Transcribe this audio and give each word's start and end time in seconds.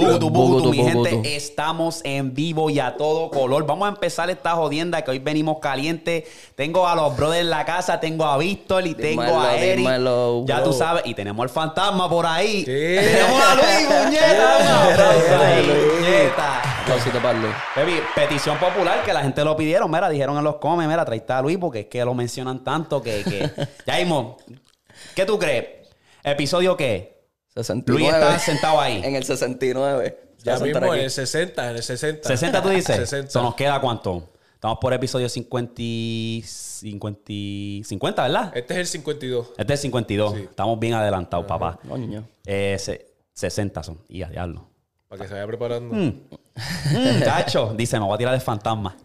Bugutu, 0.00 0.30
bugutu, 0.30 0.52
Bugutu, 0.64 0.70
mi 0.70 0.78
gente, 0.82 1.36
estamos 1.36 2.00
en 2.04 2.34
vivo 2.34 2.70
y 2.70 2.80
a 2.80 2.96
todo 2.96 3.30
color. 3.30 3.66
Vamos 3.66 3.86
a 3.86 3.90
empezar 3.90 4.30
esta 4.30 4.52
jodienda 4.52 5.02
que 5.02 5.10
hoy 5.10 5.18
venimos 5.18 5.58
caliente. 5.58 6.26
Tengo 6.54 6.88
a 6.88 6.94
los 6.94 7.16
brothers 7.16 7.42
en 7.42 7.50
la 7.50 7.64
casa, 7.64 8.00
tengo 8.00 8.24
a 8.24 8.38
Víctor 8.38 8.86
y 8.86 8.94
tengo 8.94 9.22
Dímelo, 9.22 9.40
a 9.40 9.56
Eric. 9.56 9.76
dímelo. 9.78 10.44
Ya 10.46 10.62
tú 10.62 10.72
sabes, 10.72 11.02
y 11.04 11.14
tenemos 11.14 11.42
al 11.42 11.50
fantasma 11.50 12.08
por 12.08 12.26
ahí. 12.26 12.60
Sí. 12.60 12.64
Tenemos 12.66 13.42
a 13.42 13.54
Luis, 13.54 14.04
muñeca. 14.04 15.40
Baby, 17.76 18.00
petición 18.14 18.58
popular 18.58 19.04
que 19.04 19.12
la 19.12 19.22
gente 19.22 19.44
lo 19.44 19.56
pidieron, 19.56 19.90
mira, 19.90 20.08
dijeron 20.08 20.36
en 20.36 20.44
los 20.44 20.56
comes, 20.56 20.88
mira, 20.88 21.04
traíste 21.04 21.32
a 21.32 21.40
Luis 21.42 21.58
porque 21.58 21.80
es 21.80 21.86
que 21.86 22.04
lo 22.04 22.14
mencionan 22.14 22.64
tanto 22.64 23.00
que, 23.00 23.22
que... 23.22 23.50
ya 23.86 23.96
mismo, 23.98 24.36
¿qué 25.14 25.24
tú 25.24 25.38
crees? 25.38 25.66
¿Episodio 26.24 26.76
qué? 26.76 27.19
69. 27.54 27.92
Luis 27.98 28.12
está 28.12 28.38
sentado 28.38 28.80
ahí. 28.80 29.00
En 29.04 29.16
el 29.16 29.24
69. 29.24 30.18
Ya 30.42 30.58
mismo 30.58 30.94
en 30.94 31.00
el 31.02 31.10
60, 31.10 31.70
en 31.70 31.76
el 31.76 31.82
60. 31.82 32.28
60 32.28 32.62
tú 32.62 32.68
dices. 32.70 32.96
60. 32.96 33.28
Eso 33.28 33.42
nos 33.42 33.54
queda 33.54 33.80
cuánto? 33.80 34.30
Estamos 34.54 34.78
por 34.80 34.92
episodio 34.92 35.28
50, 35.28 35.72
y- 35.78 36.42
50, 36.46 37.20
y- 37.28 37.82
50 37.84 38.22
¿verdad? 38.22 38.52
Este 38.54 38.74
es 38.74 38.80
el 38.80 38.86
52. 38.86 39.52
Este 39.56 39.72
es 39.74 39.80
el 39.80 39.82
52. 39.82 40.34
Sí. 40.34 40.40
Estamos 40.42 40.78
bien 40.78 40.94
adelantados, 40.94 41.46
papá. 41.46 41.78
Coño. 41.88 42.24
Eh, 42.44 42.76
se- 42.78 43.06
60 43.34 43.82
son. 43.82 44.00
Y 44.08 44.22
a 44.22 44.28
diablo. 44.28 44.68
Para 45.08 45.22
que 45.22 45.28
se 45.28 45.34
vaya 45.34 45.46
preparando. 45.46 45.94
Mm, 45.94 46.12
Chacho, 47.24 47.74
dice, 47.76 47.98
me 47.98 48.04
voy 48.04 48.14
a 48.14 48.18
tirar 48.18 48.34
de 48.34 48.40
fantasma. 48.40 48.96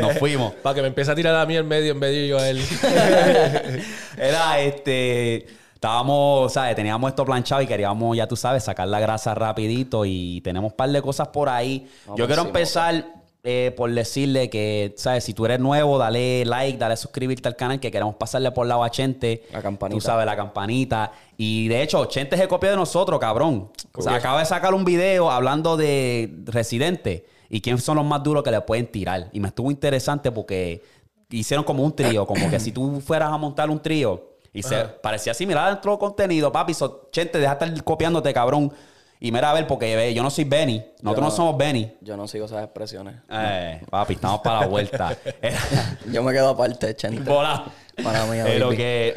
Nos 0.00 0.18
fuimos. 0.18 0.52
Para 0.54 0.74
que 0.74 0.82
me 0.82 0.88
empiece 0.88 1.10
a 1.10 1.14
tirar 1.14 1.34
a 1.36 1.46
mí 1.46 1.56
en 1.56 1.66
medio, 1.66 1.92
en 1.92 1.98
medio 1.98 2.24
y 2.24 2.28
yo 2.28 2.38
a 2.38 2.48
él. 2.48 2.60
Era 4.16 4.60
este. 4.60 5.46
Estábamos, 5.82 6.52
¿sabes? 6.52 6.76
Teníamos 6.76 7.10
esto 7.10 7.24
planchado 7.24 7.60
y 7.60 7.66
queríamos, 7.66 8.16
ya 8.16 8.28
tú 8.28 8.36
sabes, 8.36 8.62
sacar 8.62 8.86
la 8.86 9.00
grasa 9.00 9.34
rapidito 9.34 10.04
y 10.04 10.40
tenemos 10.42 10.70
un 10.70 10.76
par 10.76 10.88
de 10.90 11.02
cosas 11.02 11.26
por 11.26 11.48
ahí. 11.48 11.88
Vamos 12.06 12.20
Yo 12.20 12.26
quiero 12.28 12.42
encima, 12.42 12.60
empezar 12.60 13.06
eh, 13.42 13.74
por 13.76 13.90
decirle 13.90 14.48
que, 14.48 14.94
¿sabes? 14.96 15.24
Si 15.24 15.34
tú 15.34 15.44
eres 15.44 15.58
nuevo, 15.58 15.98
dale 15.98 16.44
like, 16.44 16.78
dale 16.78 16.96
suscribirte 16.96 17.48
al 17.48 17.56
canal 17.56 17.80
que 17.80 17.90
queremos 17.90 18.14
pasarle 18.14 18.52
por 18.52 18.64
lado 18.64 18.84
a 18.84 18.92
Chente. 18.92 19.42
La 19.52 19.60
campanita. 19.60 19.96
Tú 19.96 20.00
sabes, 20.00 20.24
la 20.24 20.36
campanita. 20.36 21.10
Y 21.36 21.66
de 21.66 21.82
hecho, 21.82 22.04
Chente 22.04 22.36
se 22.36 22.46
copió 22.46 22.70
de 22.70 22.76
nosotros, 22.76 23.18
cabrón. 23.18 23.72
O 23.92 24.02
sea, 24.02 24.14
acaba 24.14 24.38
de 24.38 24.46
sacar 24.46 24.74
un 24.74 24.84
video 24.84 25.32
hablando 25.32 25.76
de 25.76 26.32
Residente 26.44 27.26
y 27.50 27.60
quién 27.60 27.78
son 27.78 27.96
los 27.96 28.06
más 28.06 28.22
duros 28.22 28.44
que 28.44 28.52
le 28.52 28.60
pueden 28.60 28.86
tirar. 28.86 29.30
Y 29.32 29.40
me 29.40 29.48
estuvo 29.48 29.68
interesante 29.68 30.30
porque 30.30 30.80
hicieron 31.28 31.64
como 31.64 31.82
un 31.82 31.96
trío, 31.96 32.24
como 32.24 32.48
que 32.48 32.60
si 32.60 32.70
tú 32.70 33.00
fueras 33.00 33.32
a 33.32 33.36
montar 33.36 33.68
un 33.68 33.82
trío 33.82 34.31
y 34.52 34.62
se 34.62 34.76
Ajá. 34.76 34.94
parecía 35.02 35.32
así, 35.32 35.46
mira 35.46 35.68
dentro 35.68 35.92
del 35.92 35.98
contenido, 35.98 36.52
papi, 36.52 36.74
so, 36.74 37.08
Chente, 37.10 37.38
deja 37.38 37.54
de 37.54 37.64
estar 37.66 37.84
copiándote, 37.84 38.32
cabrón. 38.32 38.72
Y 39.18 39.30
mira 39.30 39.50
a 39.50 39.54
ver, 39.54 39.68
porque 39.68 39.94
ve, 39.94 40.12
yo 40.14 40.22
no 40.24 40.30
soy 40.30 40.42
Benny, 40.42 40.84
nosotros 41.00 41.24
no, 41.24 41.30
no. 41.30 41.36
somos 41.36 41.56
Benny. 41.56 41.96
Yo 42.00 42.16
no 42.16 42.26
sigo 42.26 42.46
esas 42.46 42.64
expresiones. 42.64 43.14
Eh, 43.30 43.80
papi, 43.88 44.14
estamos 44.14 44.40
para 44.40 44.60
la 44.62 44.66
vuelta. 44.66 45.16
Yo 46.10 46.24
me 46.24 46.32
quedo 46.32 46.48
aparte, 46.48 46.96
Chente. 46.96 47.30
Bola. 47.30 47.64
Para 48.02 48.24
mí, 48.26 48.38
Pero 48.42 48.66
baby. 48.66 48.76
que 48.76 49.14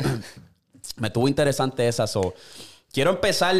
me 0.97 1.07
estuvo 1.07 1.27
interesante 1.27 1.87
esa. 1.87 2.05
So. 2.05 2.35
Quiero 2.93 3.09
empezar 3.09 3.55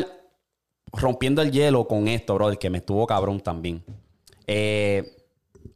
rompiendo 0.93 1.41
el 1.41 1.51
hielo 1.51 1.87
con 1.87 2.07
esto, 2.07 2.35
brother, 2.35 2.59
que 2.59 2.69
me 2.69 2.77
estuvo 2.77 3.07
cabrón 3.07 3.39
también. 3.41 3.83
Eh, 4.45 5.15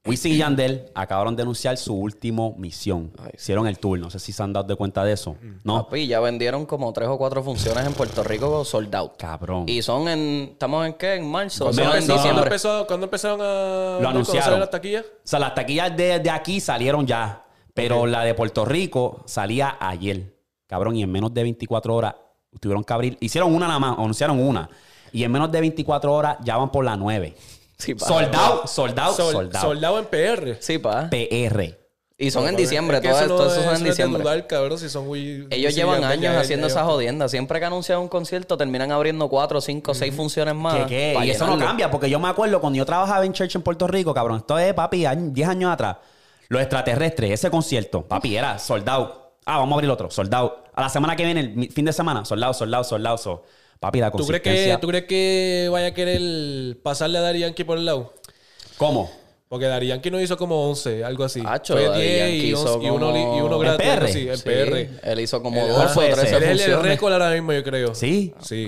Wisin 0.05 0.31
y 0.33 0.37
Yandel 0.37 0.85
acabaron 0.95 1.35
de 1.35 1.41
anunciar 1.43 1.77
su 1.77 1.93
último 1.93 2.55
misión. 2.57 3.11
Ay. 3.21 3.31
Hicieron 3.35 3.67
el 3.67 3.77
tour. 3.79 3.99
No 3.99 4.09
sé 4.09 4.17
si 4.19 4.31
se 4.31 4.41
han 4.41 4.53
dado 4.53 4.65
de 4.67 4.75
cuenta 4.75 5.03
de 5.03 5.13
eso. 5.13 5.35
No. 5.63 5.83
Papi, 5.83 6.07
ya 6.07 6.19
vendieron 6.19 6.65
como 6.65 6.91
tres 6.93 7.09
o 7.09 7.17
cuatro 7.17 7.43
funciones 7.43 7.85
en 7.85 7.93
Puerto 7.93 8.23
Rico 8.23 8.63
sold 8.65 8.95
out. 8.95 9.17
Cabrón. 9.17 9.65
Y 9.67 9.81
son 9.81 10.07
en... 10.07 10.49
¿Estamos 10.53 10.87
en 10.87 10.93
qué? 10.93 11.15
¿En 11.15 11.29
marzo? 11.29 11.65
¿Cuándo, 11.65 11.81
en 11.81 11.87
no, 11.87 11.93
empezó- 11.95 12.07
no. 12.07 12.07
¿cuándo 12.07 12.13
diciembre. 12.23 12.43
empezó- 12.45 12.87
cuándo 12.87 13.05
empezaron 13.05 13.41
a 13.41 13.99
Lo 14.01 14.09
anunciaron. 14.09 14.59
las 14.59 14.69
taquillas? 14.71 15.05
O 15.05 15.09
sea, 15.23 15.39
las 15.39 15.53
taquillas 15.53 15.95
de, 15.95 16.19
de 16.19 16.29
aquí 16.29 16.59
salieron 16.59 17.05
ya. 17.05 17.45
Pero 17.73 18.05
la 18.05 18.23
de 18.23 18.33
Puerto 18.33 18.65
Rico 18.65 19.21
salía 19.25 19.77
ayer. 19.79 20.35
Cabrón, 20.67 20.95
y 20.95 21.03
en 21.03 21.11
menos 21.11 21.33
de 21.33 21.43
24 21.43 21.95
horas 21.95 22.15
tuvieron 22.59 22.83
que 22.83 22.93
abrir. 22.93 23.17
Hicieron 23.21 23.53
una 23.53 23.67
nada 23.67 23.79
más, 23.79 23.97
anunciaron 23.97 24.39
una. 24.39 24.69
Y 25.11 25.23
en 25.23 25.31
menos 25.31 25.51
de 25.51 25.59
24 25.61 26.11
horas 26.13 26.37
ya 26.43 26.57
van 26.57 26.71
por 26.71 26.83
la 26.85 26.95
9. 26.97 27.35
Sí, 27.79 27.95
pa. 27.95 28.05
Soldado, 28.05 28.67
soldado, 28.67 29.13
Sol- 29.13 29.31
soldado. 29.33 29.65
Soldado 29.67 29.99
en 29.99 30.05
PR. 30.05 30.57
Sí, 30.59 30.77
pa. 30.77 31.09
PR. 31.09 31.75
Y 32.21 32.31
son 32.31 32.45
en 32.49 32.57
diciembre. 32.57 32.97
Es 32.97 33.01
que 33.01 33.07
Todo 33.07 33.17
eso 33.17 33.25
esto, 33.33 33.37
no 33.37 33.43
eso 33.45 33.49
es- 33.51 33.55
son 33.55 33.63
en 33.63 33.63
eso 33.63 33.71
no 33.71 33.75
es 33.77 33.83
de 33.83 33.89
diciembre. 33.91 34.23
dudar, 34.23 34.47
cabrón, 34.47 34.77
si 34.77 34.89
son 34.89 35.07
muy- 35.07 35.47
Ellos 35.49 35.71
muy 35.71 35.81
llevan 35.81 36.03
años 36.03 36.33
ya- 36.33 36.39
haciendo 36.41 36.67
ya- 36.67 36.71
esa 36.73 36.83
jodienda. 36.83 37.29
Siempre 37.29 37.59
que 37.61 37.65
anuncian 37.65 37.99
un 37.99 38.09
concierto, 38.09 38.57
terminan 38.57 38.91
abriendo 38.91 39.29
cuatro, 39.29 39.61
cinco, 39.61 39.93
seis 39.93 40.13
funciones 40.13 40.53
más. 40.53 40.75
¿Qué, 40.75 40.85
qué? 40.87 41.13
pa' 41.15 41.25
Y 41.25 41.29
eso 41.31 41.45
no 41.45 41.51
llenarlo. 41.53 41.67
cambia, 41.69 41.89
porque 41.89 42.09
yo 42.09 42.19
me 42.19 42.27
acuerdo 42.27 42.59
cuando 42.59 42.75
yo 42.75 42.85
trabajaba 42.85 43.23
en 43.25 43.31
Church 43.31 43.55
en 43.55 43.61
Puerto 43.61 43.87
Rico, 43.87 44.13
cabrón. 44.13 44.39
Esto 44.39 44.59
es, 44.59 44.73
papi, 44.73 45.05
año- 45.05 45.29
10 45.31 45.47
años 45.47 45.71
atrás. 45.71 45.95
Los 46.49 46.61
extraterrestres, 46.61 47.31
ese 47.31 47.49
concierto, 47.49 48.01
papi, 48.03 48.35
era 48.35 48.59
soldado. 48.59 49.31
Ah, 49.45 49.59
vamos 49.59 49.71
a 49.71 49.75
abrir 49.75 49.89
otro, 49.89 50.11
soldado. 50.11 50.65
A 50.73 50.81
la 50.81 50.89
semana 50.89 51.15
que 51.15 51.23
viene, 51.23 51.39
el 51.39 51.55
mi- 51.55 51.67
fin 51.69 51.85
de 51.85 51.93
semana, 51.93 52.25
soldado, 52.25 52.53
soldado, 52.53 52.83
soldado. 52.83 53.17
So. 53.17 53.43
Papi, 53.79 53.99
la 53.99 54.11
¿Tú 54.11 54.25
crees, 54.27 54.41
que, 54.41 54.77
¿Tú 54.81 54.87
crees 54.87 55.05
que 55.05 55.69
vaya 55.71 55.87
a 55.87 55.93
querer 55.93 56.77
pasarle 56.83 57.17
a 57.17 57.21
Dari 57.21 57.39
Yankee 57.39 57.63
por 57.63 57.77
el 57.77 57.85
lado? 57.85 58.13
¿Cómo? 58.77 59.09
Porque 59.47 59.65
Dari 59.65 59.87
Yankee 59.87 60.11
nos 60.11 60.21
hizo 60.21 60.37
como 60.37 60.69
11, 60.69 61.03
algo 61.03 61.23
así. 61.23 61.41
Acho, 61.45 61.73
Fue 61.73 61.85
Daddy 61.85 62.01
10 62.01 62.19
Yankee 62.19 62.35
y, 62.47 62.51
hizo 62.51 62.73
11 62.75 62.85
y 62.85 62.89
uno, 62.89 63.37
y 63.37 63.41
uno 63.41 63.57
gratis. 63.57 63.85
¿En 63.85 63.91
algo 63.91 64.01
PR? 64.01 64.09
así, 64.09 64.29
en 64.29 64.37
Sí, 64.37 64.43
PR. 64.43 64.89
Él 65.11 65.19
hizo 65.21 65.41
como 65.41 65.61
Él- 65.61 65.67
12 65.69 65.75
¿Cuál 65.79 65.89
fue 65.89 66.11
o 66.11 66.15
13 66.15 66.27
ese? 66.37 66.51
Él 66.51 66.59
es 66.59 66.67
el 66.67 66.83
récord 66.83 67.13
ahora 67.13 67.31
mismo, 67.31 67.53
yo 67.53 67.63
creo. 67.63 67.95
¿Sí? 67.95 68.33
Sí. 68.41 68.67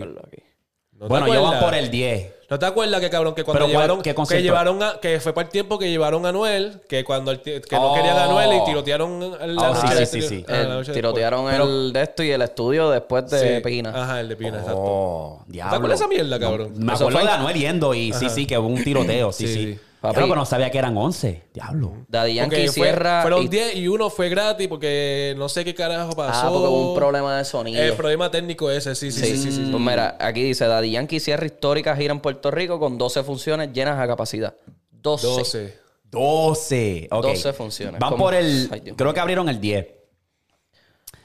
¿No 0.93 1.07
bueno, 1.07 1.33
yo 1.33 1.43
van 1.43 1.59
por 1.59 1.73
el 1.75 1.91
10. 1.91 2.33
¿No 2.51 2.59
te 2.59 2.65
acuerdas 2.65 2.99
que 2.99 3.09
cabrón 3.09 3.33
que 3.33 3.45
cuando 3.45 3.59
Pero 3.59 3.65
¿cuál- 3.67 3.87
llevaron 3.87 4.01
qué 4.01 4.13
que 4.13 4.41
llevaron 4.43 4.83
a, 4.83 4.99
que 4.99 5.21
fue 5.21 5.33
para 5.33 5.45
el 5.47 5.51
tiempo 5.53 5.79
que 5.79 5.89
llevaron 5.89 6.25
a 6.25 6.33
Noel, 6.33 6.81
que 6.85 7.05
cuando 7.05 7.31
el 7.31 7.39
que 7.39 7.61
no 7.71 7.91
Oh. 7.91 7.95
querían 7.95 8.17
a 8.17 8.25
Noel 8.27 8.59
y 8.61 8.65
tirotearon 8.65 9.23
el- 9.39 9.55
la 9.55 9.71
Oh, 9.71 9.75
sí, 9.75 9.87
noche 9.87 10.05
sí, 10.05 10.19
de- 10.19 10.27
sí, 10.27 10.35
sí. 10.39 10.45
ah, 10.49 10.51
la 10.53 10.63
noche 10.75 10.91
tirotearon 10.91 11.49
Pero- 11.49 11.63
el 11.63 11.93
de 11.93 12.01
esto 12.01 12.23
y 12.23 12.31
el 12.31 12.41
estudio 12.41 12.89
después 12.89 13.29
de. 13.29 13.61
Pegina. 13.61 13.91
Ajá, 13.95 14.19
el 14.19 14.27
de 14.27 14.35
Pina, 14.35 14.57
exacto. 14.57 14.73
Oh, 14.77 15.43
diablo. 15.47 15.77
acuerdas 15.77 15.99
de 15.99 16.03
esa 16.05 16.09
mierda, 16.13 16.39
cabrón? 16.39 16.73
me 16.75 16.91
acuerdo 16.91 17.11
fue- 17.19 17.23
de 17.25 17.31
Anuel 17.31 17.55
yendo 17.55 17.93
y 17.93 18.11
sí, 18.11 18.29
sí, 18.29 18.45
que 18.45 18.57
hubo 18.57 18.67
un 18.67 18.83
tiroteo. 18.83 19.31
Sí, 19.31 19.47
Sí, 19.47 19.53
sí. 19.53 19.73
sí. 19.73 19.79
Papi. 20.01 20.13
Claro, 20.15 20.27
pero 20.29 20.35
no 20.39 20.45
sabía 20.45 20.71
que 20.71 20.79
eran 20.79 20.97
11. 20.97 21.43
Diablo. 21.53 21.93
Daddy 22.07 22.33
Yankee 22.33 22.55
Porque 22.55 22.71
fue- 22.71 22.87
cierra. 22.87 23.21
fueron 23.21 23.43
y- 23.43 23.47
10 23.49 23.75
y 23.75 23.87
uno 23.87 24.09
fue 24.09 24.29
gratis 24.29 24.67
porque 24.67 25.35
no 25.37 25.47
sé 25.47 25.63
qué 25.63 25.75
carajo 25.75 26.13
pasó. 26.15 26.47
Ah, 26.47 26.49
porque 26.51 26.67
hubo 26.67 26.89
un 26.89 26.95
problema 26.97 27.37
de 27.37 27.45
sonido. 27.45 27.81
El 27.83 27.93
problema 27.93 28.31
técnico 28.31 28.71
ese, 28.71 28.95
sí, 28.95 29.11
sí, 29.11 29.21
sí, 29.23 29.37
sí. 29.37 29.51
sí, 29.51 29.67
Pues 29.69 29.81
mira, 29.83 30.17
aquí 30.19 30.41
dice 30.43 30.65
Daddy 30.65 30.89
Yankee 30.91 31.19
cierra 31.19 31.45
histórica 31.45 31.95
gira 31.95 32.13
en 32.13 32.19
Puerto 32.19 32.49
Rico 32.49 32.79
con 32.79 32.97
12 32.97 33.23
funciones 33.23 33.71
llenas 33.73 33.99
a 33.99 34.07
capacidad. 34.07 34.55
12. 34.91 35.27
12. 35.27 35.77
12. 36.09 37.07
Ok. 37.11 37.25
12 37.27 37.53
funciones. 37.53 37.99
Van 37.99 38.09
¿Cómo? 38.11 38.23
por 38.25 38.33
el. 38.33 38.69
Ay, 38.71 38.79
Dios 38.81 38.95
creo 38.97 39.13
que 39.13 39.19
abrieron 39.19 39.47
el 39.49 39.61
10. 39.61 39.85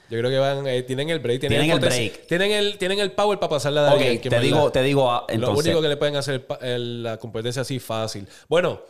Yo 0.09 0.17
creo 0.19 0.29
que 0.29 0.37
van, 0.37 0.65
eh, 0.67 0.83
tienen 0.83 1.09
el 1.09 1.19
break. 1.19 1.41
Tienen, 1.41 1.59
Tienen 1.59 1.75
el 1.75 1.79
break. 1.79 2.27
Tienen 2.27 2.51
el, 2.51 2.77
tienen 2.77 2.99
el 2.99 3.11
power 3.11 3.39
para 3.39 3.49
pasarle 3.49 3.79
a 3.79 3.83
Daddy 3.83 3.95
Ok, 3.95 4.01
Yankee, 4.13 4.29
te 4.29 4.39
digo, 4.39 4.71
te 4.71 4.81
digo, 4.83 5.11
ah, 5.11 5.25
Lo 5.35 5.51
único 5.51 5.81
que 5.81 5.87
le 5.87 5.97
pueden 5.97 6.15
hacer 6.15 6.45
el- 6.61 7.03
la 7.03 7.17
competencia 7.17 7.61
así 7.63 7.79
fácil. 7.79 8.27
Bueno, 8.47 8.81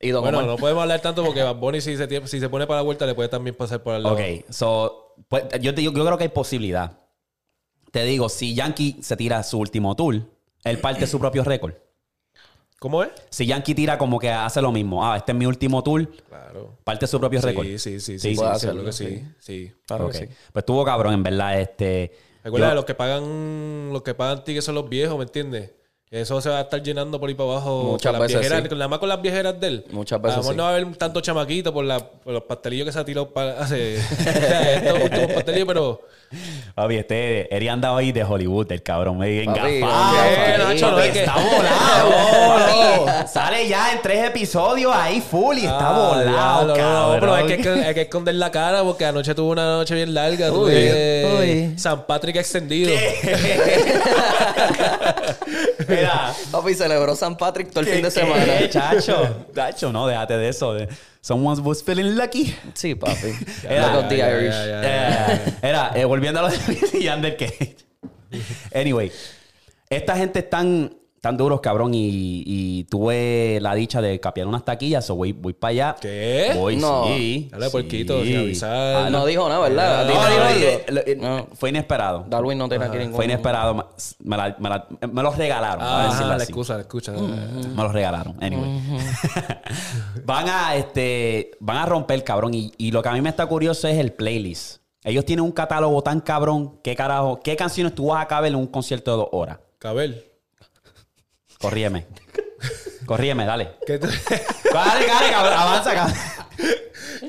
Y 0.00 0.12
bueno, 0.12 0.38
Omar. 0.38 0.44
no 0.50 0.56
podemos 0.56 0.82
hablar 0.82 1.00
tanto 1.00 1.24
porque 1.24 1.42
Bad 1.42 1.56
Bunny 1.56 1.80
si 1.80 1.96
se, 1.96 2.26
si 2.28 2.38
se 2.40 2.48
pone 2.48 2.66
para 2.66 2.78
la 2.80 2.82
vuelta 2.84 3.06
le 3.06 3.14
puede 3.14 3.28
también 3.28 3.56
pasar 3.56 3.82
por 3.82 3.94
al 3.94 4.02
lado. 4.02 4.14
Ok, 4.14 4.20
so, 4.50 5.14
pues, 5.28 5.44
yo, 5.60 5.74
te 5.74 5.80
digo, 5.80 5.92
yo 5.92 6.04
creo 6.04 6.18
que 6.18 6.24
hay 6.24 6.30
posibilidad. 6.30 6.92
Te 7.90 8.04
digo, 8.04 8.28
si 8.28 8.54
Yankee 8.54 8.96
se 9.00 9.16
tira 9.16 9.42
su 9.42 9.58
último 9.58 9.96
tour, 9.96 10.20
él 10.64 10.78
parte 10.80 11.06
su 11.06 11.18
propio 11.18 11.42
récord. 11.44 11.74
¿Cómo 12.78 13.02
es? 13.02 13.10
Si 13.30 13.46
Yankee 13.46 13.74
tira 13.74 13.96
como 13.96 14.18
que 14.18 14.30
hace 14.30 14.60
lo 14.60 14.70
mismo, 14.70 15.04
ah, 15.04 15.16
este 15.16 15.32
es 15.32 15.38
mi 15.38 15.46
último 15.46 15.82
tour, 15.82 16.06
Claro. 16.28 16.76
parte 16.84 17.06
su 17.06 17.18
propio 17.18 17.40
récord. 17.40 17.64
Sí, 17.66 17.78
sí, 17.78 18.00
Sí, 18.00 18.00
sí, 18.00 18.18
sí, 18.18 18.30
sí, 18.30 18.36
puede 18.36 18.50
sí, 18.50 18.56
hacerlo, 18.56 18.82
claro 18.82 18.86
que 18.86 18.92
sí. 18.92 19.06
sí. 19.06 19.24
sí. 19.38 19.72
Claro 19.86 20.06
Ok. 20.06 20.12
que 20.12 20.18
sí. 20.18 20.24
Pues 20.52 20.62
estuvo 20.62 20.84
cabrón, 20.84 21.14
en 21.14 21.22
verdad, 21.22 21.60
este... 21.60 22.12
Recuerda, 22.44 22.68
yo- 22.68 22.74
los 22.76 22.84
que 22.84 22.94
pagan, 22.94 23.90
los 23.92 24.02
que 24.02 24.14
pagan 24.14 24.44
tickets 24.44 24.64
son 24.66 24.74
los 24.76 24.88
viejos, 24.88 25.16
¿me 25.16 25.24
entiendes? 25.24 25.70
Eso 26.10 26.40
se 26.40 26.48
va 26.50 26.58
a 26.58 26.60
estar 26.60 26.80
llenando 26.80 27.18
por 27.18 27.28
ahí 27.28 27.34
para 27.34 27.50
abajo. 27.50 27.82
Muchas 27.92 28.12
con 28.12 28.20
las 28.20 28.28
veces 28.28 28.40
viejeras, 28.40 28.62
sí. 28.62 28.68
con- 28.68 28.78
nada 28.78 28.88
más 28.88 28.98
con 29.00 29.08
las 29.08 29.20
viejeras 29.22 29.58
de 29.60 29.66
él. 29.66 29.84
Muchas 29.90 30.20
A 30.20 30.22
veces 30.22 30.36
lo 30.36 30.42
mejor 30.42 30.52
sí. 30.54 30.56
no 30.58 30.62
va 30.62 30.68
a 30.68 30.72
haber 30.76 30.96
tanto 30.96 31.20
chamaquito 31.20 31.72
por, 31.74 31.84
la, 31.84 31.98
por 31.98 32.32
los 32.32 32.42
pastelillos 32.44 32.86
que 32.86 32.92
se 32.92 32.98
ha 33.00 33.04
tirado 33.04 33.30
para 33.32 33.58
hace 33.60 33.98
o 33.98 34.00
sea, 34.22 34.74
estos 34.76 35.02
últimos 35.02 35.32
pastelillos, 35.32 35.66
pero 35.66 36.00
Papi, 36.74 36.96
este 36.96 37.54
Eri 37.54 37.68
anda 37.68 37.92
hoy 37.92 38.12
de 38.12 38.24
Hollywood, 38.24 38.70
el 38.72 38.82
cabrón. 38.82 39.18
Me 39.18 39.44
Papi, 39.44 39.60
engafado. 39.60 40.16
¿qué, 40.44 40.58
Nacho? 40.58 40.90
No 40.90 40.96
Papi, 40.96 41.06
es 41.08 41.12
que- 41.12 41.20
Está 41.20 41.34
volado. 41.56 43.04
papi. 43.06 43.28
Sale 43.28 43.68
ya 43.68 43.92
en 43.92 44.02
tres 44.02 44.24
episodios 44.26 44.92
ahí 44.94 45.20
full 45.20 45.56
y 45.56 45.60
está 45.66 45.78
Ah, 45.88 45.92
volado, 45.98 46.22
diablo, 46.28 46.66
no, 46.68 46.74
cabrón. 46.74 47.12
no, 47.14 47.20
pero 47.20 47.34
hay 47.34 47.46
que, 47.56 47.68
hay 47.68 47.94
que 47.94 48.02
esconder 48.02 48.34
la 48.34 48.50
cara 48.50 48.82
porque 48.82 49.04
anoche 49.04 49.34
tuvo 49.34 49.50
una 49.52 49.64
noche 49.76 49.94
bien 49.94 50.12
larga. 50.14 50.50
Uy, 50.52 50.70
tuve 50.70 51.68
uy. 51.70 51.78
San 51.78 52.04
Patrick 52.06 52.36
extendido. 52.36 52.92
Mira. 55.88 56.32
Papi 56.50 56.74
celebró 56.74 57.14
San 57.14 57.36
Patrick 57.36 57.70
todo 57.70 57.80
el 57.80 57.86
fin 57.86 57.96
de 57.96 58.02
¿Qué, 58.02 58.10
semana. 58.10 58.44
qué, 58.58 58.68
chacho? 58.70 59.46
Chacho, 59.54 59.92
no, 59.92 60.06
déjate 60.06 60.36
de 60.36 60.48
eso. 60.48 60.74
de- 60.74 60.88
Someone 61.26 61.60
was 61.64 61.82
feeling 61.82 62.14
lucky. 62.14 62.54
Sí, 62.74 62.94
papi. 62.94 63.32
Era- 63.68 63.96
Look 63.96 64.08
the 64.10 64.22
Irish. 64.22 64.54
era, 65.60 65.90
eh, 65.96 66.04
volviendo 66.04 66.38
a 66.38 66.42
lo 66.44 66.50
de 66.50 67.00
Yandel, 67.02 67.34
que... 67.34 67.76
Anyway, 68.72 69.10
esta 69.90 70.16
gente 70.16 70.38
están, 70.38 70.94
están 71.26 71.36
duros, 71.36 71.60
cabrón. 71.60 71.92
Y, 71.94 72.42
y 72.46 72.84
tuve 72.84 73.58
la 73.60 73.74
dicha 73.74 74.00
de 74.00 74.18
capear 74.20 74.46
unas 74.46 74.64
taquillas. 74.64 75.08
o 75.10 75.16
voy, 75.16 75.32
voy 75.32 75.52
para 75.52 75.70
allá. 75.70 75.96
¿Qué? 76.00 76.52
Voy, 76.56 76.76
No. 76.76 77.04
sí. 77.06 77.48
Dale, 77.50 77.66
sí. 77.66 77.72
puerquito, 77.72 78.22
sin 78.24 78.36
avisar. 78.38 78.96
Ah, 79.06 79.10
no 79.10 79.26
dijo 79.26 79.48
nada, 79.48 79.60
¿verdad? 79.68 80.00
¿A 80.00 80.04
No, 80.04 80.08
te 80.10 80.14
no, 80.14 80.20
dijo 80.20 80.38
no, 80.38 80.44
algo? 80.46 81.02
eh, 81.06 81.16
No. 81.20 81.46
Fue 81.54 81.68
inesperado. 81.70 82.24
Darwin 82.28 82.58
no 82.58 82.68
tiene 82.68 82.84
aquí 82.84 82.98
ningún... 82.98 83.16
Fue 83.16 83.24
inesperado. 83.24 83.88
Me, 84.20 84.36
la- 84.36 84.56
me 84.58 84.68
la- 84.68 84.86
me 85.12 85.22
los 85.22 85.36
regalaron. 85.36 85.82
a 85.82 86.04
Ah, 86.04 86.06
decirlo 86.06 86.28
la 86.28 86.34
así. 86.36 86.44
excusa, 86.44 86.74
la 86.74 86.80
excusa. 86.82 87.12
Me 87.12 87.82
los 87.82 87.92
regalaron. 87.92 88.36
Anyway. 88.40 88.80
van 90.24 90.48
a 90.48 90.76
este. 90.76 91.52
Van 91.60 91.76
a 91.78 91.86
romper, 91.86 92.22
cabrón. 92.24 92.54
Y, 92.54 92.72
y 92.78 92.90
lo 92.90 93.02
que 93.02 93.08
a 93.08 93.12
mí 93.12 93.20
me 93.20 93.28
está 93.30 93.46
curioso 93.46 93.88
es 93.88 93.98
el 93.98 94.12
playlist. 94.12 94.78
Ellos 95.04 95.24
tienen 95.24 95.44
un 95.44 95.52
catálogo 95.52 96.02
tan 96.02 96.20
cabrón. 96.20 96.80
¿Qué 96.82 96.96
carajo? 96.96 97.38
¿Qué 97.42 97.56
canciones 97.56 97.94
tú 97.94 98.06
vas 98.08 98.22
a 98.22 98.26
caber 98.26 98.50
en 98.52 98.56
un 98.58 98.66
concierto 98.66 99.10
de 99.12 99.16
dos 99.18 99.28
horas? 99.32 99.58
Cabel. 99.78 100.24
Corríeme. 101.60 102.06
Corríeme, 103.06 103.44
dale. 103.46 103.76
¿Qué 103.86 103.98
tú, 103.98 104.06
Dale, 104.72 105.06
dale, 105.06 105.30
cabrón. 105.30 105.52
Avanza, 105.58 105.94
cabrón. 105.94 106.16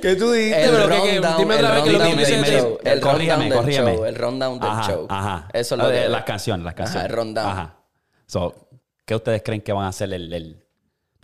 ¿Qué 0.01 0.15
tú 0.15 0.31
dijiste? 0.31 0.63
El 0.63 0.71
Pero 0.71 0.87
que- 0.89 1.11
rundown, 1.15 1.37
dime 1.37 1.55
otra 1.55 1.67
el 1.69 1.75
vez 1.75 1.83
que 1.83 1.91
lo 1.91 1.99
que 2.05 2.17
quise 2.17 2.31
del 2.41 2.45
show. 2.61 2.79
El 2.83 2.99
Corrígeme, 2.99 3.49
corrígeme. 3.51 3.95
show. 3.95 4.05
El 4.05 4.15
rundown 4.15 4.59
del 4.59 4.69
Ajá, 4.69 4.87
show. 4.91 5.07
Ajá. 5.09 5.47
Eso 5.53 5.75
es 5.75 5.81
lo 5.81 5.91
Eh, 5.91 6.01
que... 6.03 6.09
Las 6.09 6.23
canciones, 6.23 6.65
las 6.65 6.73
canciones. 6.73 7.09
el 7.09 7.15
rundown. 7.15 7.47
Ajá. 7.49 7.75
So, 8.25 8.67
¿Qué 9.05 9.15
ustedes 9.15 9.41
creen 9.43 9.61
que 9.61 9.71
van 9.71 9.85
a 9.85 9.89
hacer 9.89 10.11
el... 10.13 10.31
el- 10.33 10.63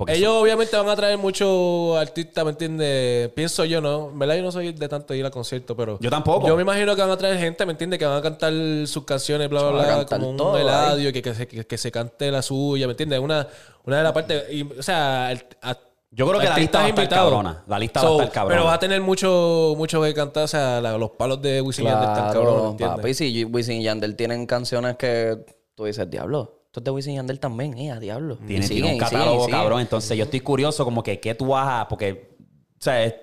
porque 0.06 0.18
Ellos 0.20 0.34
obviamente 0.34 0.76
van 0.78 0.90
a 0.90 0.96
traer 0.96 1.18
muchos 1.18 1.98
artistas, 1.98 2.44
¿me 2.46 2.52
entiendes? 2.52 3.30
Pienso 3.30 3.66
yo, 3.66 3.82
¿no? 3.82 4.10
En 4.10 4.20
verdad 4.20 4.36
yo 4.36 4.44
no 4.44 4.52
soy 4.52 4.72
de 4.74 4.88
tanto 4.90 5.14
ir 5.14 5.26
a 5.26 5.32
conciertos, 5.32 5.76
pero... 5.78 5.98
Yo 6.00 6.10
tampoco. 6.10 6.48
Yo 6.48 6.56
me 6.56 6.62
imagino 6.62 6.96
que 6.96 7.02
van 7.02 7.12
a 7.12 7.18
traer 7.18 7.38
gente, 7.40 7.66
¿me 7.66 7.72
entiendes? 7.72 8.00
Que 8.00 8.06
van 8.06 8.18
a 8.18 8.22
cantar 8.22 8.54
sus 8.88 9.04
canciones, 9.06 9.50
bla, 9.50 9.62
bla, 9.70 9.84
bla, 9.96 10.06
como 10.06 10.30
un 10.30 10.38
todo, 10.38 10.58
eladio, 10.58 11.12
que, 11.14 11.22
que, 11.22 11.34
se, 11.34 11.48
que, 11.48 11.66
que 11.66 11.78
se 11.78 11.92
cante 11.92 12.30
la 12.32 12.42
suya, 12.42 12.88
¿me 12.88 12.92
entiendes? 12.92 13.20
Una, 13.20 13.48
una 13.86 13.98
de 13.98 14.04
las 14.04 14.12
partes... 14.14 14.44
y, 14.52 14.64
o 14.64 14.84
sea... 14.84 15.32
el- 15.32 15.46
a- 15.62 15.78
Yo 16.12 16.28
creo 16.28 16.40
que 16.40 16.48
la 16.48 16.58
lista 16.58 16.78
va 16.80 16.86
a 16.86 16.88
estar 16.90 17.04
invitados. 17.04 17.30
cabrona. 17.32 17.64
La 17.68 17.80
lista 17.80 18.02
va 18.02 18.06
a 18.06 18.10
So, 18.10 18.16
estar 18.20 18.32
cabrona. 18.32 18.56
Pero 18.56 18.66
va 18.68 18.74
a 18.76 18.80
tener 18.80 19.02
mucho, 19.02 19.74
mucho 19.78 20.02
que 20.04 20.14
cantar, 20.14 20.44
o 20.44 20.48
sea, 20.48 20.80
la- 20.80 20.98
los 20.98 21.10
palos 21.12 21.42
de 21.42 21.60
Wisin 21.62 21.86
y 21.86 21.90
Yandel 21.90 22.10
están 22.10 22.26
cabrones, 22.34 22.54
Claro, 22.54 22.70
¿entiendes? 22.72 22.98
papi. 22.98 23.14
Si 23.16 23.46
Wisin 23.46 23.82
y 23.82 23.84
Yandel 23.84 24.16
tienen 24.16 24.46
canciones 24.46 24.96
que 24.98 25.38
tú 25.76 25.86
dices, 25.86 26.08
diablo. 26.10 26.60
Esto 26.74 26.80
es 26.80 26.84
de 26.86 26.90
Wisin 26.92 27.14
y 27.14 27.16
Yandel 27.18 27.40
también, 27.40 27.78
eh, 27.78 27.92
a 27.92 28.00
diablo. 28.00 28.36
Tiene, 28.38 28.48
tiene 28.48 28.68
siguen, 28.68 28.94
un 28.94 28.98
catálogo 28.98 29.26
siguen, 29.32 29.40
y 29.42 29.46
siguen. 29.46 29.60
cabrón. 29.60 29.80
Entonces 29.82 30.18
yo 30.18 30.24
estoy 30.24 30.40
curioso 30.40 30.84
como 30.84 31.04
que 31.04 31.20
qué 31.20 31.36
tú 31.36 31.46
vas 31.50 31.68
a... 31.84 31.88
Porque, 31.88 32.36
o 32.42 32.82
sea, 32.84 33.04
es- 33.04 33.14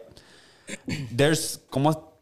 there's... 1.16 1.60
¿Cómo? 1.68 2.12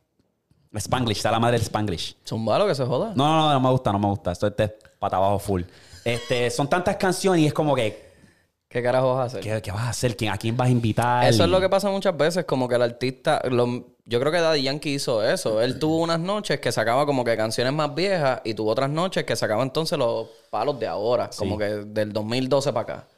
Spanglish, 0.72 1.18
está 1.18 1.30
la 1.30 1.38
madre 1.38 1.58
del 1.58 1.66
Spanglish. 1.66 2.16
Zumba 2.26 2.58
lo 2.58 2.66
que 2.66 2.74
se 2.74 2.82
joda. 2.86 3.12
No, 3.14 3.26
no, 3.26 3.36
no, 3.42 3.52
no 3.52 3.60
me 3.60 3.70
gusta, 3.70 3.92
no 3.92 3.98
me 3.98 4.06
gusta. 4.06 4.32
Esto 4.32 4.46
es 4.56 4.72
pata 4.98 5.16
abajo 5.18 5.38
full. 5.38 5.64
Este, 6.02 6.48
son 6.50 6.66
tantas 6.66 6.96
canciones 6.96 7.42
y 7.42 7.46
es 7.46 7.52
como 7.52 7.74
que... 7.74 8.08
¿Qué 8.66 8.82
carajo 8.82 9.14
vas 9.14 9.34
a 9.34 9.38
hacer? 9.38 9.40
¿Qué, 9.42 9.60
qué 9.60 9.70
vas 9.70 9.82
a 9.82 9.88
hacer? 9.90 10.16
¿Quién, 10.16 10.32
¿A 10.32 10.38
quién 10.38 10.56
vas 10.56 10.68
a 10.68 10.70
invitar? 10.70 11.26
Eso 11.28 11.44
es 11.44 11.50
lo 11.50 11.60
que 11.60 11.68
pasa 11.68 11.90
muchas 11.90 12.16
veces, 12.16 12.46
como 12.46 12.66
que 12.66 12.76
el 12.76 12.82
artista, 12.82 13.42
lo- 13.50 13.96
yo 14.08 14.18
creo 14.18 14.32
que 14.32 14.40
Daddy 14.40 14.62
Yankee 14.62 14.94
hizo 14.94 15.22
eso. 15.22 15.60
Él 15.60 15.78
tuvo 15.78 15.98
unas 15.98 16.18
noches 16.18 16.58
que 16.60 16.72
sacaba 16.72 17.04
como 17.04 17.24
que 17.24 17.36
canciones 17.36 17.74
más 17.74 17.94
viejas 17.94 18.40
y 18.42 18.54
tuvo 18.54 18.70
otras 18.70 18.88
noches 18.88 19.24
que 19.24 19.36
sacaba 19.36 19.62
entonces 19.62 19.98
los 19.98 20.28
palos 20.48 20.80
de 20.80 20.86
ahora, 20.86 21.28
como 21.36 21.58
que 21.58 21.66
del 21.66 22.14
2012 22.14 22.72
para 22.72 22.82
acá. 22.82 23.08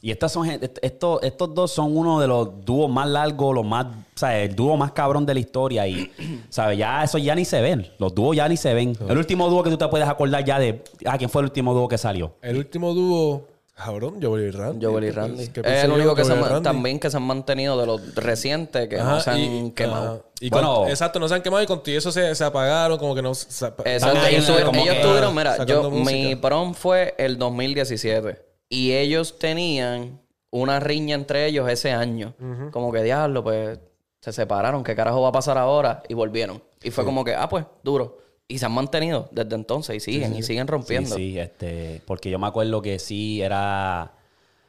Y 0.00 0.10
estas 0.10 0.32
son 0.32 0.48
estos, 0.48 1.22
estos 1.22 1.54
dos 1.54 1.72
son 1.72 1.94
uno 1.94 2.20
de 2.20 2.28
los 2.28 2.64
dúos 2.64 2.88
más 2.90 3.08
largos, 3.08 3.54
los 3.54 3.66
más, 3.66 3.86
o 3.86 4.18
sea, 4.18 4.38
el 4.40 4.54
dúo 4.54 4.76
más 4.76 4.92
cabrón 4.92 5.26
de 5.26 5.34
la 5.34 5.40
historia. 5.40 5.86
Y, 5.86 6.10
¿sabes? 6.48 6.78
Ya 6.78 7.02
eso 7.02 7.18
ya 7.18 7.34
ni 7.34 7.44
se 7.44 7.60
ven. 7.60 7.86
Los 7.98 8.14
dúos 8.14 8.34
ya 8.34 8.48
ni 8.48 8.56
se 8.56 8.72
ven. 8.72 8.96
El 9.06 9.18
último 9.18 9.50
dúo 9.50 9.62
que 9.62 9.70
tú 9.70 9.76
te 9.76 9.88
puedes 9.88 10.08
acordar 10.08 10.44
ya 10.44 10.58
de. 10.58 10.82
Ah, 11.04 11.18
¿quién 11.18 11.28
fue 11.28 11.42
el 11.42 11.46
último 11.46 11.74
dúo 11.74 11.88
que 11.88 11.98
salió? 11.98 12.32
El 12.40 12.56
último 12.56 12.94
dúo, 12.94 13.44
cabrón, 13.82 14.18
Joel 14.20 14.48
y 14.48 14.50
Randy. 14.50 14.84
Joel 14.84 15.04
y 15.04 15.06
¿Qué 15.08 15.12
Randy. 15.12 15.48
qué 15.48 15.60
Es 15.60 15.84
el 15.84 15.92
único 15.92 16.14
que 16.14 16.24
se 16.24 16.32
han- 16.32 16.42
Randy? 16.44 16.62
también 16.64 16.98
que 16.98 17.10
se 17.10 17.16
han 17.16 17.22
mantenido 17.22 17.78
de 17.80 17.86
los 17.86 18.14
recientes 18.16 18.88
que 18.88 18.96
no 18.98 19.20
se 19.20 19.30
han 19.30 19.38
y- 19.38 19.70
quemado. 19.72 20.12
ajá. 20.14 20.22
Y 20.40 20.50
Bueno. 20.50 20.74
con- 20.74 20.88
exacto, 20.88 21.18
no 21.18 21.28
se 21.28 21.34
han 21.34 21.42
quemado 21.42 21.62
y 21.62 21.66
contigo 21.66 21.98
eso 21.98 22.10
se, 22.12 22.34
se 22.34 22.44
apagaron, 22.44 22.98
como 22.98 23.14
que 23.14 23.22
no... 23.22 23.34
se- 23.34 23.46
Exacto. 23.46 23.84
Ellos 23.86 24.46
tuvieron- 24.46 24.66
como 24.66 24.80
ellos 24.82 24.94
que- 24.96 25.02
tuvieron, 25.02 25.34
mira, 25.34 25.64
yo, 25.64 25.90
música. 25.90 26.10
mi 26.28 26.36
prom 26.36 26.74
fue 26.74 27.14
el 27.18 27.38
2017 27.38 28.42
y 28.68 28.92
ellos 28.92 29.38
tenían 29.38 30.20
una 30.50 30.80
riña 30.80 31.14
entre 31.14 31.46
ellos 31.46 31.68
ese 31.70 31.92
año. 31.92 32.34
Como 32.72 32.90
que 32.92 33.02
diablo, 33.02 33.42
pues 33.44 33.78
se 34.20 34.32
separaron, 34.32 34.82
¿qué 34.82 34.94
carajo 34.96 35.20
va 35.22 35.28
a 35.28 35.32
pasar 35.32 35.56
ahora? 35.58 36.02
Y 36.08 36.14
volvieron. 36.14 36.62
Y 36.82 36.90
fue 36.90 37.04
como 37.04 37.24
que, 37.24 37.34
ah, 37.34 37.48
pues, 37.48 37.64
duro. 37.82 38.18
Y 38.50 38.58
se 38.58 38.64
han 38.66 38.72
mantenido 38.72 39.28
desde 39.30 39.54
entonces 39.54 39.96
y 39.96 40.00
siguen, 40.00 40.34
y 40.34 40.42
siguen 40.42 40.66
rompiendo. 40.66 41.14
Sí, 41.14 41.32
sí, 41.32 41.38
este, 41.38 42.00
porque 42.06 42.30
yo 42.30 42.38
me 42.38 42.46
acuerdo 42.46 42.80
que 42.80 42.98
sí 42.98 43.42
era. 43.42 44.14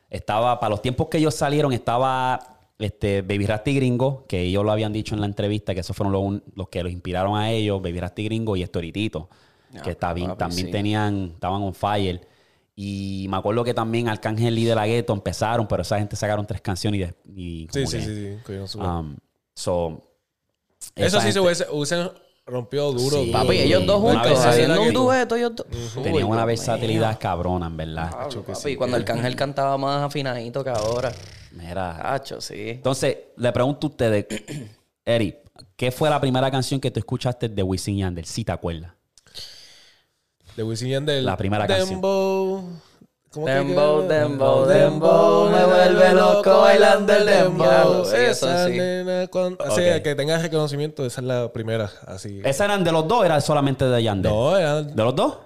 Estaba, 0.10 0.60
para 0.60 0.72
los 0.72 0.82
tiempos 0.82 1.08
que 1.08 1.18
ellos 1.20 1.34
salieron, 1.34 1.72
estaba 1.72 2.60
este, 2.78 3.22
Baby 3.22 3.46
Rasty 3.46 3.76
Gringo, 3.76 4.26
que 4.28 4.42
ellos 4.42 4.66
lo 4.66 4.72
habían 4.74 4.92
dicho 4.92 5.16
en 5.16 5.22
la 5.22 5.28
entrevista, 5.28 5.74
que 5.74 5.80
esos 5.82 5.96
fueron 5.96 6.12
los, 6.12 6.42
los 6.56 6.68
que 6.68 6.84
los 6.84 6.92
inspiraron 6.92 7.38
a 7.38 7.52
ellos, 7.52 7.82
Baby 7.82 8.00
Rasty 8.02 8.26
Gringo 8.26 8.56
y 8.58 8.64
Estoritito, 8.64 9.30
que 9.84 9.92
está 9.92 10.12
bien- 10.14 10.30
papi, 10.30 10.40
también 10.40 10.66
sí. 10.68 10.72
tenían, 10.72 11.32
estaban 11.36 11.62
on 11.62 11.74
fire. 11.74 12.28
Y 12.76 13.28
me 13.30 13.38
acuerdo 13.38 13.64
que 13.64 13.74
también 13.74 14.10
Arcángel 14.10 14.58
y 14.58 14.66
De 14.66 14.74
La 14.76 14.88
Ghetto 14.88 15.14
empezaron, 15.14 15.68
pero 15.68 15.84
esa 15.84 16.00
gente 16.00 16.16
sacaron 16.16 16.46
tres 16.48 16.60
canciones 16.62 17.00
y, 17.00 17.04
de- 17.04 17.42
y 17.42 17.68
Sí, 17.72 17.80
como 17.80 17.88
sí, 17.92 17.98
que, 17.98 18.04
sí, 18.04 18.68
sí. 18.68 18.78
um, 18.78 19.16
so, 19.54 20.02
Eso 20.96 21.22
sí 21.22 21.32
se 21.32 21.40
gente 21.42 21.68
hubiesen 21.72 22.10
rompido 22.50 22.92
duro. 22.92 23.18
Sí. 23.18 23.26
duro, 23.28 23.32
Papi, 23.32 23.48
duro. 23.48 23.60
ellos 23.60 23.86
dos 23.86 24.02
juntos, 24.02 24.46
haciendo 24.46 24.82
un 24.82 24.94
dueto, 24.94 25.36
ellos 25.36 25.52
dos. 25.56 25.68
Tenían 26.04 26.28
una 26.28 26.46
versatilidad 26.46 27.20
cabrona, 27.20 27.68
en 27.68 27.78
verdad. 27.78 28.12
Papi, 28.46 28.76
cuando 28.76 28.98
el 28.98 29.06
Cángel 29.06 29.36
cantaba 29.36 29.78
más 29.78 30.04
afinadito 30.04 30.64
que 30.64 30.70
ahora. 30.70 31.12
Mira, 31.52 32.14
Hacho, 32.14 32.42
sí. 32.42 32.70
Entonces, 32.70 33.18
le 33.38 33.52
pregunto 33.52 33.88
a 33.88 33.90
ustedes, 33.90 34.26
Eri, 35.06 35.36
¿qué 35.76 35.92
fue 35.92 36.10
la 36.10 36.20
primera 36.20 36.50
canción 36.52 36.80
que 36.80 36.92
tú 36.92 37.00
escuchaste 37.00 37.50
de 37.50 37.64
Wisin 37.64 37.96
y 37.96 38.00
Yandel? 38.00 38.26
Si 38.26 38.44
te 38.44 38.52
acuerdas. 38.52 38.92
De 40.56 40.64
Wisin 40.64 40.90
Yandel. 40.90 41.26
La 41.26 41.38
primera 41.38 41.66
canción. 41.66 42.02
Dembow. 43.32 43.44
¿Cómo 43.44 43.46
que 43.46 43.52
Dembow, 43.52 44.08
queda? 44.08 44.20
dembow, 44.20 44.66
dembow, 44.66 45.50
me 45.52 45.66
vuelve 45.66 46.14
loco 46.14 46.62
bailando 46.62 47.14
el 47.14 47.26
dembow. 47.28 48.06
Sí, 48.06 48.16
eso 48.18 48.50
Esa 48.50 48.66
sí. 48.68 48.72
nena 48.78 49.28
cuando- 49.28 49.70
sea, 49.72 50.02
que 50.02 50.16
tengas 50.16 50.42
reconocimiento, 50.42 51.06
esa 51.06 51.22
es 51.22 51.28
la 51.28 51.52
primera. 51.54 51.92
Así. 52.08 52.42
¿Esas 52.44 52.62
eran 52.66 52.84
de 52.84 52.92
los 52.92 53.08
dos 53.08 53.20
o 53.22 53.26
era 53.26 53.40
solamente 53.42 53.86
de 53.86 54.02
Yandel? 54.04 54.32
No, 54.32 54.58
era- 54.58 54.82
¿De 54.82 55.04
los 55.04 55.16
dos? 55.16 55.38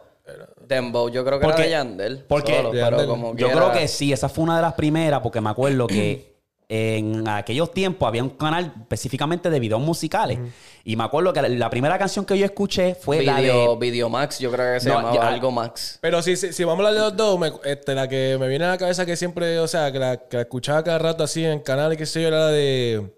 Dembow, 0.66 1.10
yo 1.10 1.26
creo 1.26 1.40
que 1.40 1.46
Porque- 1.46 1.64
era 1.64 1.66
de 1.66 1.72
Yandel. 1.90 2.26
porque- 2.28 2.56
solo, 2.56 2.72
pero 2.72 3.34
Yo 3.36 3.50
creo 3.52 3.72
que 3.74 3.88
sí, 3.90 4.14
esa 4.14 4.30
fue 4.30 4.46
una 4.46 4.56
de 4.56 4.62
las 4.62 4.74
primeras 4.76 5.20
porque 5.20 5.42
me 5.42 5.50
acuerdo 5.50 5.86
que 5.88 6.33
en 6.70 7.28
aquellos 7.28 7.72
tiempos 7.74 8.08
había 8.08 8.24
un 8.24 8.30
canal 8.32 8.74
específicamente 8.82 9.50
de 9.50 9.60
videos 9.60 9.82
musicales. 9.82 10.40
Y 10.84 10.96
me 10.96 11.04
acuerdo 11.04 11.32
que 11.34 11.42
la, 11.42 11.50
la 11.50 11.70
primera 11.70 11.98
canción 11.98 12.26
que 12.26 12.38
yo 12.38 12.46
escuché 12.46 12.96
fue 12.96 13.24
la 13.24 13.38
Video, 13.40 13.72
de... 13.76 13.78
Video 13.86 14.10
Max, 14.10 14.40
yo 14.40 14.52
creo 14.52 14.74
que 14.74 14.80
se 14.80 14.90
No, 14.90 14.96
llamaba 14.96 15.16
ya- 15.16 15.28
algo 15.28 15.52
Max. 15.52 15.98
Pero 16.02 16.22
si, 16.22 16.36
si, 16.36 16.52
si 16.54 16.64
vamos 16.64 16.84
a 16.86 16.88
hablar 16.90 17.02
de 17.04 17.10
los 17.10 17.18
dos, 17.18 17.40
me- 17.40 17.52
este, 17.72 17.94
la 17.96 18.08
que 18.08 18.38
me 18.40 18.48
viene 18.48 18.66
a 18.66 18.70
la 18.70 18.78
cabeza 18.78 19.06
que 19.06 19.16
siempre, 19.16 19.60
o 19.60 19.68
sea, 19.68 19.92
que 19.92 20.00
la, 20.00 20.18
que 20.18 20.38
la 20.38 20.44
escuchaba 20.44 20.84
cada 20.84 21.00
rato 21.00 21.24
así 21.24 21.44
en 21.46 21.60
canal 21.60 21.94
y 21.94 21.98
qué 21.98 22.06
sé 22.06 22.22
yo, 22.22 22.28
era 22.30 22.40
la 22.40 22.48
de. 22.48 23.14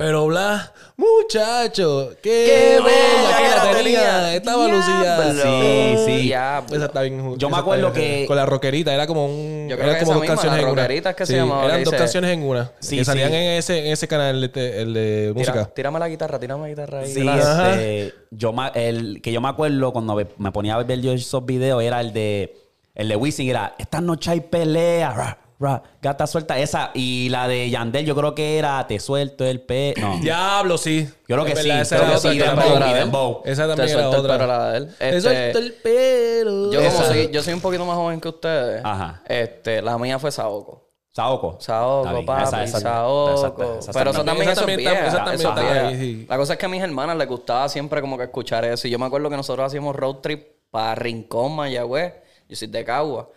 Pero 0.00 0.26
Blas, 0.26 0.72
muchacho, 0.96 2.10
qué, 2.22 2.44
¡Qué 2.46 2.82
bella 2.82 2.84
bella 2.84 3.36
que 3.36 3.48
la 3.56 3.62
tenía. 3.62 4.00
tenía! 4.00 4.34
Estaba 4.34 4.66
lucida. 4.68 5.32
Sí, 5.34 5.94
sí. 6.06 6.16
Diablo. 6.22 6.76
Esa 6.76 6.86
está 6.86 7.02
bien. 7.02 7.36
Yo 7.38 7.50
me 7.50 7.56
acuerdo 7.58 7.92
que- 7.92 8.24
Con 8.26 8.36
la 8.36 8.46
rockerita, 8.46 8.94
era 8.94 9.06
como 9.06 9.26
un. 9.26 9.68
Yo 9.68 9.76
creo 9.76 9.88
eran 9.90 9.98
que 10.00 10.04
como 10.06 10.12
esa 10.12 10.14
dos 10.14 10.20
misma, 10.22 10.34
canciones 10.36 10.58
en 10.60 10.64
una. 10.70 10.82
rockerita 10.82 11.10
es 11.10 11.16
que 11.16 11.26
se 11.26 11.32
Sí, 11.34 11.38
llamaba, 11.38 11.64
Eran 11.66 11.84
dos 11.84 11.92
dice- 11.92 11.96
canciones 11.98 12.30
en 12.32 12.42
una. 12.42 12.72
Sí, 12.80 12.96
que 12.96 13.04
salían 13.04 13.30
sí. 13.30 13.36
en 13.36 13.42
ese, 13.52 13.78
en 13.86 13.92
ese 13.92 14.08
canal, 14.08 14.42
el 14.42 14.52
de, 14.52 14.82
el 14.82 14.94
de 14.94 15.32
Tira- 15.34 15.38
música. 15.38 15.74
tírame 15.74 15.98
la 15.98 16.08
guitarra, 16.08 16.38
tírame 16.40 16.62
la 16.62 16.68
guitarra 16.68 16.98
ahí. 17.00 17.12
Sí, 17.12 17.28
este, 17.28 18.14
yo 18.30 18.52
ma- 18.52 18.68
el 18.74 19.20
que 19.22 19.32
yo 19.32 19.40
me 19.40 19.48
acuerdo 19.48 19.92
cuando 19.92 20.16
me 20.38 20.52
ponía 20.52 20.74
a 20.76 20.82
ver 20.82 21.00
yo 21.00 21.12
esos 21.12 21.44
videos 21.44 21.82
era 21.82 22.00
el 22.00 22.12
de 22.12 22.56
el 22.94 23.08
de 23.08 23.16
Wisin 23.16 23.48
era 23.48 23.74
esta 23.78 24.00
noche 24.00 24.30
hay 24.30 24.40
pelea, 24.40 25.38
ra, 25.60 25.82
gata 26.02 26.26
suelta 26.26 26.58
esa 26.58 26.90
y 26.94 27.28
la 27.28 27.46
de 27.46 27.68
Yandel 27.70 28.04
yo 28.06 28.16
creo 28.16 28.34
que 28.34 28.58
era 28.58 28.84
te 28.86 28.98
suelto 28.98 29.44
el 29.44 29.60
pe 29.60 29.94
no. 30.00 30.18
Diablo, 30.22 30.78
sí. 30.78 31.06
Yo 31.28 31.36
creo 31.36 31.44
que 31.44 31.54
sí, 31.56 31.70
esa 31.70 31.96
creo 31.98 32.12
que 32.12 32.18
sí, 32.18 32.38
Dembow, 32.38 32.78
también-. 32.78 33.52
Esa 33.52 33.62
Te 33.62 33.68
también 33.76 33.88
era 33.98 34.08
el 34.08 34.14
otra. 34.14 34.32
pelo, 34.38 34.46
la 34.48 34.70
de 34.72 34.78
él. 34.78 34.96
Te 34.98 35.08
Este, 35.16 35.20
suelto 35.20 35.58
el 35.58 35.72
pelo. 35.74 36.72
Yo 36.72 36.78
como 36.80 36.90
Esa. 36.90 37.04
soy, 37.04 37.30
yo 37.30 37.42
soy 37.42 37.52
un 37.54 37.60
poquito 37.60 37.84
más 37.84 37.96
joven 37.96 38.20
que 38.20 38.28
ustedes. 38.28 38.80
Ajá. 38.84 39.22
Este, 39.28 39.82
la 39.82 39.96
mía 39.98 40.18
fue 40.18 40.32
Saoko. 40.32 40.88
Saoko. 41.12 41.56
Saoko, 41.60 42.24
papi, 42.24 42.42
Esa- 42.44 42.64
esa- 42.64 42.80
Saoko. 42.80 43.34
esa- 43.34 43.48
esa- 43.48 43.78
esa 43.80 43.92
Pero 43.92 44.10
eso 44.12 44.24
también. 44.24 44.24
también, 44.24 44.48
Esa 44.48 44.52
eso 44.52 44.60
es 44.60 44.66
también 44.66 44.80
está- 44.80 44.90
vieja, 44.90 45.06
esa 45.08 45.16
también 45.18 45.40
eso 45.40 45.48
está 45.50 45.60
es 45.60 45.72
vieja. 45.72 45.88
ahí, 45.88 45.96
sí. 46.20 46.26
La 46.28 46.36
cosa 46.36 46.52
es 46.54 46.58
que 46.58 46.66
a 46.66 46.68
mis 46.68 46.82
hermanas 46.82 47.16
les 47.16 47.28
gustaba 47.28 47.68
siempre 47.68 48.00
como 48.00 48.16
que 48.16 48.24
escuchar 48.24 48.64
eso. 48.64 48.88
Y 48.88 48.90
yo 48.90 48.98
me 48.98 49.06
acuerdo 49.06 49.28
que 49.28 49.36
nosotros 49.36 49.66
hacíamos 49.66 49.94
road 49.96 50.16
trip 50.16 50.46
para 50.70 50.94
Rincón, 50.94 51.54
Mayagüez. 51.56 52.14
Yo 52.48 52.56
soy 52.56 52.68
de 52.68 52.84
Cagua. 52.84 53.28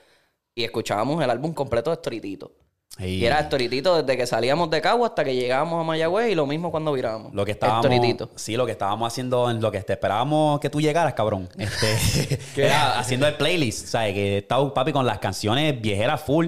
Y 0.55 0.63
escuchábamos 0.63 1.23
el 1.23 1.29
álbum 1.29 1.53
completo 1.53 1.89
de 1.89 1.97
Storitito. 1.97 2.51
Y 2.99 3.25
era 3.25 3.39
Héctoritito 3.39 4.03
desde 4.03 4.15
que 4.15 4.27
salíamos 4.27 4.69
de 4.69 4.79
Cagua 4.79 5.07
hasta 5.07 5.23
que 5.23 5.33
llegábamos 5.33 5.81
a 5.81 5.83
Mayagüez 5.83 6.31
y 6.31 6.35
lo 6.35 6.45
mismo 6.45 6.69
cuando 6.69 6.93
virábamos. 6.93 7.33
Lo 7.33 7.43
que 7.43 7.51
estábamos, 7.51 7.85
Héctoritito. 7.85 8.29
sí, 8.35 8.55
lo 8.55 8.67
que 8.67 8.73
estábamos 8.73 9.11
haciendo 9.11 9.49
en 9.49 9.59
lo 9.61 9.71
que 9.71 9.81
te 9.81 9.93
esperábamos 9.93 10.59
que 10.59 10.69
tú 10.69 10.79
llegaras, 10.79 11.15
cabrón. 11.15 11.49
Este, 11.57 12.39
era 12.55 12.99
haciendo 12.99 13.27
el 13.27 13.35
playlist, 13.35 13.87
¿sabes? 13.87 14.13
Que 14.13 14.37
estaba 14.39 14.71
papi 14.71 14.91
con 14.91 15.07
las 15.07 15.17
canciones 15.17 15.81
viejeras 15.81 16.21
full. 16.21 16.47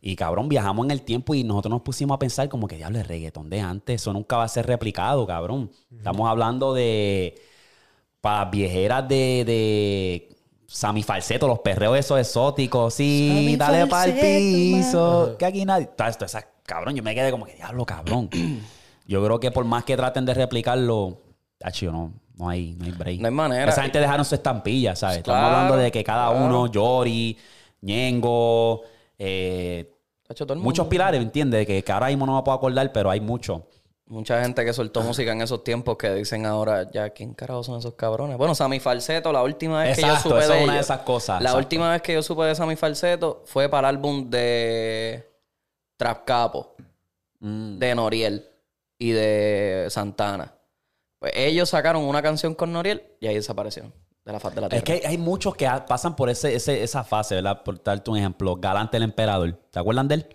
Y 0.00 0.16
cabrón, 0.16 0.48
viajamos 0.48 0.84
en 0.84 0.90
el 0.90 1.02
tiempo 1.02 1.32
y 1.32 1.44
nosotros 1.44 1.70
nos 1.70 1.82
pusimos 1.82 2.16
a 2.16 2.18
pensar 2.18 2.48
como 2.48 2.66
que 2.66 2.76
diablo, 2.76 2.98
el 2.98 3.04
reggaetón 3.04 3.48
de 3.48 3.60
antes, 3.60 4.02
eso 4.02 4.12
nunca 4.12 4.36
va 4.36 4.44
a 4.44 4.48
ser 4.48 4.66
replicado, 4.66 5.24
cabrón. 5.26 5.70
Estamos 5.96 6.28
hablando 6.28 6.74
de 6.74 7.40
para 8.20 8.46
viejeras 8.46 9.08
de, 9.08 9.44
de 9.46 10.36
Sammy 10.66 11.02
Falseto, 11.02 11.46
los 11.46 11.60
perreos 11.60 11.98
esos 11.98 12.18
exóticos, 12.18 12.94
sí, 12.94 13.28
Sammy 13.28 13.56
dale 13.56 13.86
para 13.86 14.10
el 14.10 14.18
piso, 14.18 15.36
que 15.38 15.44
aquí 15.44 15.64
nadie. 15.64 15.86
Todo 15.86 16.08
esto, 16.08 16.24
esa, 16.24 16.46
cabrón, 16.64 16.94
yo 16.94 17.02
me 17.02 17.14
quedé 17.14 17.30
como 17.30 17.46
que 17.46 17.54
diablo, 17.54 17.84
cabrón. 17.84 18.30
yo 19.06 19.24
creo 19.24 19.40
que 19.40 19.50
por 19.50 19.64
más 19.64 19.84
que 19.84 19.96
traten 19.96 20.24
de 20.24 20.34
replicarlo, 20.34 21.18
tacho, 21.58 21.92
no, 21.92 22.12
no 22.36 22.48
hay, 22.48 22.74
no 22.74 22.84
hay 22.84 22.90
break. 22.92 23.20
No 23.20 23.28
hay 23.28 23.34
manera. 23.34 23.70
Esa 23.70 23.82
gente 23.82 24.00
dejaron 24.00 24.24
su 24.24 24.34
estampilla, 24.34 24.96
¿sabes? 24.96 25.18
Estamos 25.18 25.44
hablando 25.44 25.76
de 25.76 25.92
que 25.92 26.02
cada 26.02 26.30
claro. 26.30 26.44
uno, 26.44 26.66
Yori, 26.66 27.36
Ñengo, 27.82 28.82
eh, 29.18 29.90
Tacho, 30.26 30.46
todo 30.46 30.56
el 30.56 30.62
muchos 30.62 30.86
pilares, 30.86 31.20
¿me 31.20 31.26
entiendes? 31.26 31.66
Que, 31.66 31.84
que 31.84 31.92
ahora 31.92 32.06
mismo 32.06 32.24
no 32.24 32.36
me 32.36 32.42
puedo 32.42 32.56
acordar, 32.56 32.90
pero 32.92 33.10
hay 33.10 33.20
muchos. 33.20 33.60
Mucha 34.06 34.42
gente 34.42 34.64
que 34.66 34.72
soltó 34.74 35.00
música 35.00 35.32
en 35.32 35.40
esos 35.40 35.64
tiempos 35.64 35.96
que 35.96 36.12
dicen 36.12 36.44
ahora, 36.44 36.90
ya, 36.90 37.08
¿quién 37.10 37.32
carajo 37.32 37.64
son 37.64 37.78
esos 37.78 37.94
cabrones? 37.94 38.36
Bueno, 38.36 38.54
Sammy 38.54 38.78
Falseto, 38.78 39.32
la 39.32 39.42
última 39.42 39.82
vez 39.82 39.96
que 39.96 40.02
yo 40.02 40.16
supe 40.16 40.38
eso 40.40 40.52
de 40.52 40.58
es 40.58 40.62
una 40.64 40.72
de 40.74 40.78
ellos- 40.78 40.86
esas 40.86 40.98
cosas, 41.00 41.40
La 41.40 41.48
exacto. 41.50 41.58
última 41.58 41.90
vez 41.90 42.02
que 42.02 42.12
yo 42.12 42.22
supe 42.22 42.42
de 42.44 42.54
Sammy 42.54 42.76
Falseto 42.76 43.42
fue 43.46 43.68
para 43.70 43.88
el 43.88 43.96
álbum 43.96 44.28
de 44.28 45.26
Trap 45.96 46.24
Capo, 46.26 46.74
Mm. 47.40 47.78
de 47.78 47.94
Noriel 47.94 48.48
y 48.98 49.12
de 49.12 49.86
Santana. 49.88 50.52
Pues 51.18 51.32
ellos 51.34 51.70
sacaron 51.70 52.02
una 52.04 52.20
canción 52.20 52.54
con 52.54 52.72
Noriel 52.74 53.02
y 53.20 53.26
ahí 53.26 53.36
desaparecieron 53.36 53.92
de 54.22 54.32
la 54.32 54.38
faz 54.38 54.54
de 54.54 54.60
la 54.60 54.66
Es 54.66 54.84
tierra. 54.84 55.00
que 55.00 55.06
hay, 55.08 55.16
muchos 55.18 55.54
que 55.56 55.66
pasan 55.88 56.14
por 56.14 56.28
ese, 56.28 56.54
ese- 56.54 56.82
esa 56.82 57.04
fase, 57.04 57.36
¿verdad? 57.36 57.62
Por 57.62 57.82
darte 57.82 58.10
un 58.10 58.18
ejemplo, 58.18 58.54
Galante 58.56 58.98
el 58.98 59.02
Emperador. 59.04 59.52
¿Te 59.70 59.78
acuerdan 59.78 60.08
de 60.08 60.16
él? 60.16 60.26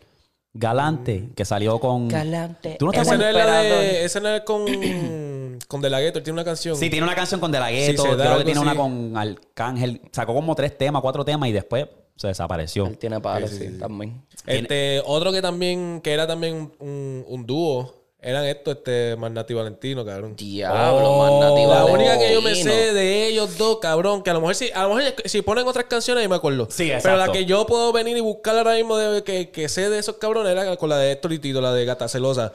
Galante, 0.59 1.29
que 1.35 1.45
salió 1.45 1.79
con... 1.79 2.09
Galante. 2.09 2.75
¿Tú 2.77 2.85
no 2.85 2.91
te 2.91 2.99
Ese 2.99 3.17
no 3.17 3.23
acuerdas? 3.23 3.29
es 3.29 3.35
la 3.47 3.61
Emperador. 3.61 3.81
de. 3.83 4.05
Ese 4.05 4.21
no 4.21 4.29
es 4.29 4.41
con. 4.41 5.59
con 5.67 5.81
De 5.81 5.89
La 5.89 6.01
Ghetto. 6.01 6.17
Él 6.19 6.23
tiene 6.23 6.35
una 6.35 6.43
canción. 6.43 6.75
Sí, 6.75 6.89
tiene 6.89 7.05
una 7.05 7.15
canción 7.15 7.39
con 7.39 7.51
De 7.51 7.59
La 7.59 7.71
Ghetto, 7.71 8.03
creo 8.03 8.37
que 8.39 8.43
tiene 8.43 8.59
una 8.59 8.75
con 8.75 9.15
Arcángel. 9.15 10.01
Sacó 10.11 10.33
como 10.33 10.53
tres 10.55 10.77
temas, 10.77 11.01
cuatro 11.01 11.23
temas 11.23 11.47
y 11.49 11.53
después 11.53 11.87
se 12.15 12.27
desapareció. 12.27 12.87
Él 12.87 12.97
tiene 12.97 13.21
palos, 13.21 13.51
sí, 13.51 13.69
también. 13.79 14.21
Este, 14.45 15.01
otro 15.05 15.31
que 15.31 15.41
también, 15.41 16.01
que 16.03 16.11
era 16.11 16.27
también 16.27 16.71
un, 16.79 17.23
un 17.25 17.45
dúo, 17.45 17.98
eran 18.21 18.45
estos, 18.45 18.75
este, 18.77 19.15
Magnati 19.17 19.53
Valentino, 19.53 20.03
cabrón. 20.05 20.35
Diablo, 20.35 21.09
Oh, 21.11 21.39
man, 21.39 21.49
nativo 21.49 21.73
La 21.73 21.85
única 21.85 22.17
que 22.19 22.33
yo 22.33 22.41
me 22.41 22.49
Valentino. 22.51 22.71
sé 22.73 22.93
de 22.93 23.27
ellos 23.27 23.57
dos, 23.57 23.79
cabrón, 23.79 24.21
que 24.23 24.29
a 24.29 24.33
lo 24.33 24.41
mejor 24.41 24.55
si, 24.55 24.69
a 24.73 24.83
lo 24.83 24.95
mejor 24.95 25.13
si 25.25 25.41
ponen 25.41 25.67
otras 25.67 25.85
canciones, 25.85 26.23
yo 26.23 26.29
me 26.29 26.35
acuerdo. 26.35 26.67
Sí, 26.69 26.85
Pero 26.87 26.97
exacto. 26.97 27.17
la 27.17 27.31
que 27.31 27.45
yo 27.45 27.65
puedo 27.65 27.91
venir 27.93 28.17
y 28.17 28.21
buscar 28.21 28.57
ahora 28.57 28.73
mismo 28.75 28.97
de, 28.97 29.23
que, 29.23 29.51
que 29.51 29.69
sé 29.69 29.89
de 29.89 29.99
esos 29.99 30.17
cabrones 30.17 30.51
era 30.51 30.75
con 30.75 30.89
la 30.89 30.97
de 30.97 31.11
Héctor 31.13 31.33
y 31.33 31.39
Tito, 31.39 31.61
la 31.61 31.71
de 31.73 31.85
Gata 31.85 32.07
Celosa. 32.09 32.51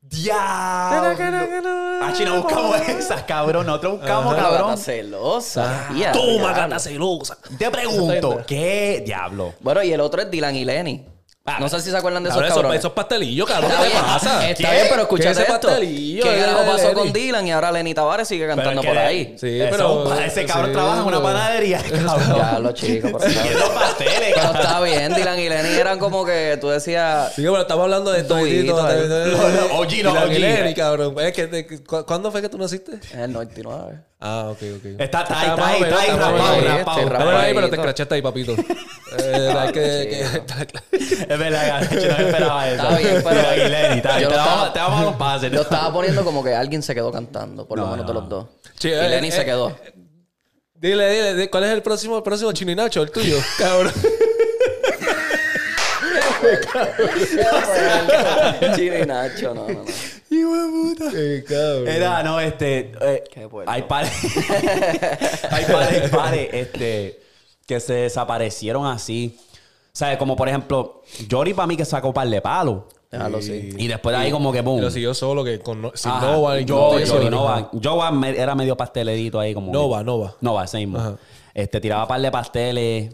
¡Diablo! 0.00 1.14
Ah, 2.00 2.12
chino, 2.16 2.40
buscamos 2.42 2.80
esas, 2.88 3.24
cabrón. 3.24 3.66
Nosotros 3.66 3.98
buscamos, 3.98 4.34
gata 4.34 4.48
cabrón. 4.48 4.78
celosa. 4.78 5.88
Ya, 5.98 6.12
Toma. 6.12 6.52
Gata 6.54 6.78
Celosa. 6.78 7.36
Te 7.58 7.70
pregunto, 7.70 8.42
¿qué 8.46 9.02
diablo? 9.04 9.52
Bueno, 9.60 9.82
y 9.82 9.92
el 9.92 10.00
otro 10.00 10.22
es 10.22 10.30
Dylan 10.30 10.56
y 10.56 10.64
Lenny. 10.64 11.04
Ah, 11.48 11.56
no 11.60 11.68
sé 11.68 11.80
si 11.80 11.90
se 11.90 11.96
acuerdan 11.96 12.22
de 12.22 12.28
esos 12.28 12.36
Cabrón, 12.36 12.46
esos, 12.52 12.56
cabrones. 12.62 12.78
esos 12.80 12.92
pastelillos, 12.92 13.48
cabrón, 13.50 13.70
¿qué 13.82 13.88
te 13.88 13.94
pasa? 14.00 14.50
Está 14.50 14.68
¿Qué? 14.68 14.74
bien, 14.74 14.86
pero 14.88 14.96
¿Qué 14.96 15.02
escúchate 15.02 15.30
ese 15.30 15.42
esto. 15.42 15.68
pastelillo? 15.68 16.22
¿Qué 16.24 16.38
carajo 16.40 16.64
pasó 16.72 16.92
con 16.94 17.12
Dylan 17.12 17.46
y 17.46 17.52
ahora 17.52 17.72
Lenny 17.72 17.94
Tavares 17.94 18.28
sigue 18.28 18.46
cantando 18.46 18.82
por 18.82 18.98
ahí? 18.98 19.34
Sí, 19.38 19.60
Eso, 19.60 19.70
pero- 19.70 20.20
ese 20.20 20.44
cabrón 20.44 20.66
sí, 20.66 20.72
trabaja 20.72 21.00
en 21.00 21.06
una 21.06 21.22
panadería, 21.22 21.82
cabrón. 21.82 22.36
Ya. 22.36 22.58
Los 22.58 22.72
pasteles, 23.72 24.34
Pero 24.34 24.52
está 24.52 24.80
bien, 24.82 25.14
Dylan 25.14 25.38
y 25.38 25.48
Lenny 25.48 25.74
eran 25.78 25.98
como 25.98 26.24
que 26.24 26.58
tú 26.60 26.68
decías... 26.68 27.32
Sí, 27.34 27.42
pero 27.42 27.60
estamos 27.60 27.84
hablando 27.84 28.12
de 28.12 28.20
Héctor 28.20 28.46
y 28.46 28.60
Tito. 28.62 28.72
Duito, 28.74 28.86
de- 28.86 29.08
de- 29.08 29.24
de- 29.30 30.02
No, 30.02 30.18
OG. 30.20 30.28
Lenny, 30.38 30.74
cabrón. 30.74 31.14
Es 31.20 31.32
que, 31.32 31.46
de- 31.46 31.66
cu- 31.84 32.04
¿Cuándo 32.04 32.30
fue 32.30 32.42
que 32.42 32.48
tú 32.48 32.58
naciste? 32.58 32.98
En 33.12 33.20
el 33.20 33.32
99. 33.32 34.00
Ah, 34.20 34.48
ok, 34.50 34.58
ok. 34.78 35.00
Está, 35.00 35.20
ahí, 35.28 35.48
Está 35.50 35.68
ahí, 35.68 35.82
está 35.82 36.00
ahí, 36.00 36.10
rapado, 36.10 37.08
rapado. 37.08 37.40
Pero 37.54 37.68
te 37.70 37.76
escrachaste 37.76 38.14
ahí, 38.16 38.22
papito. 38.22 38.54
Eh, 39.20 39.70
que- 39.72 40.44
Es 41.44 41.52
verdad, 41.52 41.90
yo 41.90 42.08
no 42.08 42.16
esperaba 42.26 42.68
eso. 42.68 42.82
Está 42.82 42.98
bien, 42.98 43.22
pero- 43.22 43.30
Mira, 43.36 43.50
Aguilera, 43.50 43.94
está 43.94 44.08
bien. 44.16 44.22
Yo 44.22 44.28
Te 44.28 44.34
lo 44.36 44.42
vamos- 44.42 44.66
estaba- 44.66 44.72
te 44.72 44.78
vamos 44.80 44.98
a 44.98 45.02
dar 45.04 45.12
un 45.12 45.18
pase. 45.18 45.50
Yo 45.50 45.62
estaba 45.62 45.92
poniendo 45.92 46.24
como 46.24 46.44
que 46.44 46.54
alguien 46.54 46.82
se 46.82 46.94
quedó 46.94 47.12
cantando, 47.12 47.66
por 47.66 47.78
lo 47.78 47.84
No, 47.84 47.90
menos 47.92 48.06
no, 48.06 48.12
de 48.12 48.20
los 48.20 48.28
dos. 48.28 48.46
Sí, 48.78 48.88
y 48.88 48.92
eh, 48.92 49.08
Lenny 49.08 49.28
eh, 49.28 49.32
se 49.32 49.44
quedó. 49.44 49.76
Dile, 50.74 51.10
dile, 51.10 51.34
dile, 51.34 51.50
¿cuál 51.50 51.64
es 51.64 51.70
el 51.70 51.82
próximo, 51.82 52.16
el 52.18 52.22
próximo 52.22 52.52
Chino 52.52 52.70
y 52.72 52.76
Nacho? 52.76 53.02
El 53.02 53.10
tuyo, 53.10 53.36
cabrón. 53.58 53.92
Chino 58.76 58.98
y 58.98 59.06
Nacho, 59.06 59.54
no, 59.54 59.68
no, 59.68 59.74
no. 59.74 59.84
Hijo 60.30 60.56
de 60.56 60.68
puta. 60.70 61.04
Eh, 61.14 61.44
cabrón. 61.48 61.88
Era, 61.88 62.22
no, 62.22 62.40
este. 62.40 62.92
eh, 63.00 63.24
Qué 63.32 63.48
puerco. 63.48 63.70
hay 63.70 63.82
pares. 63.82 64.12
hay 65.50 65.64
pares, 65.64 66.10
pares, 66.10 66.48
este. 66.52 67.20
Que 67.66 67.80
se 67.80 67.92
desaparecieron 67.94 68.86
así. 68.86 69.38
¿Sabes? 69.98 70.16
Como 70.16 70.36
por 70.36 70.48
ejemplo, 70.48 71.02
Jory 71.28 71.54
para 71.54 71.66
mí 71.66 71.76
que 71.76 71.84
sacó 71.84 72.14
par 72.14 72.28
de 72.28 72.40
palos. 72.40 72.82
Déjalo, 73.10 73.42
sí. 73.42 73.70
Y 73.78 73.88
después 73.88 74.14
de 74.16 74.22
ahí, 74.22 74.30
como 74.30 74.52
que 74.52 74.60
boom. 74.60 74.78
Pero 74.78 74.92
siguió 74.92 75.12
solo, 75.12 75.42
que 75.42 75.58
con 75.58 75.90
sin 75.94 76.12
Ah, 76.12 76.20
Nova. 76.22 76.60
y 76.60 76.64
yo, 76.64 76.92
yo, 76.92 76.98
eso, 77.00 77.28
Nova. 77.28 77.68
Nova 77.72 78.12
me- 78.12 78.38
era 78.38 78.54
medio 78.54 78.76
pastelerito 78.76 79.40
ahí 79.40 79.54
como. 79.54 79.72
Nova, 79.72 80.04
Nova. 80.04 80.36
Nova, 80.40 80.64
ese 80.66 80.76
mismo. 80.78 80.98
Ajá. 81.00 81.16
Este, 81.52 81.80
tiraba 81.80 82.06
par 82.06 82.20
de 82.20 82.30
pasteles, 82.30 83.12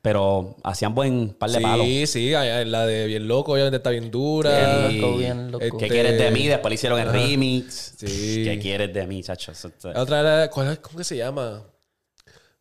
pero 0.00 0.56
hacían 0.62 0.94
buen 0.94 1.30
par 1.38 1.50
de 1.50 1.60
palos. 1.60 1.84
Sí, 1.86 2.06
sí, 2.06 2.34
ay, 2.34 2.48
ay, 2.48 2.64
la 2.64 2.86
de 2.86 3.04
Bien 3.06 3.28
Loco 3.28 3.52
obviamente 3.52 3.76
está 3.76 3.90
bien 3.90 4.10
dura. 4.10 4.50
Bien 4.86 5.00
loco, 5.02 5.16
bien 5.18 5.50
loco. 5.52 5.64
Este- 5.66 5.76
¿Qué 5.76 5.88
quieres 5.88 6.18
de 6.18 6.30
mí? 6.30 6.46
Después 6.46 6.70
le 6.70 6.74
hicieron 6.76 7.00
el 7.00 7.12
remix. 7.12 7.92
Sí. 7.98 8.44
¿Qué 8.46 8.58
quieres 8.62 8.94
de 8.94 9.06
mí, 9.06 9.22
chacho? 9.22 9.52
Eso- 9.52 9.68
eso- 9.76 9.92
La 9.92 10.00
otra 10.00 10.20
era, 10.20 10.48
¿cuál 10.48 10.72
es? 10.72 10.78
¿cómo 10.78 10.96
que 10.96 11.04
se 11.04 11.18
llama? 11.18 11.62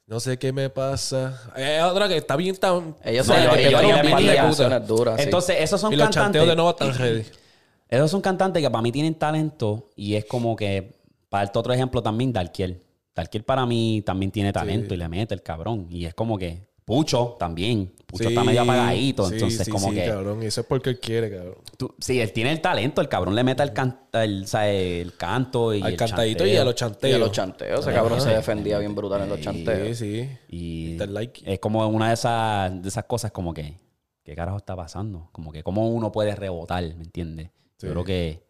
No 0.06 0.20
sé 0.20 0.38
qué 0.38 0.52
me 0.52 0.70
pasa. 0.70 1.42
Hay 1.56 1.80
otra 1.80 2.08
que 2.08 2.18
está 2.18 2.36
bien 2.36 2.56
tan... 2.58 2.96
Ellos 3.04 3.28
No, 3.28 3.34
se 3.36 3.42
ellos- 3.42 3.56
ellos 3.58 4.88
duras. 4.88 5.18
sí. 5.18 5.24
Entonces, 5.24 5.56
esos 5.60 5.80
son 5.80 5.94
Y 5.94 5.96
los 5.96 6.06
cantantes. 6.06 6.24
chanteos 6.24 6.48
de 6.48 6.56
Nova 6.56 6.72
están 6.72 6.94
ready. 6.98 7.26
Esos 7.90 8.12
son 8.12 8.22
cantantes 8.22 8.62
que 8.62 8.70
para 8.70 8.82
mí 8.82 8.92
tienen 8.92 9.16
talento 9.16 9.90
y 9.96 10.16
es 10.16 10.26
como 10.26 10.56
que, 10.56 11.00
para 11.30 11.46
darte 11.46 11.60
otro 11.60 11.74
ejemplo 11.74 12.02
también, 12.04 12.34
Darkiel. 12.34 12.82
Darkiel 13.16 13.44
para 13.44 13.66
mí 13.66 14.02
también 14.06 14.32
tiene 14.32 14.52
talento 14.52 14.94
y 14.94 14.98
le 14.98 15.08
mete 15.08 15.34
el 15.36 15.42
cabrón. 15.42 15.88
Y 15.90 16.06
es 16.06 16.14
como 16.14 16.38
que, 16.38 16.68
Pucho 16.86 17.36
también. 17.40 17.94
Pucho 18.06 18.28
está 18.30 18.44
medio 18.44 18.62
apagadito. 18.62 19.28
sí, 19.28 19.36
entonces, 19.36 19.66
sí, 19.66 19.72
como 19.72 19.90
sí, 19.90 19.96
que. 19.96 20.06
cabrón. 20.06 20.44
Y 20.44 20.46
eso 20.48 20.62
es 20.62 20.68
porque 20.68 20.90
él 20.92 21.00
quiere, 21.00 21.32
cabrón. 21.32 21.56
tú- 21.78 21.96
sí, 22.00 22.20
él 22.20 22.32
tiene 22.34 22.52
el 22.52 22.62
talento, 22.62 23.02
el 23.02 23.08
cabrón 23.10 23.34
le 23.36 23.44
mete 23.44 23.64
el, 23.64 23.74
can- 23.74 24.02
el, 24.12 24.44
o 24.44 24.48
sea, 24.48 24.70
el 24.70 25.16
canto 25.18 25.74
y 25.74 25.82
Al 25.82 25.92
el 25.94 25.98
cantadito 25.98 26.40
chanteo. 26.40 26.54
y 26.54 26.58
a 26.58 26.64
los 26.66 26.74
Y 26.74 26.78
chanteos. 26.78 27.16
a 27.16 27.18
los 27.20 27.32
chanteos. 27.32 27.80
Ese 27.88 27.94
cabrón 27.96 28.22
se 28.22 28.30
defendía 28.30 28.78
bien 28.80 28.94
brutal 28.96 29.22
en 29.24 29.30
los 29.30 29.38
Sí, 29.40 29.44
chanteos. 29.46 29.98
sí. 29.98 30.30
Y 30.50 30.98
el 31.02 31.14
like. 31.14 31.42
es 31.54 31.60
como 31.60 31.88
una 31.88 32.10
de 32.10 32.14
esas, 32.14 32.82
de 32.82 32.88
esas 32.90 33.06
cosas 33.06 33.32
como 33.32 33.54
que, 33.54 33.78
¿qué 34.24 34.36
carajo 34.36 34.58
está 34.58 34.76
pasando? 34.76 35.30
Como 35.32 35.52
que 35.52 35.64
cómo 35.64 35.90
uno 35.90 36.12
puede 36.12 36.36
rebotar, 36.36 36.84
¿me 36.84 37.04
entiendes? 37.04 37.50
Yo 37.80 37.90
creo 37.92 38.04
que, 38.04 38.44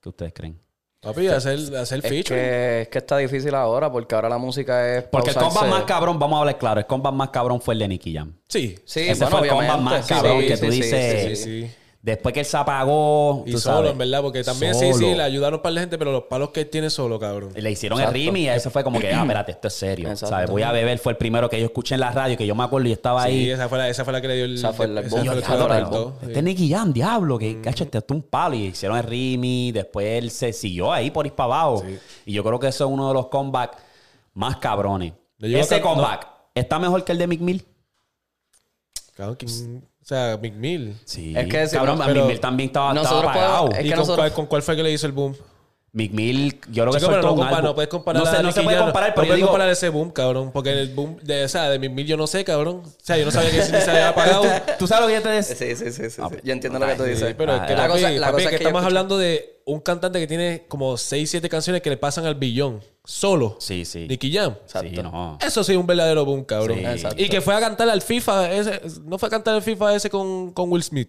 ¿qué 0.00 0.08
ustedes 0.08 0.32
creen? 0.34 0.58
Papi, 1.04 1.28
hacer, 1.28 1.58
hacer 1.76 1.98
Es 2.02 2.08
feature. 2.08 2.40
que, 2.40 2.80
es 2.82 2.88
que 2.88 2.98
está 2.98 3.18
difícil 3.18 3.54
ahora 3.54 3.92
porque 3.92 4.14
ahora 4.14 4.28
la 4.28 4.38
música 4.38 4.96
es. 4.96 5.04
Porque 5.04 5.30
el 5.30 5.36
combat 5.36 5.66
más 5.68 5.82
cabrón, 5.84 6.18
vamos 6.18 6.36
a 6.36 6.40
hablar 6.40 6.58
claro, 6.58 6.80
el 6.80 6.86
combat 6.86 7.12
más 7.12 7.28
cabrón 7.28 7.60
fue 7.60 7.74
el 7.74 7.80
de 7.80 7.88
Nicky 7.88 8.14
Jam. 8.14 8.32
Sí. 8.48 8.74
Sí, 8.84 9.00
Ese 9.00 9.24
bueno, 9.24 9.38
fue 9.38 9.46
el 9.48 9.54
combat 9.54 9.80
más 9.80 10.06
cabrón 10.06 10.40
sí, 10.40 10.46
que 10.46 10.56
sí, 10.56 10.66
tú 10.66 10.72
sí, 10.72 10.80
dices. 10.80 11.38
Sí, 11.38 11.44
sí, 11.44 11.62
sí. 11.62 11.74
Después 12.04 12.34
que 12.34 12.40
él 12.40 12.44
se 12.46 12.58
apagó, 12.58 13.44
Y 13.46 13.52
tú 13.52 13.58
solo, 13.58 13.76
sabes, 13.76 13.92
en 13.92 13.96
verdad, 13.98 14.20
porque 14.20 14.44
también 14.44 14.74
sí, 14.74 14.92
sí, 14.92 15.14
le 15.14 15.22
ayudaron 15.22 15.62
para 15.62 15.72
la 15.72 15.80
gente, 15.80 15.96
pero 15.96 16.12
los 16.12 16.24
palos 16.24 16.50
que 16.50 16.60
él 16.60 16.68
tiene 16.68 16.90
solo, 16.90 17.18
cabrón. 17.18 17.54
Le 17.56 17.70
hicieron 17.70 17.98
Exacto. 17.98 18.14
el 18.18 18.22
ritmo 18.24 18.36
y 18.36 18.46
eso 18.46 18.70
fue 18.70 18.84
como 18.84 19.00
que, 19.00 19.10
ah, 19.10 19.22
espérate, 19.22 19.52
esto 19.52 19.68
es 19.68 19.74
serio. 19.74 20.10
Exacto. 20.10 20.34
¿sabes? 20.34 20.50
Voy 20.50 20.60
a 20.60 20.70
beber, 20.70 20.98
fue 20.98 21.12
el 21.12 21.16
primero 21.16 21.48
que 21.48 21.58
yo 21.58 21.64
escuché 21.64 21.94
en 21.94 22.00
la 22.02 22.10
radio, 22.10 22.36
que 22.36 22.46
yo 22.46 22.54
me 22.54 22.62
acuerdo 22.62 22.88
y 22.88 22.92
estaba 22.92 23.22
Sí, 23.24 23.28
ahí. 23.30 23.50
esa 23.50 23.70
fue, 23.70 23.78
la, 23.78 23.88
esa 23.88 24.04
fue 24.04 24.12
la 24.12 24.20
que 24.20 24.28
le 24.28 24.36
dio 24.36 24.44
el... 24.44 24.54
Esa 24.56 24.74
fue 24.74 24.86
la- 24.86 25.00
esa 25.00 25.08
fue 25.08 25.22
que 25.22 25.28
le 25.30 25.40
este 25.40 26.26
sí. 26.26 26.32
es 26.36 26.42
Nicky 26.44 26.68
Jam, 26.70 26.92
diablo, 26.92 27.38
que 27.38 27.62
cacho, 27.62 27.84
este 27.84 27.96
es 27.96 28.04
un 28.10 28.20
palo. 28.20 28.54
Y 28.54 28.64
hicieron 28.66 28.98
el 28.98 29.04
Rimi, 29.04 29.72
después 29.72 30.06
él 30.06 30.30
se 30.30 30.52
siguió 30.52 30.92
ahí 30.92 31.10
por 31.10 31.24
ir 31.24 31.32
para 31.32 31.54
abajo. 31.54 31.84
Y 32.26 32.34
yo 32.34 32.44
creo 32.44 32.58
que 32.60 32.68
eso 32.68 32.84
es 32.84 32.90
uno 32.90 33.08
de 33.08 33.14
los 33.14 33.28
comebacks 33.28 33.78
más 34.34 34.58
cabrones. 34.58 35.14
Ese 35.40 35.80
comeback 35.80 36.28
está 36.54 36.78
mejor 36.78 37.02
que 37.02 37.12
el 37.12 37.18
de 37.18 37.26
Mick 37.28 37.40
Mill. 37.40 37.64
Cabrón, 39.16 39.36
¿quién- 39.38 39.84
o 40.04 40.06
sea, 40.06 40.38
Mick 40.40 40.52
Mill. 40.54 40.94
Sí. 41.06 41.32
Es 41.34 41.46
que 41.46 41.66
cabrón, 41.74 41.98
pero 42.04 42.26
Mill 42.26 42.38
también 42.38 42.68
estaba, 42.68 42.90
estaba 42.90 43.02
nosotros 43.08 43.30
apagado. 43.30 43.64
podemos- 43.68 43.78
Es 43.78 43.80
¿Y 43.80 43.88
que 43.88 43.94
con, 43.94 43.98
nosotros- 44.00 44.16
cuál, 44.18 44.32
con 44.34 44.46
cuál 44.46 44.62
fue 44.62 44.76
que 44.76 44.82
le 44.82 44.92
hizo 44.92 45.06
el 45.06 45.12
boom? 45.12 45.34
Mick 45.94 46.12
Mill, 46.12 46.60
yo 46.72 46.82
creo 46.82 46.92
que 46.92 46.98
Chico, 46.98 47.10
pero 47.12 47.22
soltó 47.22 47.26
no, 47.28 47.32
un 47.34 47.38
compa- 47.40 47.48
álbum. 47.50 47.64
no 47.66 47.74
puedes 47.76 47.88
comparar 47.88 48.22
No, 48.24 48.30
sé, 48.30 48.42
no 48.42 48.50
se 48.52 48.62
puede 48.62 48.78
comparar, 48.78 49.10
no 49.10 49.14
pero 49.14 49.24
yo 49.24 49.28
puedes 49.28 49.36
digo... 49.36 49.48
comparar 49.48 49.68
ese 49.70 49.88
boom, 49.90 50.10
cabrón. 50.10 50.50
Porque 50.52 50.72
el 50.72 50.92
boom 50.92 51.18
de, 51.22 51.44
o 51.44 51.48
sea, 51.48 51.70
de 51.70 51.78
Mick 51.78 51.92
Mill 51.92 52.06
yo 52.06 52.16
no 52.16 52.26
sé, 52.26 52.44
cabrón. 52.44 52.82
O 52.84 52.92
sea, 53.00 53.16
yo 53.16 53.24
no 53.24 53.30
sabía 53.30 53.50
que 53.52 53.62
se 53.62 53.90
había 53.90 54.08
apagado. 54.08 54.42
¿Tú 54.78 54.86
sabes 54.88 55.02
lo 55.02 55.08
que 55.08 55.14
yo 55.14 55.22
te 55.22 55.28
decía? 55.28 55.54
Sí, 55.56 55.76
sí, 55.76 55.92
sí. 55.92 56.10
sí, 56.10 56.20
Ah, 56.20 56.28
sí. 56.30 56.36
Yo 56.42 56.52
entiendo 56.52 56.78
lo 56.80 56.86
que 56.88 56.94
tú 56.96 57.04
sí, 57.04 57.10
dices. 57.10 57.34
Pero 57.38 57.54
es 57.54 57.60
Ah, 57.60 57.66
que, 57.66 57.74
la 57.74 57.86
papi, 57.86 57.92
cosa, 57.92 58.10
la 58.10 58.26
papi, 58.26 58.32
cosa 58.32 58.36
que 58.50 58.54
es 58.56 58.58
que 58.58 58.64
yo 58.64 58.68
estamos 58.68 58.80
escucho- 58.82 58.86
hablando 58.86 59.18
de 59.18 59.60
un 59.66 59.80
cantante 59.80 60.18
que 60.18 60.26
tiene 60.26 60.64
como 60.68 60.96
6, 60.96 61.30
7 61.30 61.48
canciones 61.48 61.80
que 61.80 61.90
le 61.90 61.96
pasan 61.96 62.26
al 62.26 62.34
billón. 62.34 62.82
Solo. 63.04 63.56
Sí, 63.60 63.84
sí. 63.84 64.06
Nicky 64.08 64.32
Jam. 64.32 64.56
Sí, 64.66 64.90
no. 65.00 65.38
Eso 65.40 65.62
sí 65.62 65.72
es 65.72 65.78
un 65.78 65.86
verdadero 65.86 66.24
boom, 66.24 66.44
cabrón. 66.44 66.78
Sí. 66.78 66.84
Exacto. 66.86 67.22
Y 67.22 67.28
que 67.28 67.40
fue 67.40 67.54
a 67.54 67.60
cantar 67.60 67.88
al 67.88 68.02
FIFA 68.02 68.52
ese, 68.52 68.80
no 69.04 69.16
fue 69.18 69.28
a 69.28 69.30
cantar 69.30 69.54
al 69.54 69.62
FIFA 69.62 69.94
ese 69.94 70.10
con, 70.10 70.50
con 70.52 70.72
Will 70.72 70.82
Smith. 70.82 71.08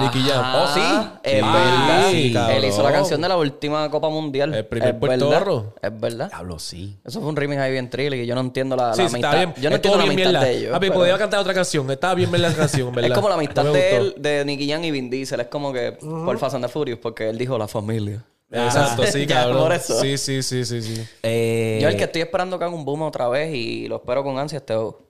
Nicky 0.00 0.20
Jam. 0.28 0.54
Oh, 0.54 0.66
sí. 0.68 0.80
Es 1.24 1.32
Sí, 1.32 1.40
verdad. 1.42 2.10
sí. 2.10 2.56
Él 2.56 2.64
hizo 2.66 2.82
la 2.82 2.92
canción 2.92 3.20
de 3.20 3.28
la 3.28 3.36
última 3.36 3.90
Copa 3.90 4.08
Mundial. 4.08 4.54
El 4.54 4.64
primer 4.66 4.94
es 4.94 5.00
verdad. 5.00 5.18
puertorro. 5.18 5.74
Es 5.82 6.00
verdad. 6.00 6.28
Diablo, 6.28 6.58
sí. 6.60 6.96
Eso 7.04 7.20
fue 7.20 7.28
un 7.28 7.36
remix 7.36 7.60
ahí 7.60 7.72
bien 7.72 7.90
trilly 7.90 8.10
que 8.18 8.26
yo 8.26 8.34
no 8.36 8.42
entiendo 8.42 8.76
la, 8.76 8.94
Sí, 8.94 9.02
la 9.02 9.08
sí, 9.08 9.14
amistad. 9.16 9.34
está 9.34 9.44
bien. 9.52 9.62
Yo 9.62 9.70
no 9.70 9.76
Estuvo 9.76 9.94
entiendo 9.94 9.98
la 9.98 10.12
amistad 10.12 10.30
mierda. 10.30 10.44
de 10.46 10.58
ellos. 10.58 10.72
Papi, 10.72 10.86
pero- 10.88 11.00
podía 11.00 11.18
cantar 11.18 11.40
otra 11.40 11.54
canción. 11.54 11.90
Estaba 11.90 12.14
bien 12.14 12.30
bien 12.30 12.42
la 12.42 12.52
canción, 12.54 12.92
¿verdad? 12.94 13.10
Es 13.10 13.16
como 13.16 13.28
la 13.28 13.34
amistad 13.34 13.64
de 13.64 13.96
él, 13.96 14.14
de 14.18 14.44
Nicky 14.44 14.70
Jam 14.70 14.84
y 14.84 14.90
Vin 14.92 15.10
Diesel. 15.10 15.40
Es 15.40 15.46
como 15.48 15.72
que 15.72 15.92
por 15.92 16.38
Fast 16.38 16.54
and 16.54 16.64
the 16.64 16.70
Furious, 16.70 16.98
porque 17.00 17.28
él 17.28 17.36
dijo 17.38 17.58
la 17.58 17.66
familia. 17.66 18.24
Exacto, 18.52 19.02
sí, 19.06 19.26
cabrón. 19.26 19.58
por 19.62 19.72
eso. 19.72 19.98
Sí, 20.00 20.16
sí, 20.18 20.42
sí, 20.42 20.64
sí, 20.64 20.82
sí. 20.82 21.04
Eh, 21.22 21.78
Yo 21.82 21.88
el 21.88 21.96
que 21.96 22.04
estoy 22.04 22.22
esperando 22.22 22.58
que 22.58 22.64
haga 22.66 22.74
un 22.74 22.84
boom 22.84 23.02
otra 23.02 23.26
vez 23.28 23.52
y 23.54 23.88
lo 23.88 23.96
espero 23.96 24.22
con 24.22 24.38
ansia 24.38 24.58
es 24.58 24.66
Teo. 24.66 25.00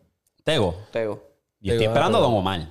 Tego. 0.45 0.77
Teo. 0.93 1.23
Yo 1.61 1.73
estoy 1.73 1.79
Tego, 1.81 1.91
esperando 1.93 2.19
a 2.19 2.21
Don 2.23 2.35
Omar. 2.35 2.69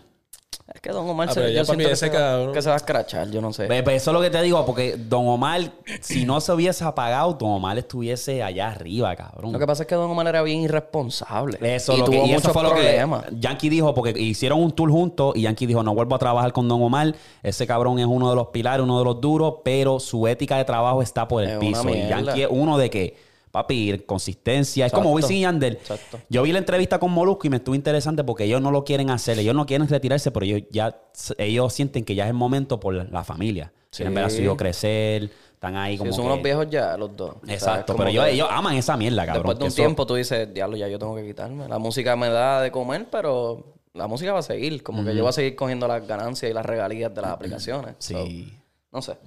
Es 0.73 0.79
que 0.81 0.89
Don 0.91 1.07
Omar 1.09 1.27
Ah, 1.29 1.33
se, 1.33 1.39
pero 1.41 1.51
yo 1.51 1.65
para 1.65 1.77
mí 1.77 1.83
siento 1.83 1.89
que, 1.89 1.95
se 1.97 2.07
va, 2.09 2.13
cabrón- 2.13 2.53
que 2.53 2.61
se 2.61 2.69
va 2.69 2.75
a 2.75 2.77
escrachar, 2.77 3.29
yo 3.29 3.41
no 3.41 3.51
sé. 3.51 3.67
Pues, 3.67 3.83
pues 3.83 3.97
eso 4.01 4.11
es 4.11 4.13
lo 4.13 4.21
que 4.21 4.29
te 4.29 4.41
digo, 4.41 4.65
porque 4.65 4.95
Don 4.97 5.27
Omar, 5.27 5.71
si 5.99 6.25
no 6.25 6.39
se 6.39 6.51
hubiese 6.53 6.83
apagado, 6.83 7.33
Don 7.33 7.51
Omar 7.51 7.77
estuviese 7.77 8.41
allá 8.41 8.69
arriba, 8.69 9.15
cabrón. 9.15 9.51
Lo 9.51 9.59
que 9.59 9.67
pasa 9.67 9.83
es 9.83 9.87
que 9.87 9.95
Don 9.95 10.09
Omar 10.09 10.27
era 10.27 10.41
bien 10.43 10.61
irresponsable. 10.61 11.57
Eso, 11.75 11.93
y 11.93 11.97
lo 11.99 12.05
que, 12.05 12.11
tuvo 12.11 12.25
y 12.25 12.29
eso 12.31 12.35
muchos 12.39 12.53
fue 12.53 12.63
lo 12.63 12.69
problemas. 12.71 13.23
que 13.25 13.35
Yankee 13.39 13.69
dijo, 13.69 13.93
porque 13.93 14.11
hicieron 14.19 14.61
un 14.61 14.71
tour 14.71 14.89
juntos 14.91 15.33
y 15.35 15.41
Yankee 15.41 15.65
dijo, 15.65 15.83
no 15.83 15.93
vuelvo 15.93 16.15
a 16.15 16.19
trabajar 16.19 16.53
con 16.53 16.67
Don 16.67 16.81
Omar. 16.81 17.13
Ese 17.43 17.67
cabrón 17.67 17.99
es 17.99 18.05
uno 18.05 18.29
de 18.29 18.35
los 18.35 18.47
pilares, 18.47 18.83
uno 18.83 18.97
de 18.99 19.05
los 19.05 19.19
duros, 19.19 19.55
pero 19.63 19.99
su 19.99 20.27
ética 20.27 20.57
de 20.57 20.65
trabajo 20.65 21.01
está 21.01 21.27
por 21.27 21.43
el 21.43 21.49
Es 21.51 21.57
piso. 21.57 21.89
Y. 21.89 22.07
Yankee 22.07 22.43
es 22.43 22.47
uno 22.49 22.77
de 22.77 22.89
que, 22.89 23.30
papi, 23.51 23.99
consistencia. 24.05 24.85
Es 24.85 24.91
como. 24.93 25.11
Wisin 25.13 25.37
y 25.37 25.41
Yandel. 25.41 25.73
Exacto. 25.73 26.19
Yo 26.29 26.41
vi 26.43 26.51
la 26.51 26.59
entrevista 26.59 26.99
con 26.99 27.11
Molusco 27.11 27.47
y 27.47 27.49
me 27.49 27.57
estuvo 27.57 27.75
interesante 27.75 28.23
porque 28.23 28.45
ellos 28.45 28.61
no 28.61 28.71
lo 28.71 28.83
quieren 28.83 29.09
hacer. 29.09 29.37
Ellos 29.39 29.53
no 29.55 29.65
quieren 29.65 29.87
retirarse, 29.87 30.31
pero 30.31 30.45
ellos 30.45 30.61
ya 30.71 30.97
ellos 31.37 31.73
sienten 31.73 32.03
que 32.05 32.15
ya 32.15 32.23
es 32.23 32.29
el 32.29 32.35
momento 32.35 32.79
por 32.79 32.93
la 33.11 33.23
familia. 33.23 33.71
Quieren 33.89 34.13
ver 34.13 34.23
a 34.25 34.29
su 34.29 34.41
hijo 34.41 34.55
crecer. 34.57 35.29
Están 35.53 35.75
ahí 35.75 35.93
Sí, 35.93 35.97
como 35.99 36.11
son 36.13 36.25
que- 36.25 36.31
unos 36.31 36.43
viejos 36.43 36.67
ya, 36.71 36.97
los 36.97 37.15
dos. 37.15 37.35
O 37.41 37.45
sea, 37.45 37.53
Exacto, 37.53 37.95
pero 37.95 38.09
ellos, 38.09 38.25
que 38.25 38.31
ellos 38.31 38.47
aman 38.49 38.75
esa 38.75 38.97
mierda, 38.97 39.25
cabrón. 39.27 39.43
Después 39.43 39.59
de 39.59 39.63
un 39.65 39.67
eso- 39.67 39.75
tiempo 39.75 40.05
tú 40.07 40.15
dices, 40.15 40.51
diablo, 40.51 40.75
ya 40.75 40.87
yo 40.87 40.97
tengo 40.97 41.15
que 41.15 41.23
quitarme. 41.27 41.67
La 41.67 41.77
música 41.77 42.15
me 42.15 42.29
da 42.29 42.61
de 42.61 42.71
comer, 42.71 43.07
pero 43.11 43.75
la 43.93 44.07
música 44.07 44.33
va 44.33 44.39
a 44.39 44.43
seguir. 44.43 44.81
Como 44.81 45.05
que 45.05 45.13
yo 45.13 45.21
voy 45.21 45.29
a 45.29 45.33
seguir 45.33 45.55
cogiendo 45.55 45.87
las 45.87 46.07
ganancias 46.07 46.49
y 46.49 46.53
las 46.53 46.65
regalías 46.65 47.13
de 47.13 47.21
las 47.21 47.29
aplicaciones. 47.31 47.93
Sí. 47.99 48.13
So, 48.15 48.61
no 48.91 49.01
sé. 49.03 49.17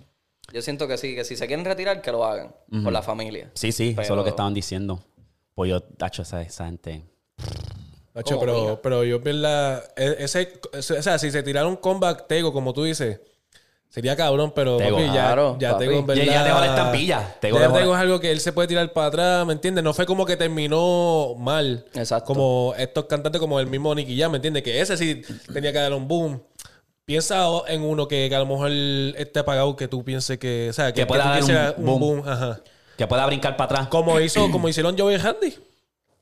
Yo 0.52 0.62
siento 0.62 0.86
que 0.86 0.96
sí, 0.98 1.14
que 1.14 1.24
si 1.24 1.36
se 1.36 1.46
quieren 1.46 1.64
retirar, 1.64 2.00
que 2.02 2.12
lo 2.12 2.24
hagan. 2.24 2.54
Por 2.82 2.92
la 2.92 3.02
familia. 3.02 3.50
Sí, 3.54 3.72
sí, 3.72 3.90
eso 3.98 4.02
es 4.02 4.10
lo 4.10 4.24
que 4.24 4.30
estaban 4.30 4.54
diciendo. 4.54 5.02
Pues 5.54 5.70
yo, 5.70 5.80
tacho, 5.82 6.22
esa, 6.22 6.42
esa 6.42 6.66
gente. 6.66 7.04
Pero, 8.12 8.80
pero 8.80 9.02
yo 9.04 9.20
en 9.24 9.42
la 9.42 9.82
e- 9.96 10.16
ese, 10.20 10.60
ese- 10.72 10.98
o 10.98 11.02
sea, 11.02 11.18
si 11.18 11.30
se 11.32 11.42
tirara 11.42 11.66
un 11.66 11.76
comeback 11.76 12.28
Tego, 12.28 12.52
como 12.52 12.72
tú 12.72 12.84
dices, 12.84 13.20
sería 13.88 14.14
cabrón, 14.14 14.52
pero 14.54 14.76
Tego. 14.76 14.96
papi, 14.98 15.06
ya, 15.08 15.12
Claro, 15.12 15.56
ya 15.58 15.72
papi. 15.72 15.84
Tego 15.86 15.98
en 15.98 16.06
Ya- 16.06 16.14
verdad. 16.14 16.24
ya 16.32 16.44
Tego 16.44 16.60
la 16.60 16.66
estampilla. 16.66 17.36
Tego 17.40 17.58
ya 17.58 17.72
Tego 17.72 17.94
es 17.94 18.00
algo 18.00 18.20
que 18.20 18.30
él 18.30 18.38
se 18.40 18.52
puede 18.52 18.68
tirar 18.68 18.92
para 18.92 19.08
atrás, 19.08 19.46
¿me 19.46 19.52
entiendes? 19.52 19.82
No 19.82 19.92
fue 19.94 20.06
como 20.06 20.24
que 20.26 20.36
terminó 20.36 21.34
mal. 21.38 21.86
Exacto. 21.94 22.26
Como 22.26 22.72
estos 22.78 23.06
cantantes 23.06 23.40
como 23.40 23.58
el 23.58 23.66
mismo 23.66 23.92
Nicky 23.94 24.16
Jam, 24.16 24.30
¿me 24.30 24.36
entiendes? 24.38 24.62
Que 24.62 24.80
ese 24.80 24.96
sí 24.96 25.22
tenía 25.52 25.72
que 25.72 25.78
dar 25.78 25.92
un 25.92 26.06
boom. 26.06 26.40
Piensa 27.06 27.46
en 27.68 27.82
uno 27.82 28.08
que, 28.08 28.28
que 28.30 28.34
a 28.34 28.38
lo 28.38 28.46
mejor 28.46 28.70
esté 28.70 29.40
apagado, 29.40 29.76
que 29.76 29.88
tú 29.88 30.02
pienses 30.04 30.38
que, 30.38 30.68
o 30.70 30.72
sea, 30.72 30.92
que, 30.92 31.02
Que 31.02 31.06
pueda 31.06 31.24
dar 31.38 31.74
un 31.76 31.84
boom. 31.84 32.00
boom. 32.00 32.28
Ajá. 32.28 32.60
Que 32.96 33.06
pueda 33.06 33.26
brincar 33.26 33.56
para 33.56 33.66
atrás. 33.72 33.88
Como 33.88 34.18
hizo, 34.20 34.48
como 34.52 34.68
hicieron 34.68 34.96
Joey 34.98 35.16
Handy. 35.16 35.54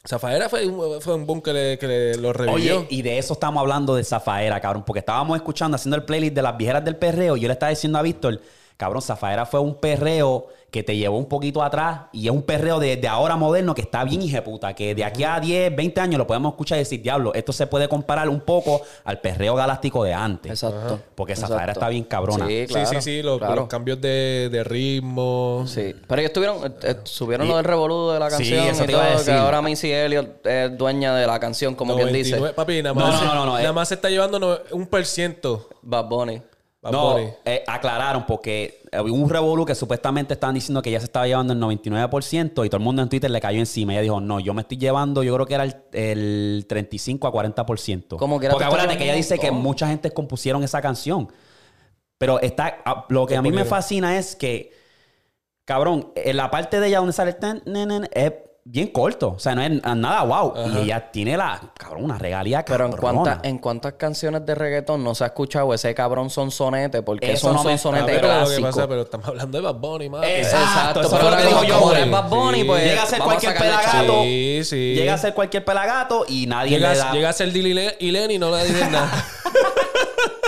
Zafaera 0.05 0.49
fue, 0.49 0.67
un- 0.67 1.01
fue 1.01 1.15
un 1.15 1.25
boom 1.27 1.41
que, 1.41 1.53
le, 1.53 1.79
que 1.79 1.87
le- 1.87 2.17
lo 2.17 2.33
revivió. 2.33 2.79
Oye, 2.81 2.87
y 2.91 3.03
de 3.03 3.19
eso 3.19 3.35
estamos 3.35 3.61
hablando 3.61 3.95
de 3.95 4.03
Zafaera, 4.03 4.61
cabrón. 4.61 4.83
Porque 4.85 4.99
estábamos 4.99 5.37
escuchando, 5.37 5.77
haciendo 5.77 5.95
el 5.97 6.03
playlist 6.03 6.35
de 6.35 6.43
las 6.43 6.57
viejeras 6.57 6.85
del 6.85 6.97
perreo. 6.97 7.37
Y 7.37 7.41
yo 7.43 7.47
le 7.47 7.53
estaba 7.55 7.71
diciendo 7.71 7.99
a 7.99 8.03
Víctor, 8.03 8.41
cabrón, 8.83 9.01
Zafaera 9.03 9.47
fue 9.47 9.61
un 9.61 9.75
perreo 9.77 10.49
que 10.71 10.83
te 10.83 10.97
llevó 10.97 11.19
un 11.19 11.27
poquito 11.27 11.63
atrás. 11.63 12.01
Y 12.13 12.27
es 12.27 12.33
un 12.33 12.41
perreo 12.43 12.79
de, 12.81 12.97
de 12.97 13.07
ahora 13.07 13.37
moderno 13.37 13.75
que 13.75 13.83
está 13.83 14.05
bien 14.05 14.23
hijeputa. 14.23 14.73
Que 14.75 14.95
de 14.95 15.05
aquí 15.05 15.23
a 15.23 15.39
10, 15.39 15.77
20 15.77 16.01
años 16.01 16.17
lo 16.19 16.27
podemos 16.27 16.53
escuchar 16.53 16.79
y 16.79 16.81
decir, 16.81 17.03
diablo, 17.03 17.35
esto 17.35 17.53
se 17.53 17.67
puede 17.67 17.89
comparar 17.89 18.27
un 18.31 18.41
poco 18.41 18.81
al 19.05 19.21
perreo 19.21 19.55
galáctico 19.55 20.03
de 20.03 20.15
antes. 20.15 20.51
Exacto. 20.51 20.99
Porque 21.15 21.37
Zafaera 21.37 21.65
Exacto. 21.65 21.81
está 21.81 21.89
bien 21.91 22.05
cabrona. 22.05 22.47
Sí, 22.47 22.63
Sí, 22.67 22.73
claro. 22.73 22.89
sí, 22.89 22.97
sí, 23.03 23.23
los, 23.23 23.37
claro. 23.39 23.55
los 23.57 23.69
cambios 23.69 24.01
de, 24.01 24.49
de 24.51 24.65
ritmo. 24.65 25.65
Sí, 25.67 25.95
pero 26.09 26.21
ellos 26.23 26.33
tuvieron, 26.33 26.65
eh, 26.65 26.71
eh, 26.85 26.95
subieron 27.05 27.47
Y- 27.47 27.51
lo 27.51 27.57
del 27.57 27.65
revolú 27.67 28.09
de 28.11 28.19
la 28.19 28.31
Sí, 28.31 28.37
canción 28.37 28.65
eso 28.69 28.85
y 28.85 28.87
te 28.87 28.93
iba 28.93 29.03
a 29.03 29.07
todo, 29.09 29.19
decir. 29.19 29.35
que 29.35 29.39
ahora 29.41 29.61
Missy 29.63 29.93
Elliott 29.93 30.47
es 30.47 30.79
dueña 30.79 31.15
de 31.15 31.27
la 31.27 31.39
canción, 31.39 31.75
como 31.75 31.95
quien 31.97 32.13
dice. 32.15 32.31
99, 32.39 32.55
Papi, 32.55 32.83
nada 32.83 32.95
No, 32.95 33.01
más, 33.13 33.21
no, 33.23 33.27
no, 33.29 33.35
no, 33.35 33.45
no, 33.45 33.53
nada 33.59 33.69
eh. 33.69 33.73
más 33.73 33.89
se 33.89 33.95
está 33.97 34.09
llevando 34.09 34.63
un 34.71 34.87
por 34.87 35.05
ciento. 35.05 35.69
Bad 35.83 36.07
Bunny. 36.07 36.41
Bad 36.83 36.91
No, 36.91 37.17
eh, 37.19 37.63
aclararon 37.67 38.27
porque 38.27 38.83
hubo 38.93 39.15
un 39.15 39.31
revolú 39.31 39.65
que 39.65 39.75
supuestamente 39.77 40.35
estaban 40.35 40.55
diciendo 40.55 40.83
que 40.83 40.91
ya 40.91 40.99
se 40.99 41.05
estaba 41.05 41.29
llevando 41.29 41.53
el 41.53 41.61
99% 41.61 42.67
y 42.67 42.69
todo 42.69 42.77
el 42.77 42.83
mundo 42.83 43.03
en 43.03 43.09
Twitter 43.09 43.31
le 43.31 43.41
cayó 43.41 43.61
encima. 43.61 43.93
Ella 43.93 44.03
dijo, 44.03 44.21
no, 44.21 44.41
yo 44.41 44.53
me 44.53 44.63
estoy 44.63 44.79
llevando, 44.79 45.23
yo 45.23 45.33
creo 45.35 45.47
que 45.47 45.55
era 45.55 45.65
el, 45.65 45.77
el 45.93 46.67
35 46.69 47.29
a 47.29 47.33
40%. 47.33 48.17
Como 48.17 48.41
quiera, 48.41 48.53
Porque 48.53 48.65
tú 48.65 48.69
estás 48.71 48.75
acuérdate 48.75 48.99
que 48.99 49.05
ella 49.05 49.15
dice 49.15 49.39
que 49.39 49.53
mucha 49.53 49.87
gente 49.87 50.11
compusieron 50.11 50.65
esa 50.65 50.83
canción. 50.83 51.29
Pero 52.19 52.41
está, 52.41 52.83
lo 53.09 53.27
que 53.27 53.37
a 53.37 53.43
mí 53.43 53.53
me 53.53 53.65
fascina 53.65 54.19
es 54.19 54.35
que, 54.35 54.73
cabrón, 55.65 56.13
en 56.17 56.37
la 56.37 56.51
parte 56.51 56.81
de 56.81 56.89
ella 56.89 56.99
donde 56.99 57.13
sale 57.13 57.31
el 57.31 57.37
ten, 57.37 57.63
nen, 57.65 57.89
nen, 57.89 58.09
es 58.13 58.33
bien 58.65 58.89
corto. 58.89 59.31
O 59.37 59.39
sea, 59.39 59.55
no 59.55 59.63
es 59.63 59.71
nada 59.83 60.23
wow. 60.25 60.55
Y 60.75 60.79
ella 60.85 61.11
tiene 61.11 61.37
la, 61.37 61.61
cabrón, 61.77 62.05
una 62.05 62.19
regalía 62.19 62.65
Pero 62.65 62.87
en 62.87 62.93
cuántas, 62.93 63.39
en 63.43 63.59
cuántas 63.59 63.95
canciones 63.95 64.47
de 64.47 64.55
reggaetón 64.55 65.03
no 65.03 65.15
se 65.15 65.25
ha 65.25 65.29
escuchado 65.29 65.73
ese 65.75 65.95
cabrón 65.95 66.31
sonsonete, 66.31 67.03
porque 67.03 67.33
Eso 67.33 67.49
es 67.49 67.51
un 67.51 67.57
no 67.57 67.63
sonsonete 67.63 68.15
lo 68.15 68.21
que 68.21 68.27
clásico. 68.27 68.63
pasa, 68.63 68.89
pero 68.89 69.03
estamos 69.03 69.27
hablando 69.29 69.59
de 69.59 69.65
Bad 69.65 69.75
Bunny, 69.75 70.09
mano. 70.09 70.25
Exacto, 70.25 71.01
eso 71.01 71.11
pero 71.11 71.23
lo 71.23 71.29
ahora 71.31 71.43
dijo 71.47 71.65
yo, 71.65 71.93
es 71.97 72.11
Bad 72.11 72.29
Bunny, 72.29 72.59
Sí. 72.61 72.65
pues 72.65 72.85
Llega 72.85 73.03
a 73.03 73.07
ser 73.07 73.19
cualquier 73.21 73.53
sacarle 73.53 73.77
pelagato. 73.77 74.23
Sí, 74.23 74.61
sí. 74.65 74.95
Llega 74.95 75.15
a 75.15 75.19
ser 75.19 75.35
cualquier 75.35 75.65
pelagato 75.65 76.25
y 76.29 76.47
nadie 76.47 76.71
Llega, 76.79 76.93
le 76.93 76.99
da. 76.99 77.13
llega 77.13 77.29
a 77.31 77.33
ser 77.33 77.53
Dili 77.53 77.73
y 77.99 78.11
Lenny 78.11 78.35
y 78.35 78.39
no 78.39 78.51
le 78.57 78.65
dicen 78.65 78.93
nada. 78.93 79.11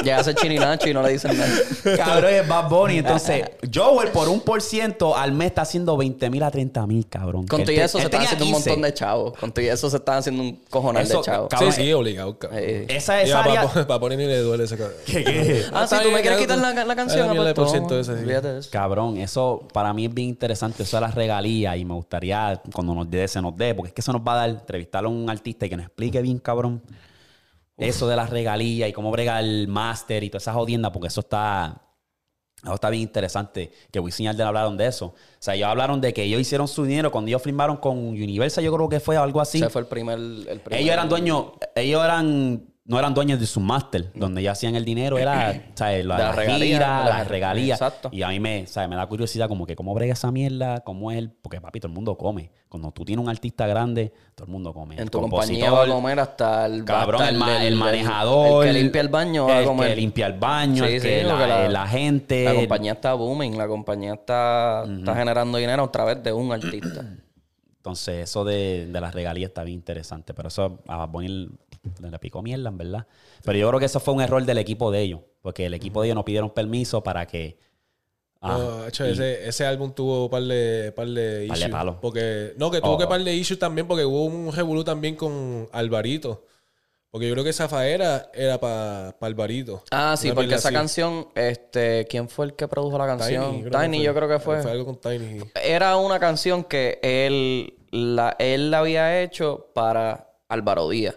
Llega 0.04 0.18
a 0.18 0.24
ser 0.24 0.34
chirinacho 0.34 0.88
y 0.88 0.94
no 0.94 1.02
le 1.02 1.12
dicen 1.12 1.36
nada. 1.36 1.50
Cabrón, 1.96 2.32
es 2.32 2.46
Bad 2.48 2.68
Bunny. 2.68 2.98
Entonces, 2.98 3.44
Joel 3.72 4.10
por 4.10 4.28
un 4.28 4.40
por 4.40 4.62
ciento 4.62 5.16
al 5.16 5.32
mes 5.32 5.48
está 5.48 5.62
haciendo 5.62 5.96
20 5.96 6.30
mil 6.30 6.42
a 6.42 6.50
30 6.50 6.86
mil, 6.86 7.06
cabrón. 7.08 7.46
Con 7.46 7.62
todo 7.62 7.72
y 7.72 7.78
eso 7.78 7.98
se 7.98 8.04
están 8.04 8.22
haciendo 8.22 8.44
un 8.44 8.52
15. 8.52 8.70
montón 8.70 8.82
de 8.82 8.94
chavos. 8.94 9.38
Con 9.38 9.52
todo 9.52 9.64
y 9.64 9.68
eso 9.68 9.90
se 9.90 9.96
están 9.96 10.18
haciendo 10.18 10.42
un 10.42 10.60
cojonal 10.70 11.02
Eso, 11.02 11.18
de 11.18 11.24
chavos. 11.24 11.48
cabrón, 11.48 11.72
sí, 11.72 11.82
sí, 11.82 11.92
obligado, 11.92 12.38
cabrón. 12.38 12.60
Eh, 12.62 12.86
Esa, 12.88 13.16
Ya, 13.16 13.22
esa 13.22 13.40
área... 13.40 13.64
Bad 13.84 14.00
Bunny 14.00 14.16
ni 14.16 14.26
le 14.26 14.38
duele 14.38 14.64
ese 14.64 14.76
cabrón. 14.76 14.96
¿Qué, 15.06 15.24
qué? 15.24 15.64
Ah, 15.72 15.86
si 15.86 15.96
tú 16.02 16.10
me 16.10 16.20
quieres 16.20 16.38
ya, 16.38 16.46
quitar 16.46 16.58
la, 16.58 16.84
la 16.84 16.96
canción, 16.96 17.34
pues, 17.34 17.54
por 17.54 17.68
ciento 17.68 17.88
toma, 17.88 18.00
ese, 18.00 18.18
sí. 18.18 18.24
de 18.24 18.58
eso. 18.58 18.68
Cabrón, 18.70 19.18
eso 19.18 19.66
para 19.72 19.92
mí 19.92 20.06
es 20.06 20.14
bien 20.14 20.28
interesante. 20.28 20.82
Eso 20.82 20.96
de 20.96 21.00
las 21.02 21.14
regalías 21.14 21.76
y 21.76 21.84
me 21.84 21.94
gustaría 21.94 22.60
cuando 22.72 22.94
nos 22.94 23.10
dé, 23.10 23.26
se 23.28 23.40
nos 23.40 23.56
dé, 23.56 23.74
porque 23.74 23.88
es 23.88 23.94
que 23.94 24.00
eso 24.00 24.12
nos 24.12 24.22
va 24.22 24.34
a 24.34 24.36
dar 24.46 24.50
entrevistar 24.50 25.04
a 25.04 25.08
un 25.08 25.28
artista 25.28 25.66
y 25.66 25.68
que 25.70 25.76
nos 25.76 25.86
explique 25.86 26.20
bien, 26.22 26.38
cabrón, 26.38 26.82
eso 27.76 28.06
de 28.08 28.16
las 28.16 28.30
regalías 28.30 28.88
y 28.88 28.92
cómo 28.92 29.10
brega 29.10 29.40
el 29.40 29.68
máster 29.68 30.22
y 30.24 30.30
toda 30.30 30.38
esa 30.38 30.52
jodienda, 30.52 30.92
porque 30.92 31.08
eso 31.08 31.20
está, 31.20 31.82
eso 32.62 32.74
está 32.74 32.88
bien 32.90 33.02
interesante. 33.02 33.72
Que 33.90 33.98
Wisin 34.00 34.24
y 34.24 34.26
Yandel 34.26 34.46
hablaron 34.46 34.76
de 34.76 34.86
eso. 34.86 35.06
O 35.06 35.14
sea, 35.40 35.54
ellos 35.54 35.68
hablaron 35.68 36.00
de 36.00 36.14
que 36.14 36.22
ellos 36.22 36.40
hicieron 36.40 36.68
su 36.68 36.84
dinero 36.84 37.10
cuando 37.10 37.28
ellos 37.28 37.42
firmaron 37.42 37.76
con 37.78 37.98
Universal, 37.98 38.62
yo 38.64 38.72
creo 38.74 38.88
que 38.88 39.00
fue 39.00 39.16
algo 39.16 39.40
así. 39.40 39.58
Ese 39.58 39.70
fue 39.70 39.82
el 39.82 39.88
primer, 39.88 40.18
el 40.18 40.60
primer- 40.60 40.80
Ellos 40.80 40.92
eran 40.92 41.08
dueños, 41.08 41.46
ellos 41.74 42.04
eran, 42.04 42.73
no 42.86 42.98
eran 42.98 43.14
dueños 43.14 43.40
de 43.40 43.46
su 43.46 43.60
máster, 43.60 44.12
donde 44.14 44.42
ellos 44.42 44.52
hacían 44.52 44.74
el 44.74 44.84
dinero, 44.84 45.16
era, 45.16 45.54
¿sabes? 45.74 46.04
La, 46.04 46.18
la 46.18 46.24
la 46.24 46.32
regalía, 46.32 46.66
gira, 46.66 47.04
las 47.04 47.28
regalías. 47.28 47.80
exacto. 47.80 48.10
Y 48.12 48.22
a 48.22 48.28
mí 48.28 48.40
me, 48.40 48.66
¿sabes? 48.66 48.90
me 48.90 48.96
da 48.96 49.06
curiosidad 49.06 49.48
como 49.48 49.64
que 49.64 49.74
cómo 49.74 49.94
brega 49.94 50.12
esa 50.12 50.30
mierda, 50.30 50.80
cómo 50.80 51.10
es 51.10 51.16
el, 51.18 51.30
porque 51.30 51.62
papi, 51.62 51.80
todo 51.80 51.88
el 51.88 51.94
mundo 51.94 52.18
come. 52.18 52.50
Cuando 52.68 52.90
tú 52.90 53.04
tienes 53.04 53.22
un 53.22 53.30
artista 53.30 53.66
grande, 53.66 54.12
todo 54.34 54.46
el 54.46 54.52
mundo 54.52 54.74
come. 54.74 54.96
En 54.96 55.02
El 55.02 55.10
tu 55.10 55.20
compañía 55.20 55.70
va 55.70 55.84
a 55.84 55.86
comer 55.86 56.20
hasta 56.20 56.66
el... 56.66 56.84
Cabrón, 56.84 57.22
hasta 57.22 57.62
el, 57.62 57.72
el 57.72 57.76
manejador. 57.76 58.66
El, 58.66 58.74
que 58.74 58.80
limpia 58.82 59.00
el 59.00 59.08
baño 59.08 59.46
va 59.46 59.54
a 59.54 59.60
el 59.60 59.66
comer. 59.66 59.88
que 59.90 59.96
limpia 59.96 60.26
el 60.26 60.32
baño, 60.34 60.84
Sí, 60.84 60.94
el 60.94 61.00
que 61.02 61.24
la, 61.24 61.86
gente. 61.88 62.44
La 62.44 62.54
compañía 62.54 62.92
está 62.92 63.14
booming, 63.14 63.56
la 63.56 63.66
compañía 63.66 64.14
está, 64.14 64.84
está 64.84 65.14
generando 65.14 65.56
dinero 65.56 65.84
a 65.84 65.92
través 65.92 66.22
de 66.22 66.32
un 66.32 66.52
artista. 66.52 67.16
Entonces, 67.76 68.24
eso 68.28 68.44
de, 68.44 68.88
de 68.90 69.00
las 69.00 69.14
regalías 69.14 69.50
está 69.50 69.62
bien 69.62 69.76
interesante. 69.76 70.34
Pero 70.34 70.48
eso 70.48 70.80
a 70.88 70.96
Bad 70.96 71.08
Bunny 71.10 71.48
le, 72.00 72.18
picó 72.18 72.42
mierda, 72.42 72.68
en 72.68 72.78
verdad. 72.78 73.06
Pero 73.44 73.58
yo 73.58 73.68
creo 73.68 73.80
que 73.80 73.86
eso 73.86 74.00
fue 74.00 74.14
un 74.14 74.20
error 74.22 74.44
del 74.44 74.58
equipo 74.58 74.90
de 74.90 75.00
ellos. 75.00 75.20
Porque 75.42 75.66
el 75.66 75.74
equipo 75.74 76.00
de 76.02 76.08
ellos 76.08 76.16
no 76.16 76.24
pidieron 76.24 76.50
permiso 76.50 77.02
para 77.02 77.26
que 77.26 77.58
Ah, 78.46 78.58
No, 78.58 78.86
hecho, 78.86 79.06
ese, 79.06 79.48
ese 79.48 79.64
álbum 79.64 79.94
tuvo 79.94 80.24
un 80.24 80.30
par 80.30 80.42
de, 80.42 80.92
par 80.94 81.06
de 81.08 81.46
Par 81.48 81.56
de 81.58 81.64
issues. 81.66 81.94
Porque, 82.02 82.52
no, 82.58 82.70
que 82.70 82.80
tuvo 82.82 82.92
Oh. 82.94 82.98
que 82.98 83.06
par 83.06 83.24
de 83.24 83.34
issues 83.34 83.58
también 83.58 83.86
porque 83.88 84.04
hubo 84.04 84.24
un 84.24 84.52
revolú 84.52 84.84
también 84.84 85.16
con 85.16 85.66
Alvarito. 85.72 86.44
Porque 87.10 87.26
yo 87.26 87.32
creo 87.32 87.44
que 87.44 87.50
esa 87.50 87.68
faera 87.70 88.28
era 88.34 88.60
para 88.60 89.16
Alvarito. 89.20 89.82
Ah, 89.90 90.14
sí, 90.18 90.26
Una 90.28 90.34
porque 90.34 90.54
esa 90.56 90.68
así. 90.68 90.74
canción, 90.76 91.28
este, 91.34 92.06
¿quién 92.06 92.28
fue 92.28 92.44
el 92.46 92.54
que 92.54 92.68
produjo 92.68 92.98
la 92.98 93.06
canción? 93.06 93.64
Tiny, 93.70 94.02
yo 94.02 94.12
creo 94.14 94.28
que 94.28 94.38
fue. 94.38 94.60
Fue 94.60 94.72
algo 94.72 94.84
con 94.84 94.96
Tiny. 95.00 95.38
Era 95.62 95.96
una 95.96 96.18
canción 96.20 96.64
que 96.64 96.98
él 97.02 97.72
la, 97.92 98.36
él 98.38 98.70
la 98.70 98.80
había 98.80 99.22
hecho 99.22 99.70
para 99.74 100.34
Álvaro 100.48 100.88
Díaz. 100.90 101.16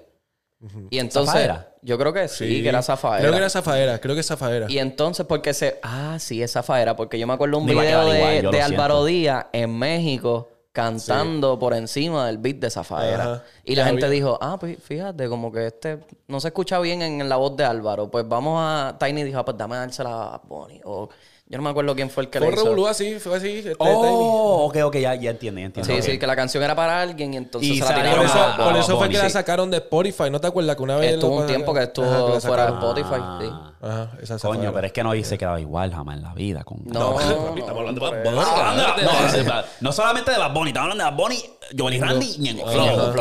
Y 0.90 0.98
entonces, 0.98 1.34
¿Zafaera? 1.34 1.70
yo 1.84 1.98
creo 2.00 2.12
que 2.14 2.28
sí, 2.28 2.64
que 2.64 2.70
era 2.70 2.82
Zafaera. 2.82 3.20
Creo 3.20 3.32
que 3.32 3.38
era 3.38 3.50
Zafaera, 3.50 4.00
creo 4.00 4.16
que 4.16 4.22
es 4.22 4.28
Zafaera. 4.28 4.66
Y 4.70 4.80
entonces, 4.80 5.26
porque 5.26 5.54
se. 5.54 5.80
Ah, 5.84 6.18
sí, 6.20 6.42
es 6.42 6.52
Zafaera. 6.52 6.96
Porque 6.96 7.20
yo 7.20 7.28
me 7.28 7.34
acuerdo 7.34 7.60
un 7.60 7.68
video 7.68 8.10
de, 8.10 8.38
igual, 8.40 8.62
Álvaro 8.62 8.96
siento. 8.96 9.06
Díaz 9.06 9.46
en 9.54 9.78
México 9.78 10.50
cantando 10.72 11.58
por 11.58 11.74
encima 11.74 12.28
del 12.28 12.38
beat 12.38 12.58
de 12.58 12.70
Zafaera. 12.70 13.24
Ajá. 13.24 13.44
Y 13.64 13.76
la 13.76 13.84
Ya 13.84 13.90
gente 13.90 14.06
había- 14.06 14.16
dijo, 14.16 14.38
ah, 14.42 14.58
pues 14.60 14.78
fíjate, 14.82 15.28
como 15.28 15.52
que 15.52 15.68
este 15.68 16.00
no 16.28 16.40
se 16.40 16.50
escucha 16.50 16.80
bien 16.80 17.02
en, 17.02 17.28
la 17.30 17.36
voz 17.36 17.56
de 17.56 17.64
Álvaro. 17.64 18.10
Pues 18.10 18.28
vamos 18.28 18.60
a. 18.60 18.96
Tiny 19.00 19.24
dijo, 19.24 19.40
ah, 19.40 19.46
pues 19.46 19.58
dame 19.58 19.76
a 19.76 19.80
dársela 19.80 20.36
a 20.36 20.42
Bonnie. 20.44 20.82
O 20.86 21.10
yo 21.50 21.58
no 21.58 21.64
me 21.64 21.70
acuerdo 21.70 21.96
quién 21.96 22.10
fue 22.10 22.24
el 22.24 22.30
que 22.30 22.40
Fue 22.40 22.48
le 22.50 22.54
hizo. 22.56 22.64
revolú 22.66 22.88
así, 22.88 23.20
fue 23.20 23.38
así. 23.38 23.60
este. 23.60 23.76
Oh, 23.80 24.66
ok, 24.66 24.78
ok, 24.84 24.96
ya, 24.98 25.16
ya 25.16 25.30
entiendo, 25.32 25.60
ya 25.62 25.66
entiendo. 25.68 25.94
Sí, 25.96 26.02
sí, 26.02 26.20
que 26.20 26.28
la 26.28 26.36
canción 26.36 26.62
era 26.62 26.76
para 26.76 27.02
alguien 27.02 27.34
y 27.34 27.38
entonces 27.38 27.70
Y 27.70 27.78
se 27.80 27.86
la 27.86 27.96
tiraron 27.96 28.18
Por 28.18 28.26
eso, 28.26 28.40
a- 28.44 28.58
por 28.58 28.76
eso 28.76 28.86
fue 28.88 28.96
Bonnie, 28.96 29.12
que 29.18 29.24
la 29.24 29.30
sacaron 29.30 29.72
de 29.72 29.78
Spotify. 29.78 30.30
¿No 30.30 30.42
te 30.42 30.48
acuerdas 30.48 30.76
que 30.76 30.84
una 30.84 30.98
vez... 30.98 31.14
Estuvo 31.14 31.38
un 31.38 31.48
tiempo 31.48 31.74
que 31.74 31.84
estuvo 31.84 32.06
Ajá, 32.06 32.26
que 32.28 32.34
la 32.34 32.42
fuera 32.42 32.66
de. 32.66 32.72
Spotify. 32.74 33.22
sí. 33.42 33.50
Ajá, 33.80 34.12
esa 34.22 34.40
Coño, 34.40 34.74
pero 34.74 34.88
es 34.88 34.92
que 34.94 35.04
no 35.04 35.12
hubiese 35.12 35.38
quedado 35.38 35.60
igual 35.60 35.94
jamás 35.94 36.18
en 36.18 36.24
la 36.24 36.34
vida. 36.34 36.64
Con... 36.64 36.80
No, 36.86 37.12
no, 37.20 37.56
Estamos 37.56 37.78
hablando 37.80 38.06
de 38.06 38.12
Bad 38.12 38.24
Bunny. 38.24 38.40
Estamos 38.40 38.48
hablando 38.60 38.84
de 38.84 38.88
Bad 38.90 39.24
Bunny. 39.32 39.44
No, 39.48 39.64
no 39.82 39.92
solamente 39.92 40.32
de 40.32 40.38
Bad 40.40 40.54
Bunny, 40.54 40.70
estamos 40.70 40.92
hablando 40.92 41.04
de 41.06 41.12
Bad 41.12 41.18
Bunny, 41.18 41.44
Johnny 41.78 42.00
Randy 42.00 42.36
y 42.36 42.40
Ñengo 42.40 42.68
Flow. 42.68 43.14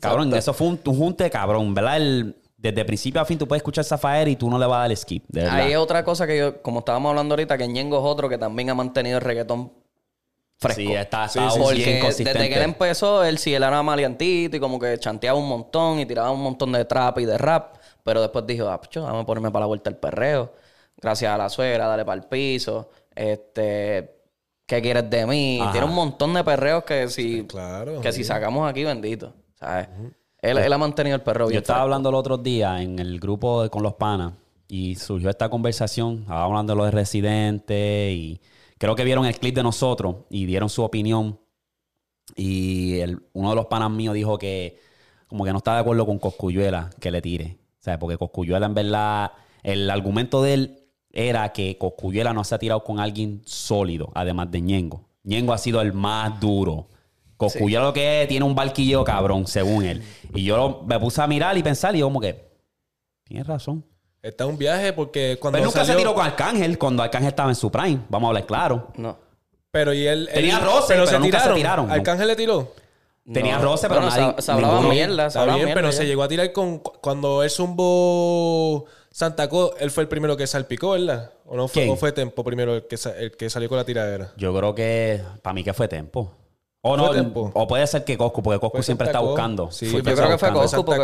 Cabrón, 0.00 0.34
eso 0.34 0.52
fue 0.54 0.66
un, 0.68 0.80
un 0.84 0.96
junte 0.96 1.30
cabrón, 1.30 1.74
¿verdad? 1.74 1.96
El- 1.96 2.36
desde 2.62 2.84
principio 2.84 3.20
a 3.20 3.24
fin 3.24 3.36
tú 3.36 3.48
puedes 3.48 3.60
escuchar 3.60 3.84
Zafaera 3.84 4.30
y 4.30 4.36
tú 4.36 4.48
no 4.48 4.56
le 4.56 4.66
vas 4.66 4.76
a 4.78 4.80
dar 4.88 4.96
skip, 4.96 5.24
de 5.28 5.70
es 5.72 5.76
otra 5.76 6.04
cosa 6.04 6.26
que 6.28 6.38
yo, 6.38 6.62
como 6.62 6.78
estábamos 6.78 7.10
hablando 7.10 7.32
ahorita, 7.34 7.58
que 7.58 7.66
Ñengo 7.66 7.98
es 7.98 8.04
otro 8.04 8.28
que 8.28 8.38
también 8.38 8.70
ha 8.70 8.74
mantenido 8.74 9.18
el 9.18 9.24
reggaetón 9.24 9.72
fresco. 10.60 10.80
Sí, 10.80 10.92
está, 10.92 11.24
está 11.24 11.50
Sí, 11.50 11.54
sí, 11.54 11.60
Porque 11.60 11.74
bien 11.74 12.00
consistente. 12.00 12.38
desde 12.38 12.48
que 12.48 12.54
él 12.56 12.62
empezó, 12.62 13.24
él 13.24 13.38
sí, 13.38 13.52
él 13.52 13.64
era 13.64 13.82
maleantito 13.82 14.56
y 14.56 14.60
como 14.60 14.78
que 14.78 14.96
chanteaba 14.98 15.36
un 15.36 15.48
montón 15.48 15.98
y 15.98 16.06
tiraba 16.06 16.30
un 16.30 16.40
montón 16.40 16.70
de 16.70 16.84
trap 16.84 17.18
y 17.18 17.24
de 17.24 17.36
rap. 17.36 17.74
Pero 18.04 18.20
después 18.20 18.46
dijo, 18.46 18.68
ah, 18.68 18.80
pucho, 18.80 19.02
vamos 19.02 19.24
a 19.24 19.26
ponerme 19.26 19.50
para 19.50 19.62
la 19.64 19.66
vuelta 19.66 19.90
el 19.90 19.96
perreo. 19.96 20.52
Gracias 20.96 21.32
a 21.32 21.36
la 21.36 21.48
suegra, 21.48 21.88
dale 21.88 22.04
para 22.04 22.20
el 22.22 22.28
piso. 22.28 22.90
Este, 23.12 24.14
¿qué 24.66 24.80
quieres 24.80 25.10
de 25.10 25.26
mí? 25.26 25.58
Ajá. 25.60 25.72
Tiene 25.72 25.86
un 25.88 25.94
montón 25.94 26.32
de 26.34 26.44
perreos 26.44 26.84
que 26.84 27.08
si, 27.08 27.44
Claro. 27.44 28.00
que 28.00 28.12
si 28.12 28.22
sacamos 28.22 28.70
aquí, 28.70 28.84
bendito. 28.84 29.34
¿Sabes? 29.58 29.88
Él, 30.42 30.58
él 30.58 30.72
ha 30.72 30.78
mantenido 30.78 31.16
el 31.16 31.22
perreo 31.22 31.46
Yo 31.46 31.50
bien 31.50 31.60
estaba 31.62 31.78
fresco. 31.78 31.84
hablando 31.84 32.08
el 32.10 32.14
otro 32.16 32.36
día 32.38 32.82
en 32.82 32.98
el 32.98 33.18
grupo 33.20 33.62
de- 33.62 33.70
con 33.70 33.82
los 33.82 33.94
panas 33.94 34.34
y 34.68 34.96
surgió 34.96 35.30
esta 35.30 35.48
conversación, 35.48 36.20
estaba 36.22 36.44
hablando 36.44 36.72
de 36.72 36.76
lo 36.76 36.84
de 36.84 36.90
Residente 36.90 38.12
y 38.12 38.40
creo 38.78 38.94
que 38.94 39.04
vieron 39.04 39.24
el 39.24 39.38
clip 39.38 39.54
de 39.54 39.62
nosotros 39.62 40.16
y 40.30 40.44
dieron 40.46 40.68
su 40.68 40.82
opinión 40.82 41.38
y 42.36 42.98
el- 43.00 43.20
uno 43.32 43.50
de 43.50 43.56
los 43.56 43.66
panas 43.66 43.90
míos 43.90 44.14
dijo 44.14 44.38
que 44.38 44.78
como 45.26 45.44
que 45.44 45.52
no 45.52 45.58
estaba 45.58 45.78
de 45.78 45.80
acuerdo 45.82 46.04
con 46.06 46.18
Coscuyuela 46.18 46.90
que 47.00 47.10
le 47.10 47.22
tire, 47.22 47.58
o 47.80 47.82
sea, 47.82 47.98
porque 47.98 48.18
Coscuyuela 48.18 48.66
en 48.66 48.74
verdad, 48.74 49.32
el 49.62 49.88
argumento 49.90 50.42
de 50.42 50.54
él 50.54 50.78
era 51.10 51.52
que 51.52 51.78
Coscuyuela 51.78 52.32
no 52.32 52.44
se 52.44 52.54
ha 52.54 52.58
tirado 52.58 52.84
con 52.84 52.98
alguien 53.00 53.42
sólido, 53.44 54.10
además 54.14 54.50
de 54.50 54.60
Ñengo. 54.60 55.08
Ñengo 55.24 55.52
ha 55.52 55.58
sido 55.58 55.80
el 55.80 55.92
más 55.92 56.40
duro. 56.40 56.88
Coscuyuela 57.46 57.86
lo 57.86 57.92
que 57.92 58.22
es, 58.22 58.28
tiene 58.28 58.44
un 58.44 58.54
barquilleo 58.54 59.04
cabrón, 59.04 59.46
según 59.46 59.84
él. 59.84 60.02
Y 60.34 60.44
yo 60.44 60.56
lo- 60.56 60.82
me 60.82 60.98
puse 61.00 61.20
a 61.22 61.26
mirar 61.26 61.56
y 61.58 61.62
pensar 61.62 61.94
y 61.94 61.98
yo 62.00 62.06
como 62.06 62.20
que, 62.20 62.48
tienes 63.24 63.46
razón. 63.46 63.84
Está 64.22 64.46
un 64.46 64.56
viaje 64.56 64.92
porque 64.92 65.36
cuando 65.40 65.56
Pero 65.58 65.66
nunca 65.66 65.80
salió... 65.80 65.94
se 65.94 65.98
tiró 65.98 66.14
con 66.14 66.24
Arcángel 66.24 66.78
cuando 66.78 67.02
Arcángel 67.02 67.28
estaba 67.30 67.48
en 67.50 67.56
su 67.56 67.70
prime. 67.72 68.00
Vamos 68.08 68.26
a 68.26 68.30
hablar 68.30 68.46
claro. 68.46 68.88
No. 68.96 69.18
Pero 69.72 69.92
y 69.94 70.06
él... 70.06 70.28
Tenía 70.32 70.58
él- 70.58 70.64
roce, 70.64 70.94
pero 70.94 71.18
nunca 71.18 71.40
se 71.40 71.52
tiraron. 71.54 71.90
Arcángel 71.90 72.28
le 72.28 72.36
tiró. 72.36 72.72
Tenía 73.32 73.56
No. 73.58 73.64
roce, 73.64 73.88
pero 73.88 74.00
Bueno, 74.00 74.16
nadie... 74.16 74.34
se, 74.36 74.42
se 74.42 74.52
hablaba 74.52 74.74
ninguno- 74.74 74.90
mierda, 74.94 75.30
se 75.30 75.38
hablaba 75.38 75.56
bien, 75.56 75.66
mierda 75.66 75.80
pero 75.80 75.90
ya. 75.92 75.96
se 75.96 76.06
llegó 76.06 76.22
a 76.24 76.28
tirar 76.28 76.52
con... 76.52 76.78
Cuando 76.78 77.42
él 77.42 77.50
zumbó 77.50 78.84
Santa 79.10 79.48
Cruz, 79.48 79.70
él 79.80 79.90
fue 79.90 80.02
el 80.04 80.08
primero 80.08 80.36
que 80.36 80.46
salpicó, 80.46 80.90
¿verdad? 80.90 81.32
¿O 81.46 81.56
no 81.56 81.68
fue, 81.68 81.82
¿Quién? 81.82 81.92
o 81.94 81.96
fue 81.96 82.12
Tempo 82.12 82.42
primero 82.44 82.74
el 82.76 82.86
que, 82.86 82.96
el 83.18 83.32
que 83.36 83.50
salió 83.50 83.68
con 83.68 83.78
la 83.78 83.84
tiradera? 83.84 84.32
Yo 84.36 84.54
creo 84.56 84.74
que 84.74 85.20
para 85.42 85.54
mí 85.54 85.62
que 85.64 85.72
fue 85.72 85.88
Tempo. 85.88 86.32
O 86.84 86.98
¿Fue 86.98 87.22
no, 87.22 87.50
o 87.54 87.66
puede 87.68 87.86
ser 87.86 88.04
que 88.04 88.18
Coscu, 88.18 88.42
porque 88.42 88.58
Coscu 88.58 88.82
siempre 88.82 89.06
está 89.06 89.20
buscando. 89.20 89.70
Sí, 89.70 89.86
yo 89.86 90.02
creo 90.02 90.28
que 90.30 90.38
fue 90.38 90.52
Coscu 90.52 90.84
porque. 90.84 90.98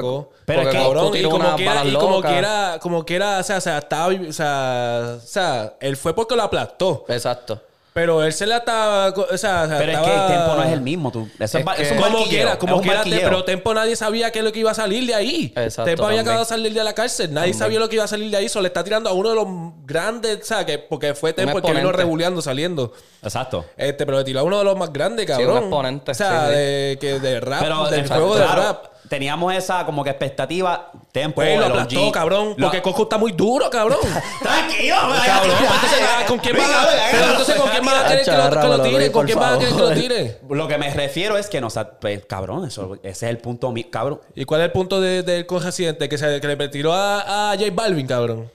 Pero 0.45 0.63
porque 0.63 0.77
es 0.77 0.83
que- 0.83 0.83
Cabrón, 0.83 1.17
y 1.17 1.23
como, 1.23 1.55
quiera, 1.57 1.85
y 1.85 1.95
como 1.95 2.21
quiera, 2.21 2.79
como 2.83 3.05
quiera, 3.05 3.39
o 3.39 3.43
sea, 3.45 3.59
o 3.59 3.61
sea, 3.61 3.79
estaba, 3.79 4.07
o 4.29 4.33
sea, 4.33 5.15
o 5.19 5.21
sea, 5.25 5.75
él 5.79 5.97
fue 5.97 6.15
porque 6.15 6.35
lo 6.35 6.43
aplastó. 6.43 7.05
Exacto. 7.09 7.61
Pero 7.99 8.23
él 8.23 8.33
se 8.33 8.47
la 8.47 8.59
estaba, 8.59 9.09
o 9.09 9.37
sea, 9.37 9.67
Pero 9.77 9.91
es 9.91 9.99
que 9.99 10.15
el 10.15 10.27
Tempo 10.29 10.55
no 10.55 10.63
es 10.63 10.73
el 10.73 10.81
mismo. 10.81 11.11
Tú, 11.11 11.29
eso 11.37 11.59
es, 11.59 11.65
es 11.81 11.91
un 11.91 11.99
Como 11.99 12.25
quiera, 12.27 12.53
es 12.53 12.57
como 12.59 12.77
un 12.77 12.83
quiera, 12.83 13.03
pero 13.05 13.43
Tempo 13.43 13.75
nadie 13.75 13.97
sabía 13.97 14.31
qué 14.31 14.39
es 14.39 14.45
lo 14.45 14.53
que 14.53 14.61
iba 14.61 14.71
a 14.71 14.75
salir 14.75 15.05
de 15.05 15.17
ahí. 15.17 15.53
Exacto, 15.57 15.83
Tempo 15.85 16.05
había 16.05 16.19
también. 16.19 16.21
acabado 16.21 16.45
de 16.45 16.49
salir 16.49 16.73
de 16.73 16.85
la 16.85 16.93
cárcel. 16.95 17.35
Nadie 17.35 17.55
sabía 17.55 17.81
lo 17.81 17.89
que 17.89 17.97
iba 17.97 18.05
a 18.05 18.09
salir 18.09 18.31
de 18.31 18.37
ahí. 18.37 18.49
Solo 18.49 18.63
le 18.63 18.69
está 18.69 18.85
tirando 18.85 19.11
a 19.11 19.15
uno 19.15 19.31
de 19.31 19.35
los 19.35 19.47
grandes, 19.85 20.39
o 20.43 20.45
sea, 20.45 20.65
que, 20.65 20.79
porque 20.79 21.15
fue 21.15 21.33
Tempo 21.33 21.59
el 21.59 21.65
que 21.65 21.73
vino 21.73 21.91
rebuleando, 21.91 22.41
saliendo. 22.41 22.93
Exacto. 23.21 23.65
Este, 23.77 24.07
pero 24.07 24.19
le 24.19 24.25
tiró 24.25 24.41
a 24.41 24.43
uno 24.45 24.59
de 24.59 24.65
los 24.65 24.77
más 24.79 24.93
grandes, 24.93 25.27
Sí, 25.27 25.33
un 25.33 25.39
cabrón. 25.39 25.59
exponente, 25.65 26.11
O 26.13 26.15
sea, 26.15 26.43
sí, 26.43 26.47
sí. 26.47 26.53
de, 26.55 26.99
que 27.01 27.19
de 27.19 27.41
rap, 27.41 27.61
Pero 27.63 27.85
del 27.91 28.07
juego 28.07 28.35
claro, 28.37 28.61
de 28.61 28.67
rap. 28.67 28.85
Teníamos 29.09 29.55
esa 29.55 29.85
como 29.87 30.05
que 30.05 30.11
expectativa. 30.11 30.91
Tempo, 31.13 31.37
Pues 31.37 31.59
lo 31.59 31.67
aplastó, 31.67 32.13
cabrón. 32.13 32.55
Lo- 32.57 32.67
Porque 32.67 32.83
Coco 32.83 33.05
está 33.05 33.19
muy 33.19 33.33
duro, 33.33 33.71
cabrón. 33.71 33.99
Tranquilo, 34.43 34.97
cabrón, 35.25 35.57
pues 35.59 35.71
entonces, 35.75 36.09
¿con 36.27 36.39
quién 36.39 36.57
vas 36.57 36.71
a 36.71 37.11
entonces, 37.31 37.55
¿con 37.57 37.71
quién 37.71 37.85
vas 37.85 38.05
a 38.05 38.09
querer 38.09 38.25
que 38.25 38.67
lo, 38.69 38.83
tire? 38.83 39.13
¿Con 39.13 39.27
quién 39.27 39.39
vas 39.39 39.55
a 39.55 39.59
querer 39.59 39.75
que 39.75 39.81
lo 39.81 39.93
tire? 39.93 40.41
Lo 40.51 40.69
que 40.69 40.79
me 40.79 40.93
refiero 40.93 41.37
es 41.39 41.49
que 41.49 41.59
ha- 41.59 41.91
pues, 42.01 42.25
cabrón, 42.27 42.67
eso, 42.67 42.95
ese 43.03 43.09
es 43.27 43.31
el 43.31 43.39
punto 43.39 43.71
mi- 43.73 43.85
cabrón. 43.85 44.21
¿Y 44.35 44.45
cuál 44.45 44.61
es 44.61 44.67
el 44.67 44.73
punto 44.73 45.01
de- 45.01 45.23
del 45.23 45.47
con 45.47 45.63
Residente? 45.63 46.09
Que, 46.09 46.19
se, 46.19 46.41
que 46.41 46.47
le 46.49 46.69
tiró 46.69 46.93
a, 46.95 47.53
a 47.53 47.57
J 47.57 47.71
Balvin, 47.73 48.07
cabrón. 48.07 48.51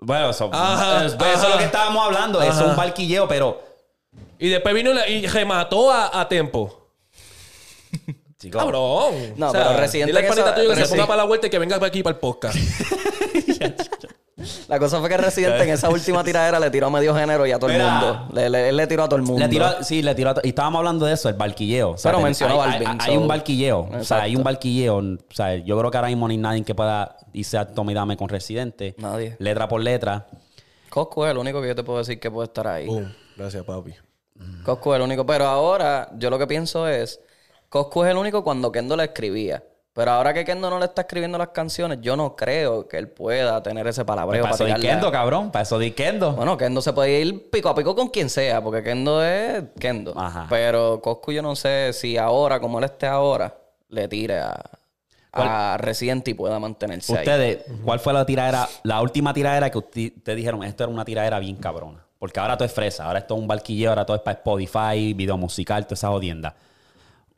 Bueno, 0.00 0.30
eso, 0.30 0.48
Ajá, 0.52 1.04
eso 1.06 1.16
es 1.16 1.36
ajá. 1.36 1.48
lo 1.48 1.58
que 1.58 1.64
estábamos 1.64 2.04
hablando, 2.04 2.40
eso 2.40 2.60
es 2.64 2.70
un 2.70 2.76
barquilleo, 2.76 3.26
pero 3.26 3.60
Y 4.38 4.48
después 4.48 4.72
vino 4.74 4.92
la- 4.92 5.08
y 5.08 5.26
remató 5.26 5.90
a, 5.90 6.20
a 6.20 6.28
Tempo. 6.28 6.88
chico, 8.38 8.58
Cabrón. 8.58 9.14
No, 9.36 9.52
pero 9.52 9.76
Residente 9.76 10.12
dile 10.12 10.26
al 10.28 10.34
panita 10.34 10.54
tuyo 10.54 10.68
que 10.74 10.76
se 10.84 10.88
ponga 10.88 11.06
para 11.06 11.16
la 11.18 11.24
vuelta 11.24 11.46
y 11.46 11.50
que 11.50 11.58
venga 11.58 11.76
para 11.76 11.88
aquí 11.88 12.02
para 12.02 12.14
el 12.14 12.20
podcast. 12.20 12.56
La 14.68 14.78
cosa 14.78 15.00
fue 15.00 15.08
que 15.08 15.16
Residente 15.16 15.64
en 15.64 15.70
esa 15.70 15.88
última 15.90 16.22
tiradera 16.22 16.60
le 16.60 16.70
tiró 16.70 16.86
a 16.86 16.90
medio 16.90 17.12
género 17.12 17.44
y 17.44 17.50
a 17.50 17.58
todo 17.58 17.70
el 17.70 17.82
mundo. 17.82 18.28
Le, 18.32 18.48
le- 18.48 18.68
él 18.68 18.76
le 18.76 18.86
tiró 18.86 19.02
a 19.02 19.08
todo 19.08 19.16
el 19.16 19.22
mundo. 19.22 19.40
Le 19.42 19.48
tiró, 19.48 19.64
a- 19.66 19.82
sí, 19.82 20.00
le 20.00 20.14
tiró. 20.14 20.30
a- 20.30 20.36
Y 20.44 20.50
estábamos 20.50 20.78
hablando 20.78 21.06
de 21.06 21.14
eso, 21.14 21.28
el 21.28 21.34
barquilleo. 21.34 21.90
O 21.90 21.98
sea, 21.98 22.12
Pero 22.12 22.22
mencionó 22.22 22.62
hay, 22.62 22.70
Balvin, 22.70 22.88
hay- 22.88 22.96
hay 23.00 23.14
so- 23.14 23.20
un 23.20 23.26
barquilleo. 23.28 23.88
O 23.98 24.04
sea, 24.04 24.22
hay 24.22 24.36
un 24.36 24.44
barquilleo. 24.44 24.96
O 24.98 25.34
sea, 25.34 25.56
yo 25.56 25.76
creo 25.76 25.90
que 25.90 25.96
ahora 25.96 26.08
mismo 26.08 26.28
no 26.28 26.30
hay 26.30 26.36
nadie 26.38 26.62
que 26.62 26.74
pueda 26.74 27.16
irse 27.32 27.58
a 27.58 27.66
Tommy 27.66 27.94
Dame 27.94 28.16
con 28.16 28.28
Residente. 28.28 28.94
Nadie. 28.98 29.34
Letra 29.40 29.66
por 29.66 29.80
letra. 29.82 30.28
Coscu 30.90 31.24
es 31.24 31.32
el 31.32 31.38
único 31.38 31.60
que 31.60 31.68
yo 31.68 31.74
te 31.74 31.82
puedo 31.82 31.98
decir 31.98 32.20
que 32.20 32.30
puede 32.30 32.46
estar 32.46 32.68
ahí. 32.68 32.86
Boom. 32.86 33.12
Gracias, 33.36 33.64
papi. 33.64 33.92
Coscu 34.64 34.92
es 34.92 34.96
el 34.98 35.02
único. 35.02 35.26
Pero 35.26 35.46
ahora, 35.46 36.10
yo 36.16 36.30
lo 36.30 36.38
que 36.38 36.46
pienso 36.46 36.86
es, 36.86 37.20
Coscu 37.68 38.04
es 38.04 38.10
el 38.10 38.16
único 38.16 38.42
cuando 38.44 38.72
Kendo 38.72 38.96
le 38.96 39.04
escribía. 39.04 39.62
Pero 39.92 40.12
ahora 40.12 40.32
que 40.32 40.44
Kendo 40.44 40.70
no 40.70 40.78
le 40.78 40.84
está 40.84 41.02
escribiendo 41.02 41.38
las 41.38 41.48
canciones, 41.48 41.98
yo 42.00 42.16
no 42.16 42.36
creo 42.36 42.86
que 42.86 42.98
él 42.98 43.08
pueda 43.08 43.60
tener 43.64 43.84
ese 43.88 44.04
palabreo 44.04 44.42
para 44.44 44.56
para 44.56 44.70
eso 44.70 44.78
di 44.80 44.86
a- 44.86 44.90
Kendo, 44.90 45.10
cabrón. 45.10 45.50
Para 45.50 45.64
eso 45.64 45.76
di 45.78 45.90
Kendo. 45.90 46.32
Bueno, 46.34 46.56
Kendo 46.56 46.80
se 46.80 46.92
puede 46.92 47.20
ir 47.20 47.50
pico 47.50 47.68
a 47.68 47.74
pico 47.74 47.96
con 47.96 48.08
quien 48.08 48.30
sea, 48.30 48.62
porque 48.62 48.82
Kendo 48.84 49.24
es 49.24 49.64
Kendo. 49.80 50.14
Ajá. 50.16 50.46
Pero 50.48 51.00
Coscu 51.02 51.32
yo 51.32 51.42
no 51.42 51.56
sé 51.56 51.92
si 51.92 52.16
ahora, 52.16 52.60
como 52.60 52.78
él 52.78 52.84
esté 52.84 53.06
ahora, 53.06 53.56
le 53.88 54.06
tire 54.06 54.38
a, 54.38 54.54
a 55.32 55.76
Residente 55.78 56.30
y 56.30 56.34
pueda 56.34 56.60
mantenerse 56.60 57.12
ahí. 57.12 57.18
Ustedes, 57.18 57.64
¿cuál 57.84 57.98
fue 57.98 58.12
la 58.12 58.24
tiradera? 58.24 58.68
La 58.84 59.00
última 59.02 59.34
tiradera 59.34 59.68
que 59.68 59.78
usted- 59.78 60.12
ustedes 60.16 60.36
dijeron, 60.36 60.62
esto 60.62 60.84
era 60.84 60.92
una 60.92 61.04
tiradera 61.04 61.40
bien 61.40 61.56
cabrona. 61.56 62.04
Porque 62.20 62.38
ahora 62.38 62.56
todo 62.56 62.66
es 62.66 62.72
fresa, 62.72 63.04
ahora 63.06 63.18
esto 63.20 63.34
es 63.34 63.40
un 63.40 63.48
barquilleo, 63.48 63.90
ahora 63.90 64.04
todo 64.06 64.16
es 64.16 64.22
para 64.22 64.36
Spotify, 64.38 65.12
video 65.14 65.36
musical, 65.36 65.84
toda 65.86 65.94
esa 65.94 66.08
jodienda. 66.08 66.54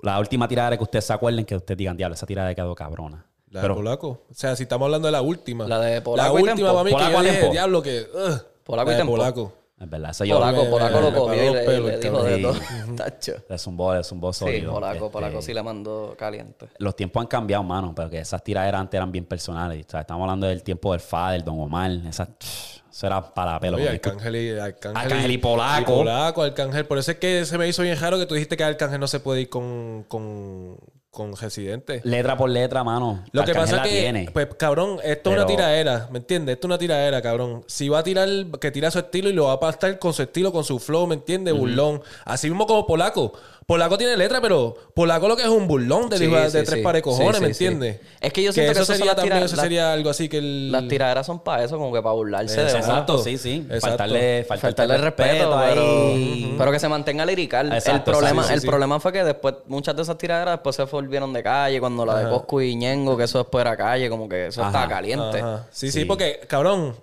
La 0.03 0.19
última 0.19 0.49
tiradera 0.49 0.77
que 0.77 0.83
ustedes 0.83 1.05
se 1.07 1.13
acuerden, 1.13 1.45
que 1.45 1.57
ustedes 1.57 1.79
digan, 1.79 1.97
diablo, 1.97 2.15
esa 2.15 2.27
tiradera 2.27 2.55
quedó 2.55 2.75
cabrona. 2.75 3.27
La 3.51 3.63
Pero, 3.63 3.75
de 3.75 3.79
Polaco. 3.81 4.09
O 4.31 4.35
sea, 4.35 4.55
si 4.57 4.63
estamos 4.63 4.87
hablando 4.87 5.07
de 5.09 5.13
la 5.13 5.23
última. 5.23 5.67
La 5.67 5.81
de 5.81 6.01
Polaco 6.01 6.35
La 6.35 6.41
y 6.41 6.43
última 6.43 6.55
Tempo. 6.57 6.73
para 6.73 6.85
mí 6.85 6.91
que 6.91 6.97
Polaco 6.97 7.13
yo 7.13 7.19
a 7.19 7.23
dije, 7.23 7.51
diablo, 7.51 7.83
que... 7.83 8.01
ugh. 8.15 8.47
Polaco 8.65 8.91
La 8.91 8.93
y 8.93 8.97
de 8.97 9.01
Tempo. 9.03 9.13
Polaco. 9.13 9.53
Es 9.81 9.89
verdad. 9.89 10.11
Eso 10.11 10.25
yo 10.27 10.39
Polaco, 10.39 10.65
me- 10.65 10.71
Polaco 10.71 10.95
me- 10.97 11.03
lo 11.11 11.11
paró 11.27 11.35
y 11.35 11.39
le, 11.39 11.53
le 11.53 11.95
el 11.95 12.01
dijo 12.01 12.23
de 12.23 12.37
Sí. 12.37 12.43
todo. 12.43 12.55
Tacho. 12.97 13.33
es 13.49 13.67
un 13.67 13.77
bo, 13.79 13.95
es 13.95 14.13
un 14.13 14.21
bo 14.21 14.33
Sí, 14.33 14.39
sólido. 14.41 14.73
Polaco, 14.75 14.95
Este, 15.07 15.09
Polaco 15.11 15.41
sí 15.43 15.55
le 15.55 15.63
mandó 15.63 16.15
caliente. 16.19 16.69
Los 16.79 16.95
tiempos 16.95 17.23
han 17.23 17.27
cambiado, 17.29 17.63
mano, 17.65 17.95
pero 17.95 18.11
que 18.11 18.19
esas 18.19 18.45
tiraderas 18.45 18.79
antes 18.83 18.99
eran 18.99 19.11
bien 19.11 19.25
personales. 19.25 19.87
O 19.87 19.91
sea, 19.91 20.01
estamos 20.01 20.23
hablando 20.25 20.47
del 20.47 20.63
tiempo 20.63 20.93
del 20.93 21.01
Fader, 21.01 21.43
Don 21.43 21.59
Omar. 21.59 21.91
Esas, 22.07 22.29
eso 22.93 23.07
era 23.07 23.23
para 23.33 23.59
pelo. 23.59 23.79
Oye, 23.79 23.89
Arcángel 23.89 24.37
y, 24.37 24.51
Arcángel, 24.59 24.97
Arcángel 25.03 25.31
y 25.31 25.39
Polaco. 25.39 25.81
Y 25.81 25.97
Polaco, 25.97 26.43
Arcángel. 26.43 26.85
Por 26.85 26.99
eso 26.99 27.13
es 27.13 27.17
que 27.17 27.47
se 27.47 27.57
me 27.57 27.67
hizo 27.67 27.83
bien 27.83 27.99
raro 27.99 28.19
que 28.19 28.27
tú 28.27 28.35
dijiste 28.35 28.59
que 28.59 28.65
Arcángel 28.65 29.01
no 29.01 29.07
se 29.09 29.21
puede 29.21 29.41
ir 29.41 29.49
con, 29.49 30.05
con, 30.09 30.77
con 31.11 31.37
Residente. 31.37 32.01
Letra 32.05 32.37
por 32.37 32.49
letra, 32.49 32.85
mano. 32.85 33.25
Lo 33.33 33.45
que 33.45 33.53
pasa 33.53 33.79
es 33.79 33.83
que, 33.83 34.01
tiene. 34.01 34.31
pues 34.33 34.49
cabrón, 34.57 34.99
esto 35.03 35.31
es 35.31 35.37
una 35.37 35.47
tiradera, 35.47 36.09
¿me 36.13 36.19
entiendes? 36.19 36.55
Esto 36.55 36.67
es 36.67 36.71
una 36.71 36.79
tiradera, 36.79 37.21
cabrón. 37.21 37.65
Si 37.67 37.89
va 37.89 37.99
a 37.99 38.03
tirar, 38.05 38.29
que 38.61 38.71
tira 38.71 38.91
su 38.91 39.01
estilo 39.01 39.29
y 39.29 39.33
lo 39.33 39.47
va 39.47 39.55
a 39.55 39.61
pastar 39.61 39.99
con 39.99 40.13
su 40.13 40.23
estilo, 40.23 40.53
con 40.53 40.63
su 40.63 40.79
flow, 40.79 41.07
¿me 41.09 41.15
entiendes? 41.15 41.53
Burlón. 41.55 42.01
Así 42.25 42.49
mismo 42.49 42.67
como 42.67 42.87
Polaco. 42.87 43.33
Polaco 43.71 43.97
tiene 43.97 44.17
letra, 44.17 44.41
pero 44.41 44.75
Polaco 44.95 45.29
lo 45.29 45.37
que 45.37 45.45
es 45.45 45.49
un 45.49 45.69
burlón 45.69 46.09
de, 46.09 46.19
Sí, 46.19 46.27
de 46.27 46.47
sí, 46.51 46.59
tres 46.65 46.71
sí. 46.71 46.83
pares 46.83 46.99
de 46.99 47.03
cojones, 47.05 47.37
Sí, 47.37 47.41
¿me 47.43 47.47
entiendes? 47.47 48.01
Es 48.21 48.33
que 48.33 48.43
yo 48.43 48.53
siento 48.53 48.73
que 48.73 48.73
eso 48.73 48.83
esas 48.83 48.87
son 48.89 48.97
sería 48.97 49.15
también, 49.15 49.37
tira- 49.37 49.47
eso 49.47 49.57
sería 49.57 49.93
algo 49.93 50.11
así 50.11 50.29
que 50.29 50.39
el... 50.39 50.73
Las 50.73 50.89
tiraderas 50.89 51.25
son 51.25 51.39
para 51.45 51.63
eso, 51.63 51.79
como 51.79 51.93
que 51.93 52.03
para 52.03 52.13
burlarse 52.15 52.57
de 52.57 52.63
Exacto. 52.63 52.85
uno. 52.89 52.95
Exacto, 52.95 53.19
sí, 53.19 53.39
sí. 53.39 53.59
Exacto. 53.71 53.87
Faltarle, 53.87 54.45
faltarle, 54.49 54.75
Faltarle 54.77 54.99
respeto, 54.99 55.57
ahí. 55.57 56.45
pero, 56.47 56.59
pero 56.59 56.73
que 56.73 56.81
se 56.81 56.89
mantenga 56.89 57.25
lirical. 57.25 57.69
el 57.69 57.75
Exacto, 57.75 58.11
problema, 58.11 58.43
exacto, 58.43 58.49
sí, 58.49 58.55
el 58.55 58.61
sí. 58.63 58.67
problema 58.67 58.99
fue 58.99 59.13
que 59.13 59.23
después 59.23 59.55
muchas 59.69 59.95
de 59.95 60.03
esas 60.03 60.19
tiraderas 60.19 60.55
después 60.55 60.75
se 60.75 60.83
volvieron 60.83 61.33
de 61.33 61.43
calle, 61.45 61.79
cuando 61.79 62.05
la 62.05 62.19
de 62.19 62.29
Coscu 62.29 62.63
y 62.63 62.75
Ñengo, 62.75 63.17
que 63.17 63.23
eso 63.23 63.39
después 63.39 63.61
era 63.63 63.77
calle, 63.77 64.11
como 64.11 64.29
que 64.29 64.49
eso 64.49 64.63
Ajá. 64.63 64.71
estaba 64.71 64.89
caliente. 64.89 65.39
Ajá. 65.39 65.67
Sí, 65.71 65.93
Sí. 65.93 66.05
porque, 66.07 66.41
cabrón, 66.49 66.97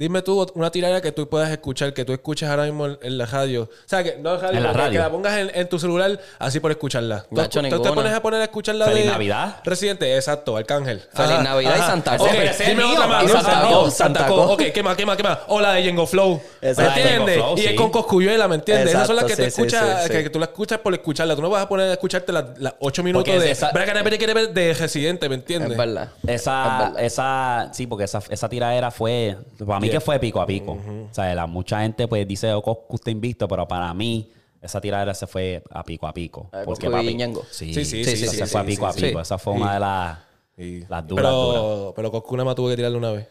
dime 0.00 0.22
tú 0.22 0.44
una 0.54 0.70
tiradera 0.70 1.00
que 1.02 1.12
tú 1.12 1.28
puedas 1.28 1.50
escuchar, 1.50 1.92
que 1.92 2.04
tú 2.06 2.12
escuches 2.14 2.48
ahora 2.48 2.64
mismo 2.64 2.86
en, 2.86 2.98
en 3.02 3.18
la 3.18 3.26
radio. 3.26 3.64
O 3.64 3.68
sea, 3.88 4.02
que 4.02 4.16
no 4.16 4.34
en 4.34 4.40
radio, 4.40 4.56
En 4.56 4.62
la 4.62 4.72
radio. 4.72 4.92
que 4.92 4.98
la 4.98 5.10
pongas 5.10 5.38
en, 5.38 5.50
en 5.54 5.68
tu 5.68 5.78
celular 5.78 6.18
así 6.38 6.58
por 6.58 6.70
escucharla. 6.70 7.26
¿Tú, 7.28 7.36
Nacho, 7.36 7.60
tú 7.62 7.82
te 7.82 7.92
pones 7.92 8.12
a 8.14 8.22
poner 8.22 8.40
a 8.40 8.44
escucharla 8.44 8.86
Feliz 8.86 9.04
de 9.04 9.10
Navidad. 9.10 9.56
Residente, 9.62 10.16
exacto, 10.16 10.56
Arcángel. 10.56 11.02
Feliz 11.12 11.40
Navidad 11.42 11.76
y 11.76 11.80
Santa 11.82 12.16
Claus. 12.16 12.30
Ok, 12.30 12.36
Pero 12.38 12.50
ese 12.50 12.62
es 12.62 12.68
dime 12.70 12.82
mío, 12.84 12.94
otra 12.94 13.06
más. 13.06 13.30
Santa 13.30 13.60
Claus, 13.60 13.94
Santa 13.94 14.26
Claus. 14.26 14.50
Ok, 14.52 14.62
¿qué 14.72 14.82
más, 14.82 14.96
qué 14.96 15.04
más, 15.06 15.16
qué 15.18 15.22
más? 15.22 15.38
O 15.48 15.60
la 15.60 15.74
de 15.74 15.82
Yengo 15.82 16.06
Flow. 16.06 16.40
¿Me 16.62 16.68
Exacto. 16.70 16.98
entiendes? 16.98 17.34
Flow, 17.36 17.58
y 17.58 17.66
es 17.66 17.74
con 17.74 17.90
Coscuyuela, 17.90 18.48
¿me 18.48 18.54
entiendes? 18.54 18.88
Esas 18.88 19.06
son 19.06 19.16
las 19.16 19.26
que 19.26 19.36
tú 19.36 19.42
sí, 19.42 19.50
sí, 19.50 19.60
escuchas, 19.60 20.02
sí, 20.04 20.10
que, 20.10 20.16
sí. 20.16 20.22
que 20.24 20.30
tú 20.30 20.38
la 20.38 20.46
escuchas 20.46 20.78
por 20.78 20.94
escucharla. 20.94 21.36
Tú 21.36 21.42
no 21.42 21.50
vas 21.50 21.62
a 21.62 21.68
poner 21.68 21.90
a 21.90 21.92
escucharte 21.92 22.32
las 22.32 22.44
ocho 22.78 23.02
minutos 23.02 23.28
Porque 23.28 23.38
de... 23.44 23.50
esa- 23.50 23.70
de 23.70 24.74
Residente, 24.74 25.28
¿me 25.28 25.34
entiendes? 25.34 25.72
Es 25.72 25.76
verdad. 25.76 26.08
Esa, 26.26 26.94
esa, 26.98 27.68
sí, 27.74 27.86
porque 27.86 28.04
esa, 28.04 28.22
esa 28.30 28.48
tiradera 28.48 28.90
fue, 28.90 29.36
para 29.66 29.78
mí 29.80 29.89
que 29.90 30.00
fue 30.00 30.18
pico 30.18 30.40
a 30.40 30.46
pico. 30.46 30.78
O 31.10 31.14
sea, 31.14 31.34
la, 31.34 31.46
mucha 31.46 31.80
gente 31.82 32.08
pues 32.08 32.26
dice, 32.26 32.52
oh, 32.52 32.62
Coscu 32.62 32.96
está 32.96 33.10
invicto, 33.10 33.46
pero 33.48 33.66
para 33.66 33.92
mí 33.94 34.30
esa 34.60 34.80
tiradera 34.80 35.14
se 35.14 35.26
fue 35.26 35.62
a 35.70 35.82
pico 35.82 36.06
a 36.06 36.12
pico. 36.12 36.50
Eh, 36.52 36.62
Porque 36.64 36.90
papi, 36.90 37.14
Ñengo. 37.14 37.44
Sí, 37.50 37.72
Sí, 37.72 37.84
sí, 37.84 38.04
sí, 38.04 38.16
sí, 38.16 38.26
se 38.28 38.46
sí, 38.46 38.50
fue 38.52 38.60
a 38.60 38.64
sí, 38.64 38.70
pico 38.70 38.86
a 38.86 38.92
sí. 38.92 39.02
pico. 39.02 39.20
Esa 39.20 39.38
fue 39.38 39.54
una 39.54 39.74
de 39.74 39.80
las, 39.80 40.18
Sí. 40.56 40.84
las 40.88 41.06
duras, 41.06 41.32
duras. 41.32 41.54
Pero, 41.54 41.92
pero 41.96 42.10
Coscu 42.10 42.36
nada 42.36 42.44
más 42.44 42.54
tuvo 42.54 42.68
que 42.68 42.76
tirarle 42.76 42.98
una 42.98 43.12
vez. 43.12 43.28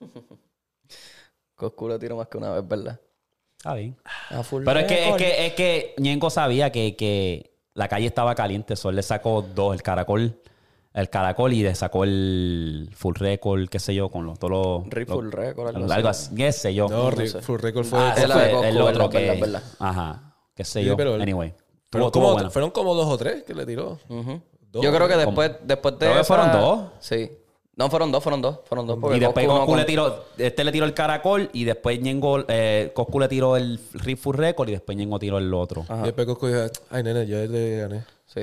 Coscu 1.54 1.88
lo 1.88 1.98
tiró 1.98 2.16
más 2.16 2.28
que 2.28 2.38
una 2.38 2.50
vez, 2.52 2.66
¿verdad? 2.66 2.98
Está 3.56 3.74
bien. 3.74 3.96
A 4.30 4.42
full 4.42 4.64
Pero 4.64 4.80
es 4.80 4.86
que, 4.86 5.08
es 5.08 5.16
que, 5.16 5.46
es 5.46 5.52
que 5.54 5.94
Ñengo 5.98 6.30
sabía 6.30 6.72
que, 6.72 6.96
que 6.96 7.54
la 7.74 7.88
calle 7.88 8.06
estaba 8.06 8.34
caliente. 8.34 8.74
Solo 8.74 8.96
le 8.96 9.02
sacó 9.02 9.42
dos, 9.42 9.74
el 9.74 9.82
caracol, 9.82 10.40
el 10.94 11.08
caracol 11.10 11.52
y 11.52 11.62
le 11.62 11.74
sacó 11.74 12.04
el 12.04 12.90
full 12.94 13.14
record, 13.16 13.68
qué 13.68 13.78
sé 13.78 13.94
yo, 13.94 14.08
con 14.10 14.26
los, 14.26 14.38
todos 14.38 14.50
los. 14.50 14.94
Los- 14.94 15.08
Full 15.08 15.30
Record, 15.30 15.68
algo 15.76 15.92
algo 15.92 16.08
así. 16.08 16.26
así, 16.28 16.36
qué 16.36 16.52
sé 16.52 16.74
yo. 16.74 16.88
No, 16.88 17.04
no 17.04 17.10
Ri- 17.12 17.26
sé. 17.28 17.40
Full 17.42 17.60
Record 17.60 17.84
fue... 17.86 17.98
Ah, 17.98 18.14
de 18.14 18.26
fue 18.28 18.68
el 18.68 18.76
otro 18.80 19.08
verdad, 19.08 19.10
que. 19.10 19.18
verdad, 19.18 19.40
verdad. 19.40 19.62
Ajá. 19.78 20.34
Qué 20.54 20.64
sé 20.64 20.80
Sí, 20.80 20.86
yo. 20.86 20.96
pero- 20.96 21.14
anyway. 21.14 21.54
Fueron 21.90 22.10
como, 22.10 22.24
estuvo 22.24 22.32
bueno. 22.34 22.50
fueron 22.50 22.70
como 22.70 22.94
dos 22.94 23.06
o 23.06 23.18
tres 23.18 23.42
que 23.42 23.54
le 23.54 23.66
tiró. 23.66 23.98
Dos. 24.08 24.82
Yo 24.82 24.94
creo 24.94 25.06
que 25.08 25.16
después, 25.16 25.52
después 25.64 25.94
de. 25.98 26.06
Creo 26.06 26.18
que 26.18 26.24
fueron 26.24 26.52
dos. 26.52 26.80
Sí. 27.00 27.30
No, 27.76 27.88
fueron 27.90 28.12
dos, 28.12 28.22
fueron 28.22 28.40
dos. 28.42 28.60
Fueron 28.66 28.86
dos. 28.86 28.98
Porque 29.00 29.16
Y 29.16 29.20
después 29.20 29.46
Coscu 29.46 29.70
no 29.72 29.76
le 29.78 29.84
tiró, 29.84 30.24
este 30.36 30.62
le 30.64 30.72
tiró 30.72 30.84
el 30.84 30.92
caracol 30.94 31.48
y 31.54 31.64
después 31.64 31.98
Ñengo, 32.00 32.44
eh, 32.48 32.92
Coscu 32.94 33.18
le 33.18 33.28
tiró 33.28 33.56
el 33.56 33.80
Riff 33.94 34.20
Full 34.22 34.36
Record 34.36 34.68
y 34.68 34.72
después 34.72 34.96
Ñengo 34.96 35.18
tiró 35.18 35.38
el 35.38 35.52
otro. 35.54 35.82
Ajá. 35.88 36.00
Y 36.02 36.04
después 36.04 36.26
Coscu 36.26 36.46
dijo, 36.48 36.60
ay, 36.90 37.02
nene, 37.02 37.26
yo 37.26 37.36
le 37.46 37.76
gané. 37.78 38.04
Sí. 38.26 38.42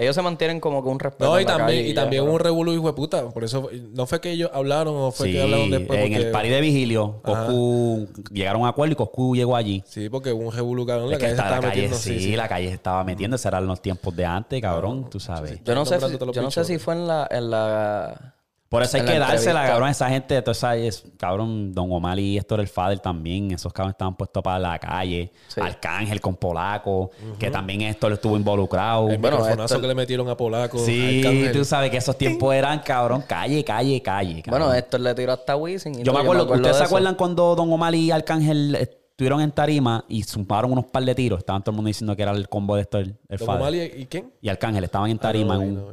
Ellos 0.00 0.14
se 0.14 0.22
mantienen 0.22 0.60
como 0.60 0.82
que 0.82 0.88
un 0.88 0.98
respeto. 0.98 1.26
No, 1.26 1.36
en 1.36 1.42
y 1.42 1.44
la 1.44 1.56
también, 1.58 1.78
calle 1.80 1.88
y 1.90 1.94
ya, 1.94 2.00
también 2.00 2.22
pero- 2.24 2.32
un 2.32 2.40
revolú 2.40 2.72
hijo 2.72 2.86
de 2.86 2.92
puta. 2.94 3.28
Por 3.28 3.44
eso, 3.44 3.68
no 3.92 4.06
fue 4.06 4.20
que 4.20 4.30
ellos 4.30 4.50
hablaron 4.54 4.94
o 4.96 5.10
fue 5.12 5.26
Sí, 5.26 5.32
que 5.34 5.42
hablaron 5.42 5.70
después. 5.70 5.98
en 6.00 6.10
porque- 6.12 6.26
el 6.26 6.30
party 6.32 6.48
de 6.48 6.60
vigilio, 6.62 7.20
Coscu 7.22 8.08
llegaron 8.32 8.60
a 8.62 8.64
un 8.64 8.68
acuerdo 8.70 8.92
y 8.92 8.96
Coscu 8.96 9.36
llegó 9.36 9.56
allí. 9.56 9.82
Sí, 9.86 10.08
porque 10.08 10.32
hubo 10.32 10.46
un 10.48 10.52
revolú, 10.52 10.86
cabrón. 10.86 11.10
La 11.10 11.16
que 11.18 11.24
calle 11.24 11.34
se 11.34 11.36
está 11.36 11.50
la 11.50 11.56
estaba 11.56 11.68
calle, 11.70 11.82
metiendo. 11.88 11.96
sí, 11.98 12.36
la 12.36 12.48
calle 12.48 12.68
se 12.68 12.74
estaba 12.74 13.04
metiendo. 13.04 13.36
Esos 13.36 13.46
eran 13.46 13.66
los 13.66 13.82
tiempos 13.82 14.16
de 14.16 14.24
antes, 14.24 14.60
cabrón, 14.62 15.10
tú 15.10 15.20
sabes. 15.20 15.60
Yo 15.64 15.74
no 15.74 15.84
sé, 15.84 16.00
si- 16.00 16.18
yo 16.32 16.42
no 16.42 16.50
sé 16.50 16.64
si 16.64 16.78
fue 16.78 16.94
en 16.94 17.06
la, 17.06 17.28
en 17.30 17.50
la 17.50 18.34
Por 18.70 18.84
eso 18.84 18.98
hay 18.98 19.04
que 19.04 19.18
la 19.18 19.26
dársela, 19.26 19.66
cabrón, 19.66 19.88
a 19.88 19.90
esa 19.90 20.08
gente. 20.08 20.40
Toda 20.42 20.52
esa, 20.52 20.76
es, 20.76 21.02
cabrón, 21.18 21.72
Don 21.74 21.90
Omar 21.90 22.20
y 22.20 22.38
Héctor 22.38 22.60
el 22.60 22.68
Fader 22.68 23.00
también. 23.00 23.50
Esos 23.50 23.72
cabrones 23.72 23.94
estaban 23.94 24.14
puestos 24.16 24.40
para 24.44 24.60
la 24.60 24.78
calle. 24.78 25.32
Sí. 25.48 25.60
Arcángel 25.60 26.20
con 26.20 26.36
Polaco, 26.36 27.10
que 27.36 27.50
también 27.50 27.80
Héctor 27.80 28.12
estuvo 28.12 28.36
involucrado. 28.36 29.10
El 29.10 29.18
Bueno, 29.18 29.38
microfonazo 29.38 29.74
esto- 29.74 29.80
que 29.80 29.88
le 29.88 29.94
metieron 29.96 30.28
a 30.28 30.36
Polaco. 30.36 30.78
Sí, 30.78 31.18
Arcángel. 31.18 31.52
tú 31.52 31.64
sabes 31.64 31.90
que 31.90 31.96
esos 31.96 32.16
tiempos 32.16 32.54
eran, 32.54 32.78
cabrón, 32.78 33.24
calle, 33.26 33.64
calle, 33.64 34.00
calle. 34.00 34.40
cabrón. 34.40 34.60
Bueno, 34.68 34.74
Héctor 34.78 35.00
le 35.00 35.14
tiró 35.16 35.32
hasta 35.32 35.56
Wisin. 35.56 36.04
yo 36.04 36.12
me 36.12 36.20
acuerdo, 36.20 36.44
¿ustedes 36.44 36.62
de 36.68 36.74
se 36.78 36.84
acuerdan 36.84 37.16
cuando 37.16 37.56
Don 37.56 37.72
Omar 37.72 37.92
y 37.96 38.12
Arcángel 38.12 38.76
estuvieron 38.76 39.40
en 39.40 39.50
tarima 39.50 40.04
y 40.08 40.22
zumbaron 40.22 40.70
unos 40.70 40.84
par 40.84 41.02
de 41.04 41.14
tiros? 41.16 41.40
Estaban 41.40 41.60
todo 41.64 41.72
el 41.72 41.76
mundo 41.76 41.88
diciendo 41.88 42.14
que 42.14 42.22
era 42.22 42.30
el 42.30 42.48
combo 42.48 42.76
de 42.76 42.82
Héctor 42.82 43.00
el 43.00 43.16
Don 43.36 43.46
Fader. 43.48 43.60
Omar 43.62 43.74
y, 43.74 43.80
¿y 44.02 44.06
quién? 44.06 44.32
y 44.40 44.48
Arcángel 44.48 44.84
estaban 44.84 45.10
en 45.10 45.18
tarima. 45.18 45.54
Ah, 45.54 45.56
no 45.58 45.62
en 45.64 45.68
un- 45.70 45.74
no 45.74 45.90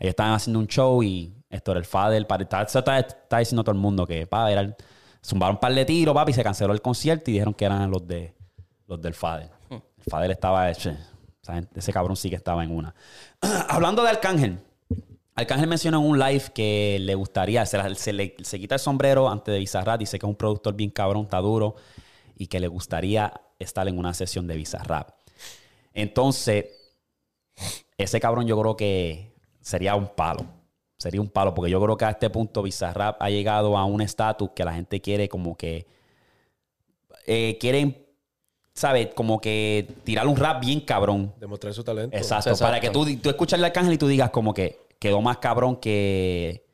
ellos 0.00 0.10
estaban 0.10 0.34
haciendo 0.34 0.60
un 0.60 0.66
show 0.68 1.02
y 1.02 1.32
Héctor 1.50 1.76
el 1.78 1.84
Fader, 1.84 2.26
está, 2.40 2.62
está, 2.62 2.98
está 2.98 3.38
diciendo 3.38 3.62
todo 3.64 3.74
el 3.74 3.80
mundo 3.80 4.06
que 4.06 4.26
pa, 4.26 4.50
era 4.50 4.60
el- 4.60 4.74
zumbaron 5.24 5.56
un 5.56 5.60
par 5.60 5.74
de 5.74 5.84
tiros, 5.84 6.14
papi, 6.14 6.30
y 6.30 6.34
se 6.34 6.44
canceló 6.44 6.72
el 6.72 6.82
concierto 6.82 7.30
y 7.30 7.34
dijeron 7.34 7.54
que 7.54 7.64
eran 7.64 7.90
los 7.90 8.06
de 8.06 8.34
los 8.86 9.00
del 9.00 9.14
Fader. 9.14 9.50
El 9.70 9.82
Fader 10.10 10.30
estaba, 10.30 10.72
gente- 10.72 10.98
ese 11.74 11.92
cabrón 11.92 12.16
sí 12.16 12.30
que 12.30 12.36
estaba 12.36 12.62
en 12.64 12.74
una. 12.74 12.94
Hablando 13.68 14.02
de 14.02 14.10
Arcángel, 14.10 14.58
Arcángel 15.34 15.68
mencionó 15.68 16.00
en 16.00 16.06
un 16.06 16.18
live 16.18 16.44
que 16.54 16.98
le 17.00 17.14
gustaría, 17.14 17.64
se, 17.66 17.78
la- 17.78 17.94
se 17.94 18.12
le, 18.12 18.34
se 18.42 18.58
quita 18.58 18.74
el 18.76 18.80
sombrero 18.80 19.28
antes 19.28 19.52
de 19.52 19.58
Bizarrap, 19.58 19.98
dice 20.00 20.18
que 20.18 20.26
es 20.26 20.28
un 20.30 20.36
productor 20.36 20.74
bien 20.74 20.90
cabrón, 20.90 21.24
está 21.24 21.38
duro, 21.38 21.76
y 22.36 22.46
que 22.46 22.60
le 22.60 22.68
gustaría 22.68 23.32
estar 23.58 23.86
en 23.88 23.98
una 23.98 24.14
sesión 24.14 24.46
de 24.46 24.56
Bizarrap. 24.56 25.10
Entonces, 25.94 26.66
ese 27.96 28.20
cabrón 28.20 28.46
yo 28.46 28.58
creo 28.60 28.76
que 28.76 29.34
sería 29.60 29.94
un 29.96 30.08
palo. 30.08 30.44
Sería 30.98 31.20
un 31.20 31.28
palo, 31.28 31.54
porque 31.54 31.70
yo 31.70 31.80
creo 31.80 31.96
que 31.96 32.04
a 32.04 32.10
este 32.10 32.28
punto 32.28 32.62
Bizarrap 32.62 33.22
ha 33.22 33.30
llegado 33.30 33.78
a 33.78 33.84
un 33.84 34.00
estatus 34.00 34.50
que 34.54 34.64
la 34.64 34.74
gente 34.74 35.00
quiere 35.00 35.28
como 35.28 35.56
que... 35.56 35.86
eh, 37.26 37.56
quieren, 37.60 38.04
¿sabes? 38.74 39.08
Como 39.14 39.40
que 39.40 39.88
tirar 40.02 40.26
un 40.26 40.36
rap 40.36 40.60
bien 40.60 40.80
cabrón. 40.80 41.32
Demostrar 41.38 41.72
su 41.72 41.84
talento. 41.84 42.16
Exacto, 42.16 42.50
Exacto. 42.50 42.64
Para 42.64 42.80
que 42.80 42.90
tú, 42.90 43.06
tú 43.18 43.28
escuches 43.30 43.58
el 43.58 43.64
Arcángel 43.64 43.94
y 43.94 43.98
tú 43.98 44.08
digas 44.08 44.30
como 44.30 44.52
que 44.52 44.80
quedó 44.98 45.20
más 45.20 45.38
cabrón 45.38 45.76
que 45.76 46.64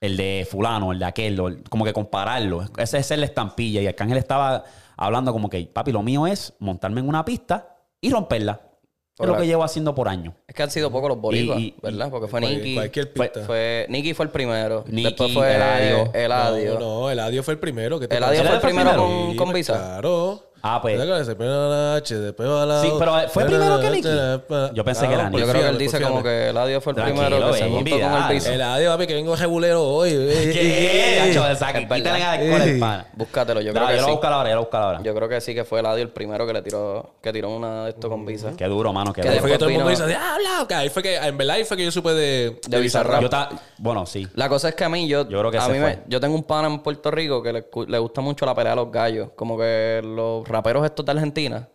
el 0.00 0.16
de 0.16 0.46
fulano, 0.50 0.92
el 0.92 0.98
de 0.98 1.04
aquel, 1.06 1.62
como 1.70 1.84
que 1.84 1.92
compararlo. 1.92 2.62
Ese 2.76 2.98
esa 2.98 3.14
es 3.14 3.20
la 3.20 3.26
estampilla. 3.26 3.80
Y 3.80 3.86
Arcángel 3.86 4.18
estaba 4.18 4.64
hablando 4.96 5.32
como 5.32 5.48
que, 5.48 5.64
papi, 5.64 5.92
lo 5.92 6.02
mío 6.02 6.26
es 6.26 6.52
montarme 6.58 7.00
en 7.00 7.08
una 7.08 7.24
pista 7.24 7.76
y 8.00 8.10
romperla. 8.10 8.60
Es 9.20 9.28
lo 9.28 9.36
que 9.36 9.46
llevo 9.46 9.64
haciendo 9.64 9.94
por 9.94 10.08
años. 10.08 10.34
Es 10.48 10.54
que 10.54 10.62
han 10.62 10.70
sido 10.70 10.90
pocos 10.90 11.08
los 11.08 11.20
boricuas, 11.20 11.58
Y- 11.58 11.62
y- 11.68 11.74
¿verdad? 11.82 12.10
Porque 12.10 12.28
fue 12.28 12.40
Cual- 12.40 12.56
Nicky. 12.56 12.74
Cualquier 12.74 13.12
Fue- 13.14 13.26
pista. 13.28 13.46
Fue, 13.46 13.86
Nicky 13.88 14.14
fue 14.14 14.24
el 14.26 14.30
primero. 14.32 14.84
Nicky, 14.88 15.02
Después 15.08 15.32
fue 15.32 15.54
Eladio. 15.54 16.10
Eladio. 16.14 16.74
No, 16.74 16.80
no, 16.80 17.10
Eladio 17.10 17.42
fue 17.42 17.54
el 17.54 17.60
primero. 17.60 18.00
¿qué 18.00 18.08
te 18.08 18.16
Eladio 18.16 18.42
fue 18.44 18.54
el 18.54 18.60
primero 18.60 18.90
primero? 18.90 19.26
con, 19.28 19.36
con 19.36 19.52
Visa. 19.52 19.74
Claro. 19.74 20.49
Ah, 20.62 20.78
pues. 20.82 20.98
¿Verdad 20.98 21.18
que 21.18 21.24
se 21.24 21.34
pone 21.36 21.48
a 21.50 21.52
la 21.68 21.94
H, 21.96 22.14
después 22.16 22.48
va 22.48 22.62
a 22.62 22.66
la 22.66 22.82
Sí, 22.82 22.92
pero, 22.98 23.14
¿fue 23.28 23.44
primero 23.46 23.80
que 23.80 23.90
Nicky? 23.90 24.08
Yo 24.74 24.84
pensé 24.84 25.08
que 25.08 25.14
era 25.14 25.30
Nicky. 25.30 25.42
Yo 25.42 25.48
creo 25.50 25.62
que 25.62 25.68
él 25.68 25.78
dice 25.78 26.00
como 26.00 26.22
que 26.22 26.48
Eladio 26.50 26.80
fue 26.80 26.92
el 26.92 27.02
primero 27.02 27.50
que 27.52 27.58
se 27.58 27.66
montó 27.66 27.90
con 28.00 28.12
el 28.12 28.28
Visa. 28.34 28.54
Eladio, 28.54 28.90
papi, 28.90 29.06
que 29.06 29.14
vengo 29.14 29.36
regulero 29.36 29.82
hoy. 29.82 30.10
¿Qué? 30.52 31.32
Quítale 31.96 32.72
el 32.72 32.78
pana. 32.78 33.06
Búscatelo, 33.14 33.60
yo 33.60 33.72
creo 33.72 33.86
que 33.86 33.94
yo 33.94 34.00
lo 34.00 34.06
sí. 34.06 34.12
buscar 34.12 34.32
ahora, 34.32 34.48
yo 34.50 34.54
lo 34.56 34.60
buscar 34.62 34.82
ahora. 34.82 35.00
Yo 35.02 35.14
creo 35.14 35.28
que 35.28 35.40
sí 35.40 35.54
que 35.54 35.64
fue 35.64 35.80
Eladio 35.80 36.02
el 36.02 36.10
primero 36.10 36.46
que 36.46 36.52
le 36.52 36.62
tiró, 36.62 37.14
que 37.22 37.32
tiró 37.32 37.50
una 37.50 37.84
de 37.84 37.90
esto 37.90 38.08
con 38.08 38.24
Visa. 38.26 38.52
Qué 38.56 38.66
duro, 38.66 38.92
mano. 38.92 39.12
Qué 39.12 39.22
Que 39.22 39.28
Ahí 39.28 39.34
duro. 39.34 39.42
fue 39.42 39.50
que 39.52 39.58
todo 39.58 39.68
el 39.68 39.74
mundo 39.76 39.90
dice. 39.90 40.04
Que 40.68 40.74
ahí 40.74 40.88
fue 40.88 41.02
que, 41.02 41.16
en 41.16 41.36
verdad, 41.36 41.56
ahí 41.56 41.64
fue 41.64 41.76
que 41.76 41.84
yo 41.84 41.90
supe 41.90 42.10
de, 42.12 42.60
De 42.68 42.80
Bizarrap. 42.80 43.22
Yo 43.22 43.30
ta- 43.30 43.48
Bueno, 43.78 44.06
sí. 44.06 44.26
La 44.34 44.48
cosa 44.48 44.68
es 44.68 44.74
que 44.74 44.84
a 44.84 44.88
mí, 44.88 45.08
yo, 45.08 45.28
Yo 45.28 45.38
creo 45.40 45.50
que 45.50 45.58
a 45.58 45.62
se 45.62 45.72
mí 45.72 45.78
fue. 45.78 45.96
me- 45.96 46.02
yo 46.06 46.20
tengo 46.20 46.34
un 46.34 46.44
pana 46.44 46.68
en 46.68 46.80
Puerto 46.80 47.10
Rico 47.10 47.42
que 47.42 47.52
le 47.86 47.98
gusta 47.98 48.20
mucho 48.20 48.46
la 48.46 48.54
pelea 48.54 48.70
de 48.72 48.76
los 48.76 48.90
gallos. 48.92 49.28
Como 49.34 49.56
que 49.58 50.00
los 50.04 50.46
raperos 50.50 50.84
estos 50.84 51.04
de 51.06 51.12
Argentina. 51.12 51.68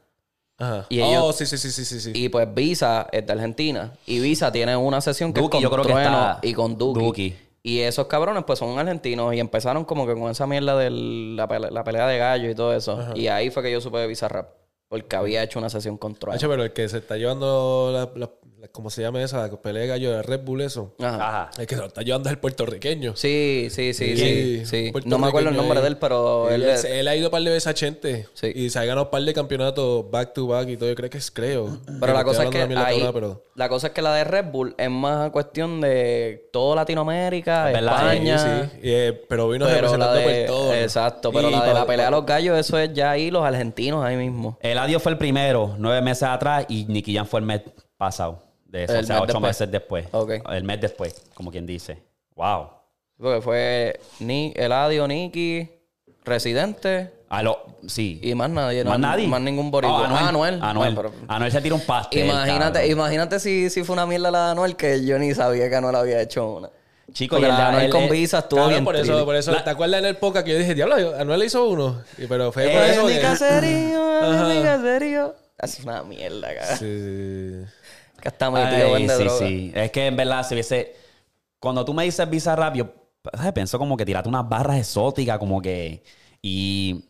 Ajá. 0.58 0.86
Y 0.90 1.02
oh, 1.02 1.06
ellos- 1.06 1.36
sí, 1.38 1.46
sí, 1.46 1.58
sí, 1.58 1.70
sí, 1.72 1.84
sí. 1.86 2.00
sí. 2.00 2.12
Y 2.14 2.30
pues 2.30 2.48
Visa 2.54 3.08
es 3.12 3.26
de 3.26 3.34
Argentina. 3.34 3.94
Y 4.06 4.20
Visa 4.20 4.52
tiene 4.52 4.76
una 4.78 5.02
sesión 5.02 5.34
que 5.34 5.42
Duki, 5.42 5.58
es 5.58 5.64
yo 5.64 5.70
con 5.70 5.82
creo 5.82 5.88
que 5.88 5.94
Trueno 6.02 6.18
está. 6.32 6.40
y 6.44 6.54
con 6.54 6.78
Duki. 6.78 7.00
Duki. 7.06 7.36
Y 7.64 7.80
esos 7.80 8.06
cabrones, 8.08 8.44
pues 8.46 8.60
son 8.60 8.78
argentinos 8.78 9.34
y 9.34 9.40
empezaron 9.40 9.86
como 9.86 10.06
que 10.06 10.14
con 10.14 10.30
esa 10.30 10.46
mierda 10.46 10.78
de 10.78 10.92
la, 10.92 11.48
pele- 11.48 11.72
la 11.72 11.84
pelea 11.84 12.06
de 12.08 12.18
gallos 12.20 12.52
y 12.52 12.56
todo 12.56 12.74
eso. 12.76 13.00
Y 13.16 13.28
ahí 13.28 13.50
fue 13.50 13.64
que 13.64 13.72
yo 13.72 13.82
supe 13.82 13.98
de 13.98 14.08
Bizarrap. 14.08 14.50
Porque 14.88 15.16
había 15.16 15.42
hecho 15.42 15.58
una 15.58 15.70
sesión 15.70 15.98
con 15.98 16.14
Troy. 16.14 16.36
Hacho, 16.36 16.48
pero 16.48 16.64
el 16.64 16.72
que 16.72 16.88
se 16.88 17.00
está 17.00 17.18
llevando 17.18 17.90
la- 18.16 18.30
¿cómo 18.72 18.90
se 18.90 19.02
llama 19.02 19.22
esa? 19.22 19.48
La 19.48 19.50
pelea 19.62 19.82
de 19.84 19.88
gallo 19.88 20.12
de 20.12 20.22
Red 20.24 20.42
Bull, 20.42 20.62
eso. 20.62 20.94
Ajá. 21.00 21.16
Ajá. 21.16 21.52
El 21.58 21.68
que 21.68 21.76
se 21.76 21.82
lo 21.82 21.88
está 21.88 22.02
llevando 22.02 22.30
es 22.30 22.34
el 22.34 22.40
puertorriqueño. 22.40 23.16
Sí, 23.16 23.68
sí, 23.72 23.94
sí, 23.94 24.64
Sí, 24.66 24.92
No 25.06 25.18
me 25.18 25.28
acuerdo 25.28 25.50
el 25.50 25.56
nombre 25.56 25.78
ahí. 25.80 25.84
de 25.84 25.88
él, 25.90 25.98
pero 25.98 26.50
él, 26.50 26.64
Él, 26.64 26.70
es- 26.70 26.86
él 26.86 27.08
ha 27.08 27.16
ido 27.16 27.28
un 27.28 27.32
par 27.32 27.42
de 27.42 27.50
veces 27.52 27.68
a 27.68 27.74
Chente. 27.74 28.28
Sí. 28.34 28.52
Y 28.56 28.70
se 28.70 28.80
ha 28.80 28.86
ganado 28.86 29.06
un 29.06 29.12
par 29.12 29.22
de 29.22 29.34
campeonatos 29.34 30.10
back 30.10 30.34
to 30.34 30.48
back 30.48 30.68
y 30.70 30.78
todo. 30.78 30.90
Yo 30.90 30.96
creo 30.96 31.10
que 31.10 31.18
es, 31.18 31.32
creo. 31.32 31.80
Pero 32.00 32.14
la 32.14 32.24
cosa 32.24 32.44
es 32.44 32.50
que 32.50 32.62
ahí- 32.62 33.08
pero- 33.14 33.44
la 33.56 33.70
cosa 33.70 33.88
es 33.88 33.94
que 33.94 34.02
la 34.02 34.14
de 34.14 34.24
Red 34.24 34.46
Bull 34.52 34.76
es 34.78 34.90
más 34.90 35.30
cuestión 35.32 35.80
de 35.82 36.50
todo 36.52 36.76
Latinoamérica, 36.76 37.72
Es 37.72 37.78
España. 37.78 38.38
Sí, 38.38 38.70
sí. 38.74 38.80
Y, 38.84 38.92
eh, 38.92 39.26
pero 39.30 39.48
vino 39.50 39.66
Pero 39.66 39.76
representando 39.76 40.14
de, 40.16 40.46
por 40.46 40.56
todo. 40.56 40.74
exacto, 40.74 41.32
pero 41.32 41.50
Y 41.50 41.52
la 41.52 41.66
de 41.66 41.74
la 41.74 41.86
pelea 41.86 42.06
de 42.06 42.12
los 42.12 42.26
gallos, 42.26 42.58
eso 42.58 42.78
es 42.78 42.94
ya 42.94 43.12
ahí 43.12 43.32
los 43.32 43.44
argentinos 43.44 44.04
ahí 44.04 44.16
mismo. 44.18 44.58
Eladio 44.62 45.00
fue 45.00 45.12
el 45.14 45.18
primero, 45.18 45.76
nueve 45.78 46.02
meses 46.02 46.24
atrás, 46.24 46.66
y 46.70 46.86
Nicky 46.86 47.16
Jam 47.16 47.26
fue 47.26 47.40
el 47.40 47.46
mes 47.46 47.62
pasado. 47.98 48.44
De 48.76 48.84
eso, 48.84 48.94
El 48.94 49.04
o 49.06 49.08
sea, 49.08 49.18
ocho 49.22 49.26
después. 49.28 49.42
meses 49.44 49.72
después. 49.72 50.06
Ok. 50.12 50.32
El 50.52 50.64
mes 50.66 50.82
después, 50.82 51.24
como 51.34 51.50
quien 51.52 51.66
dice. 51.66 51.98
Wow. 52.36 52.70
Porque 53.18 53.42
fue 53.42 54.00
Ni, 54.20 54.52
Eladio, 54.56 55.08
Nicky, 55.08 55.70
Residente 56.26 57.12
A 57.30 57.42
lo, 57.42 57.78
sí. 57.88 58.20
y 58.22 58.36
más 58.36 58.50
nadie. 58.50 58.84
más 58.84 59.00
no- 59.00 59.08
nadie. 59.08 59.28
Más 59.28 59.40
ningún 59.42 59.72
boricua. 59.72 60.02
Oh, 60.02 60.06
Ah, 60.16 60.28
Anuel. 60.30 60.60
Anuel. 60.62 60.94
No, 60.94 61.02
pero- 61.02 61.14
Anuel 61.28 61.52
se 61.52 61.62
tira 61.62 61.76
un 61.76 61.82
pastel. 61.86 62.26
imagínate, 62.26 62.80
cabrón. 62.80 62.92
imagínate 62.92 63.40
si, 63.40 63.70
si 63.70 63.84
fue 63.86 63.94
una 63.94 64.06
mierda 64.06 64.30
la 64.32 64.46
de 64.48 64.52
Anuel 64.52 64.76
que 64.76 65.06
yo 65.06 65.18
ni 65.20 65.34
sabía 65.34 65.70
que 65.70 65.76
Anuel 65.76 65.96
había 65.96 66.22
hecho 66.22 66.56
una. 66.56 66.70
Chico, 67.14 67.36
Porque 67.36 67.48
y 67.48 67.50
el 67.52 67.56
la 67.56 67.62
de 67.62 67.68
Anuel 67.78 67.90
con 67.92 68.04
es- 68.04 68.12
Visa 68.12 68.40
estuvo 68.40 68.58
Cabrón, 68.60 68.74
bien 68.74 68.84
por 68.84 68.96
eso, 68.98 69.26
por 69.26 69.36
eso. 69.36 69.52
La- 69.52 69.64
¿Te 69.64 69.70
acuerdas 69.70 70.00
en 70.00 70.06
el 70.08 70.18
podcast 70.18 70.46
que 70.46 70.52
yo 70.54 70.58
dije, 70.60 70.74
diablo, 70.76 70.96
Anuel 71.18 71.44
hizo 71.44 71.64
uno? 71.70 72.02
Y- 72.18 72.26
Pero 72.28 72.52
fue 72.52 72.68
por 72.70 72.82
eso. 72.82 73.02
En 73.02 73.08
mi 73.08 73.14
que- 73.14 73.22
caserío, 73.22 74.24
en 74.24 74.58
mi 74.58 74.64
caserío. 74.64 75.36
Es 75.58 75.80
una 75.82 76.04
mierda, 76.04 76.54
cara. 76.54 76.76
Sí. 76.76 77.62
Que 78.34 78.50
mi 78.50 78.56
tío 78.76 78.86
Ay, 78.88 78.94
vende 78.94 79.16
sí, 79.18 79.24
droga. 79.24 79.48
sí. 79.48 79.72
Es 79.76 79.92
que 79.92 80.08
en 80.08 80.16
verdad, 80.16 80.46
si 80.48 80.54
hubiese. 80.56 80.96
Cuando 81.60 81.84
tú 81.86 81.94
me 81.94 82.04
dices 82.04 82.30
Bizarrap, 82.30 82.76
yo 82.76 82.88
¿sabes? 83.34 83.54
pienso 83.54 83.80
como 83.80 83.96
que 83.98 84.06
tirate 84.06 84.30
unas 84.30 84.48
barras 84.48 84.78
exóticas, 84.78 85.38
como 85.38 85.62
que. 85.62 86.04
Y. 86.42 87.06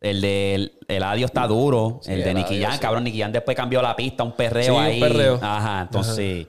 El 0.00 0.22
de 0.22 0.54
el, 0.54 0.72
Eladio 0.88 1.26
está 1.26 1.46
duro. 1.46 2.00
el 2.06 2.24
de 2.24 2.32
Nicky 2.32 2.54
sí. 2.56 2.78
cabrón. 2.80 3.04
Nicky 3.04 3.20
Jam 3.20 3.32
después 3.32 3.54
cambió 3.54 3.82
la 3.82 3.94
pista, 3.94 4.22
un 4.22 4.32
perreo 4.32 4.64
Sí, 4.64 4.70
un 4.70 4.78
ahí. 4.82 4.98
perreo. 5.00 5.38
Ajá, 5.42 5.82
entonces. 5.82 6.46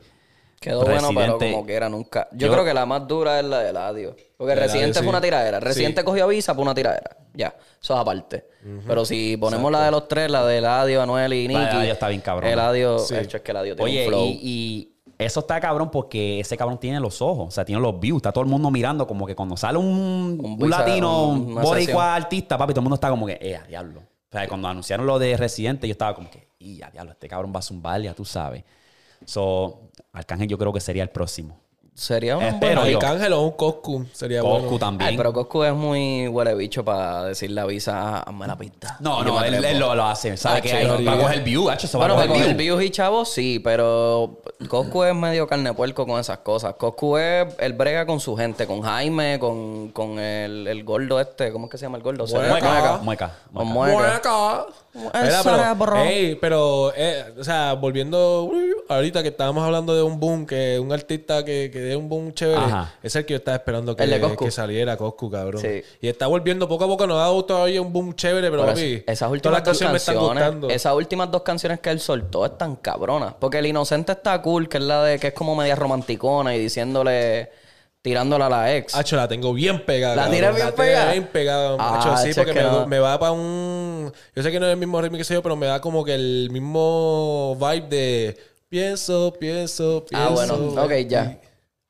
Quedó 0.62 0.84
bueno, 0.86 1.10
pero 1.16 1.40
como 1.40 1.66
quiera, 1.66 1.90
nunca. 1.90 2.28
Yo, 2.34 2.46
Yo- 2.48 2.54
creo 2.54 2.64
que 2.64 2.74
la 2.74 2.86
más 2.86 3.08
dura 3.08 3.40
es 3.40 3.46
la 3.46 3.60
de 3.62 3.72
Eladio. 3.72 4.16
Porque 4.38 4.54
Residente 4.54 4.94
sí. 4.94 5.00
fue 5.00 5.10
una 5.10 5.20
tiradera. 5.20 5.60
Residente 5.60 6.02
Sí. 6.02 6.06
cogió 6.06 6.28
Visa 6.28 6.54
por 6.54 6.62
una 6.62 6.76
tiradera. 6.76 7.18
Ya, 7.34 7.56
eso 7.82 7.94
es 7.96 8.00
aparte. 8.00 8.46
Pero 8.86 9.04
si 9.04 9.38
ponemos 9.38 9.72
la 9.72 9.86
de 9.86 9.92
los 9.92 10.08
tres, 10.08 10.30
la 10.30 10.46
de 10.46 10.60
Eladio, 10.60 11.02
Anuel 11.02 11.34
y 11.34 11.48
Nicky. 11.48 11.60
Eladio 11.62 11.94
está 11.94 12.08
bien 12.10 12.22
cabrón. 12.22 12.48
Eladio, 12.52 13.00
Sí. 13.00 13.16
hecho 13.16 13.38
es 13.38 13.44
que 13.44 13.52
Eladio 13.52 13.76
tiene 13.76 13.92
Oye, 13.92 14.04
un 14.06 14.10
flow. 14.10 14.26
y, 14.28 14.40
y 14.44 14.92
eso 15.18 15.40
está 15.40 15.60
cabrón 15.60 15.90
porque 15.90 16.40
ese 16.40 16.56
cabrón 16.56 16.78
tiene 16.80 17.00
los 17.00 17.24
ojos, 17.24 17.48
o 17.48 17.52
sea, 17.52 17.66
tiene 17.66 17.82
los 17.82 18.00
views. 18.00 18.18
Está 18.18 18.32
todo 18.32 18.44
el 18.44 18.50
mundo 18.50 18.70
mirando 18.70 19.08
como 19.08 19.26
que 19.26 19.36
cuando 19.36 19.58
sale 19.58 19.80
un, 19.80 20.40
Un 20.62 20.70
latino, 20.70 21.30
un- 21.30 21.56
boricua 21.56 22.14
artista, 22.16 22.56
papi, 22.56 22.74
todo 22.74 22.82
el 22.82 22.84
mundo 22.84 22.96
está 22.96 23.10
como 23.10 23.26
que, 23.26 23.40
eh, 23.42 23.60
diablo. 23.68 24.00
O 24.02 24.32
sea, 24.32 24.48
cuando 24.48 24.68
anunciaron 24.68 25.08
lo 25.08 25.18
de 25.18 25.36
Residente, 25.38 25.88
yo 25.88 25.94
estaba 25.94 26.14
como 26.14 26.30
que, 26.30 26.48
y 26.60 26.82
a 26.84 26.90
diablo, 26.92 27.14
este 27.14 27.28
cabrón 27.28 27.52
va 27.54 27.60
a 27.60 27.64
zumbar, 27.64 28.00
ya 28.02 28.14
tú 28.14 28.26
sabes. 28.26 28.64
So, 29.26 29.92
Arcángel 30.14 30.48
yo 30.48 30.58
creo 30.58 30.74
que 30.74 30.80
sería 30.80 31.04
el 31.04 31.10
próximo. 31.10 31.60
Sería 31.94 32.38
un 32.38 32.44
Espero 32.44 32.82
buen- 32.82 32.92
yo. 32.94 32.98
Arcángel 33.00 33.34
o 33.34 33.42
un 33.42 33.52
Coscu 33.52 34.06
sería 34.14 34.42
Coscu 34.42 34.62
bueno. 34.64 34.80
también. 34.80 35.10
Ay, 35.10 35.18
pero 35.18 35.34
Coscu 35.34 35.64
es 35.66 35.74
muy 35.74 36.26
huele 36.28 36.56
bicho 36.56 36.86
para 36.86 37.26
decirle 37.26 37.60
a 37.62 37.66
Visa, 37.66 37.94
"Ah, 38.18 38.24
hazme 38.26 38.48
la 38.48 38.58
pista. 38.58 38.96
No, 39.02 39.20
yo 39.20 39.26
no, 39.36 39.40
me 39.42 39.48
él, 39.50 39.78
lo, 39.78 39.94
lo 39.94 40.06
hace. 40.06 40.36
¿Sabe 40.38 40.60
Ah, 40.60 40.62
que 40.62 40.70
sí, 40.70 40.76
ahí 40.78 41.06
va 41.06 41.14
a 41.14 41.18
coger 41.20 41.44
view, 41.44 41.70
hacho, 41.70 41.88
se 41.88 41.98
va 41.98 42.04
Bueno, 42.06 42.14
a 42.14 42.18
para 42.18 42.28
coger 42.30 42.44
coger 42.44 42.58
view. 42.58 42.78
views 42.78 42.88
y 42.90 42.92
chavos, 42.92 43.30
sí, 43.34 43.60
pero 43.64 44.40
Coscu 44.70 45.04
es 45.04 45.14
medio 45.14 45.46
carne 45.48 45.74
puerco 45.74 46.08
con 46.08 46.20
esas 46.20 46.40
cosas. 46.40 46.76
Coscu 46.76 47.18
es, 47.18 47.54
él 47.60 47.74
brega 47.74 48.06
con 48.06 48.20
su 48.22 48.36
gente, 48.38 48.66
con 48.66 48.82
Jaime, 48.82 49.38
con, 49.38 49.90
con 49.90 50.18
el, 50.18 50.68
el 50.68 50.84
gordo 50.86 51.20
este, 51.20 51.52
¿cómo 51.52 51.66
es 51.66 51.72
que 51.72 51.78
se 51.78 51.86
llama 51.86 51.98
el 51.98 52.04
gordo? 52.04 52.26
Mueca. 52.26 52.50
Mueca, 52.50 52.98
mueca. 53.04 53.32
Con 53.54 53.68
mueca. 53.68 54.66
El 54.94 55.24
Mira, 55.24 55.76
pero, 55.80 55.96
ey, 56.04 56.36
pero 56.36 56.92
eh, 56.96 57.34
o 57.40 57.44
sea, 57.46 57.74
volviendo 57.74 58.44
uy, 58.44 58.72
ahorita 58.90 59.22
que 59.24 59.30
estábamos 59.30 59.64
hablando 59.64 59.96
de 59.96 60.04
un 60.04 60.20
boom, 60.20 60.46
que 60.46 60.80
un 60.80 60.92
artista 60.92 61.46
que, 61.46 61.70
que 61.72 61.81
dé 61.82 61.96
un 61.96 62.08
boom 62.10 62.34
chévere, 62.34 62.60
Ajá. 62.62 62.94
es 63.04 63.16
el 63.16 63.26
que 63.26 63.34
yo 63.34 63.38
estaba 63.38 63.58
esperando 63.58 63.96
que, 63.96 64.04
El 64.04 64.10
de 64.12 64.20
Coscu. 64.22 64.46
que 64.46 64.52
saliera 64.52 64.98
Coscu, 64.98 65.30
cabrón. 65.30 65.62
Sí. 65.62 65.84
Y 66.02 66.08
está 66.08 66.28
volviendo 66.28 66.68
poco 66.68 66.86
a 66.86 66.88
poco, 66.88 67.08
nos 67.08 67.18
ha 67.18 67.22
dado 67.22 67.44
todavía 67.46 67.82
un 67.82 67.92
boom 67.92 68.16
chévere, 68.16 68.50
pero 68.50 68.66
papi, 68.66 69.04
esas 69.08 69.20
todas 69.20 69.32
últimas 69.32 69.54
las 69.54 69.64
dos 69.64 69.72
canciones 69.80 69.92
me 69.92 69.98
están 69.98 70.16
canciones, 70.16 70.44
gustando. 70.44 70.70
esas 70.70 70.94
últimas 70.96 71.32
dos 71.32 71.42
canciones 71.42 71.80
que 71.80 71.90
él 71.90 72.00
soltó 72.00 72.46
están 72.46 72.76
cabronas. 72.78 73.34
Porque 73.40 73.60
el 73.60 73.66
inocente 73.66 74.12
está 74.12 74.42
cool, 74.42 74.70
que 74.70 74.78
es 74.78 74.84
la 74.84 75.04
de 75.04 75.20
que 75.20 75.28
es 75.28 75.34
como 75.34 75.56
media 75.56 75.76
romanticona 75.76 76.56
y 76.56 76.60
diciéndole, 76.60 77.52
tirándola 78.02 78.48
a 78.48 78.50
la 78.50 78.76
ex. 78.76 78.96
Hacho, 78.96 79.16
la 79.16 79.28
tengo 79.28 79.54
bien 79.54 79.86
pegada. 79.86 80.16
¿La 80.16 80.30
tienes 80.30 80.56
bien 80.56 80.68
tengo 80.68 80.78
pegada? 80.78 81.12
bien 81.12 81.28
pegada. 81.28 81.78
Ah, 81.80 82.18
sí, 82.24 82.32
porque 82.36 82.54
que 82.54 82.60
me, 82.60 82.66
no. 82.66 82.88
me 82.88 83.00
va 83.00 83.20
para 83.20 83.32
un... 83.32 84.12
Yo 84.36 84.44
sé 84.44 84.52
que 84.52 84.60
no 84.60 84.66
es 84.66 84.74
el 84.74 84.78
mismo 84.80 85.00
ritmo 85.02 85.18
que 85.18 85.24
sé 85.24 85.36
yo, 85.36 85.44
pero 85.44 85.56
me 85.56 85.68
da 85.68 85.80
como 85.82 86.04
que 86.04 86.16
el 86.16 86.50
mismo 86.52 87.56
vibe 87.60 87.88
de... 87.88 88.38
Pienso, 88.70 89.34
pienso, 89.38 90.06
pienso. 90.10 90.26
ah, 90.26 90.30
bueno, 90.30 90.56
ok, 90.82 90.92
ya. 91.08 91.38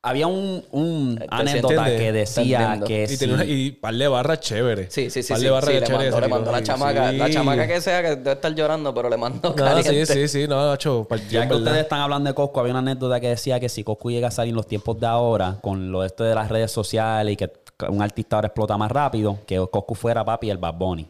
Había 0.04 0.26
un, 0.26 0.66
un 0.72 1.16
Te 1.20 1.28
anécdota 1.30 1.76
entiende. 1.76 1.98
que 1.98 2.12
decía 2.12 2.80
que 2.88 3.04
Y, 3.08 3.18
tiene 3.18 3.34
una, 3.36 3.46
y 3.46 3.72
par 3.72 3.94
de 3.94 4.08
barras 4.08 4.40
chéveres. 4.40 4.92
Sí, 4.92 5.12
sí, 5.12 5.22
sí. 5.22 5.30
Par 5.32 5.38
sí, 5.38 5.44
de 5.46 5.52
barras 5.52 5.68
sí, 5.70 5.74
de 5.76 5.80
le 5.82 5.88
mandó, 5.90 6.02
le 6.02 6.08
ese 6.08 6.28
mandó 6.28 6.52
la 6.52 6.58
sí. 6.58 6.64
chamaca. 6.64 7.12
La 7.12 7.30
chamaca 7.30 7.68
que 7.68 7.82
sea, 7.82 8.02
que 8.02 8.10
debe 8.16 8.32
estar 8.32 8.56
llorando, 8.56 8.94
pero 8.96 9.10
le 9.10 9.18
mandó 9.18 9.50
No, 9.50 9.56
caliente. 9.56 10.06
sí, 10.08 10.14
sí, 10.14 10.28
sí. 10.28 10.48
No, 10.48 10.72
Hacho, 10.72 11.04
par- 11.08 11.20
Ya 11.30 11.42
que 11.44 11.50
verdad. 11.50 11.58
ustedes 11.60 11.82
están 11.84 12.00
hablando 12.00 12.30
de 12.30 12.34
Coscu, 12.34 12.60
había 12.60 12.72
una 12.72 12.80
anécdota 12.80 13.20
que 13.20 13.28
decía 13.30 13.60
que 13.60 13.70
si 13.70 13.84
Coscu 13.84 14.10
llega 14.10 14.30
a 14.30 14.32
salir 14.32 14.50
en 14.50 14.56
los 14.56 14.66
tiempos 14.66 15.00
de 15.00 15.06
ahora, 15.06 15.58
con 15.62 15.92
lo 15.92 16.04
esto 16.04 16.24
de 16.24 16.34
las 16.34 16.50
redes 16.50 16.72
sociales 16.72 17.34
y 17.34 17.38
que 17.38 17.52
un 17.88 18.02
artista 18.02 18.38
ahora 18.38 18.48
explota 18.48 18.78
más 18.78 18.92
rápido, 18.92 19.38
que 19.46 19.58
Coscu 19.72 19.94
fuera 19.94 20.26
papi 20.26 20.50
el 20.50 20.58
Bad 20.58 20.74
Bunny. 20.76 21.08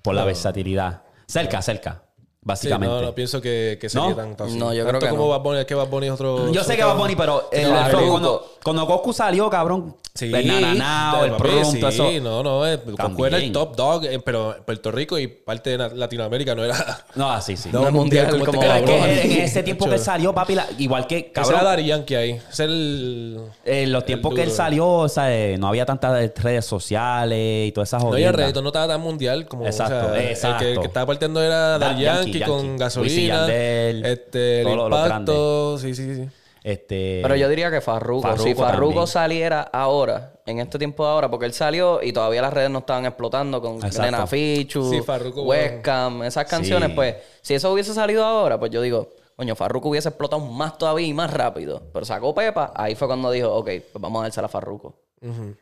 Por 0.00 0.14
la 0.14 0.24
versatilidad. 0.24 1.02
Cerca, 1.26 1.60
cerca. 1.60 2.02
Sí, 2.40 2.42
Básicamente. 2.48 2.94
no, 2.94 3.02
no 3.02 3.14
pienso 3.14 3.40
que, 3.42 3.76
que 3.80 3.88
sería 3.90 4.10
¿No? 4.10 4.14
tanto 4.16 4.44
así. 4.44 4.56
No, 4.56 4.72
yo 4.72 4.84
Tanto 4.84 4.98
creo 5.00 5.10
que 5.10 5.16
como 5.16 5.24
no. 5.24 5.36
Bad 5.36 5.40
Bunny, 5.42 5.58
es 5.58 5.66
que 5.66 5.74
Bad 5.74 5.88
Bunny 5.88 6.06
es 6.06 6.12
otro... 6.12 6.50
Yo 6.52 6.64
sé 6.64 6.76
que 6.76 6.84
Bad 6.84 6.96
Bunny, 6.96 7.14
pero 7.16 7.48
el- 7.52 7.70
el 7.70 7.84
flow, 7.90 8.08
cuando, 8.10 8.46
cuando 8.64 8.86
Coscu 8.86 9.12
salió, 9.12 9.50
cabrón, 9.50 9.96
Sí, 10.14 10.32
el 10.34 10.46
nananao, 10.48 11.24
el 11.26 11.30
papi, 11.32 11.42
prum, 11.42 11.64
sí, 11.72 11.80
eso. 11.84 12.10
no, 12.22 12.42
no, 12.42 12.66
eh, 12.66 12.80
Coscu 12.98 13.24
era 13.26 13.36
el 13.38 13.52
top 13.52 13.76
dog, 13.76 14.04
eh, 14.04 14.18
pero 14.24 14.56
en 14.56 14.64
Puerto 14.64 14.90
Rico 14.90 15.16
y 15.18 15.26
parte 15.28 15.76
de 15.76 15.90
Latinoamérica 15.94 16.54
no 16.54 16.64
era... 16.64 17.04
No, 17.16 17.30
así, 17.30 17.56
sí. 17.56 17.68
No, 17.72 17.88
mundial 17.92 18.30
como 18.30 18.44
este 18.46 18.58
Pero 18.58 18.72
es 18.72 18.80
cabrón. 18.82 19.04
que 19.04 19.22
en 19.22 19.40
ese 19.42 19.62
tiempo 19.62 19.86
que 19.86 19.94
él 19.94 20.00
salió, 20.00 20.32
papi, 20.34 20.54
la- 20.54 20.66
igual 20.78 21.06
que, 21.06 21.18
Ese 21.18 21.32
cabrón, 21.32 21.54
era 21.60 21.64
Daddy 21.64 21.86
Yankee 21.86 22.14
ahí. 22.14 22.30
Ese 22.32 22.46
es 22.50 22.60
el... 22.60 23.40
en 23.64 23.92
los 23.92 24.04
tiempos 24.06 24.34
que 24.34 24.42
él 24.44 24.50
salió, 24.52 24.88
o 24.88 25.08
sea, 25.08 25.32
eh, 25.36 25.56
no 25.58 25.68
había 25.68 25.84
tantas 25.84 26.30
redes 26.42 26.64
sociales 26.64 27.68
y 27.68 27.72
todas 27.72 27.88
esas 27.90 28.02
No, 28.02 28.16
y 28.16 28.22
el 28.22 28.32
reggaetón 28.32 28.64
no 28.64 28.70
estaba 28.70 28.88
tan 28.88 29.00
mundial 29.00 29.46
como... 29.46 29.66
Exacto, 29.66 30.06
o 30.06 30.14
sea, 30.14 30.30
exacto. 30.30 30.64
El 30.64 30.70
que, 30.70 30.72
el 30.74 30.80
que 30.80 30.86
estaba 30.86 31.06
partiendo 31.06 31.42
era 31.42 31.78
Da- 31.78 31.90
Daddy 31.90 32.02
Yankee, 32.02 32.27
Yankee, 32.32 32.38
Yankee. 32.40 32.52
con 32.68 32.76
gasolina. 32.76 33.34
Yandel, 33.40 34.04
este, 34.06 34.60
el 34.60 34.64
todos 34.66 34.90
los- 34.90 35.00
impacto. 35.06 35.78
Sí, 35.78 35.94
sí, 35.94 36.14
sí. 36.16 36.28
Este, 36.64 37.20
Pero 37.22 37.36
yo 37.36 37.48
diría 37.48 37.70
que 37.70 37.80
Farruko. 37.80 38.22
Farruko 38.22 38.42
si 38.42 38.54
Farruko 38.54 38.86
también. 38.90 39.06
saliera 39.06 39.60
ahora, 39.72 40.32
en 40.44 40.58
este 40.58 40.76
tiempo 40.78 41.04
de 41.06 41.10
ahora, 41.12 41.30
porque 41.30 41.46
él 41.46 41.52
salió 41.52 42.02
y 42.02 42.12
todavía 42.12 42.42
las 42.42 42.52
redes 42.52 42.68
no 42.68 42.80
estaban 42.80 43.06
explotando 43.06 43.62
con 43.62 43.76
Exacto. 43.76 44.02
Nena 44.02 44.26
Fichu, 44.26 44.90
Sí, 44.90 45.00
Farruko, 45.00 45.42
Webcam, 45.44 46.24
esas 46.24 46.44
canciones, 46.46 46.90
Sí. 46.90 46.94
pues, 46.94 47.16
si 47.42 47.54
eso 47.54 47.72
hubiese 47.72 47.94
salido 47.94 48.24
ahora, 48.24 48.58
pues 48.58 48.70
yo 48.70 48.82
digo, 48.82 49.08
coño, 49.36 49.54
Farruko 49.54 49.88
hubiese 49.88 50.08
explotado 50.08 50.42
más 50.44 50.76
todavía 50.76 51.06
y 51.06 51.14
más 51.14 51.32
rápido. 51.32 51.80
Pero 51.92 52.04
sacó 52.04 52.34
Pepa, 52.34 52.72
ahí 52.74 52.94
fue 52.96 53.06
cuando 53.06 53.30
dijo, 53.30 53.50
ok, 53.54 53.66
pues 53.92 54.02
vamos 54.02 54.20
a 54.20 54.22
dársela 54.24 54.46
a 54.46 54.50
Farruko. 54.50 54.96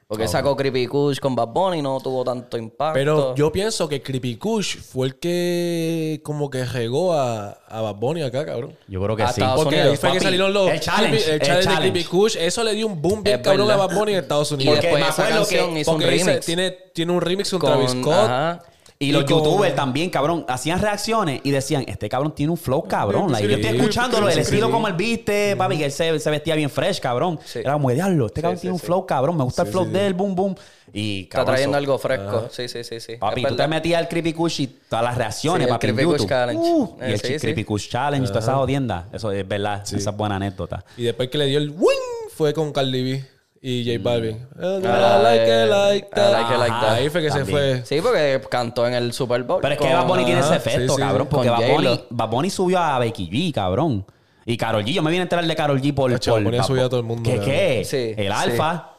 Porque 0.06 0.24
él 0.24 0.28
sacó 0.28 0.54
Creepy 0.56 0.86
Kush 0.86 1.18
con 1.18 1.34
Bad 1.34 1.48
Bunny 1.48 1.78
y 1.78 1.82
no 1.82 1.98
tuvo 2.00 2.24
tanto 2.24 2.58
impacto. 2.58 2.94
Pero 2.94 3.34
yo 3.34 3.50
pienso 3.50 3.88
que 3.88 4.02
Creepy 4.02 4.36
Kush 4.36 4.76
fue 4.78 5.06
el 5.08 5.16
que 5.18 6.20
como 6.22 6.50
que 6.50 6.64
regó 6.64 7.14
a, 7.14 7.50
a 7.68 7.80
Bad 7.80 7.94
Bunny 7.96 8.22
acá, 8.22 8.44
cabrón. 8.44 8.76
yo 8.86 9.02
creo 9.02 9.16
que 9.16 9.22
A 9.22 9.28
sí. 9.32 9.40
Estados 9.40 9.62
Porque 9.64 9.76
Unidos, 9.76 9.90
ahí 9.92 9.96
fue 9.96 10.08
que 10.10 10.14
papi. 10.16 10.24
salieron 10.24 10.52
los... 10.52 10.70
El 10.70 10.80
challenge, 10.80 11.16
Creepy- 11.18 11.28
el 11.28 11.34
el 11.34 11.40
challenge 11.40 11.70
de. 11.70 11.76
Creepy 11.76 12.04
Kush. 12.04 12.36
Eso 12.38 12.64
le 12.64 12.74
dio 12.74 12.86
un 12.86 13.00
boom 13.00 13.22
bien 13.22 13.40
cabrón 13.42 13.70
a. 13.70 13.76
Bad 13.76 13.94
Bunny 13.96 14.12
en 14.12 14.18
Estados 14.18 14.50
Y 14.50 14.54
Unidos. 14.54 14.74
Porque 14.74 14.86
después 14.88 15.04
me 15.04 15.10
esa 15.10 15.28
canción 15.36 15.74
que- 15.74 15.80
hizo 15.80 15.90
un 15.92 15.96
Porque 15.98 16.10
dice- 16.12 16.26
remix. 16.26 16.46
tiene, 16.46 16.70
tiene 16.92 17.12
un 17.12 17.20
remix 17.20 17.50
con, 17.50 17.60
Con- 17.60 17.70
Travis 17.70 17.90
Scott. 17.92 18.12
ajá. 18.14 18.62
Y 18.98 19.12
los 19.12 19.26
youtubers 19.26 19.74
también, 19.74 20.08
cabrón, 20.08 20.46
hacían 20.48 20.80
reacciones 20.80 21.40
y 21.44 21.50
decían, 21.50 21.84
este 21.86 22.08
cabrón 22.08 22.34
tiene 22.34 22.50
un 22.50 22.56
flow 22.56 22.82
cabrón. 22.84 23.30
Like, 23.30 23.46
yo 23.46 23.56
estoy 23.56 23.76
escuchándolo, 23.76 24.28
el 24.28 24.38
estilo 24.38 24.70
como 24.70 24.88
él 24.88 24.94
viste, 24.94 25.54
papi, 25.54 25.76
que 25.76 25.84
él 25.84 25.92
se, 25.92 26.18
se 26.18 26.30
vestía 26.30 26.54
bien 26.54 26.70
fresh, 26.70 26.98
cabrón. 27.00 27.38
Era 27.54 27.74
como, 27.74 27.90
diablo, 27.90 28.26
este 28.26 28.40
cabrón 28.40 28.58
tiene 28.58 28.72
un 28.72 28.80
flow 28.80 29.04
cabrón, 29.04 29.36
me 29.36 29.44
gusta 29.44 29.62
el 29.62 29.68
flow 29.68 29.84
de 29.84 30.06
él, 30.06 30.14
boom, 30.14 30.34
boom. 30.34 30.54
Y, 30.94 31.24
Está 31.24 31.38
cabrón, 31.38 31.54
trayendo 31.54 31.76
eso- 31.76 31.82
algo 31.84 31.98
fresco. 31.98 32.48
Sí, 32.50 32.68
sí, 32.68 32.84
sí, 32.84 33.00
sí. 33.00 33.16
Papi, 33.16 33.44
tú 33.44 33.54
te 33.56 33.68
metías 33.68 33.98
al 34.00 34.08
Creepy 34.08 34.32
Kush 34.32 34.60
y 34.62 34.66
todas 34.88 35.04
las 35.04 35.18
reacciones, 35.18 35.66
el 35.66 35.72
papi, 35.74 35.88
en 35.88 35.94
Creepy 35.96 36.12
Kush. 36.16 36.26
Challenge. 36.26 36.62
Uh, 36.64 36.96
y 37.00 37.02
Eh, 37.04 37.12
el 37.12 37.20
sí. 37.20 37.36
Creepy 37.38 37.64
Kush 37.64 37.88
Challenge, 37.90 38.26
todas 38.28 38.44
esas 38.44 38.54
jodiendas. 38.56 39.04
Eso 39.12 39.30
es 39.30 39.46
verdad, 39.46 39.82
esa 39.84 40.10
es 40.10 40.16
buena 40.16 40.36
anécdota. 40.36 40.82
Y 40.96 41.02
después 41.02 41.28
que 41.28 41.36
le 41.36 41.44
dio 41.46 41.58
el 41.58 41.68
wing 41.70 42.30
fue 42.34 42.54
con 42.54 42.72
Cardi 42.72 43.02
B. 43.12 43.24
y 43.62 43.84
J 43.84 44.02
Balvin. 44.02 44.36
I 44.36 44.86
Ah, 44.86 45.20
like 45.22 45.42
it 45.44 45.48
eh, 45.48 45.66
like 45.66 46.06
I 46.06 46.10
that. 46.14 46.32
like 46.32 46.54
it 46.54 46.58
like 46.58 46.70
Ajá, 46.72 46.80
that. 46.86 46.94
Ahí 46.96 47.10
fue 47.10 47.22
que 47.22 47.30
se 47.30 47.38
También. 47.38 47.58
fue. 47.58 47.86
Sí, 47.86 48.00
porque 48.02 48.40
cantó 48.50 48.86
en 48.86 48.94
el 48.94 49.12
Super 49.12 49.42
Bowl. 49.42 49.60
Pero 49.62 49.74
es 49.74 49.80
que 49.80 49.92
Bad 49.92 50.06
Bunny 50.06 50.24
tiene 50.24 50.40
ese 50.40 50.56
efecto, 50.56 50.94
sí, 50.94 51.00
sí. 51.00 51.00
cabrón. 51.00 51.26
Porque 51.30 51.50
Bad 51.50 51.68
Bunny. 51.68 52.04
Bad 52.10 52.28
Bunny 52.28 52.50
subió 52.50 52.78
a 52.78 52.98
Becky 52.98 53.28
G, 53.30 53.52
cabrón. 53.52 54.04
Y 54.44 54.56
Karol 54.56 54.84
G, 54.84 54.92
yo 54.92 55.02
me 55.02 55.10
vine 55.10 55.22
a 55.22 55.24
enterar 55.24 55.44
de 55.44 55.56
Karol 55.56 55.80
G 55.80 55.92
por... 55.92 56.08
Nacho, 56.10 56.30
por 56.32 56.38
Bad 56.40 56.44
Bunny 56.44 56.56
ha 56.56 56.60
Bad 56.60 56.66
subido 56.68 56.86
a 56.86 56.88
todo 56.88 57.00
el 57.00 57.06
mundo, 57.06 57.28
¿Qué, 57.28 57.40
qué? 57.40 57.84
Sí, 57.84 58.14
El 58.16 58.32
sí. 58.32 58.32
Alfa. 58.32 58.92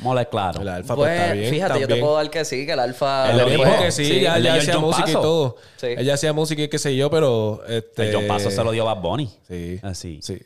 Mole 0.00 0.26
claro. 0.28 0.60
El 0.60 0.68
Alfa 0.68 0.94
Pues, 0.94 1.08
pues, 1.08 1.20
está 1.22 1.32
bien. 1.32 1.50
fíjate, 1.50 1.72
yo 1.74 1.78
te 1.80 1.86
también. 1.86 2.00
puedo 2.04 2.16
dar 2.16 2.30
que 2.30 2.44
sí, 2.44 2.66
que 2.66 2.72
el 2.72 2.78
Alfa... 2.80 3.32
Lo 3.32 3.46
dijo 3.48 3.64
que 3.80 3.90
sí, 3.90 4.04
Sí, 4.04 4.20
ya, 4.20 4.36
el 4.36 4.42
de 4.42 4.48
ya 4.48 4.52
George 4.56 4.70
hacía 4.70 4.80
música 4.80 5.06
Paso. 5.06 5.18
y 5.18 5.22
todo. 5.22 5.56
Sí. 5.78 5.86
Ella 5.96 6.14
hacía 6.14 6.32
música 6.34 6.62
y 6.62 6.68
qué 6.68 6.78
sé 6.78 6.94
yo, 6.94 7.10
pero... 7.10 7.62
Este... 7.66 8.08
El 8.10 8.14
John 8.14 8.26
Paso 8.28 8.50
se 8.50 8.62
lo 8.62 8.70
dio 8.72 8.86
a 8.86 8.94
Bad 8.94 9.02
Bunny. 9.02 9.30
Sí. 9.48 9.80
Así. 9.82 10.20
Sí. 10.22 10.38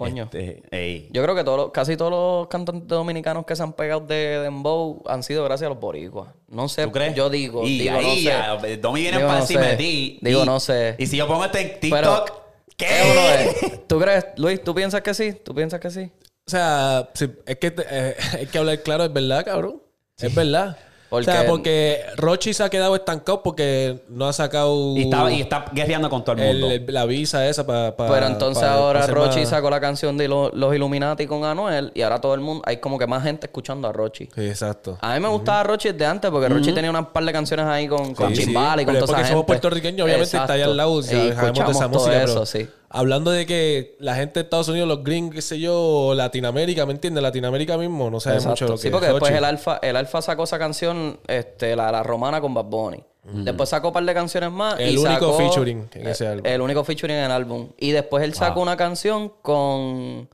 Coño. 0.00 0.24
Este, 0.24 0.62
ey. 0.70 1.08
Yo 1.12 1.22
creo 1.22 1.34
que 1.34 1.44
todos 1.44 1.58
los- 1.58 1.70
casi 1.72 1.96
todos 1.96 2.10
los 2.10 2.48
cantantes 2.48 2.88
dominicanos 2.88 3.44
que 3.44 3.54
se 3.54 3.62
han 3.62 3.74
pegado 3.74 4.00
de 4.00 4.38
Dembow 4.40 5.02
han 5.06 5.22
sido 5.22 5.44
gracias 5.44 5.66
a 5.66 5.70
los 5.70 5.78
boricuas. 5.78 6.30
No 6.48 6.68
sé, 6.68 6.84
¿Tú 6.84 6.92
crees? 6.92 7.14
yo 7.14 7.28
digo, 7.28 7.66
y 7.66 7.80
digo, 7.80 7.98
ahí 7.98 8.24
no 8.24 8.60
sé. 8.62 8.76
Domi 8.78 9.02
viene 9.02 9.18
Digo, 9.18 9.28
para 9.28 9.40
encima 9.40 9.60
de 9.60 9.76
ti. 9.76 10.18
Digo, 10.22 10.42
y- 10.42 10.46
no 10.46 10.58
sé. 10.58 10.94
Y 10.98 11.06
si 11.06 11.16
yo 11.18 11.26
pongo 11.26 11.44
este 11.44 11.60
en 11.74 11.80
TikTok, 11.80 12.32
¿qué 12.78 12.86
es? 12.88 13.86
¿Tú 13.86 13.98
crees, 14.00 14.24
Luis, 14.36 14.64
tú 14.64 14.74
piensas 14.74 15.02
que 15.02 15.12
sí? 15.12 15.34
¿Tú 15.44 15.54
piensas 15.54 15.78
que 15.80 15.90
sí? 15.90 16.10
O 16.46 16.50
sea, 16.50 17.10
es 17.46 17.56
que 17.58 17.74
eh, 17.90 18.16
hay 18.38 18.46
que 18.46 18.58
hablar 18.58 18.82
claro, 18.82 19.04
es 19.04 19.12
verdad, 19.12 19.44
cabrón. 19.44 19.82
Es 20.18 20.34
verdad. 20.34 20.76
Porque- 21.10 21.28
O 21.28 21.32
sea, 21.34 21.44
porque 21.46 22.00
Rochi 22.16 22.54
se 22.54 22.62
ha 22.62 22.70
quedado 22.70 22.94
estancado 22.94 23.42
porque 23.42 23.98
no 24.08 24.28
ha 24.28 24.32
sacado 24.32 24.96
Y 24.96 25.02
está, 25.02 25.30
y 25.32 25.40
está 25.40 25.64
guerreando 25.72 26.08
con 26.08 26.22
todo 26.24 26.36
el 26.36 26.42
mundo. 26.46 26.70
el- 26.70 26.84
la 26.88 27.04
visa 27.04 27.48
esa 27.48 27.66
para... 27.66 27.96
Pero 27.96 28.26
entonces 28.26 28.62
ahora 28.62 29.06
Rochi 29.08 29.44
sacó 29.44 29.68
la 29.70 29.80
canción 29.80 30.16
de 30.16 30.28
lo- 30.28 30.50
Los 30.50 30.72
Illuminati 30.74 31.26
con 31.26 31.44
Anuel 31.44 31.90
y 31.94 32.02
ahora 32.02 32.20
todo 32.20 32.34
el 32.34 32.40
mundo, 32.40 32.62
hay 32.64 32.76
como 32.76 32.96
que 32.98 33.06
más 33.08 33.24
gente 33.24 33.46
escuchando 33.46 33.88
a 33.88 33.92
Rochi. 33.92 34.28
Sí, 34.34 34.40
exacto. 34.46 34.98
A 35.00 35.14
mí 35.14 35.20
me 35.20 35.28
gustaba 35.28 35.64
Rochi 35.64 35.90
desde 35.90 36.06
antes 36.06 36.30
porque 36.30 36.48
Rochi 36.48 36.72
tenía 36.72 36.90
unas 36.90 37.06
par 37.08 37.24
de 37.24 37.32
canciones 37.32 37.66
ahí 37.66 37.88
con, 37.88 38.14
con 38.14 38.34
Sí, 38.36 38.44
Chimbala 38.44 38.80
y 38.82 38.84
con 38.84 38.94
pero 38.94 39.04
toda 39.06 39.16
porque 39.16 39.22
esa 39.22 39.30
somos 39.32 39.42
gente. 39.42 39.46
puertorriqueños, 39.48 40.04
obviamente 40.04 40.36
está 40.36 40.52
allá 40.52 40.64
al 40.66 40.76
lado, 40.76 41.00
Y 41.00 41.02
sabemos 41.02 41.26
de 41.26 41.32
esa 41.32 41.42
escuchamos 41.46 41.76
todo 41.80 41.88
música, 41.88 42.22
eso, 42.22 42.32
pero 42.34 42.46
sí. 42.46 42.68
Hablando 42.90 43.30
de 43.30 43.46
que 43.46 43.96
la 44.00 44.14
gente 44.16 44.40
de 44.40 44.44
Estados 44.44 44.68
Unidos, 44.68 44.86
los 44.88 45.02
gringos, 45.02 45.34
qué 45.36 45.42
sé 45.42 45.58
yo, 45.60 46.12
Latinoamérica, 46.14 46.84
¿me 46.86 46.92
entiendes? 46.92 47.22
Latinoamérica 47.22 47.78
mismo 47.78 48.10
no 48.10 48.20
sabe 48.20 48.36
Exacto. 48.36 48.50
mucho 48.50 48.66
lo 48.66 48.72
que 48.74 48.82
sí, 48.82 48.88
es 48.88 48.92
porque 48.92 49.06
después 49.06 49.22
Rochi. 49.30 49.38
el 49.38 49.44
Alfa, 49.44 49.78
el 49.82 49.96
Alfa 49.96 50.20
sacó 50.22 50.42
esa 50.44 50.58
canción, 50.58 51.18
este, 51.26 51.74
la, 51.76 51.90
la 51.90 52.02
romana 52.02 52.40
con 52.40 52.52
Bad 52.52 52.64
Bunny. 52.66 53.02
Después 53.22 53.68
sacó 53.68 53.88
un 53.88 53.94
par 53.94 54.04
de 54.04 54.14
canciones 54.14 54.50
más. 54.50 54.80
El 54.80 54.94
y 54.94 54.96
único 54.96 55.12
sacó- 55.12 55.36
featuring 55.36 55.88
en 55.92 56.06
ese 56.08 56.24
eh, 56.24 56.28
álbum. 56.28 56.46
El 56.46 56.60
único 56.62 56.82
featuring 56.84 57.16
en 57.16 57.24
el 57.24 57.30
álbum. 57.30 57.68
Y 57.78 57.90
después 57.92 58.24
él 58.24 58.32
sacó 58.34 58.54
Wow. 58.54 58.62
una 58.62 58.76
canción 58.76 59.32
con. 59.42 60.28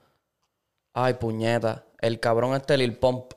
Ay, 0.94 1.14
puñeta. 1.14 1.84
El 2.00 2.20
cabrón 2.20 2.54
este 2.54 2.76
Lil 2.78 2.96
Pump. 2.96 3.32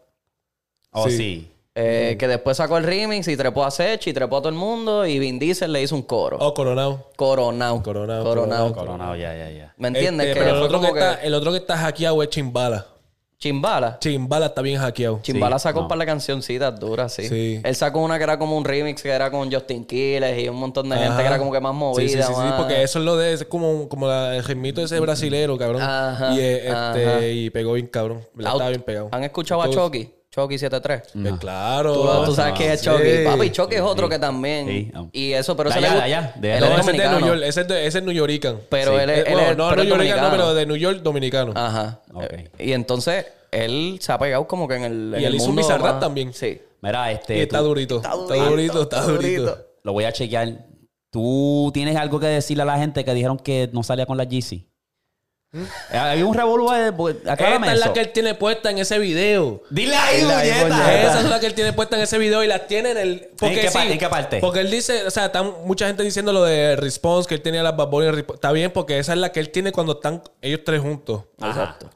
oh, 0.92 1.10
sí. 1.10 1.18
sí. 1.18 1.52
Eh, 1.76 2.18
Que 2.20 2.28
después 2.28 2.58
sacó 2.58 2.78
el 2.78 2.84
remix 2.84 3.28
y 3.28 3.38
trepó 3.38 3.64
a 3.64 3.72
Sech 3.72 4.06
y 4.08 4.14
trepó 4.14 4.38
a 4.38 4.40
todo 4.40 4.50
el 4.50 4.56
mundo. 4.56 5.06
Y 5.06 5.18
Vin 5.20 5.40
Diesel 5.40 5.72
le 5.72 5.82
hizo 5.82 5.96
un 5.96 6.02
coro. 6.02 6.38
Oh, 6.40 6.54
Coronado. 6.54 7.10
Coronao. 7.16 7.82
Coronao, 7.82 8.24
Coronao. 8.24 8.24
Coronao. 8.24 8.74
Coronado, 8.74 9.16
ya, 9.16 9.36
ya, 9.38 9.50
ya. 9.52 9.74
¿Me 9.78 9.88
entiendes? 9.90 10.28
Este, 10.28 10.40
que 10.40 10.46
pero 10.46 10.58
el 10.58 10.64
otro 10.64 10.82
que, 10.82 10.88
está, 10.88 11.20
que 11.22 11.28
el 11.28 11.34
otro 11.34 11.52
que 11.52 11.58
está 11.58 11.78
hackeado 11.78 12.22
es 12.24 12.30
Chimbala. 12.30 12.86
Chimbala. 13.38 13.98
Chimbala 14.02 14.48
está 14.48 14.62
bien 14.62 14.78
hackeado. 14.82 15.20
Chimbala 15.22 15.58
Sí, 15.60 15.64
sacó 15.64 15.80
no. 15.80 15.84
un 15.86 15.88
par 15.88 15.98
de 16.00 16.06
cancioncitas 16.06 16.78
duras, 16.78 17.14
sí. 17.14 17.30
Sí. 17.30 17.62
Él 17.64 17.74
sacó 17.76 18.02
una 18.02 18.18
que 18.18 18.24
era 18.26 18.38
como 18.38 18.58
un 18.58 18.66
remix 18.66 19.02
que 19.02 19.08
era 19.10 19.32
con 19.32 19.50
Justin 19.50 19.86
Quiles 19.86 20.44
y 20.44 20.50
un 20.50 20.58
montón 20.58 20.90
de 20.90 20.98
gente 20.98 21.22
que 21.22 21.26
era 21.28 21.38
como 21.38 21.50
que 21.54 21.62
más 21.62 21.74
movida. 21.74 22.06
Sí, 22.06 22.10
sí, 22.18 22.22
sí, 22.22 22.50
porque 22.58 22.84
eso 22.84 23.00
es 23.00 23.06
lo 23.06 23.16
de... 23.16 23.32
Es 23.34 23.46
como, 23.46 23.88
como 23.88 24.08
la- 24.10 24.36
el 24.36 24.44
ritmito 24.44 24.82
ese 24.82 25.00
brasilero, 25.00 25.58
cabrón. 25.58 25.82
Ajá, 25.82 26.34
y, 26.36 26.40
eh, 26.42 26.58
este, 26.68 26.74
ajá. 27.08 27.26
y 27.28 27.50
pegó 27.52 27.74
bien 27.74 27.88
cabrón. 27.88 28.18
Out- 28.40 28.40
Estaba 28.46 28.70
bien 28.70 28.82
pegado. 28.82 29.08
¿Han 29.14 29.24
escuchado 29.24 29.62
a 29.62 29.66
Entonces, 29.68 29.86
Chucky? 29.86 30.19
Chucky 30.44 30.58
73. 30.58 31.02
eh, 31.16 31.32
claro. 31.40 32.24
Tú, 32.26 32.34
sabes 32.36 32.54
que 32.54 32.74
es 32.74 32.80
Sí. 32.82 32.86
Chucky. 32.90 33.26
Papi, 33.26 33.50
Chucky 33.52 33.76
es 33.76 33.82
otro 33.82 34.08
que 34.10 34.20
también. 34.20 34.68
Sí, 34.68 34.92
no. 34.94 35.10
Y 35.12 35.34
eso, 35.34 35.56
pero 35.56 35.70
ese 35.70 35.80
le 35.82 35.88
allá, 35.88 35.96
gusta- 35.96 36.08
de 36.08 36.14
allá, 36.16 36.34
de 36.38 36.48
él 36.58 36.64
allá. 36.64 36.66
es 36.66 36.72
No, 36.72 36.80
ese 36.82 36.92
es 36.92 36.98
de 36.98 37.10
New. 37.20 37.28
York. 37.28 37.42
Ese 37.46 37.62
es, 37.62 37.68
de, 37.68 37.86
ese 37.88 37.98
es 38.00 38.04
New 38.04 38.14
Yorican. 38.14 38.60
Pero 38.70 38.92
Sí. 38.96 39.02
él 39.04 39.10
es- 39.10 39.18
Eh, 39.20 39.24
él 39.28 39.34
bueno, 39.34 39.52
es- 39.52 39.58
no 39.58 39.70
pero 39.70 39.84
New 39.84 39.94
Yorican, 39.96 40.22
no, 40.22 40.32
pero 40.32 40.54
de 40.54 40.66
New 40.66 40.76
York 40.78 41.02
dominicano. 41.02 41.54
Ajá. 41.56 42.02
Ok. 42.14 42.24
Eh, 42.32 42.50
Y 42.60 42.72
entonces, 42.74 43.26
él 43.52 43.98
se 44.02 44.12
ha 44.12 44.18
pegado 44.20 44.48
como 44.48 44.68
que 44.68 44.76
en 44.76 44.84
el. 44.84 45.14
en 45.16 45.22
Y 45.22 45.26
él 45.26 45.32
el 45.32 45.36
hizo 45.36 45.50
un 45.50 45.56
Bizarrap 45.56 45.82
más- 45.94 46.00
también. 46.00 46.34
Sí. 46.34 46.62
Mira, 46.82 47.12
Y 47.12 47.16
este. 47.16 47.42
está 47.44 47.60
tú- 47.60 47.66
durito. 47.66 47.98
Está 47.98 48.14
durito, 48.14 48.82
está 48.84 49.02
durito. 49.04 49.58
lo 49.84 49.94
voy 49.94 50.06
a 50.06 50.12
chequear. 50.14 50.66
¿Tú 51.12 51.72
tienes 51.74 51.96
algo 51.96 52.20
que 52.20 52.28
decirle 52.28 52.64
a 52.64 52.66
la 52.66 52.78
gente 52.78 53.04
que 53.04 53.14
dijeron 53.14 53.38
que 53.38 53.70
no 53.74 53.82
salía 53.84 54.06
con 54.06 54.16
la 54.18 54.26
GC? 54.26 54.68
Eh, 55.52 55.98
Había 55.98 56.26
un 56.26 56.36
revolú. 56.36 56.72
Esta 56.72 57.34
es 57.34 57.60
la 57.62 57.74
eso. 57.74 57.94
que 57.94 58.02
él 58.02 58.12
tiene 58.12 58.36
puesta 58.36 58.70
en 58.70 58.78
ese 58.78 59.00
video. 59.00 59.64
Dile 59.72 59.96
ahí, 59.96 60.22
puñeta. 60.22 61.02
Esa 61.04 61.20
es 61.22 61.26
la 61.26 61.40
que 61.40 61.48
él 61.48 61.56
tiene 61.56 61.74
puesta 61.74 61.96
en 61.96 62.04
ese 62.04 62.20
video 62.20 62.44
y 62.44 62.48
la 62.48 62.68
tiene 62.68 62.92
en 62.92 62.98
el. 62.98 63.30
Porque 63.38 63.62
qué 63.62 63.72
sí, 63.72 63.78
en 63.80 63.98
qué 63.98 64.10
parte? 64.10 64.40
Porque 64.40 64.60
él 64.60 64.70
dice, 64.70 65.06
o 65.08 65.12
sea, 65.12 65.28
están 65.28 65.52
mucha 65.66 65.88
gente 65.88 66.04
diciendo 66.04 66.34
lo 66.34 66.44
de 66.44 66.76
Response, 66.76 67.28
que 67.28 67.36
él 67.36 67.42
tenía 67.42 67.64
las 67.64 67.76
Bad 67.76 67.88
Bunny 67.88 68.20
Está 68.20 68.52
bien, 68.52 68.72
porque 68.72 69.00
esa 69.00 69.14
es 69.14 69.20
la 69.20 69.32
que 69.32 69.40
él 69.40 69.50
tiene 69.50 69.72
cuando 69.72 69.94
están 69.94 70.22
ellos 70.42 70.62
tres 70.64 70.82
juntos. 70.82 71.24
Exacto. 71.42 71.90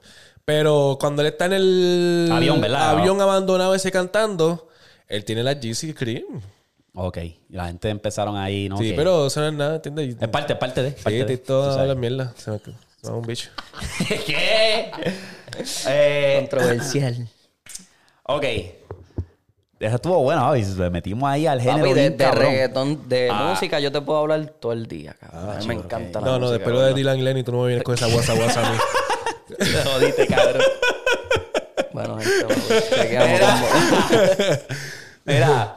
Pero 0.45 0.97
cuando 0.99 1.21
él 1.21 1.27
está 1.27 1.45
en 1.45 1.53
el 1.53 2.29
Avión, 2.31 2.59
¿verdad? 2.59 2.89
avión 2.89 3.21
abandonado 3.21 3.75
ese 3.75 3.91
cantando, 3.91 4.67
él 5.07 5.23
tiene 5.25 5.43
la 5.43 5.53
GC 5.53 5.93
Cream. 5.95 6.41
Ok. 6.95 7.17
Y 7.17 7.39
la 7.49 7.67
gente 7.67 7.89
empezaron 7.89 8.35
ahí, 8.35 8.67
¿no? 8.67 8.77
Sí, 8.77 8.93
pero 8.95 9.27
eso 9.27 9.39
no 9.39 9.47
es 9.47 9.53
nada, 9.53 9.75
¿entiendes? 9.75 10.17
Es 10.19 10.27
parte, 10.27 10.53
es 10.53 10.59
parte 10.59 10.83
de. 10.83 10.91
Sí, 10.91 11.03
parte 11.03 11.25
de, 11.25 11.37
tú 11.37 11.45
toda 11.45 11.85
la 11.85 11.95
mierda. 11.95 12.33
Va 13.05 13.11
un 13.15 13.21
bicho. 13.21 13.49
¿Qué? 14.07 14.91
eh, 15.87 16.37
Controversial. 16.39 17.27
ok. 18.23 18.43
Eso 19.79 19.95
estuvo 19.95 20.19
bueno, 20.23 20.41
Javi. 20.41 20.63
Le 20.63 20.89
metimos 20.89 21.29
ahí 21.29 21.45
al 21.45 21.59
género. 21.59 21.79
Papi, 21.79 21.93
de, 21.93 21.99
bien 22.01 22.17
de 22.17 22.31
reggaetón, 22.31 23.09
de 23.09 23.29
Ah. 23.29 23.49
música, 23.49 23.79
yo 23.81 23.91
te 23.91 23.99
puedo 23.99 24.19
hablar 24.19 24.45
todo 24.45 24.71
el 24.71 24.87
día, 24.87 25.13
cabrón. 25.19 25.49
a 25.57 25.59
mí 25.59 25.67
me 25.67 25.73
encanta 25.73 26.21
la 26.21 26.25
No, 26.27 26.31
no, 26.33 26.39
música, 26.47 26.57
después 26.63 26.85
de. 26.87 26.93
Dylan 26.93 27.19
y 27.19 27.21
Lenny, 27.21 27.43
tú 27.43 27.51
no 27.51 27.61
me 27.63 27.67
vienes 27.67 27.83
con 27.83 27.95
esa 27.95 28.07
guasa 28.07 28.33
guasa 28.33 28.65
a 28.65 28.71
mí. 28.71 28.77
Te 29.57 29.65
jodiste, 29.65 30.27
cabrón. 30.27 30.63
Bueno, 31.91 32.17
gente, 32.19 32.43
vamos, 32.45 32.89
chequeamos 32.89 33.39
cómo- 33.41 33.67
Mira, 35.25 35.75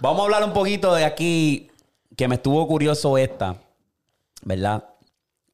vamos 0.00 0.20
a 0.20 0.24
hablar 0.24 0.44
un 0.44 0.52
poquito 0.52 0.94
de 0.94 1.04
aquí 1.04 1.68
que 2.16 2.28
me 2.28 2.36
estuvo 2.36 2.64
curioso 2.68 3.18
esta, 3.18 3.56
¿verdad? 4.42 4.84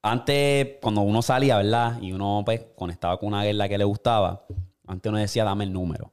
Antes, 0.07 0.77
cuando 0.83 1.01
uno 1.01 1.23
salía, 1.23 1.57
¿verdad? 1.57 1.99
Y 2.03 2.13
uno 2.13 2.43
pues 2.45 2.61
conectaba 2.77 3.17
con 3.17 3.29
una 3.29 3.43
guerra 3.43 3.71
que 3.71 3.79
le 3.79 3.85
gustaba, 3.85 4.45
antes 4.87 5.09
uno 5.09 5.19
decía, 5.19 5.45
dame 5.45 5.65
el 5.65 5.73
número. 5.73 6.13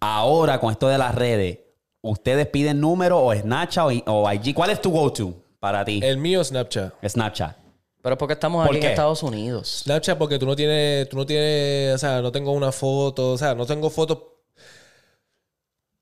Ahora, 0.00 0.58
con 0.58 0.72
esto 0.72 0.88
de 0.88 0.98
las 0.98 1.14
redes, 1.14 1.60
¿ustedes 2.02 2.48
piden 2.48 2.80
número 2.80 3.24
o 3.24 3.32
Snapchat 3.32 3.84
o, 4.08 4.12
o 4.12 4.32
IG? 4.32 4.52
¿Cuál 4.52 4.70
es 4.70 4.82
tu 4.82 4.90
go-to 4.90 5.32
para 5.60 5.84
ti? 5.84 6.00
El 6.02 6.18
mío, 6.18 6.42
Snapchat. 6.42 6.92
Snapchat. 7.06 7.56
Pero 8.02 8.14
es 8.14 8.18
porque 8.18 8.32
estamos 8.32 8.66
¿Por 8.66 8.74
aquí 8.74 8.80
qué? 8.80 8.86
en 8.86 8.92
Estados 8.94 9.22
Unidos. 9.22 9.82
Snapchat 9.84 10.18
porque 10.18 10.36
tú 10.36 10.46
no 10.46 10.56
tienes, 10.56 11.08
tú 11.08 11.16
no 11.16 11.24
tienes, 11.24 11.94
o 11.94 11.98
sea, 11.98 12.20
no 12.20 12.32
tengo 12.32 12.50
una 12.50 12.72
foto, 12.72 13.30
o 13.30 13.38
sea, 13.38 13.54
no 13.54 13.64
tengo 13.64 13.90
fotos 13.90 14.18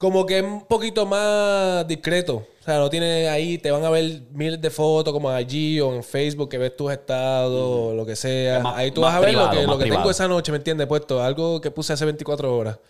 como 0.03 0.27
que 0.27 0.39
es 0.39 0.45
un 0.45 0.67
poquito 0.67 1.07
más 1.07 1.87
discreto. 1.87 2.45
O 2.61 2.65
sea, 2.65 2.79
no 2.79 2.91
tiene 2.91 3.29
ahí, 3.29 3.57
te 3.57 3.71
van 3.71 3.85
a 3.85 3.91
ver 3.91 4.23
miles 4.33 4.61
de 4.61 4.69
fotos 4.69 5.13
como 5.13 5.31
allí 5.31 5.79
o 5.79 5.95
en 5.95 6.03
Facebook 6.03 6.49
que 6.49 6.59
ves 6.59 6.77
tus 6.77 6.91
estados 6.91 7.63
o 7.63 7.95
lo 7.95 8.05
que 8.05 8.17
sea. 8.17 8.59
Más- 8.59 8.77
ahí 8.79 8.91
tú 8.91 9.01
vas 9.01 9.15
a 9.15 9.21
ver 9.21 9.29
privado, 9.29 9.55
lo 9.65 9.79
que, 9.79 9.87
lo 9.87 9.95
tengo 9.95 10.11
esa 10.11 10.27
noche, 10.27 10.51
¿me 10.51 10.59
entiendes? 10.59 10.89
Puesto 10.89 11.23
algo 11.23 11.61
que 11.61 11.71
puse 11.71 11.93
hace 11.93 12.05
24 12.05 12.57
horas. 12.57 12.81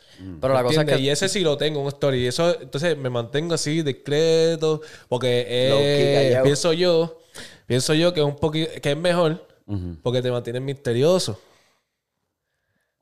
Pero 0.40 0.54
la 0.54 0.62
cosa 0.62 0.80
es 0.80 0.86
que 0.86 1.00
Y 1.00 1.10
ese 1.10 1.28
sí 1.28 1.40
lo 1.40 1.58
tengo, 1.58 1.82
un 1.82 1.88
story. 1.88 2.24
Y 2.24 2.26
eso, 2.28 2.58
entonces 2.58 2.96
me 2.96 3.10
mantengo 3.10 3.52
así 3.54 3.82
discreto 3.82 4.80
porque 5.10 5.44
eh, 5.48 6.40
pienso 6.42 6.72
yo, 6.72 7.18
pienso 7.66 7.92
yo 7.92 8.14
que 8.14 8.20
es 8.20 8.26
un 8.26 8.36
poquito, 8.36 8.70
que 8.80 8.90
es 8.90 8.96
mejor 8.96 9.46
porque 10.02 10.22
te 10.22 10.30
mantienes 10.30 10.62
misterioso. 10.62 11.38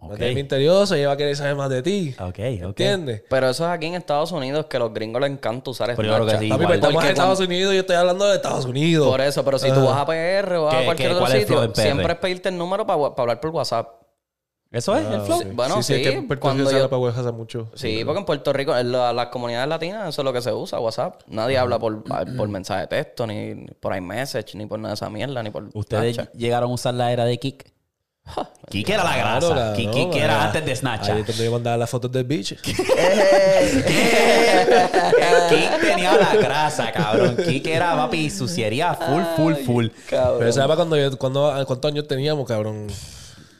Ok. 0.03 0.09
Mantienes 0.11 0.35
misterioso 0.35 0.97
y 0.97 1.01
ella 1.01 1.09
va 1.09 1.15
a 1.15 1.17
querer 1.19 1.37
saber 1.37 1.57
más 1.57 1.69
de 1.69 1.83
ti. 1.83 2.15
Ok, 2.19 2.29
ok. 2.29 2.39
¿Entiendes? 2.41 3.23
Pero 3.29 3.51
eso 3.51 3.65
es 3.67 3.71
aquí 3.71 3.87
en 3.87 3.95
Estados 3.95 4.33
Unidos 4.33 4.67
que 4.67 4.77
a 4.79 4.81
los 4.81 4.95
gringos 4.95 5.21
les 5.21 5.31
encanta 5.31 5.71
usar 5.71 5.95
Pero 5.95 6.17
Snapchat. 6.17 6.41
sí. 6.41 6.49
Pero 6.57 6.73
estamos 6.75 6.95
Porque 6.95 7.07
en 7.09 7.13
Estados 7.13 7.41
Unidos 7.41 7.73
y 7.73 7.77
yo 7.77 7.81
estoy 7.83 7.97
hablando 7.97 8.27
de 8.27 8.37
Estados 8.37 8.65
Unidos. 8.65 9.07
Por 9.09 9.21
eso, 9.21 9.45
pero 9.45 9.59
si 9.59 9.71
tú 9.71 9.85
vas 9.85 9.99
a 9.99 10.07
PR 10.07 10.57
o 10.57 10.65
vas 10.65 10.75
¿Qué- 10.75 10.81
a 10.81 10.85
cualquier 10.87 11.13
otro 11.13 11.27
es 11.27 11.33
sitio, 11.41 11.61
PR? 11.73 11.83
siempre 11.83 12.13
es 12.15 12.19
pedirte 12.19 12.49
el 12.49 12.57
número 12.57 12.87
para 12.87 12.99
hablar 13.17 13.41
por 13.41 13.51
WhatsApp. 13.51 13.89
¿Eso 14.73 14.97
es 14.97 15.05
el 15.05 15.21
flow? 15.23 15.41
Sí. 15.43 15.49
Bueno, 15.53 15.77
sí, 15.79 15.83
sí, 15.83 15.93
es 15.95 15.99
sí, 15.99 16.05
que 16.13 16.17
en 16.17 16.27
Puerto 16.29 16.41
cuando 16.43 16.61
Rico 16.61 16.71
se 16.71 16.77
yo- 16.77 16.85
habla 16.85 16.91
para 16.91 17.03
WhatsApp 17.03 17.35
mucho. 17.35 17.71
Sí, 17.75 18.03
porque 18.05 18.21
en 18.21 18.25
Puerto 18.25 18.53
Rico, 18.53 18.77
en 18.79 18.93
la- 18.93 19.13
las 19.13 19.27
comunidades 19.27 19.69
latinas, 19.69 20.09
eso 20.09 20.23
es 20.23 20.25
lo 20.25 20.33
que 20.33 20.41
se 20.41 20.53
usa, 20.53 20.79
WhatsApp. 20.79 21.23
Nadie 21.27 21.59
habla 21.59 21.79
por, 21.81 22.05
por 22.05 22.49
mensaje 22.49 22.83
de 22.83 22.87
texto, 22.87 23.27
ni 23.27 23.67
por 23.81 23.97
iMessage, 23.97 24.55
ni 24.55 24.67
por 24.67 24.79
nada 24.79 24.91
de 24.91 24.95
esa 24.95 25.11
mierda, 25.11 25.43
ni 25.43 25.51
por 25.51 25.69
¿Ustedes 25.75 26.15
Snapchat. 26.15 26.37
llegaron 26.37 26.71
a 26.71 26.75
usar 26.75 26.95
la 26.95 27.13
era 27.13 27.25
de 27.25 27.37
Kik? 27.39 27.65
Kik 28.71 28.89
era 28.89 29.03
la 29.03 29.17
grasa. 29.17 29.41
Claro, 29.41 29.55
cabrón, 29.57 29.75
Kik, 29.77 29.91
Kik 30.13 30.15
era 30.23 30.45
antes 30.45 30.65
de 30.65 30.71
Ahí 30.71 30.77
Snapchat. 30.77 31.19
es 31.19 31.27
donde 31.27 31.45
yo 31.45 31.51
mandaba 31.51 31.77
las 31.77 31.91
fotos 31.91 32.13
del 32.13 32.25
beach. 32.25 32.55
Kik 35.51 35.81
tenía 35.81 36.17
la 36.17 36.37
grasa, 36.37 36.93
cabrón. 36.93 37.37
Kik 37.37 37.67
era, 37.67 37.97
papi, 37.97 38.31
suciería 38.31 38.95
full, 38.95 39.23
full, 39.37 39.55
full. 39.67 39.87
Pero 40.09 40.53
¿sabes 40.53 40.77
cuando 40.77 40.97
yo, 40.97 41.19
cuando, 41.19 41.53
¿cuántos 41.67 41.91
años 41.91 42.07
teníamos, 42.07 42.47
cabrón? 42.47 42.87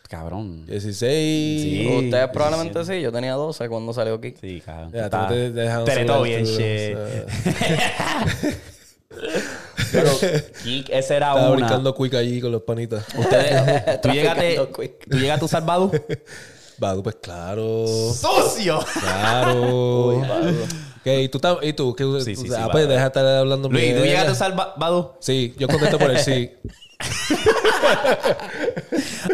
cabrón. 0.09 0.67
16. 0.67 1.63
Sí. 1.63 1.87
Ustedes 2.05 2.29
probablemente 2.33 2.85
sí. 2.85 3.01
Yo 3.01 3.13
tenía 3.13 3.35
12 3.35 3.69
cuando 3.69 3.93
salió 3.93 4.15
aquí. 4.15 4.35
Sí, 4.41 4.61
cabrón. 4.65 4.91
Ya, 4.93 5.05
Está- 5.05 5.29
tú 5.29 5.35
te 5.35 5.53
dejan 5.53 5.85
Te 5.85 5.95
celular, 5.95 6.23
bien, 6.23 6.45
shit. 6.45 6.97
Pero, 9.93 10.11
Geek, 10.65 10.89
ese 10.91 11.17
era 11.17 11.29
Estaba 11.29 11.49
una. 11.49 11.57
brincando 11.57 11.95
quick 11.95 12.15
allí 12.15 12.41
con 12.41 12.53
los 12.53 12.63
panitas. 12.63 13.05
Ustedes, 13.17 14.01
tú 14.03 14.09
llegaste, 14.11 14.57
tú 15.09 15.19
llegaste 15.19 15.43
a 15.43 15.47
usar 15.47 15.65
Badu. 15.67 15.91
Badu, 16.79 17.03
pues 17.03 17.17
claro. 17.21 17.85
¡Sucio! 17.87 18.81
Claro. 19.01 20.09
Ok, 21.01 21.07
¿y 21.07 21.29
tú? 21.29 21.39
tam- 21.39 21.59
¿Y 21.63 21.73
tú? 21.75 21.95
¿Qué- 21.95 22.05
Sí, 22.25 22.37
sí, 22.37 22.47
sí, 22.49 22.55
ah, 22.57 22.69
pues 22.71 22.89
deja 22.89 23.01
de 23.03 23.07
estar 23.07 23.27
hablando 23.27 23.69
Luis, 23.69 23.83
¿tú 23.83 23.87
mierda. 23.89 24.05
llegaste 24.07 24.29
a 24.29 24.33
usar 24.33 24.57
Ba- 24.57 24.75
Badu? 24.77 25.13
Sí, 25.21 25.55
yo 25.59 25.69
contesto 25.69 25.99
por 25.99 26.11
el 26.11 26.19
sí. 26.19 26.51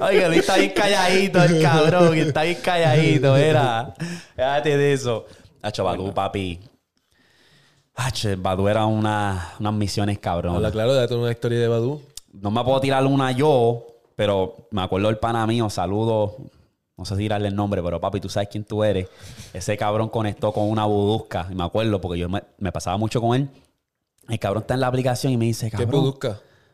Oiga, 0.00 0.28
Luis 0.28 0.40
está 0.40 0.56
bien 0.56 0.70
calladito, 0.70 1.42
el 1.42 1.62
cabrón. 1.62 2.16
Está 2.18 2.42
bien 2.42 2.58
calladito, 2.62 3.36
era. 3.36 3.94
Déjate 4.36 4.76
de 4.76 4.92
eso. 4.92 5.26
Hacho, 5.62 5.84
Badu, 5.84 6.12
papi. 6.14 6.60
Hacho, 7.96 8.28
Badu 8.36 8.68
era 8.68 8.84
una, 8.86 9.52
unas 9.58 9.72
misiones, 9.74 10.18
cabrón. 10.18 10.56
Habla 10.56 10.70
claro, 10.70 10.94
date 10.94 11.14
una 11.14 11.30
historia 11.30 11.58
de 11.58 11.68
Badu. 11.68 12.02
No 12.32 12.50
me 12.50 12.62
puedo 12.62 12.80
tirar 12.80 13.04
una 13.06 13.32
yo, 13.32 13.86
pero 14.14 14.68
me 14.70 14.82
acuerdo 14.82 15.08
del 15.08 15.16
pana 15.18 15.46
mío, 15.46 15.70
saludo. 15.70 16.36
No 16.98 17.04
sé 17.04 17.14
si 17.16 17.22
tirarle 17.22 17.48
el 17.48 17.56
nombre, 17.56 17.82
pero 17.82 18.00
papi, 18.00 18.20
tú 18.20 18.28
sabes 18.28 18.48
quién 18.50 18.64
tú 18.64 18.82
eres. 18.84 19.08
Ese 19.52 19.76
cabrón 19.76 20.08
conectó 20.08 20.52
con 20.52 20.68
una 20.70 20.84
budusca. 20.86 21.46
Y 21.50 21.54
me 21.54 21.64
acuerdo 21.64 22.00
porque 22.00 22.18
yo 22.18 22.28
me, 22.28 22.42
me 22.58 22.72
pasaba 22.72 22.96
mucho 22.96 23.20
con 23.20 23.36
él. 23.36 23.48
El 24.28 24.38
cabrón 24.38 24.62
está 24.62 24.74
en 24.74 24.80
la 24.80 24.86
aplicación 24.88 25.32
y 25.32 25.36
me 25.36 25.44
dice, 25.46 25.70
¿Qué 25.70 25.76
cabrón. 25.84 26.14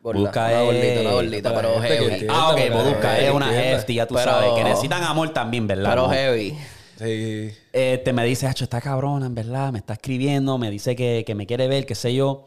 Gorda. 0.02 0.20
Busca 0.20 0.46
una 0.46 0.52
es- 0.62 0.64
gordita, 0.66 1.00
una 1.02 1.12
gordita, 1.12 1.54
para 1.54 1.68
pero 1.68 1.80
que 1.82 1.88
heavy. 1.88 2.26
Ah, 2.28 2.50
ok, 2.50 2.60
Budusca 2.72 3.18
es 3.20 3.32
una 3.32 3.62
hefty, 3.72 3.94
ya 3.94 4.06
tú 4.06 4.14
Pero- 4.16 4.30
sabes, 4.32 4.52
que 4.54 4.64
necesitan 4.64 5.04
amor 5.04 5.28
también, 5.30 5.66
¿verdad? 5.68 5.90
Pero 5.90 6.08
heavy. 6.10 6.58
Sí. 6.99 7.51
Este 7.72 8.12
me 8.12 8.24
dice, 8.24 8.47
Hacho, 8.47 8.64
está 8.64 8.80
cabrona, 8.80 9.26
en 9.26 9.34
verdad, 9.34 9.72
me 9.72 9.78
está 9.78 9.95
escribiendo, 9.95 10.59
me 10.59 10.70
dice 10.70 10.95
que, 10.95 11.24
que 11.26 11.34
me 11.34 11.47
quiere 11.47 11.68
ver, 11.68 11.86
qué 11.86 11.95
sé 11.95 12.14
yo. 12.14 12.47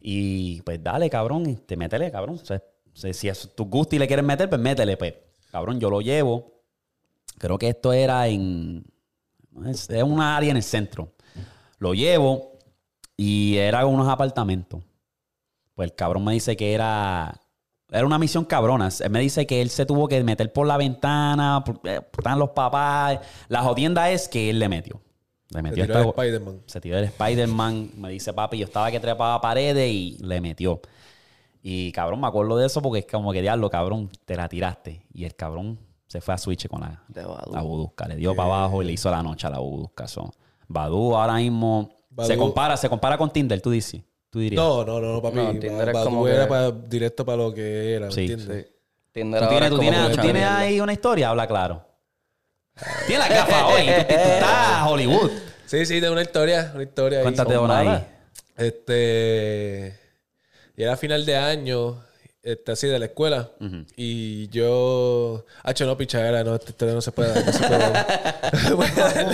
Y 0.00 0.62
pues 0.62 0.82
dale, 0.82 1.10
cabrón, 1.10 1.56
te 1.66 1.76
métele, 1.76 2.10
cabrón. 2.10 2.40
O 2.40 3.12
si 3.12 3.28
es 3.28 3.54
tu 3.54 3.64
gusto 3.66 3.96
y 3.96 3.98
le 3.98 4.06
quieres 4.06 4.24
meter, 4.24 4.48
pues 4.48 4.60
métele, 4.60 4.96
pues. 4.96 5.14
Cabrón, 5.50 5.78
yo 5.80 5.90
lo 5.90 6.00
llevo. 6.00 6.62
Creo 7.38 7.58
que 7.58 7.68
esto 7.68 7.92
era 7.92 8.26
en. 8.28 8.84
Es, 9.66 9.90
es 9.90 10.02
una 10.02 10.36
área 10.36 10.50
en 10.50 10.56
el 10.56 10.62
centro. 10.62 11.12
Lo 11.78 11.94
llevo 11.94 12.58
y 13.16 13.56
era 13.56 13.84
unos 13.86 14.08
apartamentos. 14.08 14.82
Pues 15.74 15.90
el 15.90 15.94
cabrón 15.94 16.24
me 16.24 16.32
dice 16.32 16.56
que 16.56 16.72
era. 16.72 17.40
Era 17.90 18.04
una 18.04 18.18
misión 18.18 18.44
cabrona. 18.44 18.88
Él 19.00 19.10
me 19.10 19.20
dice 19.20 19.46
que 19.46 19.62
él 19.62 19.70
se 19.70 19.86
tuvo 19.86 20.08
que 20.08 20.22
meter 20.24 20.52
por 20.52 20.66
la 20.66 20.76
ventana, 20.76 21.62
por- 21.64 21.80
eh, 21.84 22.00
están 22.16 22.38
los 22.38 22.50
papás. 22.50 23.20
La 23.48 23.62
jodienda 23.62 24.10
es 24.10 24.28
que 24.28 24.50
él 24.50 24.58
le 24.58 24.68
metió. 24.68 25.00
Le 25.50 25.62
Me 25.62 25.70
metió 25.70 25.86
tiró 25.86 26.00
el 26.00 26.08
Spider-Man. 26.08 26.60
se 26.66 26.80
tiró 26.80 26.98
el 26.98 27.04
Spider-Man. 27.04 27.90
Me 27.96 28.10
dice, 28.10 28.32
papi, 28.32 28.58
yo 28.58 28.64
estaba 28.64 28.90
que 28.90 28.98
trepaba 28.98 29.40
paredes 29.40 29.88
y 29.92 30.18
le 30.20 30.40
metió. 30.40 30.80
Y 31.62 31.92
cabrón, 31.92 32.20
me 32.20 32.26
acuerdo 32.26 32.56
de 32.56 32.66
eso 32.66 32.82
porque 32.82 33.00
es 33.00 33.06
como 33.06 33.32
que 33.32 33.42
diablo, 33.42 33.70
cabrón, 33.70 34.10
te 34.24 34.34
la 34.36 34.48
tiraste. 34.48 35.02
Y 35.12 35.24
el 35.24 35.34
cabrón 35.36 35.78
se 36.08 36.20
fue 36.20 36.34
a 36.34 36.38
Switch 36.38 36.66
con 36.68 36.80
la, 36.80 37.02
la 37.52 37.62
budusca. 37.62 38.06
Le 38.08 38.16
dio 38.16 38.34
para 38.34 38.48
abajo 38.48 38.82
y 38.82 38.86
le 38.86 38.92
hizo 38.92 39.10
la 39.10 39.22
noche 39.22 39.46
a 39.46 39.50
la 39.50 39.58
budusca. 39.60 40.08
So, 40.08 40.32
Badu 40.68 41.14
ahora 41.16 41.34
mismo 41.36 41.90
Badu- 42.10 42.26
se 42.26 42.36
compara, 42.36 42.76
se 42.76 42.88
compara 42.88 43.16
con 43.16 43.30
Tinder, 43.30 43.60
tú 43.60 43.70
dices. 43.70 44.02
Tú 44.36 44.40
dirías. 44.40 44.62
No, 44.62 44.84
no, 44.84 45.00
no, 45.00 45.12
no, 45.14 45.22
papi. 45.22 45.36
No, 45.38 45.50
Tinder 45.58 45.88
es 45.88 45.96
como 45.96 46.28
era 46.28 46.42
que- 46.44 46.50
pa- 46.50 46.70
directo 46.70 47.24
para 47.24 47.38
lo 47.38 47.54
que 47.54 47.94
era, 47.94 48.04
¿me 48.08 48.12
Sí, 48.12 48.20
entiendes? 48.20 48.66
Tinder 49.10 49.42
¿Tú 49.42 49.48
tienes, 49.48 49.70
tú 49.70 49.76
tú 49.78 50.30
ahí 50.46 50.78
una 50.78 50.92
historia? 50.92 51.30
Habla 51.30 51.46
claro. 51.48 51.82
Tienes 53.06 53.26
la 53.30 53.34
gafa 53.34 53.66
hoy. 53.68 53.86
Tú, 53.86 53.90
estás 54.10 54.82
Hollywood. 54.90 55.30
Sí, 55.64 55.86
sí, 55.86 56.02
tengo 56.02 56.12
una 56.12 56.20
historia, 56.20 56.70
una 56.74 56.82
historia. 56.82 57.20
ahí. 57.20 57.22
Cuéntate 57.22 57.56
una 57.56 57.78
ahí. 57.78 58.06
Este. 58.58 59.98
Y 60.76 60.82
era 60.82 60.98
final 60.98 61.24
de 61.24 61.34
año, 61.38 62.04
este, 62.42 62.72
así 62.72 62.88
de 62.88 62.98
la 62.98 63.06
escuela. 63.06 63.48
Y 63.96 64.48
yo. 64.50 65.46
Hacho, 65.62 65.86
no, 65.86 65.96
pichadera, 65.96 66.44
no, 66.44 66.56
esta 66.56 66.68
historia 66.72 66.92
no 66.94 67.00
se 67.00 67.10
puede 67.10 67.32
dar. 67.32 67.46
No 67.46 67.52
se 67.54 67.58
puede 67.66 67.78
dar. 67.78 68.06
No 68.52 68.58
se 68.68 68.76
puede 68.76 68.94
dar. 68.96 69.32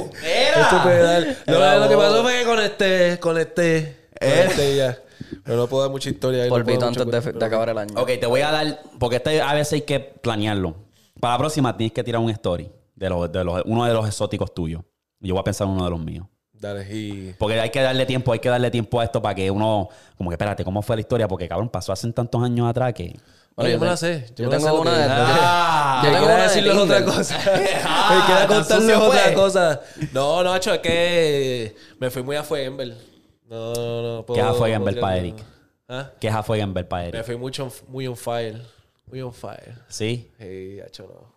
No 0.59 0.71
se 0.71 0.77
puede 0.85 1.03
dar. 1.03 1.37
No, 1.49 1.57
Era 1.57 1.77
lo 1.79 1.89
que 1.89 1.97
pasó 1.97 2.23
fue 2.23 2.39
que 2.39 2.45
conecté, 2.45 3.19
conecté. 3.19 4.02
Y 4.25 4.77
ya. 4.77 4.99
Pero 5.45 5.57
no 5.57 5.67
puedo 5.67 5.83
dar 5.83 5.91
mucha 5.91 6.11
historia. 6.11 6.45
ahí, 6.45 6.49
no 6.51 6.55
puedo 6.55 6.65
Polvito 6.65 6.81
dar 6.81 6.89
antes 6.89 7.07
de, 7.25 7.33
de 7.33 7.33
pero- 7.39 7.47
acabar 7.47 7.69
el 7.71 7.79
año. 7.79 7.95
Ok, 8.01 8.11
te 8.21 8.27
voy 8.27 8.41
a 8.41 8.51
dar, 8.51 8.81
porque 8.99 9.17
este 9.17 9.41
a 9.41 9.53
veces 9.55 9.75
hay 9.75 9.83
que 9.83 10.01
planearlo. 10.01 10.75
Para 11.21 11.35
la 11.35 11.39
próxima 11.39 11.77
tienes 11.77 11.93
que 11.93 12.03
tirar 12.03 12.21
un 12.21 12.31
story 12.31 12.71
de, 12.97 13.09
los, 13.11 13.31
de 13.31 13.45
los, 13.45 13.63
uno 13.67 13.85
de 13.85 13.93
los 13.95 14.07
exóticos 14.07 14.53
tuyos. 14.55 14.83
Yo 15.21 15.35
voy 15.35 15.41
a 15.41 15.45
pensar 15.45 15.67
en 15.67 15.75
uno 15.75 15.85
de 15.85 15.91
los 15.91 16.01
míos. 16.01 16.27
Dale, 16.53 16.83
y. 16.95 17.33
Porque 17.39 17.59
hay 17.61 17.71
que 17.71 17.81
darle 17.81 18.07
tiempo, 18.07 18.33
hay 18.33 18.39
que 18.39 18.49
darle 18.49 18.71
tiempo 18.71 19.01
a 19.01 19.05
esto 19.05 19.21
para 19.23 19.35
que 19.35 19.51
uno, 19.51 19.89
como 20.17 20.31
que 20.31 20.35
espérate, 20.35 20.65
¿cómo 20.65 20.81
fue 20.83 20.97
la 20.97 21.01
historia? 21.01 21.27
Porque 21.29 21.49
cabrón, 21.49 21.69
pasó 21.69 21.93
hace 21.93 22.11
tantos 22.13 22.43
años 22.43 22.69
atrás 22.69 22.93
que. 22.93 23.17
Bueno, 23.55 23.71
yo 23.71 23.79
me 23.81 23.87
la 23.87 23.97
sé. 23.99 24.27
yo 24.37 24.47
me 24.49 24.53
la 24.53 24.57
tengo 24.59 24.69
sé 24.71 24.75
lo 24.77 24.81
una 24.81 24.91
que- 24.93 24.99
de- 24.99 25.07
Ah, 25.11 26.01
Yo 26.03 26.09
que 26.09 26.15
tengo 26.17 26.27
una 26.27 26.37
de 26.37 26.43
decirles 26.43 26.77
otra 26.77 27.05
cosa. 27.05 27.39
Ah, 27.85 28.23
quiera 28.27 28.47
tan 28.47 28.59
contarles 28.59 28.91
sucio 28.95 29.09
otra 29.09 29.35
cosa. 29.35 29.81
No, 30.13 30.43
no, 30.43 30.57
hecho, 30.57 30.73
es 30.73 30.81
que 30.81 31.77
me 31.99 32.11
fui 32.11 32.23
muy 32.23 32.37
a 32.37 32.43
Fuember. 32.45 32.95
No, 33.53 33.73
no, 33.75 34.03
no. 34.17 34.27
puedo- 34.27 34.41
¿Qué 34.53 34.55
Fueguenberg 34.59 34.95
puedo 34.97 35.01
para 35.07 35.17
Eric? 35.19 35.37
¿Ah? 35.89 36.11
Que 36.19 36.29
es 36.29 36.35
a 36.35 36.43
Fuegenberg 36.43 36.89
para 36.89 37.03
Me 37.03 37.09
Eric. 37.11 37.25
fui 37.25 37.37
mucho, 37.37 37.71
muy 37.89 38.07
on 38.07 38.17
fire. 38.17 38.63
Muy 39.07 39.21
on 39.21 39.33
fire. 39.33 39.75
Sí, 39.89 40.31
Hey, 40.39 40.81
hecho, 40.87 41.03
no. 41.07 41.33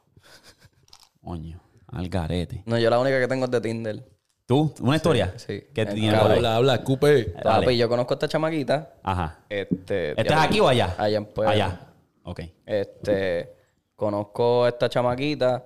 coño, 1.22 1.60
al 1.88 2.08
garete. 2.08 2.64
No, 2.66 2.78
yo 2.78 2.90
la 2.90 3.00
única 3.00 3.20
que 3.20 3.28
tengo 3.28 3.46
es 3.46 3.52
de 3.52 3.60
Tinder. 3.62 4.04
¿Tú? 4.46 4.74
¿Una 4.80 4.96
historia? 4.96 5.34
sí. 5.38 5.64
¿Qué 5.74 5.82
En 5.82 5.94
tienes 5.96 6.20
por 6.22 6.32
ahí? 6.32 6.38
Habla, 6.38 6.56
habla, 6.56 6.84
cupe. 6.84 7.26
Papi, 7.44 7.76
yo 7.78 7.90
conozco 7.90 8.14
a 8.14 8.16
esta 8.16 8.28
chamaquita. 8.28 8.94
Ajá. 9.04 9.40
Este, 9.50 10.12
¿Estás 10.22 10.46
aquí 10.46 10.60
o 10.60 10.68
allá? 10.68 10.96
Allá 10.98 11.18
en 11.18 11.26
Puebla. 11.26 11.52
Allá. 11.54 11.80
Ok. 12.24 12.42
Este, 12.66 13.54
conozco 13.96 14.64
a 14.66 14.70
esta 14.70 14.88
chamaquita 14.88 15.66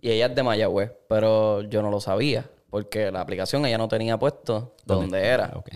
y 0.00 0.10
ella 0.10 0.26
es 0.26 0.34
de 0.34 0.42
Mayagüez, 0.44 0.92
pero 1.08 1.62
yo 1.62 1.82
no 1.82 1.90
lo 1.90 2.00
sabía 2.00 2.48
porque 2.74 3.12
la 3.12 3.20
aplicación 3.20 3.64
ella 3.64 3.78
no 3.78 3.86
tenía 3.86 4.18
puesto 4.18 4.74
de 4.84 4.94
dónde 4.96 5.24
era. 5.24 5.52
Ok. 5.54 5.68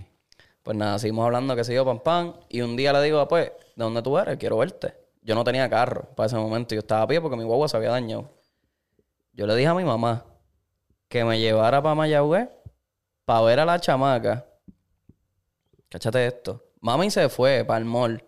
Pues 0.65 0.77
nada, 0.77 0.99
seguimos 0.99 1.25
hablando, 1.25 1.55
que 1.55 1.63
se 1.63 1.73
yo, 1.73 1.85
pam, 1.85 2.01
pam. 2.01 2.35
Y 2.49 2.61
un 2.61 2.75
día 2.75 2.93
le 2.93 3.01
digo, 3.03 3.21
ah, 3.21 3.29
pues, 3.29 3.53
¿de 3.77 3.85
dónde 3.85 4.03
tú 4.03 4.19
eres? 4.19 4.37
Quiero 4.37 4.59
verte. 4.59 4.95
Yo 5.23 5.37
no 5.37 5.45
tenía 5.45 5.71
carro 5.71 6.09
para 6.17 6.27
ese 6.27 6.35
momento. 6.35 6.75
Yo 6.75 6.81
estaba 6.81 7.03
a 7.03 7.07
pie 7.07 7.21
porque 7.21 7.37
mi 7.37 7.45
guagua 7.45 7.69
se 7.69 7.77
había 7.77 7.91
dañado. 7.91 8.33
Yo 9.33 9.47
le 9.47 9.55
dije 9.55 9.69
a 9.69 9.75
mi 9.75 9.85
mamá 9.85 10.25
que 11.07 11.25
me 11.25 11.39
llevara 11.39 11.81
para 11.81 11.95
Mayagüez 11.95 12.49
para 13.25 13.43
ver 13.43 13.61
a 13.61 13.65
la 13.65 13.79
chamaca. 13.79 14.45
Cáchate 15.89 16.27
esto. 16.27 16.65
Mami 16.81 17.13
se 17.13 17.29
fue 17.29 17.65
para 17.65 17.79
el 17.79 17.85
mall. 17.85 18.25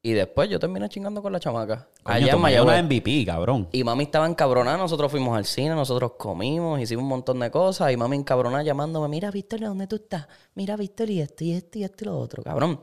Y 0.00 0.12
después 0.12 0.48
yo 0.48 0.60
terminé 0.60 0.88
chingando 0.88 1.20
con 1.20 1.32
la 1.32 1.40
chamaca. 1.40 1.88
Coño, 2.04 2.16
allá 2.16 2.32
en 2.32 2.40
Mayagüez. 2.40 2.84
MVP, 2.84 3.26
cabrón. 3.26 3.68
Y 3.72 3.82
mami 3.82 4.04
estaba 4.04 4.26
encabronada, 4.26 4.76
nosotros 4.78 5.10
fuimos 5.10 5.36
al 5.36 5.44
cine, 5.44 5.70
nosotros 5.70 6.12
comimos, 6.16 6.80
hicimos 6.80 7.02
un 7.02 7.08
montón 7.08 7.40
de 7.40 7.50
cosas. 7.50 7.90
Y 7.90 7.96
mami 7.96 8.16
encabronada 8.16 8.62
llamándome, 8.62 9.08
mira, 9.08 9.30
Víctor, 9.32 9.60
¿dónde 9.60 9.88
tú 9.88 9.96
estás? 9.96 10.28
Mira, 10.54 10.76
Víctor, 10.76 11.10
y 11.10 11.20
esto, 11.20 11.42
y 11.42 11.52
esto, 11.52 11.78
y 11.78 11.84
esto, 11.84 12.04
y 12.04 12.06
lo 12.06 12.18
otro. 12.18 12.44
Cabrón, 12.44 12.80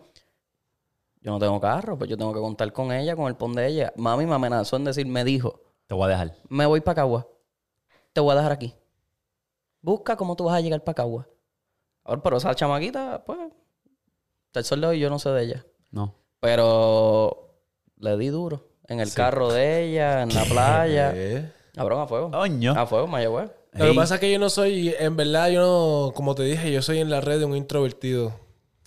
yo 1.22 1.32
no 1.32 1.39
tengo 1.39 1.59
carro, 1.59 1.97
pues 1.97 2.09
yo 2.09 2.18
tengo 2.18 2.34
que 2.34 2.39
contar 2.39 2.72
con 2.74 2.91
ella, 2.91 3.16
con 3.16 3.28
el 3.28 3.36
pon 3.36 3.53
de 3.53 3.66
ella. 3.66 3.93
Mami 3.95 4.26
me 4.26 4.36
amenazó 4.36 4.76
en 4.76 4.84
decir, 4.84 5.07
me 5.07 5.24
dijo, 5.24 5.61
Te 5.88 5.95
voy 5.95 6.05
a 6.05 6.07
dejar. 6.09 6.36
me 6.49 6.66
voy 6.66 6.82
para 6.82 6.95
Cagua. 6.95 7.28
Te 8.11 8.20
voy 8.20 8.34
a 8.34 8.36
dejar 8.36 8.51
aquí. 8.51 8.76
Busca 9.82 10.18
cómo 10.18 10.36
tú 10.36 10.43
vas 10.43 10.55
a 10.55 10.61
llegar 10.61 10.84
para 10.84 10.95
Cagua. 10.95 11.28
Ahora, 12.03 12.22
pero 12.22 12.38
esa 12.38 12.53
chamaquita, 12.53 13.24
pues, 13.26 13.39
está 14.47 14.59
el 14.59 14.66
sol 14.66 14.82
de 14.82 14.88
hoy, 14.88 14.99
yo 14.99 15.09
no 15.09 15.18
sé 15.18 15.30
de 15.30 15.43
ella. 15.43 15.66
No. 15.91 16.13
Pero 16.39 17.49
le 17.97 18.17
di 18.17 18.27
duro. 18.27 18.67
En 18.88 18.99
el 18.99 19.11
carro 19.13 19.51
de 19.51 19.83
ella, 19.83 20.21
en 20.21 20.33
la 20.33 20.43
playa. 20.43 21.11
Eh. 21.15 21.51
Cabrón, 21.73 22.01
a 22.01 22.07
fuego. 22.07 22.31
A 22.33 22.86
fuego, 22.86 23.07
Mayagüez. 23.07 23.49
Lo 23.73 23.86
que 23.88 23.93
pasa 23.93 24.15
es 24.15 24.21
que 24.21 24.31
yo 24.31 24.39
no 24.39 24.49
soy, 24.49 24.93
en 24.99 25.17
verdad, 25.17 25.49
yo 25.49 25.59
no, 26.07 26.13
como 26.13 26.33
te 26.36 26.43
dije, 26.43 26.71
yo 26.71 26.81
soy 26.81 26.99
en 26.99 27.09
la 27.09 27.19
red 27.19 27.39
de 27.39 27.45
un 27.45 27.57
introvertido. 27.57 28.33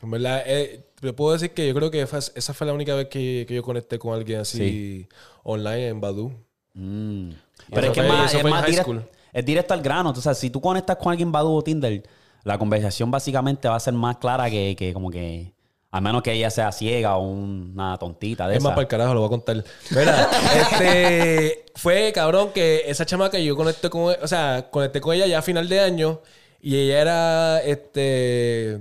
En 0.03 0.11
verdad, 0.11 0.42
eh, 0.46 0.86
te 1.01 1.12
puedo 1.12 1.32
decir 1.34 1.51
que 1.53 1.66
yo 1.68 1.74
creo 1.74 1.90
que 1.90 2.07
fue- 2.07 2.20
esa 2.20 2.55
fue 2.55 2.66
la 2.66 2.72
única 2.72 2.94
vez 2.94 3.09
que, 3.09 3.44
que 3.46 3.55
yo 3.55 3.62
conecté 3.62 3.99
con 3.99 4.14
alguien 4.14 4.40
así 4.40 5.07
online 5.42 5.88
en 5.88 6.01
Badu. 6.01 6.32
Mm. 6.74 7.30
Pero 7.70 7.86
es 7.88 7.92
que 7.92 8.01
fue- 8.03 8.07
es 8.07 8.12
más, 8.12 8.34
es, 8.34 8.44
más 8.44 8.62
high 8.62 8.72
direct- 8.72 8.82
school. 8.82 9.05
es 9.32 9.44
directo 9.44 9.74
al 9.74 9.82
grano. 9.82 10.14
Sabes, 10.14 10.38
si 10.38 10.49
tú 10.49 10.61
conectas 10.61 10.96
con 10.96 11.11
alguien 11.11 11.30
Badu 11.32 11.53
o 11.53 11.62
Tinder, 11.62 12.03
la 12.44 12.57
conversación 12.59 13.11
básicamente 13.11 13.68
va 13.68 13.74
a 13.76 13.80
ser 13.80 13.92
más 13.94 14.16
clara 14.18 14.49
que, 14.49 14.74
que 14.78 14.94
como 14.94 15.11
que... 15.11 15.53
A 15.91 16.01
menos 16.03 16.22
que 16.22 16.32
ella 16.32 16.51
sea 16.51 16.70
ciega 16.70 17.16
o 17.16 17.22
una 17.22 17.97
tontita 17.97 18.47
de 18.47 18.57
Es 18.57 18.62
más 18.62 18.72
para 18.72 18.82
el 18.82 18.89
carajo, 18.89 19.14
lo 19.14 19.20
voy 19.20 19.28
a 19.28 19.30
contar. 19.30 19.64
Mira, 19.91 20.30
este 20.61 21.64
fue 21.74 22.12
cabrón 22.12 22.51
que 22.53 22.82
esa 22.86 23.07
chamaca 23.07 23.39
yo 23.39 23.57
conecté 23.57 23.89
con, 23.89 24.14
o 24.20 24.28
sea, 24.28 24.68
conecté 24.70 25.01
con 25.01 25.14
ella 25.14 25.26
ya 25.26 25.39
a 25.39 25.43
final 25.43 25.68
de 25.68 25.80
año 25.80 26.20
y 26.61 26.76
ella 26.76 27.01
era, 27.01 27.62
este, 27.62 28.72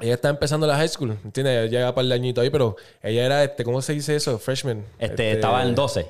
ella 0.00 0.14
estaba 0.14 0.32
empezando 0.32 0.66
la 0.66 0.76
high 0.76 0.88
school, 0.88 1.16
¿entiendes? 1.24 1.54
Ella 1.54 1.70
llevaba 1.70 1.94
para 1.94 2.04
el 2.04 2.12
añito 2.12 2.42
ahí, 2.42 2.50
pero 2.50 2.76
ella 3.02 3.24
era, 3.24 3.44
este, 3.44 3.64
¿cómo 3.64 3.80
se 3.80 3.94
dice 3.94 4.16
eso? 4.16 4.38
Freshman. 4.38 4.84
Este, 4.98 5.32
estaba 5.32 5.62
en 5.62 5.74
12. 5.74 6.06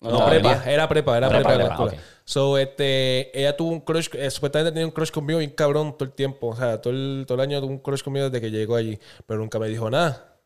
No, 0.00 0.10
No, 0.10 0.26
prepa, 0.26 0.62
era 0.70 0.88
prepa, 0.88 1.16
era 1.16 1.28
Prepa, 1.28 1.48
prepa, 1.48 1.64
la 1.64 1.70
escuela. 1.70 2.02
So, 2.24 2.58
este, 2.58 3.38
ella 3.38 3.56
tuvo 3.56 3.70
un 3.70 3.80
crush, 3.80 4.08
eh, 4.14 4.30
supuestamente 4.30 4.72
tenía 4.72 4.86
un 4.86 4.92
crush 4.92 5.10
conmigo 5.10 5.38
bien 5.38 5.52
cabrón 5.52 5.96
todo 5.96 6.08
el 6.08 6.12
tiempo. 6.12 6.48
O 6.48 6.56
sea, 6.56 6.80
todo 6.80 6.92
el, 6.92 7.24
todo 7.26 7.36
el 7.36 7.42
año 7.42 7.60
tuvo 7.60 7.70
un 7.70 7.78
crush 7.78 8.02
conmigo 8.02 8.28
desde 8.28 8.40
que 8.40 8.50
llegó 8.50 8.76
allí. 8.76 8.98
Pero 9.26 9.40
nunca 9.40 9.58
me 9.58 9.68
dijo 9.68 9.88
nada. 9.88 10.36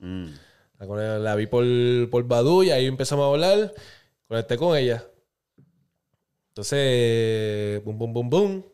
Mm. 0.00 0.26
La, 0.78 1.36
vi 1.36 1.46
por, 1.46 1.64
por 2.10 2.24
Badu 2.24 2.64
y 2.64 2.70
ahí 2.70 2.86
empezamos 2.86 3.24
a 3.24 3.28
hablar. 3.28 3.72
Conecté 4.26 4.56
con 4.56 4.76
ella. 4.76 5.04
Entonces, 6.48 7.82
boom, 7.84 7.98
boom, 7.98 8.12
boom, 8.12 8.30
boom. 8.30 8.66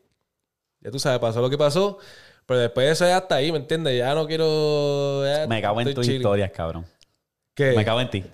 Ya 0.80 0.90
tú 0.90 0.98
sabes, 0.98 1.18
pasó 1.18 1.42
lo 1.42 1.50
que 1.50 1.58
pasó. 1.58 1.98
Pero 2.46 2.60
después 2.60 2.86
de 2.86 2.92
eso 2.92 3.04
ya 3.04 3.18
hasta 3.18 3.34
ahí, 3.34 3.52
¿me 3.52 3.58
entiendes? 3.58 3.98
Ya 3.98 4.14
no 4.14 4.26
quiero... 4.26 5.22
ya 5.26 5.46
Me 5.46 5.60
cago 5.60 5.82
en 5.82 5.92
tus 5.92 6.08
historias, 6.08 6.50
cabrón. 6.50 6.86
¿Qué? 7.54 7.72
Me 7.72 7.84
cago 7.84 8.00
en 8.00 8.08
ti. 8.08 8.24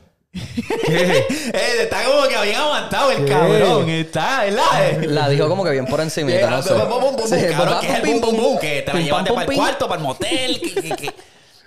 ¿Qué? 0.87 1.26
Eh, 1.55 1.82
está 1.82 2.05
como 2.05 2.26
que 2.26 2.35
habían 2.35 2.61
aguantado 2.62 3.12
el 3.12 3.24
cabrón. 3.26 3.89
Está, 3.89 4.45
¿verdad? 4.45 5.03
La 5.05 5.28
dijo 5.28 5.49
como 5.49 5.62
que 5.64 5.70
bien 5.70 5.87
por 5.87 6.01
no 6.51 6.62
sé. 6.62 6.74
Bum, 6.74 7.16
Sí, 7.24 7.37
que 7.37 7.47
es 7.47 7.95
el 8.05 8.20
bum, 8.20 8.59
que 8.59 8.82
te 8.82 8.93
la 8.93 9.11
pam, 9.11 9.24
para 9.24 9.24
pum, 9.35 9.41
el 9.41 9.47
pim. 9.47 9.57
cuarto, 9.57 9.89
para 9.89 10.01
el 10.01 10.07
motel. 10.07 10.61
Que, 10.61 10.74
que, 10.74 10.97
que. 10.97 11.14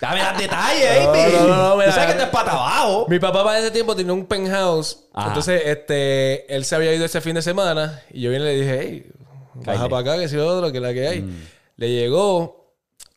Dame 0.00 0.20
dar 0.20 0.36
detalles, 0.36 1.04
No, 1.04 1.10
baby. 1.12 1.32
no, 1.32 1.46
no, 1.48 1.76
no, 1.76 1.84
Tú 1.84 1.90
sabes 1.90 2.06
que 2.06 2.14
te 2.18 2.22
es 2.22 2.28
para 2.28 2.52
abajo. 2.52 3.06
Mi 3.08 3.18
papá 3.18 3.42
para 3.42 3.58
ese 3.58 3.70
tiempo 3.72 3.96
tenía 3.96 4.12
un 4.12 4.26
penthouse. 4.26 5.06
Ajá. 5.12 5.28
Entonces, 5.28 5.62
este, 5.64 6.54
él 6.54 6.64
se 6.64 6.76
había 6.76 6.94
ido 6.94 7.04
ese 7.04 7.20
fin 7.20 7.34
de 7.34 7.42
semana. 7.42 8.02
Y 8.12 8.20
yo 8.22 8.30
vine 8.30 8.44
y 8.44 8.46
le 8.46 8.60
dije, 8.60 8.78
hey, 8.80 9.06
baja 9.54 9.88
para 9.88 10.12
acá, 10.12 10.20
que 10.20 10.28
si 10.28 10.36
otro, 10.36 10.70
que 10.70 10.78
la 10.80 10.92
que 10.92 11.08
hay. 11.08 11.22
Mm. 11.22 11.46
Le 11.78 11.88
llegó. 11.90 12.57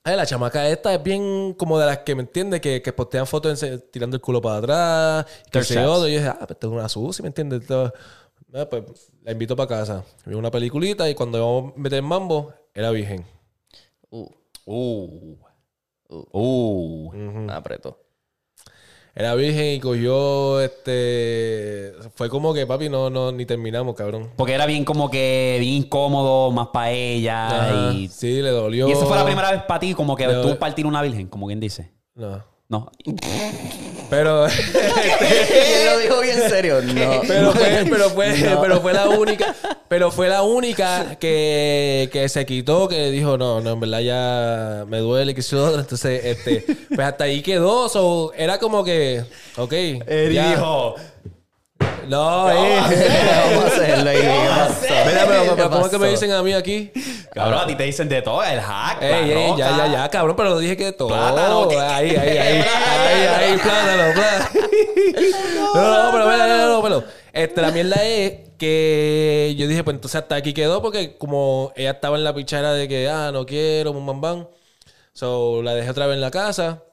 Ay, 0.04 0.16
la 0.18 0.26
chamaca 0.26 0.68
esta 0.68 0.94
es 0.96 1.04
bien 1.04 1.54
como 1.54 1.78
de 1.78 1.86
las 1.86 2.00
que 2.00 2.16
me 2.16 2.22
entiende, 2.24 2.60
que, 2.60 2.82
que 2.82 2.92
postean 2.92 3.28
fotos 3.28 3.62
en- 3.62 3.82
tirando 3.92 4.16
el 4.16 4.22
culo 4.22 4.42
para 4.42 4.58
atrás. 4.58 5.26
Que 5.52 5.64
se 5.64 5.86
otro. 5.86 6.08
Y 6.08 6.14
yo 6.14 6.18
dije, 6.20 6.30
ah, 6.30 6.38
pues 6.40 6.52
esto 6.52 6.68
es 6.68 6.74
una 6.74 6.90
sucia, 6.90 7.22
¿me 7.24 7.28
entiendes? 7.28 7.70
Ah, 7.72 7.92
pues 8.70 9.12
la 9.24 9.32
invito 9.32 9.56
para 9.56 9.68
casa. 9.70 10.04
Vi 10.26 10.34
una 10.34 10.50
peliculita 10.52 11.08
y 11.10 11.14
cuando 11.16 11.38
íbamos 11.38 11.74
a 11.76 11.80
meter 11.80 11.98
el 11.98 12.04
mambo, 12.04 12.52
era 12.74 12.90
virgen. 12.92 13.26
Uh, 14.10 14.28
Uh. 14.66 15.38
Uh. 16.10 17.48
apretó. 17.52 18.00
Era 19.14 19.36
virgen 19.36 19.74
y 19.76 19.80
cogió 19.82 20.62
este. 20.62 21.94
Fue 22.16 22.30
como 22.30 22.54
que 22.54 22.66
papi, 22.66 22.88
no, 22.90 23.10
no, 23.10 23.32
ni 23.32 23.46
terminamos, 23.46 23.94
cabrón. 23.96 24.30
Porque 24.38 24.54
era 24.54 24.66
bien 24.66 24.86
como 24.86 25.10
que 25.12 25.58
bien 25.60 25.74
incómodo, 25.84 26.50
más 26.52 26.68
para 26.68 26.92
ella. 26.92 27.48
Ajá. 27.88 27.94
Y, 27.94 28.08
Sí, 28.08 28.42
le 28.42 28.52
dolió. 28.52 28.88
y 28.88 28.92
esa 28.94 29.06
fue 29.06 29.18
la 29.18 29.26
primera 29.26 29.52
vez 29.52 29.64
para 29.64 29.80
ti, 29.82 29.94
como 29.94 30.16
que 30.16 30.28
Le- 30.28 30.42
tú 30.42 30.58
partir 30.58 30.86
una 30.86 31.02
virgen, 31.02 31.28
como 31.28 31.48
quien 31.48 31.60
dice. 31.60 31.92
No. 32.16 32.42
No. 32.72 32.90
Pero, 34.10 34.48
¿Quién 34.72 35.86
lo 35.86 36.00
dijo 36.00 36.22
bien 36.22 36.50
serio? 36.50 36.82
No. 36.82 37.22
pero, 37.28 37.52
fue, 37.52 37.86
pero, 37.90 38.10
fue, 38.12 38.34
pero 38.62 38.80
fue 38.80 38.94
la 38.94 39.10
única. 39.10 39.54
Pero 39.90 40.10
fue 40.10 40.30
la 40.30 40.44
única 40.44 41.18
que, 41.20 42.10
que 42.14 42.30
se 42.30 42.46
quitó, 42.46 42.88
que 42.88 43.12
dijo, 43.12 43.38
no, 43.38 43.60
no, 43.60 43.72
en 43.72 43.80
verdad 43.82 44.00
ya 44.00 44.86
me 44.88 45.00
duele, 45.00 45.36
que 45.36 45.42
otra. 45.54 45.82
Entonces, 45.82 46.24
este, 46.24 46.66
pues 46.88 47.08
hasta 47.08 47.26
ahí 47.26 47.42
quedó. 47.42 47.90
So, 47.90 48.32
era 48.38 48.58
como 48.58 48.86
que, 48.86 49.26
ok. 49.58 49.74
ya. 50.32 50.52
dijo. 50.52 50.96
No, 52.08 52.52
eh. 52.52 52.80
Vamos 52.80 53.66
a 53.66 53.68
hacerlo. 53.68 54.14
¿y 54.14 54.16
¿Qué 54.16 54.30
pasó? 54.48 54.82
Mira, 54.82 55.26
pero, 55.28 55.44
¿Qué 55.44 55.50
pero 55.56 55.70
¿cómo 55.70 55.86
es 55.86 55.92
que 55.92 55.98
me 55.98 56.10
dicen 56.10 56.32
a 56.32 56.42
mí 56.42 56.54
aquí? 56.54 56.92
Cabrón, 57.34 57.60
a 57.60 57.68
ti 57.68 57.76
te 57.76 57.84
dicen 57.84 58.10
de 58.10 58.22
todo, 58.22 58.44
el 58.44 58.60
hack. 58.60 59.02
Ey, 59.02 59.54
ya, 59.58 59.78
ya, 59.78 59.88
ya, 59.88 60.10
cabrón, 60.10 60.36
pero 60.36 60.60
dije 60.60 60.76
que 60.76 60.92
todo. 60.92 61.08
Plátano. 61.08 61.70
Ahí, 61.70 62.10
ahí, 62.10 62.38
ahí, 62.38 62.38
ahí, 62.98 63.26
ahí, 63.26 63.58
plátano, 63.58 64.14
plátano. 64.14 64.62
No, 65.74 66.04
no, 66.04 66.12
pero, 66.12 66.26
pero, 66.26 66.44
pero, 66.48 66.82
pero, 66.82 67.04
este, 67.32 67.62
la 67.62 67.72
mierda 67.72 68.04
es 68.04 68.50
que 68.58 69.56
yo 69.58 69.68
dije, 69.68 69.84
pues 69.86 69.96
entonces 69.96 70.22
hasta 70.22 70.36
aquí 70.36 70.54
quedó, 70.54 70.82
porque 70.82 71.18
como 71.18 71.72
ella 71.78 71.92
estaba 71.92 72.18
en 72.18 72.26
la 72.26 72.36
pichara 72.36 72.74
de 72.74 72.90
que, 72.90 73.08
ah, 73.08 73.32
no 73.32 73.46
quiero, 73.46 73.94
bum, 73.94 74.06
bam, 74.06 74.20
bam. 74.20 74.48
So, 75.14 75.62
la 75.64 75.74
dejé 75.74 75.90
otra 75.90 76.08
vez 76.08 76.16
en 76.16 76.22
la 76.22 76.32
casa. 76.32 76.84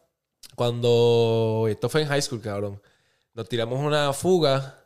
Cuando, 0.55 1.67
esto 1.69 1.89
fue 1.89 2.03
en 2.03 2.09
high 2.09 2.23
school, 2.23 2.41
cabrón. 2.41 2.81
Nos 3.35 3.49
tiramos 3.49 3.81
una 3.81 4.13
fuga. 4.13 4.78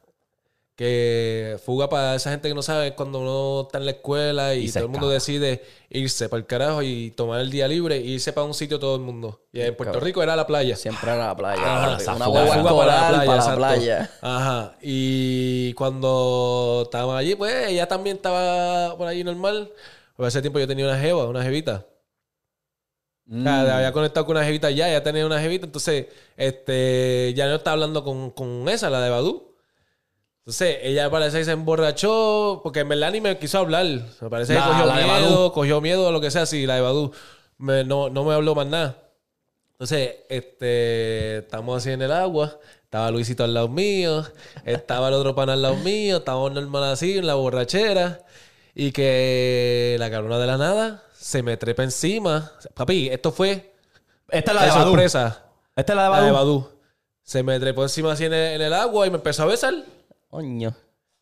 Que 0.74 1.58
fuga 1.62 1.90
para 1.90 2.14
esa 2.14 2.30
gente 2.30 2.48
que 2.48 2.54
no 2.54 2.62
sabe 2.62 2.88
es 2.88 2.92
cuando 2.94 3.20
uno 3.20 3.66
está 3.66 3.76
en 3.76 3.84
la 3.84 3.90
escuela 3.90 4.54
y, 4.54 4.70
todo 4.70 4.84
el 4.84 4.88
mundo 4.88 5.10
decide 5.10 5.62
irse 5.90 6.30
para 6.30 6.38
el 6.38 6.46
carajo 6.46 6.82
y 6.82 7.10
tomar 7.10 7.40
el 7.40 7.50
día 7.50 7.68
libre 7.68 7.96
e 7.96 8.00
irse 8.00 8.32
para 8.32 8.46
un 8.46 8.54
sitio 8.54 8.78
todo 8.78 8.96
el 8.96 9.02
mundo. 9.02 9.42
Y 9.52 9.60
en 9.60 9.76
Puerto 9.76 10.00
Rico 10.00 10.22
era 10.22 10.34
la 10.34 10.46
playa. 10.46 10.74
Siempre 10.76 11.10
era 11.10 11.26
la 11.26 11.36
playa. 11.36 11.62
Ajá, 11.62 12.14
Una 12.14 12.24
fuga. 12.24 12.42
hueva 12.42 12.54
Fuga 12.54 12.70
escolar 12.70 13.26
para 13.26 13.44
la 13.44 13.56
playa. 13.56 14.10
Ajá. 14.22 14.76
Y 14.80 15.74
cuando 15.74 16.82
estábamos 16.84 17.16
allí, 17.16 17.34
pues 17.34 17.68
ella 17.68 17.86
también 17.86 18.16
estaba 18.16 18.96
por 18.96 19.06
allí 19.06 19.22
normal. 19.24 19.70
Por 20.16 20.26
ese 20.26 20.40
tiempo 20.40 20.58
yo 20.58 20.66
tenía 20.66 20.86
una 20.86 20.98
jeva, 20.98 21.26
una 21.26 21.42
jevita. 21.42 21.86
Mm. 23.26 23.46
había 23.46 23.92
conectado 23.92 24.26
con 24.26 24.36
una 24.36 24.44
jevita 24.44 24.70
ya, 24.70 24.90
ya 24.90 25.02
tenía 25.02 25.26
una 25.26 25.40
jevita. 25.40 25.66
Entonces, 25.66 26.06
este, 26.36 27.32
ya 27.36 27.46
no 27.46 27.56
estaba 27.56 27.74
hablando 27.74 28.04
con, 28.04 28.30
con 28.30 28.68
esa, 28.70 28.88
la 28.88 29.02
de 29.02 29.10
Badu. 29.10 29.51
Entonces, 30.44 30.78
ella 30.82 31.08
parece 31.08 31.38
que 31.38 31.44
se 31.44 31.52
emborrachó, 31.52 32.60
porque 32.64 32.80
en 32.80 32.88
verdad 32.88 33.12
ni 33.12 33.20
me 33.20 33.38
quiso 33.38 33.58
hablar. 33.58 33.86
Me 34.20 34.28
parece 34.30 34.54
que 34.54 34.58
La- 34.58 34.66
cogió 34.66 34.86
la 34.86 34.94
miedo, 34.96 35.52
cogió 35.52 35.80
miedo 35.80 36.08
a 36.08 36.10
lo 36.12 36.20
que 36.20 36.30
sea, 36.32 36.46
sí, 36.46 36.66
la 36.66 36.74
de 36.76 36.80
Badu. 36.80 37.12
Me- 37.58 37.84
no, 37.84 38.10
no 38.10 38.24
me 38.24 38.34
habló 38.34 38.54
más 38.56 38.66
nada. 38.66 38.96
Entonces, 39.72 40.16
este, 40.28 41.38
estamos 41.38 41.76
así 41.78 41.90
en 41.90 42.02
el 42.02 42.10
agua. 42.12 42.58
Estaba 42.84 43.10
Luisito 43.10 43.44
al 43.44 43.54
lado 43.54 43.68
mío. 43.68 44.24
Estaba 44.64 45.08
el 45.08 45.14
otro 45.14 45.34
pana 45.34 45.52
al 45.54 45.62
lado 45.62 45.76
mío. 45.76 46.18
Estábamos 46.18 46.52
normal 46.52 46.84
así, 46.84 47.18
en 47.18 47.26
la 47.26 47.34
borrachera. 47.34 48.20
Y 48.74 48.90
que 48.92 49.96
la 49.98 50.10
cabrona 50.10 50.38
de 50.38 50.46
la 50.46 50.56
nada 50.58 51.02
se 51.14 51.42
me 51.42 51.56
trepa 51.56 51.84
encima. 51.84 52.52
Papi, 52.74 53.08
esto 53.10 53.30
fue 53.32 53.72
Esta 54.28 54.50
es 54.50 54.54
la 54.56 54.60
la 54.60 54.66
de 54.66 54.72
Badu. 54.72 54.90
sorpresa. 54.90 55.44
Esta 55.76 55.92
es 55.92 55.96
la 55.96 56.02
de 56.04 56.08
La 56.10 56.16
Badu. 56.16 56.26
de 56.26 56.32
Badu. 56.32 56.68
Se 57.22 57.42
me 57.44 57.58
trepó 57.60 57.82
encima 57.84 58.12
así 58.12 58.24
en 58.24 58.34
el, 58.34 58.54
en 58.56 58.62
el 58.62 58.72
agua 58.72 59.06
y 59.06 59.10
me 59.10 59.16
empezó 59.16 59.44
a 59.44 59.46
besar. 59.46 59.72
Coño. 60.32 60.74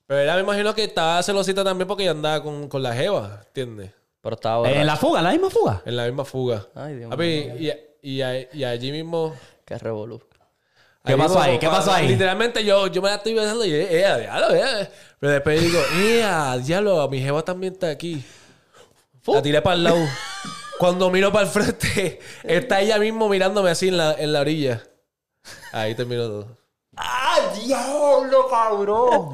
Pero 0.06 0.20
ella 0.20 0.34
me 0.36 0.42
imagino 0.42 0.72
que 0.72 0.84
estaba 0.84 1.20
celosita 1.24 1.64
también 1.64 1.88
porque 1.88 2.04
ella 2.04 2.12
andaba 2.12 2.40
con, 2.44 2.68
con 2.68 2.80
la 2.80 2.94
jeva, 2.94 3.40
¿entiendes? 3.48 3.90
Pero 4.20 4.34
estaba 4.36 4.58
Eh, 4.58 4.60
borracho. 4.60 4.80
En 4.80 4.86
la 4.86 4.96
fuga, 4.96 5.18
en 5.18 5.24
la 5.24 5.30
misma 5.32 5.50
fuga. 5.50 5.82
En 5.84 5.96
la 5.96 6.04
misma 6.06 6.24
fuga. 6.24 6.68
Ay, 6.76 6.94
Dios 6.94 7.10
Papi, 7.10 7.24
y, 7.24 7.72
y, 8.02 8.22
y 8.52 8.64
allí 8.64 8.92
mismo... 8.92 9.34
Qué 9.64 9.78
revolú. 9.78 10.20
¿Qué 11.04 11.16
pasó 11.16 11.30
mismo, 11.30 11.40
ahí? 11.42 11.58
¿Qué 11.58 11.66
pasó 11.66 11.92
ahí? 11.92 12.06
Literalmente 12.06 12.64
yo, 12.64 12.86
yo 12.86 13.02
me 13.02 13.08
la 13.08 13.16
estoy 13.16 13.34
besando 13.34 13.64
y 13.64 13.74
ella, 13.74 14.16
diablo, 14.18 14.54
ella. 14.54 14.88
Pero 15.18 15.32
después 15.32 15.60
digo, 15.60 15.80
¡ea, 16.04 16.56
diablo! 16.58 17.08
Mi 17.08 17.20
jeva 17.20 17.42
también 17.42 17.72
está 17.72 17.88
aquí. 17.90 18.24
La 19.26 19.42
tiré 19.42 19.60
para 19.60 19.74
el 19.74 19.82
lado. 19.84 20.06
Cuando 20.78 21.10
miro 21.10 21.32
para 21.32 21.46
el 21.46 21.50
frente, 21.50 22.20
está 22.44 22.80
ella 22.80 22.98
mismo 22.98 23.28
mirándome 23.28 23.70
así 23.70 23.88
en 23.88 23.96
la, 23.96 24.12
en 24.14 24.32
la 24.32 24.40
orilla. 24.40 24.84
Ahí 25.72 25.96
terminó 25.96 26.28
todo. 26.28 26.59
¡Ah, 27.02 27.38
diablo, 27.64 28.46
cabrón! 28.48 29.32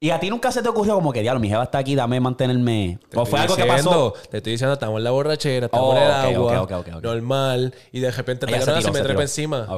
y 0.00 0.10
a 0.10 0.20
ti 0.20 0.28
nunca 0.28 0.52
se 0.52 0.62
te 0.62 0.68
ocurrió 0.68 0.96
como 0.96 1.12
que, 1.14 1.22
diablo, 1.22 1.40
mi 1.40 1.48
jeva 1.48 1.62
está 1.62 1.78
aquí, 1.78 1.94
dame 1.94 2.20
mantenerme. 2.20 2.98
O 3.14 3.24
fue 3.24 3.40
algo 3.40 3.56
que 3.56 3.62
diciendo, 3.62 4.12
pasó. 4.12 4.28
Te 4.28 4.36
estoy 4.36 4.52
diciendo, 4.52 4.74
estamos 4.74 4.98
en 4.98 5.04
la 5.04 5.10
borrachera, 5.12 5.66
estamos 5.66 5.94
Oh, 5.94 5.96
en 5.96 6.02
el 6.02 6.36
ok, 6.38 6.72
agua, 6.72 7.00
normal, 7.00 7.74
y 7.90 8.00
de 8.00 8.10
repente 8.10 8.44
Ella 8.46 8.58
esta 8.58 8.64
se 8.66 8.66
cabrona 8.66 8.80
tiró, 8.82 8.92
se 8.92 9.00
me 9.00 9.04
trepa 9.06 9.22
encima. 9.22 9.68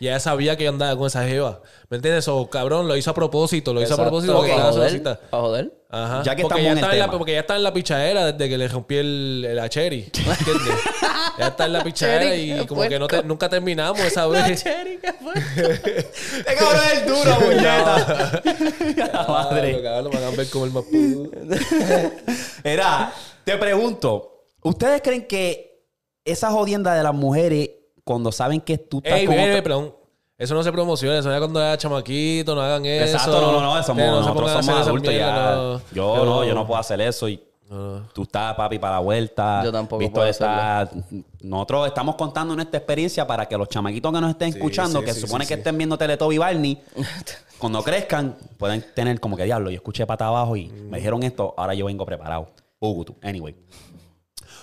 Y 0.00 0.06
ella 0.06 0.20
sabía 0.20 0.56
que 0.56 0.64
yo 0.64 0.70
andaba 0.70 0.96
con 0.96 1.06
esa 1.06 1.24
jeva. 1.26 1.60
¿Me 1.90 1.96
entiendes? 1.96 2.26
O 2.28 2.48
cabrón, 2.48 2.88
lo 2.88 2.96
hizo 2.96 3.10
a 3.10 3.14
propósito, 3.14 3.74
lo 3.74 3.82
hizo 3.82 3.92
a 3.92 3.98
propósito 3.98 4.34
porque 4.34 4.52
para 4.52 4.72
joder. 4.72 5.02
Para 5.02 5.42
joder. 5.42 5.84
Ajá. 5.90 6.22
Ya 6.22 6.34
que 6.34 6.42
porque 6.42 6.60
estamos 6.60 6.62
ya 6.64 6.70
en 6.70 6.72
el 6.72 6.78
estaba 6.78 6.94
en 6.94 6.98
la, 7.00 7.10
porque 7.10 7.32
ya 7.34 7.40
está 7.40 7.56
en 7.56 7.62
la 7.62 7.72
pichadera 7.72 8.32
desde 8.32 8.48
que 8.48 8.58
le 8.58 8.68
rompí 8.68 8.96
el, 8.96 9.46
el 9.48 9.58
a 9.58 9.68
Cherry. 9.68 10.10
¿Entiendes? 10.16 10.74
ya 11.38 11.46
está 11.48 11.66
en 11.66 11.72
la 11.72 11.82
pichadera 11.84 12.34
y 12.34 12.66
como 12.66 12.82
que 12.82 12.98
no 12.98 13.06
te- 13.06 13.22
nunca 13.22 13.48
terminamos 13.48 14.00
esa 14.00 14.26
vez. 14.28 14.62
¡Te 14.64 16.54
cabrón 16.58 16.82
es 16.92 17.06
duro, 17.06 17.38
puñeta! 17.38 18.42
La 19.12 19.26
madre. 19.28 19.72
lo 19.72 19.82
cabrón, 19.82 20.10
me 20.12 20.20
van 20.20 20.32
a 20.32 20.36
ver 20.36 20.50
como 20.50 20.64
el 20.64 20.70
más 20.72 20.84
pudo. 20.84 21.30
Era, 22.62 23.12
te 23.44 23.56
pregunto, 23.56 24.44
¿ustedes 24.62 25.00
creen 25.02 25.26
que 25.26 25.84
esa 26.24 26.50
jodienda 26.50 26.94
de 26.94 27.02
las 27.02 27.14
mujeres, 27.14 27.70
cuando 28.04 28.32
saben 28.32 28.60
que 28.60 28.78
tú 28.78 28.98
estás 29.04 29.18
Ey, 29.20 29.26
con 29.26 29.34
bebé, 29.36 29.50
otra- 29.50 29.62
perdón. 29.62 29.94
Eso 30.36 30.52
no 30.54 30.64
se 30.64 30.72
promociona, 30.72 31.18
eso 31.18 31.30
ya 31.30 31.38
cuando 31.38 31.60
era 31.60 31.78
chamaquito, 31.78 32.56
no 32.56 32.60
hagan 32.60 32.84
eso. 32.84 33.04
Exacto, 33.04 33.40
no, 33.40 33.52
no, 33.60 33.76
no, 33.76 33.82
somos, 33.84 34.04
no 34.04 34.20
nosotros 34.20 34.50
somos 34.64 34.86
adultos 34.86 35.12
mierda, 35.14 35.50
ya. 35.50 35.54
no. 35.54 35.80
Yo 35.92 36.24
no, 36.24 36.44
yo 36.44 36.54
no 36.54 36.66
puedo 36.66 36.80
hacer 36.80 37.00
eso 37.02 37.28
y 37.28 37.40
Tú 37.68 38.22
estás, 38.22 38.54
papi, 38.54 38.78
para 38.78 38.94
la 38.94 39.00
vuelta. 39.00 39.62
Yo 39.64 39.72
tampoco 39.72 39.98
Víctor 39.98 40.14
puedo 40.14 40.28
está- 40.28 40.88
Nosotros 41.40 41.88
estamos 41.88 42.14
contando 42.14 42.54
nuestra 42.54 42.78
experiencia 42.78 43.26
para 43.26 43.46
que 43.46 43.56
los 43.56 43.68
chamaquitos 43.68 44.12
que 44.12 44.20
nos 44.20 44.30
estén 44.30 44.48
escuchando, 44.50 45.00
sí, 45.00 45.04
que 45.06 45.12
sí, 45.14 45.20
se 45.20 45.26
supone 45.26 45.44
sí, 45.44 45.48
que 45.48 45.54
sí. 45.54 45.60
estén 45.60 45.76
viendo 45.78 45.96
Teletubby 45.96 46.34
y 46.36 46.38
Barney, 46.38 46.82
cuando 47.58 47.82
crezcan, 47.82 48.36
pueden 48.58 48.84
tener 48.94 49.18
como 49.18 49.36
que 49.36 49.44
diablo. 49.44 49.70
Yo 49.70 49.76
escuché 49.76 50.06
pata 50.06 50.26
abajo 50.26 50.56
y 50.56 50.68
me 50.68 50.98
dijeron 50.98 51.22
esto, 51.22 51.54
ahora 51.56 51.74
yo 51.74 51.86
vengo 51.86 52.04
preparado. 52.06 52.48
Ugutu. 52.80 53.16
Anyway. 53.22 53.56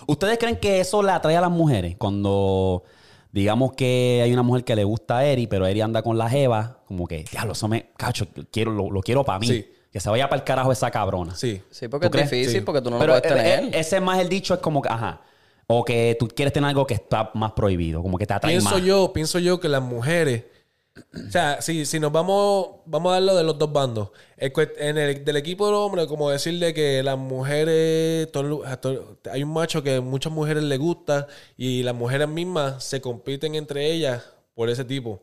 ¿Ustedes 0.07 0.37
creen 0.37 0.57
que 0.57 0.79
eso 0.79 1.01
le 1.03 1.11
atrae 1.11 1.37
a 1.37 1.41
las 1.41 1.51
mujeres 1.51 1.95
cuando 1.97 2.83
digamos 3.31 3.73
que 3.73 4.21
hay 4.23 4.31
una 4.33 4.43
mujer 4.43 4.63
que 4.63 4.75
le 4.75 4.83
gusta 4.83 5.19
a 5.19 5.25
Eri, 5.25 5.47
pero 5.47 5.65
Eri 5.65 5.81
anda 5.81 6.01
con 6.01 6.17
la 6.17 6.29
jeva, 6.29 6.79
como 6.87 7.07
que, 7.07 7.23
diablo, 7.31 7.53
eso 7.53 7.67
me, 7.67 7.91
cacho, 7.97 8.27
quiero, 8.51 8.71
lo, 8.71 8.91
lo 8.91 9.01
quiero 9.01 9.23
para 9.23 9.39
mí. 9.39 9.47
Sí. 9.47 9.67
Que 9.91 9.99
se 9.99 10.09
vaya 10.09 10.29
para 10.29 10.39
el 10.39 10.45
carajo 10.45 10.71
esa 10.71 10.89
cabrona. 10.89 11.35
Sí. 11.35 11.61
Sí, 11.69 11.87
porque 11.87 12.09
¿Tú 12.09 12.17
es 12.17 12.23
crees? 12.29 12.31
difícil, 12.31 12.59
Sí. 12.59 12.65
porque 12.65 12.81
tú 12.81 12.89
no 12.89 12.97
Pero 12.99 13.15
lo 13.15 13.21
puedes 13.21 13.35
tener. 13.37 13.63
eh, 13.65 13.79
ese 13.79 13.99
más 13.99 14.19
el 14.19 14.29
dicho 14.29 14.53
es 14.53 14.59
como 14.61 14.81
que, 14.81 14.89
ajá. 14.89 15.21
O 15.67 15.83
que 15.85 16.15
tú 16.19 16.27
quieres 16.27 16.53
tener 16.53 16.69
algo 16.69 16.85
que 16.87 16.93
está 16.95 17.31
más 17.33 17.51
prohibido, 17.53 18.01
como 18.01 18.17
que 18.17 18.25
te 18.25 18.33
atrae 18.33 18.53
Pienso 18.53 18.71
más. 18.75 18.83
yo, 18.83 19.11
pienso 19.13 19.39
yo 19.39 19.59
que 19.59 19.69
las 19.69 19.81
mujeres. 19.81 20.43
O 21.27 21.31
sea, 21.31 21.61
si, 21.61 21.85
si 21.85 21.99
nos 22.01 22.11
vamos, 22.11 22.67
vamos 22.85 23.11
a 23.11 23.13
darlo 23.13 23.35
de 23.35 23.43
los 23.43 23.57
dos 23.57 23.71
bandos. 23.71 24.09
El 24.37 24.51
en 24.77 24.97
el 24.97 25.23
del 25.23 25.37
equipo 25.37 25.65
del 25.65 25.75
hombre, 25.75 26.05
como 26.07 26.29
decirle 26.29 26.73
que 26.73 27.01
las 27.03 27.17
mujeres, 27.17 28.29
todo- 28.31 28.65
a 28.65 28.77
todo- 28.77 29.17
hay 29.31 29.43
un 29.43 29.53
macho 29.53 29.81
que 29.83 29.95
a 29.95 30.01
muchas 30.01 30.33
mujeres 30.33 30.63
le 30.63 30.77
gusta 30.77 31.27
y 31.57 31.83
las 31.83 31.95
mujeres 31.95 32.27
mismas 32.27 32.83
se 32.83 32.99
compiten 33.01 33.55
entre 33.55 33.89
ellas 33.91 34.23
por 34.53 34.69
ese 34.69 34.83
tipo. 34.83 35.21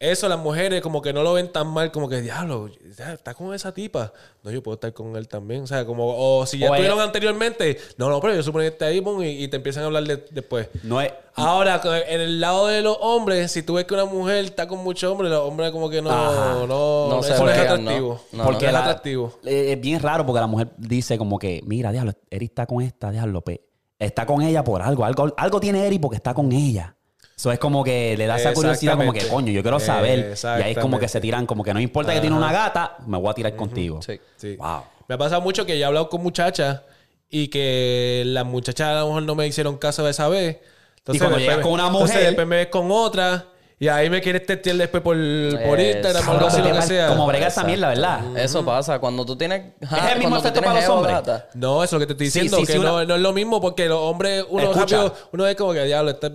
Eso 0.00 0.28
las 0.28 0.38
mujeres 0.38 0.82
como 0.82 1.00
que 1.00 1.12
no 1.12 1.22
lo 1.22 1.32
ven 1.32 1.50
tan 1.50 1.68
mal, 1.68 1.90
como 1.92 2.08
que, 2.08 2.20
diablo, 2.20 2.68
está 2.98 3.32
con 3.32 3.54
esa 3.54 3.72
tipa. 3.72 4.12
No, 4.42 4.50
yo 4.50 4.62
puedo 4.62 4.74
estar 4.74 4.92
con 4.92 5.16
él 5.16 5.28
también. 5.28 5.62
O 5.62 5.66
sea, 5.66 5.86
como, 5.86 6.04
o 6.40 6.44
si 6.44 6.58
ya 6.58 6.66
O 6.68 6.74
es- 6.74 6.80
estuvieron 6.80 7.00
anteriormente, 7.00 7.78
no, 7.96 8.10
no, 8.10 8.20
pero 8.20 8.34
yo 8.34 8.42
supongo 8.42 8.62
que 8.62 8.66
está 8.68 8.86
ahí, 8.86 9.02
y, 9.22 9.44
y 9.44 9.48
te 9.48 9.56
empiezan 9.56 9.84
a 9.84 9.86
hablar 9.86 10.02
de- 10.04 10.26
después. 10.30 10.68
No 10.82 11.00
es. 11.00 11.12
Ahora, 11.36 11.80
en 12.08 12.20
el 12.20 12.40
lado 12.40 12.66
de 12.66 12.82
los 12.82 12.98
hombres, 13.00 13.50
si 13.52 13.62
tú 13.62 13.74
ves 13.74 13.84
que 13.86 13.94
una 13.94 14.04
mujer 14.04 14.44
está 14.44 14.66
con 14.68 14.80
muchos 14.80 15.10
hombres, 15.10 15.30
los 15.30 15.40
hombres 15.48 15.70
como 15.70 15.88
que 15.88 16.02
no, 16.02 16.10
Ajá. 16.10 16.54
no, 16.66 17.08
No 17.08 17.20
eso 17.20 17.44
no 17.44 17.50
es 17.50 17.58
atractivo. 17.58 18.20
¿no? 18.32 18.44
Porque 18.44 18.66
no 18.66 18.70
es 18.72 18.76
atractivo. 18.76 19.38
eh, 19.44 19.72
es 19.72 19.80
bien 19.80 20.00
raro 20.00 20.26
porque 20.26 20.40
la 20.40 20.46
mujer 20.48 20.68
dice 20.76 21.16
como 21.16 21.38
que, 21.38 21.62
mira, 21.64 21.92
diablo, 21.92 22.12
Eri 22.30 22.46
está 22.46 22.66
con 22.66 22.82
esta, 22.82 23.10
diablo, 23.10 23.40
pe- 23.42 23.64
está 23.98 24.26
con 24.26 24.42
ella 24.42 24.62
por 24.64 24.82
algo, 24.82 25.04
algo, 25.04 25.32
algo 25.36 25.60
tiene 25.60 25.86
Eri 25.86 25.98
porque 25.98 26.16
está 26.16 26.34
con 26.34 26.52
ella. 26.52 26.96
Eso 27.36 27.50
es 27.50 27.58
como 27.58 27.82
que 27.82 28.16
le 28.16 28.26
da 28.26 28.36
esa 28.36 28.50
curiosidad 28.54 28.96
como 28.96 29.12
que, 29.12 29.26
coño, 29.28 29.52
yo 29.52 29.62
quiero 29.62 29.80
saber. 29.80 30.18
Y 30.60 30.62
ahí 30.62 30.70
es 30.72 30.78
como 30.78 30.98
que 30.98 31.08
se 31.08 31.20
tiran, 31.20 31.46
como 31.46 31.64
que 31.64 31.74
no 31.74 31.80
importa 31.80 32.12
que 32.14 32.20
tiene 32.20 32.36
una 32.36 32.52
gata, 32.52 32.96
me 33.06 33.18
voy 33.18 33.30
a 33.30 33.34
tirar 33.34 33.56
contigo. 33.56 34.00
Sí. 34.02 34.20
Sí. 34.36 34.56
Wow. 34.56 34.82
Me 35.08 35.16
ha 35.16 35.18
pasado 35.18 35.40
mucho 35.42 35.66
que 35.66 35.76
yo 35.78 35.82
he 35.82 35.86
hablado 35.86 36.08
con 36.08 36.22
muchachas 36.22 36.82
y 37.28 37.48
que 37.48 38.22
las 38.26 38.44
muchachas 38.46 38.88
a 38.88 39.00
lo 39.00 39.06
mejor 39.08 39.22
no 39.24 39.34
me 39.34 39.46
hicieron 39.46 39.76
caso 39.78 40.04
de 40.04 40.12
esa 40.12 40.28
vez. 40.28 40.58
Entonces, 40.98 41.20
cuando 41.20 41.36
después 41.38 41.40
llegas 41.42 41.56
me- 41.58 41.62
con 41.62 41.72
una 41.72 41.86
entonces 41.88 42.10
mujer- 42.16 42.26
después 42.28 42.46
me 42.46 42.56
ves 42.56 42.66
con 42.68 42.90
otra 42.90 43.46
y 43.78 43.88
ahí 43.88 44.08
me 44.08 44.20
quieres 44.20 44.46
testear 44.46 44.76
después 44.76 45.02
por, 45.02 45.16
por 45.16 45.80
Eh, 45.80 45.90
Instagram 45.92 46.28
algo 46.30 46.46
así, 46.46 46.62
lo 46.62 46.72
que 46.72 46.82
sea. 46.82 47.08
Como 47.08 47.26
brega 47.26 47.48
esa 47.48 47.64
mierda, 47.64 47.88
¿verdad? 47.88 48.36
Eso 48.38 48.64
pasa 48.64 48.98
cuando 49.00 49.26
tú 49.26 49.36
tienes. 49.36 49.72
el 49.80 50.18
mismo 50.18 50.30
cuando 50.30 50.40
tú 50.40 50.48
efecto 50.48 50.60
para 50.62 50.80
los 50.80 50.88
hombres. 50.88 51.16
No, 51.54 51.82
eso 51.82 51.84
es 51.84 51.92
lo 51.92 51.98
que 51.98 52.06
te 52.06 52.12
estoy 52.12 52.26
diciendo, 52.26 52.56
sí, 52.58 52.66
que 52.66 52.72
sí, 52.74 52.78
no, 52.78 52.94
una- 52.96 53.04
no 53.04 53.14
es 53.16 53.20
lo 53.20 53.32
mismo 53.32 53.60
porque 53.60 53.86
los 53.88 53.98
hombres, 53.98 54.44
uno 54.48 54.62
Escucha. 54.62 54.80
rápido, 54.80 55.14
uno 55.32 55.46
es 55.46 55.56
como 55.56 55.72
que 55.72 55.84
diablo, 55.84 56.10
está... 56.12 56.30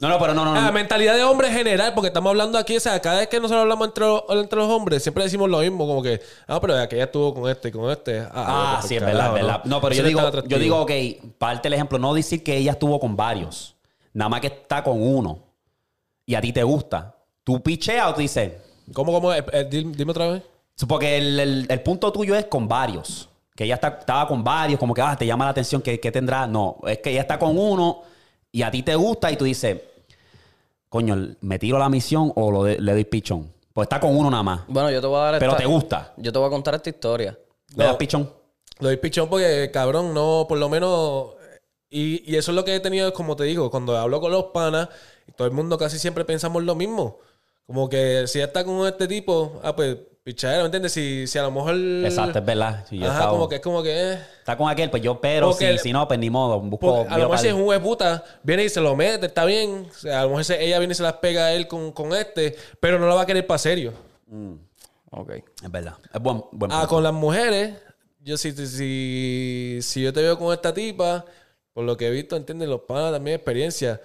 No, 0.00 0.08
no, 0.08 0.18
pero 0.18 0.32
no, 0.34 0.44
no. 0.44 0.54
no. 0.54 0.60
La 0.60 0.72
mentalidad 0.72 1.14
de 1.16 1.24
hombre 1.24 1.48
en 1.48 1.54
general, 1.54 1.92
porque 1.94 2.08
estamos 2.08 2.30
hablando 2.30 2.58
aquí, 2.58 2.76
o 2.76 2.80
sea, 2.80 3.00
cada 3.00 3.18
vez 3.20 3.28
que 3.28 3.38
nosotros 3.40 3.62
hablamos 3.62 3.88
entre, 3.88 4.06
los- 4.06 4.22
entre 4.30 4.58
los 4.58 4.68
hombres, 4.70 5.02
siempre 5.02 5.24
decimos 5.24 5.48
lo 5.50 5.58
mismo, 5.58 5.86
como 5.86 6.02
que, 6.02 6.20
ah, 6.46 6.60
pero 6.60 6.76
aquella 6.78 7.04
estuvo 7.04 7.34
con 7.34 7.50
este 7.50 7.68
y 7.68 7.72
con 7.72 7.90
este. 7.90 8.20
Ah, 8.20 8.30
Ah, 8.34 8.76
pues, 8.78 8.88
sí, 8.88 8.96
es 8.96 9.02
verdad, 9.04 9.28
es 9.28 9.32
verdad. 9.34 9.60
No, 9.64 9.80
pero 9.80 9.94
yo 9.94 10.02
es 10.02 10.08
digo, 10.08 10.30
yo 10.46 10.58
digo, 10.58 10.80
ok, 10.82 10.90
parte 11.38 11.68
el 11.68 11.74
ejemplo, 11.74 11.98
no 11.98 12.14
decir 12.14 12.42
que 12.44 12.56
ella 12.56 12.72
estuvo 12.72 13.00
con 13.00 13.16
varios, 13.16 13.74
nada 14.12 14.28
más 14.28 14.40
que 14.40 14.46
está 14.48 14.82
con 14.84 15.00
uno 15.02 15.45
y 16.26 16.34
a 16.34 16.40
ti 16.40 16.52
te 16.52 16.62
gusta. 16.64 17.14
Tú 17.44 17.62
picheas 17.62 18.10
o 18.10 18.14
tú 18.14 18.20
dices, 18.20 18.52
¿Cómo, 18.92 19.12
cómo? 19.12 19.32
Eh, 19.32 19.44
eh, 19.52 19.66
dime, 19.70 19.94
dime 19.96 20.10
otra 20.10 20.28
vez. 20.28 20.42
porque 20.86 21.16
el, 21.16 21.40
el- 21.40 21.66
el 21.68 21.80
punto 21.82 22.12
tuyo 22.12 22.34
es 22.34 22.44
con 22.46 22.68
varios, 22.68 23.28
que 23.54 23.64
ella 23.64 23.74
está, 23.76 23.88
estaba 24.00 24.28
con 24.28 24.44
varios, 24.44 24.78
como 24.78 24.92
que 24.94 25.00
ah, 25.02 25.16
te 25.16 25.26
llama 25.26 25.44
la 25.44 25.50
atención, 25.52 25.80
que, 25.82 25.98
que 25.98 26.12
tendrá? 26.12 26.46
No, 26.46 26.76
es 26.86 26.98
que 26.98 27.10
ella 27.10 27.22
está 27.22 27.38
con 27.38 27.56
uno 27.58 28.02
y 28.52 28.62
a 28.62 28.70
ti 28.70 28.82
te 28.82 28.94
gusta 28.94 29.30
y 29.32 29.36
tú 29.36 29.44
dices, 29.44 29.78
coño, 30.88 31.34
¿me 31.40 31.58
tiro 31.58 31.78
la 31.78 31.88
misión 31.88 32.32
o 32.36 32.50
lo 32.50 32.64
de- 32.64 32.78
le 32.80 32.92
doy 32.92 33.04
pichón? 33.04 33.52
Pues 33.72 33.86
está 33.86 34.00
con 34.00 34.16
uno 34.16 34.30
nada 34.30 34.42
más, 34.42 34.60
Bueno, 34.68 34.90
yo 34.90 35.00
te 35.00 35.06
voy 35.06 35.18
a 35.18 35.22
dar 35.32 35.38
pero 35.38 35.52
esta- 35.52 35.62
te 35.62 35.68
gusta. 35.68 36.12
Yo 36.16 36.32
te 36.32 36.38
voy 36.38 36.46
a 36.46 36.50
contar 36.50 36.74
esta 36.76 36.90
historia. 36.90 37.36
¿Le 37.74 37.76
No. 37.78 37.84
das 37.84 37.96
pichón? 37.96 38.30
Lo 38.78 38.88
doy 38.88 38.96
pichón 38.98 39.28
porque, 39.28 39.70
cabrón, 39.72 40.14
no, 40.14 40.46
por 40.48 40.58
lo 40.58 40.68
menos... 40.68 41.30
Y, 41.90 42.30
y 42.30 42.36
eso 42.36 42.50
es 42.50 42.54
lo 42.56 42.64
que 42.64 42.74
he 42.74 42.80
tenido, 42.80 43.12
como 43.12 43.36
te 43.36 43.44
digo, 43.44 43.70
cuando 43.70 43.96
hablo 43.96 44.20
con 44.20 44.30
los 44.32 44.44
panas, 44.46 44.88
todo 45.32 45.46
el 45.46 45.52
mundo 45.54 45.76
casi 45.78 45.98
siempre 45.98 46.24
pensamos 46.24 46.62
lo 46.62 46.74
mismo. 46.74 47.18
Como 47.66 47.88
que 47.88 48.24
si 48.28 48.38
ya 48.38 48.44
está 48.44 48.64
con 48.64 48.86
este 48.86 49.08
tipo, 49.08 49.60
ah, 49.64 49.74
pues, 49.74 49.96
pichadero, 50.22 50.62
¿me 50.62 50.66
entiendes? 50.66 50.92
Si, 50.92 51.26
si 51.26 51.36
a 51.38 51.42
lo 51.42 51.50
mejor... 51.50 51.74
Exacto, 52.04 52.38
es 52.38 52.44
verdad. 52.44 52.84
Si 52.88 52.96
yo 52.98 53.06
Ajá, 53.06 53.14
estaba- 53.14 53.30
como 53.32 53.48
que 53.48 53.54
es 53.56 53.60
como 53.60 53.82
que... 53.82 54.12
eh. 54.12 54.18
Está 54.38 54.56
con 54.56 54.68
aquel, 54.68 54.88
pues 54.90 55.02
yo 55.02 55.20
pero, 55.20 55.52
si, 55.52 55.64
el- 55.64 55.78
si 55.80 55.92
no, 55.92 56.06
pues 56.06 56.20
ni 56.20 56.30
modo, 56.30 56.60
busco... 56.60 57.06
A 57.08 57.18
lo 57.18 57.24
mejor 57.24 57.38
si 57.38 57.48
es 57.48 57.54
un 57.54 57.62
hueputa, 57.62 58.24
viene 58.44 58.64
y 58.64 58.68
se 58.68 58.80
lo 58.80 58.94
mete, 58.94 59.26
está 59.26 59.44
bien. 59.44 59.88
O 59.90 59.94
sea, 59.94 60.20
a 60.20 60.22
lo 60.24 60.36
mejor 60.36 60.56
ella 60.60 60.78
viene 60.78 60.92
y 60.92 60.94
se 60.94 61.02
las 61.02 61.14
pega 61.14 61.46
a 61.46 61.52
él 61.54 61.66
con, 61.66 61.90
con 61.92 62.12
este, 62.14 62.54
pero 62.78 62.98
no 63.00 63.08
la 63.08 63.14
va 63.16 63.22
a 63.22 63.26
querer 63.26 63.46
para 63.46 63.58
serio. 63.58 63.92
Ok. 65.10 65.30
Es 65.64 65.70
verdad. 65.70 65.94
Es 66.12 66.20
buen, 66.20 66.44
buen 66.52 66.70
Ah, 66.72 66.80
punto. 66.80 66.88
con 66.88 67.02
las 67.02 67.12
mujeres, 67.12 67.74
yo 68.20 68.36
si, 68.36 68.52
si, 68.52 69.78
si 69.82 70.02
yo 70.02 70.12
te 70.12 70.22
veo 70.22 70.38
con 70.38 70.52
esta 70.52 70.72
tipa, 70.74 71.24
por 71.72 71.84
lo 71.84 71.96
que 71.96 72.06
he 72.08 72.10
visto, 72.10 72.36
entienden 72.36 72.70
los 72.70 72.82
panas 72.82 73.12
también 73.12 73.36
experiencia. 73.36 74.00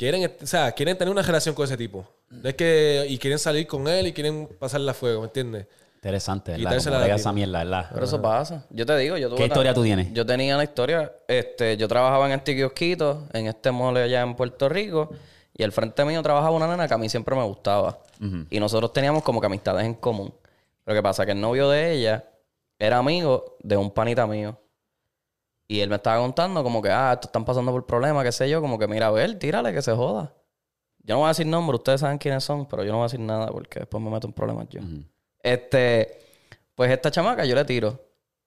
Quieren, 0.00 0.32
o 0.42 0.46
sea, 0.46 0.72
quieren 0.72 0.96
tener 0.96 1.12
una 1.12 1.20
relación 1.20 1.54
con 1.54 1.66
ese 1.66 1.76
tipo. 1.76 2.06
No 2.30 2.48
es 2.48 2.54
que, 2.54 3.04
y 3.06 3.18
quieren 3.18 3.38
salir 3.38 3.66
con 3.66 3.86
él 3.86 4.06
y 4.06 4.14
quieren 4.14 4.48
pasarla 4.58 4.92
a 4.92 4.94
fuego, 4.94 5.20
¿me 5.20 5.26
entiendes? 5.26 5.66
Interesante, 5.96 6.52
¿verdad? 6.52 6.82
Como 6.82 6.98
la 6.98 7.14
esa 7.14 7.32
mierda, 7.34 7.58
¿verdad? 7.58 7.90
Pero 7.92 8.06
eso 8.06 8.22
pasa. 8.22 8.64
Yo 8.70 8.86
te 8.86 8.96
digo, 8.96 9.18
yo 9.18 9.28
tuve 9.28 9.36
¿Qué 9.36 9.42
una- 9.42 9.52
historia 9.52 9.74
tú 9.74 9.82
tienes? 9.82 10.10
Yo 10.14 10.24
tenía 10.24 10.54
una 10.54 10.64
historia, 10.64 11.12
este, 11.28 11.76
yo 11.76 11.86
trabajaba 11.86 12.24
en 12.24 12.32
este 12.32 12.56
kiosquito, 12.56 13.28
en 13.34 13.48
este 13.48 13.70
mole 13.72 14.02
allá 14.02 14.22
en 14.22 14.36
Puerto 14.36 14.70
Rico, 14.70 15.10
y 15.54 15.62
al 15.64 15.72
frente 15.72 16.02
mío 16.06 16.22
trabajaba 16.22 16.56
una 16.56 16.66
nena 16.66 16.88
que 16.88 16.94
a 16.94 16.96
mí 16.96 17.10
siempre 17.10 17.36
me 17.36 17.42
gustaba. 17.44 17.98
Y 18.48 18.58
nosotros 18.58 18.94
teníamos 18.94 19.22
como 19.22 19.38
que 19.38 19.48
amistades 19.48 19.84
en 19.84 19.92
común. 19.92 20.32
Pero 20.82 20.96
qué 20.96 21.02
pasa, 21.02 21.26
que 21.26 21.32
el 21.32 21.40
novio 21.42 21.68
de 21.68 21.92
ella 21.92 22.24
era 22.78 22.96
amigo 22.96 23.58
de 23.62 23.76
un 23.76 23.90
panita 23.90 24.26
mío. 24.26 24.58
Y 25.70 25.82
él 25.82 25.88
me 25.88 25.94
estaba 25.94 26.20
contando 26.20 26.64
como 26.64 26.82
que, 26.82 26.90
ah, 26.90 27.12
estos 27.12 27.28
están 27.28 27.44
pasando 27.44 27.70
por 27.70 27.86
problemas, 27.86 28.24
qué 28.24 28.32
sé 28.32 28.50
yo, 28.50 28.60
como 28.60 28.76
que 28.76 28.88
mira, 28.88 29.06
a 29.06 29.12
ver, 29.12 29.38
tírale, 29.38 29.72
que 29.72 29.80
se 29.80 29.92
joda. 29.92 30.34
Yo 30.98 31.14
no 31.14 31.20
voy 31.20 31.26
a 31.26 31.28
decir 31.28 31.46
nombre, 31.46 31.76
ustedes 31.76 32.00
saben 32.00 32.18
quiénes 32.18 32.42
son, 32.42 32.66
pero 32.66 32.82
yo 32.82 32.90
no 32.90 32.96
voy 32.96 33.04
a 33.04 33.06
decir 33.06 33.20
nada 33.20 33.46
porque 33.46 33.78
después 33.78 34.02
me 34.02 34.10
meto 34.10 34.26
en 34.26 34.32
problemas 34.32 34.68
yo. 34.68 34.80
Este, 35.40 36.18
pues 36.74 36.90
esta 36.90 37.12
chamaca 37.12 37.44
yo 37.44 37.54
le 37.54 37.64
tiro. 37.64 38.00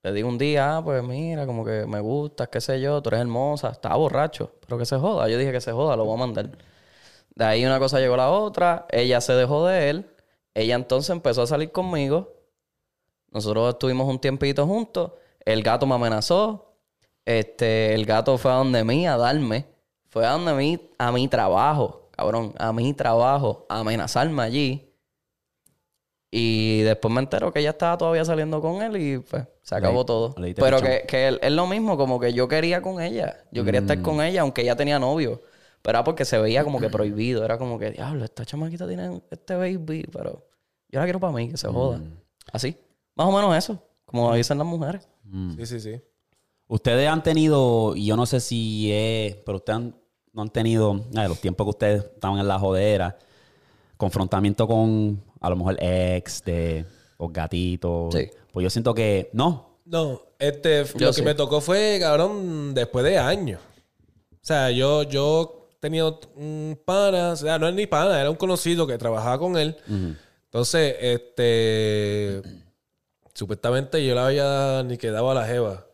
Le 0.04 0.12
digo 0.12 0.28
un 0.28 0.38
día, 0.38 0.76
ah, 0.76 0.84
pues 0.84 1.02
mira, 1.02 1.46
como 1.46 1.64
que 1.64 1.86
me 1.86 2.02
gustas, 2.02 2.50
qué 2.50 2.60
sé 2.60 2.82
yo, 2.82 3.02
tú 3.02 3.08
eres 3.08 3.22
hermosa, 3.22 3.70
estaba 3.70 3.96
borracho, 3.96 4.52
pero 4.60 4.78
que 4.78 4.86
se 4.86 4.98
joda. 4.98 5.30
Yo 5.30 5.38
dije 5.38 5.54
que 5.54 5.62
se 5.62 5.72
joda, 5.72 5.96
lo 5.96 6.04
voy 6.04 6.16
a 6.16 6.20
mandar. 6.20 6.50
De 7.34 7.46
ahí 7.46 7.66
una 7.66 7.80
cosa 7.80 8.02
llegó 8.02 8.16
a 8.16 8.18
la 8.18 8.32
otra, 8.32 8.86
ella 8.92 9.22
se 9.22 9.32
dejó 9.32 9.66
de 9.66 9.90
él, 9.90 10.12
ella 10.54 10.76
entonces 10.76 11.10
empezó 11.12 11.44
a 11.44 11.48
salir 11.48 11.72
conmigo. 11.72 12.34
Nosotros 13.32 13.76
estuvimos 13.76 14.10
un 14.10 14.20
tiempito 14.20 14.68
juntos, 14.68 15.14
el 15.46 15.64
gato 15.64 15.86
me 15.86 15.96
amenazó, 15.96 16.73
este, 17.26 17.94
el 17.94 18.06
gato 18.06 18.38
fue 18.38 18.52
a 18.52 18.56
donde 18.56 18.84
mí 18.84 19.08
a 19.08 19.18
darme, 19.18 19.66
fue 20.10 20.26
a 20.26 20.32
donde 20.32 20.54
mí, 20.54 20.80
a 20.98 21.12
mi 21.12 21.28
trabajo, 21.28 22.10
cabrón, 22.12 22.54
a 22.58 22.72
mi 22.74 22.94
trabajo, 22.94 23.66
a 23.70 23.80
amenazarme 23.80 24.42
allí. 24.44 24.90
Y 26.36 26.82
después 26.82 27.14
me 27.14 27.22
entero 27.22 27.54
que 27.54 27.60
ella 27.60 27.70
estaba 27.72 27.96
todavía 27.98 28.26
saliendo 28.26 28.60
con 28.60 28.82
él 28.82 28.98
y 28.98 29.20
pues 29.20 29.44
se 29.62 29.76
acabó 29.76 30.00
Le- 30.00 30.06
todo. 30.06 30.36
le 30.40 30.54
Pero 30.56 30.78
pichón. 30.78 30.92
que, 30.92 31.06
que 31.08 31.28
él- 31.28 31.40
es 31.44 31.52
lo 31.52 31.68
mismo, 31.68 31.96
como 31.96 32.20
que 32.20 32.34
yo 32.34 32.48
quería 32.48 32.82
con 32.82 33.00
ella. 33.02 33.44
Yo 33.52 33.64
quería 33.64 33.82
estar 33.82 33.98
Mm. 34.00 34.02
con 34.02 34.22
ella, 34.22 34.42
aunque 34.42 34.62
ella 34.64 34.76
tenía 34.76 34.98
novio. 34.98 35.44
Pero 35.84 35.98
era 36.00 36.04
porque 36.04 36.26
se 36.26 36.40
veía 36.40 36.64
como 36.64 36.80
que 36.80 36.90
prohibido. 36.90 37.46
Era 37.46 37.60
como 37.60 37.78
que, 37.78 37.92
diablo, 37.92 38.26
esta 38.26 38.46
chamaquita 38.46 38.88
tiene 38.88 39.22
este 39.30 39.56
baby, 39.56 40.08
pero 40.12 40.48
yo 40.90 41.00
la 41.00 41.04
quiero 41.06 41.20
para 41.20 41.34
mí, 41.34 41.50
que 41.52 41.58
se 41.58 41.68
joda. 41.68 42.00
Mm. 42.00 42.18
Así. 42.52 42.78
Más 43.16 43.28
o 43.28 43.32
menos 43.32 43.56
eso. 43.56 43.80
Como 44.06 44.34
dicen 44.34 44.58
las 44.58 44.66
mujeres. 44.66 45.08
Mm. 45.26 45.56
Sí, 45.58 45.66
sí, 45.68 45.80
sí. 45.80 46.02
Ustedes 46.68 47.08
han 47.08 47.22
tenido, 47.24 47.94
y 47.96 48.06
yo 48.08 48.16
no 48.16 48.26
sé 48.26 48.40
si 48.40 48.92
es, 48.92 49.36
pero 49.46 49.58
ustedes 49.58 49.78
han- 49.78 49.96
no 50.32 50.42
han 50.42 50.50
tenido, 50.50 51.02
ah, 51.16 51.28
los 51.28 51.40
tiempos 51.40 51.66
que 51.66 51.70
ustedes 51.70 52.04
estaban 52.06 52.40
en 52.40 52.48
la 52.48 52.58
jodera, 52.58 53.18
confrontamiento 53.98 54.68
con 54.68 55.22
a 55.40 55.50
lo 55.50 55.56
mejor 55.56 55.78
ex 55.80 56.44
de 56.44 56.86
los 57.20 57.32
gatitos. 57.32 58.14
Sí. 58.16 58.30
Pues 58.52 58.64
yo 58.64 58.70
siento 58.70 58.94
que 58.94 59.30
no. 59.34 59.80
No, 59.86 60.22
este, 60.40 60.86
Yo 60.96 61.08
lo 61.08 61.14
sí. 61.14 61.22
que 61.22 61.26
me 61.26 61.36
tocó 61.36 61.60
fue, 61.62 61.98
cabrón, 62.00 62.74
después 62.74 63.04
de 63.06 63.18
años. 63.18 63.60
O 64.32 64.38
sea, 64.46 64.72
yo, 64.72 65.04
yo 65.04 65.76
tenía 65.80 66.06
un 66.06 66.80
pana, 66.86 67.32
o 67.32 67.36
sea, 67.36 67.60
no 67.60 67.68
es 67.68 67.76
ni 67.76 67.86
pana, 67.86 68.20
era 68.20 68.30
un 68.30 68.36
conocido 68.38 68.88
que 68.88 68.98
trabajaba 68.98 69.38
con 69.38 69.58
él. 69.58 69.76
Entonces, 70.46 70.96
este, 71.00 72.42
supuestamente 73.34 74.06
yo 74.06 74.16
la 74.16 74.28
había 74.28 74.84
ni 74.84 74.98
quedado 74.98 75.30
a 75.30 75.34
la 75.34 75.46
jeva. 75.46 75.86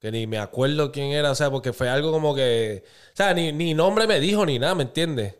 Que 0.00 0.12
ni 0.12 0.26
me 0.26 0.38
acuerdo 0.38 0.92
quién 0.92 1.10
era, 1.10 1.30
o 1.30 1.34
sea, 1.34 1.50
porque 1.50 1.72
fue 1.72 1.88
algo 1.88 2.12
como 2.12 2.34
que, 2.34 2.84
o 3.12 3.16
sea, 3.16 3.34
ni, 3.34 3.50
ni 3.52 3.74
nombre 3.74 4.06
me 4.06 4.20
dijo 4.20 4.46
ni 4.46 4.58
nada, 4.58 4.74
¿me 4.76 4.84
entiendes? 4.84 5.34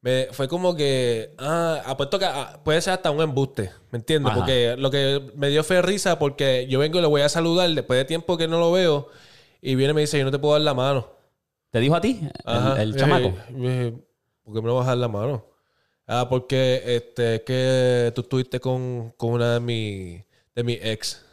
Me, 0.00 0.26
fue 0.32 0.48
como 0.48 0.74
que, 0.74 1.34
ah, 1.38 1.80
apuesto 1.86 2.18
que 2.18 2.24
ah, 2.24 2.60
puede 2.64 2.80
ser 2.80 2.94
hasta 2.94 3.12
un 3.12 3.20
embuste, 3.22 3.70
¿me 3.92 3.98
entiendes? 3.98 4.30
Ajá. 4.32 4.40
Porque 4.40 4.74
lo 4.76 4.90
que 4.90 5.30
me 5.36 5.48
dio 5.50 5.62
fue 5.62 5.80
risa 5.82 6.18
porque 6.18 6.66
yo 6.68 6.80
vengo 6.80 6.98
y 6.98 7.02
le 7.02 7.06
voy 7.06 7.20
a 7.22 7.28
saludar 7.28 7.70
después 7.70 7.96
de 7.98 8.04
tiempo 8.04 8.36
que 8.36 8.48
no 8.48 8.58
lo 8.58 8.72
veo 8.72 9.08
y 9.60 9.76
viene 9.76 9.92
y 9.92 9.94
me 9.94 10.00
dice, 10.00 10.18
yo 10.18 10.24
no 10.24 10.32
te 10.32 10.40
puedo 10.40 10.54
dar 10.54 10.62
la 10.62 10.74
mano. 10.74 11.08
¿Te 11.70 11.78
dijo 11.78 11.94
a 11.94 12.00
ti? 12.00 12.20
El, 12.22 12.30
Ajá. 12.44 12.82
el 12.82 12.96
chamaco. 12.96 13.32
eh, 13.60 13.94
¿Por 14.42 14.54
qué 14.54 14.60
me 14.60 14.66
lo 14.66 14.74
vas 14.74 14.86
a 14.86 14.90
dar 14.90 14.98
la 14.98 15.08
mano? 15.08 15.46
Ah, 16.08 16.26
porque 16.28 16.82
este, 16.84 17.36
es 17.36 17.40
que 17.42 18.12
tú 18.16 18.22
estuviste 18.22 18.58
con, 18.58 19.12
con 19.16 19.30
una 19.30 19.54
de 19.54 19.60
mis 19.60 20.24
de 20.56 20.64
mi 20.64 20.72
ex. 20.82 21.24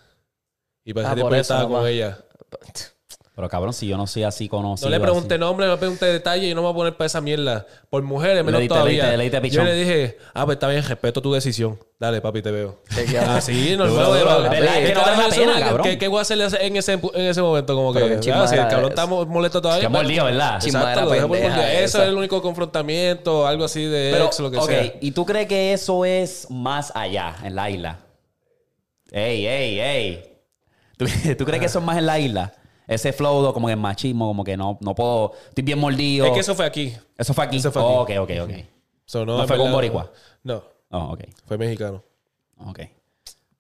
Y 0.86 0.92
Ah, 0.92 1.16
tiempo 1.16 1.22
por 1.24 1.32
yo 1.32 1.42
eso, 1.42 1.54
estaba 1.56 1.68
con 1.68 1.88
ella. 1.88 2.24
Pero 3.36 3.48
cabrón, 3.48 3.72
si 3.72 3.88
yo 3.88 3.96
no 3.96 4.06
soy 4.06 4.24
así 4.24 4.50
conocido. 4.50 4.90
No 4.90 4.98
le 4.98 5.02
pregunté 5.02 5.36
así. 5.36 5.40
nombre, 5.40 5.66
no 5.66 5.72
le 5.72 5.78
pregunté 5.78 6.08
detalle 6.08 6.50
y 6.50 6.54
no 6.54 6.60
me 6.62 6.68
voy 6.68 6.74
a 6.74 6.76
poner 6.76 6.98
para 6.98 7.06
esa 7.06 7.22
mierda. 7.22 7.66
Por 7.90 8.04
mujeres, 8.04 8.44
menos 8.44 8.60
diste- 8.60 8.68
todavía. 8.68 9.16
yo 9.50 9.64
le 9.64 9.76
dije, 9.76 10.18
ah, 10.34 10.44
pues 10.46 10.58
está 10.58 10.68
bien, 10.68 10.84
respeto 10.84 11.22
tu 11.22 11.32
decisión. 11.32 11.80
Dale, 11.98 12.20
papi, 12.20 12.42
te 12.42 12.52
veo. 12.52 12.82
Chequeado. 12.94 13.32
Ah, 13.32 13.40
sí, 13.40 13.78
normal. 13.78 13.96
Duro, 13.96 14.10
oye, 14.10 14.20
duro. 14.20 14.36
papi. 14.44 14.50
¿Verdad? 14.50 14.78
Es 14.82 14.88
que 14.90 14.94
no 14.94 15.02
vale 15.02 15.18
la 15.18 15.30
¿Qué- 15.30 15.40
pena, 15.40 15.54
qué- 15.56 15.60
cabrón. 15.62 15.84
¿Qué, 15.88 15.98
qué 15.98 16.08
voy 16.10 16.18
a 16.18 16.22
hacerle 16.24 16.48
en 16.60 16.76
ese, 16.76 16.94
en 16.94 17.26
ese 17.26 17.42
momento? 17.42 17.76
Como 17.76 17.94
que, 17.94 18.00
ah, 18.34 18.48
si 18.48 18.56
el 18.56 18.68
cabrón 18.68 18.90
está 18.90 19.06
mo- 19.06 19.26
molesto 19.26 19.62
todavía. 19.62 19.88
Que 19.88 19.90
pues, 19.90 20.04
mordido, 20.04 20.26
¿verdad? 20.26 20.56
Exacto, 20.62 21.08
por 21.08 21.18
pendeja. 21.32 21.74
Eso 21.76 21.84
esa. 21.86 22.04
es 22.04 22.10
el 22.10 22.16
único 22.18 22.42
confrontamiento, 22.42 23.48
algo 23.48 23.64
así 23.64 23.86
de 23.86 24.10
Pero, 24.12 24.26
ex, 24.26 24.40
lo 24.42 24.52
que 24.52 24.58
ok, 24.58 24.68
sea. 24.70 24.94
¿y 25.00 25.12
tú 25.12 25.26
crees 25.26 25.48
que 25.48 25.72
eso 25.72 26.04
es 26.04 26.48
más 26.50 26.92
allá, 26.94 27.38
en 27.42 27.56
la 27.56 27.70
isla? 27.70 28.00
Ey, 29.12 29.48
ey, 29.48 29.80
ey. 29.80 30.26
¿Tú, 31.00 31.06
tú 31.38 31.46
crees 31.46 31.60
que 31.62 31.66
eso 31.68 31.80
es 31.80 31.86
más 31.86 31.98
en 31.98 32.06
la 32.06 32.20
isla? 32.20 32.54
Ese 32.86 33.14
flow 33.14 33.54
como 33.54 33.68
que 33.68 33.76
machismo, 33.78 34.28
como 34.28 34.44
que 34.44 34.58
no, 34.58 34.78
no 34.82 34.94
puedo... 34.96 35.32
Estoy 35.48 35.64
bien 35.64 35.80
mordido. 35.80 36.26
Es 36.26 36.32
que 36.34 36.40
eso 36.42 36.56
fue 36.56 36.66
aquí. 36.66 36.94
Eso 37.18 37.34
fue 37.34 37.46
aquí. 37.46 37.58
eso 37.58 37.72
fue 37.72 37.82
aquí. 37.82 37.92
Oh, 37.92 38.02
ok, 38.02 38.10
ok, 38.20 38.32
ok. 38.44 38.52
So, 39.06 39.26
¿No 39.26 39.48
fue 39.48 39.58
con 39.58 39.72
boricua? 39.72 40.12
No, 40.44 40.62
Oh, 40.92 41.14
ok, 41.14 41.22
fue 41.46 41.58
mexicano. 41.58 42.04
ok. 42.58 42.80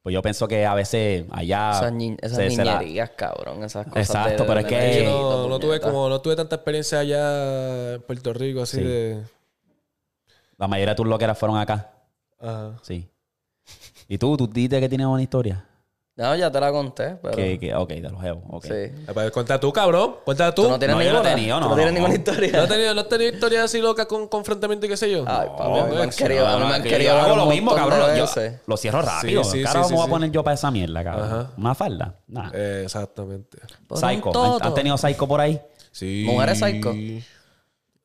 Pues 0.02 0.14
yo 0.14 0.22
pienso 0.24 0.48
que 0.48 0.66
a 0.66 0.74
veces 0.74 1.26
allá... 1.32 1.72
Esas, 1.78 1.94
ni- 1.94 2.18
esas 2.22 2.38
se- 2.38 2.50
se 2.52 2.66
la- 2.66 2.80
niñerías, 2.80 3.12
cabrón. 3.12 3.64
Esas 3.64 3.86
cosas. 3.86 4.00
Exacto, 4.10 4.44
de- 4.44 4.48
pero 4.50 4.64
de 4.64 4.90
es 4.90 4.98
que- 4.98 5.04
no, 5.06 5.48
no 5.48 5.60
tuve 5.60 5.80
como 5.80 6.10
no 6.10 6.20
tuve 6.22 6.36
tanta 6.36 6.56
experiencia 6.56 7.00
allá 7.00 7.94
en 7.94 8.02
Puerto 8.02 8.34
Rico 8.34 8.62
así 8.64 8.78
Sí. 8.78 8.84
de 8.84 9.22
La 10.58 10.68
mayoría 10.68 10.94
de 10.94 10.96
tus 10.96 11.06
loqueras 11.08 11.38
fueron 11.38 11.58
acá. 11.58 11.92
ajá. 12.42 12.78
Sí. 12.82 13.08
¿Y 14.08 14.18
tú? 14.18 14.36
¿Tú 14.38 14.48
dices 14.48 14.80
que 14.80 14.90
tienes 14.90 15.06
una 15.06 15.22
historia? 15.22 15.64
No, 16.20 16.36
ya 16.36 16.52
te 16.52 16.60
la 16.60 16.70
conté, 16.70 17.16
pero. 17.22 17.34
Que, 17.34 17.58
que, 17.58 17.74
ok, 17.74 17.90
de 17.92 18.10
los 18.10 18.22
jevos. 18.22 18.44
Ok. 18.50 18.66
Sí. 18.66 18.92
Ah, 19.08 19.12
pues, 19.14 19.32
Cuenta 19.32 19.58
tú, 19.58 19.72
cabrón. 19.72 20.18
Cuenta 20.26 20.54
tú. 20.54 20.64
¿Tú 20.64 20.70
no 20.70 20.78
tienes 20.78 20.98
No, 20.98 21.02
yo 21.02 21.14
no 21.14 21.20
he 21.20 21.24
ninguna? 21.24 21.36
tenido, 21.36 21.56
¿Tú 21.56 21.64
no, 21.64 21.70
no 21.70 21.76
tienes 21.76 21.94
no, 21.94 22.00
ninguna 22.00 22.14
no. 22.14 22.20
historia? 22.20 22.52
¿No 22.52 22.62
has 22.64 22.70
tenido, 22.70 22.94
no 22.94 23.02
has 23.02 23.08
tenido 23.08 23.32
historias 23.32 23.64
así 23.64 23.80
locas 23.80 24.06
con 24.06 24.28
confrontamiento 24.28 24.86
y 24.86 24.90
qué 24.90 24.98
sé 24.98 25.10
yo? 25.10 25.24
Ay, 25.26 25.48
papi, 25.58 25.72
me 25.72 26.02
han 26.02 26.10
ex. 26.10 26.18
querido, 26.18 26.46
a 26.46 26.58
mí 26.60 26.66
me 26.66 26.76
han 26.76 26.84
que 26.84 26.90
querido 26.90 27.14
yo 27.14 27.22
hago 27.22 27.36
lo 27.38 27.46
mismo, 27.46 27.74
cabrón. 27.74 28.18
Yo 28.18 28.26
lo 28.68 28.76
cierro 28.76 29.02
rápido. 29.02 29.46
Sí, 29.46 29.60
sí, 29.60 29.64
Carajo, 29.64 29.88
sí, 29.88 29.94
me 29.94 29.96
voy 29.96 30.06
sí, 30.06 30.10
a 30.10 30.12
poner 30.12 30.32
yo 30.32 30.44
para 30.44 30.56
esa 30.56 30.72
mierda, 30.72 31.04
cabrón. 31.06 31.26
Ajá. 31.26 31.52
Una 31.56 31.74
falda. 31.74 32.16
Nah. 32.28 32.52
Eh, 32.54 32.82
exactamente. 32.84 33.58
Psycho. 33.96 34.60
¿Han, 34.62 34.74
tenido 34.74 34.98
psycho 34.98 35.26
por 35.26 35.40
ahí? 35.40 35.58
Sí. 35.90 36.26
¿Mujeres 36.28 36.60
psycho? 36.60 36.94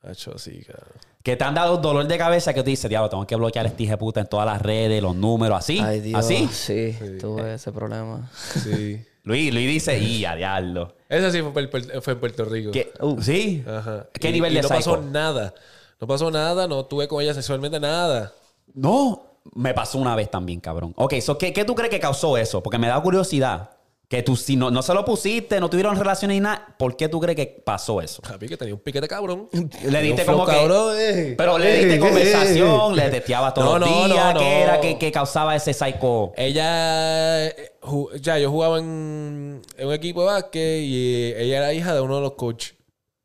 Hacho, 0.09 0.39
sí, 0.39 0.65
cabrón. 0.65 1.14
Que 1.25 1.37
te 1.37 1.43
han 1.45 1.55
dado 1.55 1.79
dolor 1.79 2.07
de 2.07 2.19
cabeza 2.19 2.53
que 2.53 2.63
tú 2.63 2.69
dices, 2.69 2.87
diablo, 2.89 3.09
tengo 3.09 3.27
que 3.27 3.35
bloquear 3.35 3.65
este 3.67 3.83
hijo 3.85 3.93
de 3.93 3.97
puta 3.97 4.21
en 4.21 4.27
todas 4.27 4.45
las 4.47 4.61
redes, 4.61 5.03
los 5.03 5.17
números, 5.17 5.59
así. 5.59 5.81
Ay, 5.81 6.01
Dios. 6.01 6.19
¿Así? 6.23 6.47
Sí, 6.53 6.95
tuve 7.19 7.55
ese 7.55 7.73
problema. 7.73 8.31
Sí. 8.63 9.03
Luis, 9.25 9.53
Luis 9.55 9.67
dice, 9.67 9.99
y 9.99 10.23
a 10.27 10.37
diablo. 10.37 10.95
Ese 11.09 11.33
sí 11.33 11.41
fue, 11.41 11.63
en 11.63 11.71
Puer- 11.71 12.03
fue 12.03 12.13
en 12.13 12.21
Puerto 12.21 12.45
Rico. 12.45 12.71
¿Qué? 12.73 12.93
Uh, 13.01 13.21
¿Sí? 13.23 13.65
Ajá. 13.67 14.07
¿Qué 14.13 14.29
Y- 14.29 14.33
nivel 14.33 14.53
y 14.53 14.57
de 14.57 14.63
no 14.63 14.69
psycho? 14.69 14.91
pasó 14.97 15.03
nada. 15.03 15.55
No 15.99 16.07
pasó 16.07 16.31
nada, 16.31 16.69
no 16.69 16.85
tuve 16.85 17.09
con 17.09 17.23
ella 17.23 17.33
sexualmente 17.33 17.81
nada. 17.81 18.31
No, 18.75 19.23
me 19.55 19.73
pasó 19.73 19.97
una 19.97 20.15
vez 20.15 20.31
también, 20.31 20.61
cabrón. 20.61 20.93
Ok, 20.97 21.15
so, 21.23 21.39
¿qué, 21.39 21.55
¿qué 21.55 21.65
tú 21.65 21.75
crees 21.75 21.89
que 21.91 22.01
causó 22.01 22.37
eso? 22.37 22.63
Porque 22.63 22.77
me 22.77 22.89
da 22.89 23.01
curiosidad. 23.01 23.71
Que 24.15 24.23
tú, 24.23 24.37
si 24.37 24.55
no, 24.55 24.71
no 24.71 24.81
se 24.81 24.95
lo 24.95 25.05
pusiste, 25.05 25.59
no 25.59 25.69
tuvieron 25.69 25.97
relaciones 25.97 26.37
ni 26.37 26.41
nada, 26.41 26.73
¿por 26.79 26.97
qué 26.97 27.09
tú 27.09 27.19
crees 27.19 27.35
que 27.35 27.47
pasó 27.65 28.01
eso? 28.01 28.23
Papi, 28.23 28.47
que 28.47 28.57
tenía 28.57 28.73
un 28.73 28.79
piquete 28.79 29.09
cabrón. 29.09 29.49
Le 29.83 30.03
diste 30.03 30.25
como 30.25 30.47
que... 30.47 30.53
cabrón, 30.53 30.95
eh. 30.97 31.35
Pero 31.37 31.59
le 31.59 31.79
diste 31.85 31.99
conversación, 31.99 32.95
le 32.95 33.11
testeaba 33.11 33.53
todos 33.53 33.73
No, 33.73 33.79
los 33.81 33.91
no, 33.91 34.07
días. 34.07 34.35
no, 34.35 34.39
¿Qué 34.39 34.45
no. 34.45 34.51
era 34.53 34.81
que, 34.81 34.99
que 34.99 35.11
causaba 35.11 35.57
ese 35.57 35.75
psycho? 35.75 36.33
Ella, 36.37 37.47
eh, 37.49 37.73
ya, 38.21 38.39
yo 38.39 38.53
jugaba 38.53 38.79
en, 38.79 39.63
en 39.77 39.87
un 39.89 39.93
equipo 39.93 40.21
de 40.21 40.27
básquet 40.27 40.83
y 40.85 41.33
ella 41.37 41.57
era 41.57 41.73
hija 41.73 41.93
de 41.93 42.01
uno 42.01 42.15
de 42.15 42.21
los 42.23 42.35
coaches. 42.35 42.77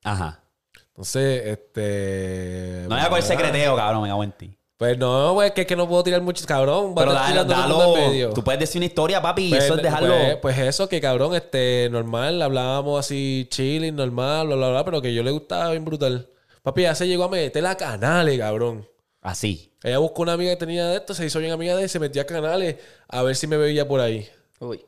Ajá. 0.03 0.43
Entonces, 0.87 1.45
este... 1.45 2.85
No 2.89 2.97
era 2.97 3.09
con 3.09 3.19
el 3.19 3.23
secreteo, 3.23 3.75
cabrón, 3.75 4.01
me 4.01 4.09
cago 4.09 4.23
en 4.23 4.31
ti. 4.31 4.57
Pues 4.79 4.97
no, 4.97 5.33
pues 5.33 5.51
que 5.51 5.61
es 5.61 5.67
que 5.67 5.75
no 5.75 5.89
puedo 5.89 6.03
tirar 6.03 6.21
mucho, 6.21 6.45
cabrón. 6.45 6.95
Pero 6.95 7.11
estar 7.11 7.45
dalo, 7.45 7.93
medio. 7.95 8.29
Tú 8.29 8.41
puedes 8.45 8.61
decir 8.61 8.79
una 8.79 8.85
historia, 8.85 9.21
papi, 9.21 9.47
y 9.47 9.49
Pues, 9.49 9.65
eso 9.65 9.75
es 9.75 9.83
dejarlo... 9.83 10.07
Pues, 10.15 10.37
pues 10.37 10.57
eso, 10.59 10.87
que 10.87 11.01
cabrón, 11.01 11.35
este, 11.35 11.89
normal, 11.91 12.41
hablábamos 12.41 12.97
así, 12.97 13.45
chilling, 13.51 13.93
normal, 13.93 14.47
bla, 14.47 14.55
bla, 14.55 14.69
bla, 14.69 14.85
pero 14.85 15.01
que 15.01 15.13
yo 15.13 15.21
le 15.21 15.31
gustaba 15.31 15.71
bien 15.71 15.83
brutal. 15.83 16.29
Papi, 16.63 16.83
ya 16.83 16.95
se 16.95 17.09
llegó 17.09 17.25
a 17.25 17.29
meter 17.29 17.65
a 17.65 17.75
canales, 17.75 18.39
cabrón. 18.39 18.87
Así. 19.21 19.73
Ella 19.83 19.97
buscó 19.97 20.21
una 20.21 20.31
amiga 20.31 20.51
que 20.51 20.55
tenía 20.55 20.87
de 20.87 20.95
esto, 20.95 21.13
se 21.13 21.25
hizo 21.25 21.39
bien 21.39 21.51
amiga 21.51 21.75
de 21.75 21.83
él, 21.83 21.89
se 21.89 21.99
metía 21.99 22.21
a 22.21 22.25
canales 22.25 22.77
a 23.09 23.21
ver 23.21 23.35
si 23.35 23.47
me 23.47 23.57
veía 23.57 23.85
por 23.85 23.99
ahí. 23.99 24.29
Uy. 24.61 24.85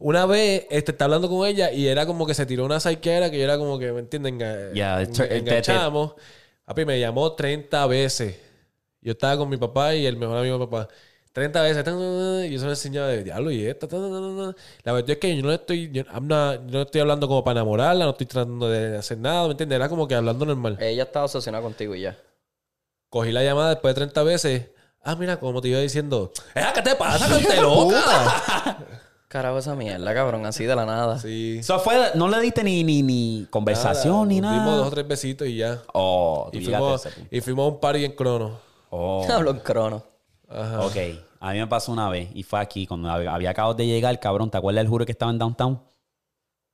Una 0.00 0.26
vez, 0.26 0.66
este, 0.68 0.92
está 0.92 1.06
hablando 1.06 1.30
con 1.30 1.48
ella 1.48 1.72
y 1.72 1.88
era 1.88 2.04
como 2.04 2.26
que 2.26 2.34
se 2.34 2.44
tiró 2.44 2.66
una 2.66 2.78
psyquera 2.78 3.30
que 3.30 3.38
yo 3.38 3.44
era 3.44 3.56
como 3.56 3.78
que, 3.78 3.90
¿me 3.90 4.00
entienden? 4.00 4.38
Ya, 4.74 5.00
en- 5.00 5.12
te- 5.14 5.26
te- 5.26 5.38
enganchamos. 5.38 6.12
Papi, 6.66 6.84
me 6.84 7.00
llamó 7.00 7.32
30 7.32 7.86
veces. 7.86 8.36
Yo 9.04 9.12
estaba 9.12 9.36
con 9.36 9.48
mi 9.48 9.56
papá 9.56 9.94
y 9.94 10.04
el 10.06 10.16
mejor 10.16 10.38
amigo 10.38 10.58
de 10.58 10.66
papá. 10.66 10.88
30 11.32 11.62
veces. 11.62 11.84
Y 12.50 12.54
eso 12.54 12.64
me 12.64 12.70
enseñaba 12.70 13.08
de 13.08 13.22
diablo 13.24 13.50
y 13.50 13.66
esta. 13.66 13.86
tan, 13.86 14.00
tan, 14.00 14.10
tan, 14.10 14.36
tan". 14.38 14.56
La 14.82 14.92
verdad 14.92 15.10
es 15.10 15.18
que 15.18 15.36
yo 15.36 15.42
no 15.42 15.48
le 15.50 15.54
estoy, 15.56 15.90
yo, 15.92 16.02
not- 16.20 16.66
yo 16.66 16.78
no 16.78 16.82
estoy 16.82 17.00
hablando 17.00 17.28
como 17.28 17.44
para 17.44 17.60
enamorarla, 17.60 18.04
no 18.06 18.10
estoy 18.12 18.26
tratando 18.26 18.68
de 18.68 18.96
hacer 18.96 19.18
nada, 19.18 19.44
¿me 19.46 19.50
entiendes? 19.52 19.76
Era 19.76 19.88
como 19.88 20.08
que 20.08 20.14
hablando 20.14 20.44
normal. 20.46 20.78
Ella 20.80 21.02
estaba 21.04 21.26
obsesionada 21.26 21.62
contigo 21.62 21.94
y 21.94 22.00
ya. 22.02 22.16
Cogí 23.10 23.30
la 23.30 23.44
llamada 23.44 23.70
después 23.70 23.94
de 23.94 24.00
30 24.00 24.22
veces. 24.22 24.70
Ah, 25.02 25.16
mira, 25.16 25.38
como 25.38 25.60
te 25.60 25.68
iba 25.68 25.78
diciendo. 25.80 26.32
¡Eh, 26.54 26.62
qué 26.74 26.80
te 26.82 26.94
pasa, 26.96 27.28
cante 27.28 27.60
loca! 27.60 28.78
Carajo, 29.28 29.58
esa 29.58 29.74
mierda, 29.74 30.14
cabrón, 30.14 30.46
así 30.46 30.64
de 30.64 30.76
la 30.76 30.86
nada. 30.86 31.18
sí. 31.18 31.56
Eso 31.58 31.78
fue... 31.80 32.12
No 32.14 32.28
le 32.28 32.40
diste 32.40 32.62
ni, 32.62 32.84
ni, 32.84 33.02
ni 33.02 33.46
conversación 33.50 34.28
ni 34.28 34.40
Nos 34.40 34.52
Dimos 34.52 34.66
dos 34.66 34.74
o 34.74 34.78
nada. 34.82 34.90
tres 34.92 35.08
besitos 35.08 35.48
y 35.48 35.56
ya. 35.56 35.82
Oh, 35.92 36.48
Y 36.52 36.60
fuimos, 36.60 37.04
ese 37.04 37.26
y 37.32 37.40
fuimos 37.40 37.64
a 37.64 37.68
un 37.74 37.80
party 37.80 38.04
en 38.04 38.12
crono. 38.12 38.60
Oh. 38.96 39.26
Hablo 39.30 39.50
en 39.50 39.58
crono. 39.60 40.04
Ajá. 40.48 40.86
Ok. 40.86 40.96
A 41.40 41.52
mí 41.52 41.58
me 41.58 41.66
pasó 41.66 41.90
una 41.92 42.08
vez 42.08 42.28
y 42.34 42.42
fue 42.42 42.60
aquí 42.60 42.86
cuando 42.86 43.08
hab- 43.08 43.28
había 43.28 43.50
acabado 43.50 43.74
de 43.74 43.86
llegar, 43.86 44.18
cabrón. 44.20 44.50
¿Te 44.50 44.56
acuerdas 44.58 44.82
del 44.84 44.90
Hooters 44.90 45.06
que 45.06 45.12
estaba 45.12 45.30
en 45.32 45.38
Downtown? 45.38 45.82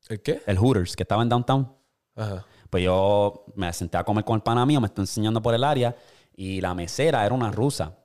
¿El 0.09 0.21
qué? 0.23 0.43
El 0.47 0.59
Hooters 0.59 0.95
que 0.97 1.03
estaba 1.03 1.23
en 1.23 1.29
Downtown. 1.29 1.73
Ajá. 2.17 2.45
Pues 2.69 2.85
yo 2.85 3.45
me 3.57 3.73
senté 3.73 3.97
a 3.97 4.05
comer 4.05 4.25
con 4.25 4.37
el 4.37 4.43
pana 4.43 4.65
mío, 4.67 4.81
me 4.81 4.87
está 4.87 5.01
enseñando 5.01 5.41
por 5.43 5.55
el 5.55 5.65
área 5.65 5.97
y 6.37 6.61
la 6.61 6.75
mesera 6.75 7.25
era 7.27 7.35
una 7.35 7.51
rusa. 7.51 7.97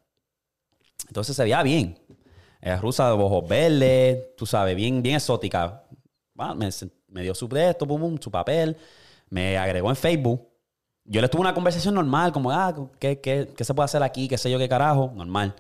Entonces 1.08 1.36
se 1.36 1.44
veía 1.44 1.62
bien. 1.62 2.00
Era 2.62 2.78
rusa 2.78 3.06
de 3.08 3.12
ojos 3.14 3.48
verdes, 3.48 4.36
tú 4.36 4.46
sabes, 4.46 4.76
bien, 4.76 5.04
bien 5.04 5.16
exótica. 5.16 5.84
Me, 6.34 6.68
sen- 6.70 6.92
me 7.10 7.22
dio 7.22 7.36
su 7.36 7.48
de 7.48 7.70
esto, 7.70 7.86
pum, 7.88 8.02
pum, 8.02 8.18
su 8.20 8.32
papel, 8.32 8.76
me 9.30 9.58
agregó 9.58 9.90
en 9.90 9.96
Facebook. 9.96 10.48
Yo 11.06 11.22
le 11.22 11.30
tuve 11.30 11.42
una 11.42 11.54
conversación 11.54 11.94
normal, 11.96 12.32
como, 12.32 12.52
ah, 12.52 12.74
¿qué, 13.00 13.22
qué, 13.22 13.48
qué 13.56 13.64
se 13.64 13.74
puede 13.74 13.86
hacer 13.86 14.02
aquí? 14.02 14.28
¿Qué 14.28 14.38
sé 14.38 14.50
yo, 14.50 14.58
qué 14.58 14.68
carajo? 14.68 15.12
Normal. 15.16 15.56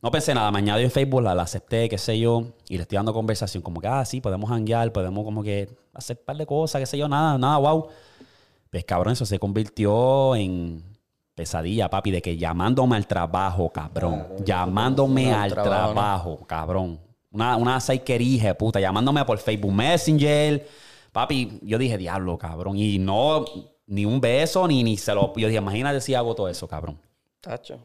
No 0.00 0.10
pensé 0.10 0.34
nada, 0.34 0.50
me 0.50 0.58
añadió 0.58 0.84
en 0.84 0.90
Facebook, 0.90 1.22
la, 1.22 1.34
la 1.34 1.42
acepté, 1.42 1.88
qué 1.88 1.96
sé 1.98 2.18
yo, 2.18 2.54
y 2.68 2.76
le 2.76 2.82
estoy 2.82 2.96
dando 2.96 3.12
conversación, 3.12 3.62
como 3.62 3.80
que, 3.80 3.86
ah, 3.86 4.04
sí, 4.04 4.20
podemos 4.20 4.50
hanguear, 4.50 4.92
podemos 4.92 5.24
como 5.24 5.42
que 5.42 5.68
hacer 5.94 6.16
un 6.18 6.24
par 6.24 6.36
de 6.36 6.46
cosas, 6.46 6.80
qué 6.80 6.86
sé 6.86 6.98
yo, 6.98 7.08
nada, 7.08 7.38
nada, 7.38 7.56
wow. 7.58 7.88
Pues 8.70 8.84
cabrón, 8.84 9.12
eso 9.12 9.26
se 9.26 9.38
convirtió 9.38 10.34
en 10.34 10.82
pesadilla, 11.34 11.88
papi, 11.88 12.10
de 12.10 12.22
que 12.22 12.36
llamándome 12.36 12.96
al 12.96 13.06
trabajo, 13.06 13.70
cabrón. 13.70 14.26
llamándome 14.44 15.32
al 15.32 15.42
al 15.42 15.50
trabajo, 15.52 15.92
trabajo, 15.92 16.36
¿no? 16.40 16.46
cabrón. 16.46 17.00
Una, 17.30 17.56
una 17.56 17.80
saiquerija, 17.80 18.54
puta, 18.54 18.80
llamándome 18.80 19.24
por 19.24 19.38
Facebook 19.38 19.72
Messenger. 19.72 20.66
Papi, 21.12 21.60
yo 21.62 21.78
dije, 21.78 21.96
diablo, 21.96 22.36
cabrón. 22.38 22.76
Y 22.76 22.98
no, 22.98 23.44
ni 23.92 24.04
un 24.04 24.20
beso, 24.20 24.66
ni, 24.66 24.82
ni 24.82 24.96
se 24.96 25.14
lo. 25.14 25.32
Yo 25.36 25.46
dije, 25.48 25.58
imagínate 25.58 26.00
si 26.00 26.14
hago 26.14 26.34
todo 26.34 26.48
eso, 26.48 26.66
cabrón. 26.66 26.98
Tacho. 27.40 27.78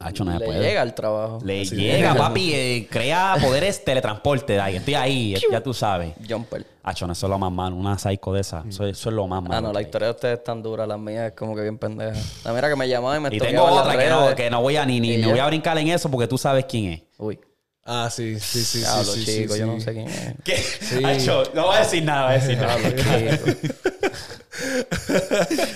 Hacho, 0.00 0.24
no 0.24 0.32
se 0.32 0.38
Le 0.38 0.44
puede. 0.46 0.60
llega 0.60 0.80
al 0.82 0.94
trabajo. 0.94 1.40
Le 1.44 1.62
Así 1.62 1.74
llega, 1.74 2.14
papi, 2.14 2.54
eh, 2.54 2.86
crea 2.88 3.36
poderes 3.42 3.84
teletransporte. 3.84 4.52
de 4.52 4.60
ahí. 4.60 4.76
Estoy 4.76 4.94
ahí, 4.94 5.34
ya 5.50 5.60
tú 5.60 5.74
sabes. 5.74 6.12
Jumper. 6.28 6.64
Hacho, 6.84 7.04
no, 7.08 7.14
eso 7.14 7.26
es 7.26 7.30
lo 7.30 7.36
más 7.36 7.50
malo. 7.50 7.74
Una 7.74 7.98
psycho 7.98 8.32
de 8.32 8.42
esa. 8.42 8.62
Eso, 8.68 8.86
eso 8.86 9.08
es 9.08 9.14
lo 9.16 9.26
más 9.26 9.42
malo. 9.42 9.56
Ah, 9.56 9.60
no, 9.60 9.72
la 9.72 9.82
historia 9.82 10.06
de 10.06 10.14
ustedes 10.14 10.38
es 10.38 10.44
tan 10.44 10.62
dura, 10.62 10.86
la 10.86 10.96
mía 10.96 11.26
es 11.26 11.32
como 11.32 11.56
que 11.56 11.62
bien 11.62 11.78
pendeja. 11.78 12.16
La 12.44 12.52
mira 12.52 12.68
que 12.68 12.76
me 12.76 12.88
llamaba 12.88 13.16
y 13.16 13.20
me 13.20 13.28
Y 13.34 13.40
tengo 13.40 13.62
toqueaba 13.66 13.68
en 13.70 13.74
las 13.74 13.84
otra 13.86 13.98
que 13.98 14.08
no, 14.10 14.20
redes. 14.20 14.34
que 14.36 14.50
no 14.50 14.62
voy 14.62 14.76
a 14.76 14.86
ni, 14.86 15.00
ni, 15.00 15.14
Y 15.14 15.16
ni 15.16 15.22
ya. 15.22 15.30
voy 15.30 15.38
a 15.40 15.46
brincar 15.48 15.76
en 15.78 15.88
eso 15.88 16.08
porque 16.08 16.28
tú 16.28 16.38
sabes 16.38 16.64
quién 16.66 16.92
es. 16.92 17.02
Uy, 17.18 17.40
Ah, 17.84 18.08
sí, 18.08 18.38
sí, 18.38 18.62
sí. 18.62 18.78
diablo, 18.78 19.02
sí, 19.04 19.24
sí, 19.24 19.36
chico, 19.42 19.54
sí, 19.54 19.58
yo 19.60 19.66
sí. 19.66 19.72
no 19.72 19.80
sé 19.80 19.92
quién 19.94 20.06
es. 20.06 20.34
¿Qué? 20.44 21.04
Hacho, 21.06 21.42
no 21.54 21.66
voy 21.66 21.76
a 21.76 21.78
decir 21.80 22.04
nada, 22.04 22.26
voy 22.26 22.36
a 22.36 22.38
decir 22.38 22.58
nada. 22.58 22.78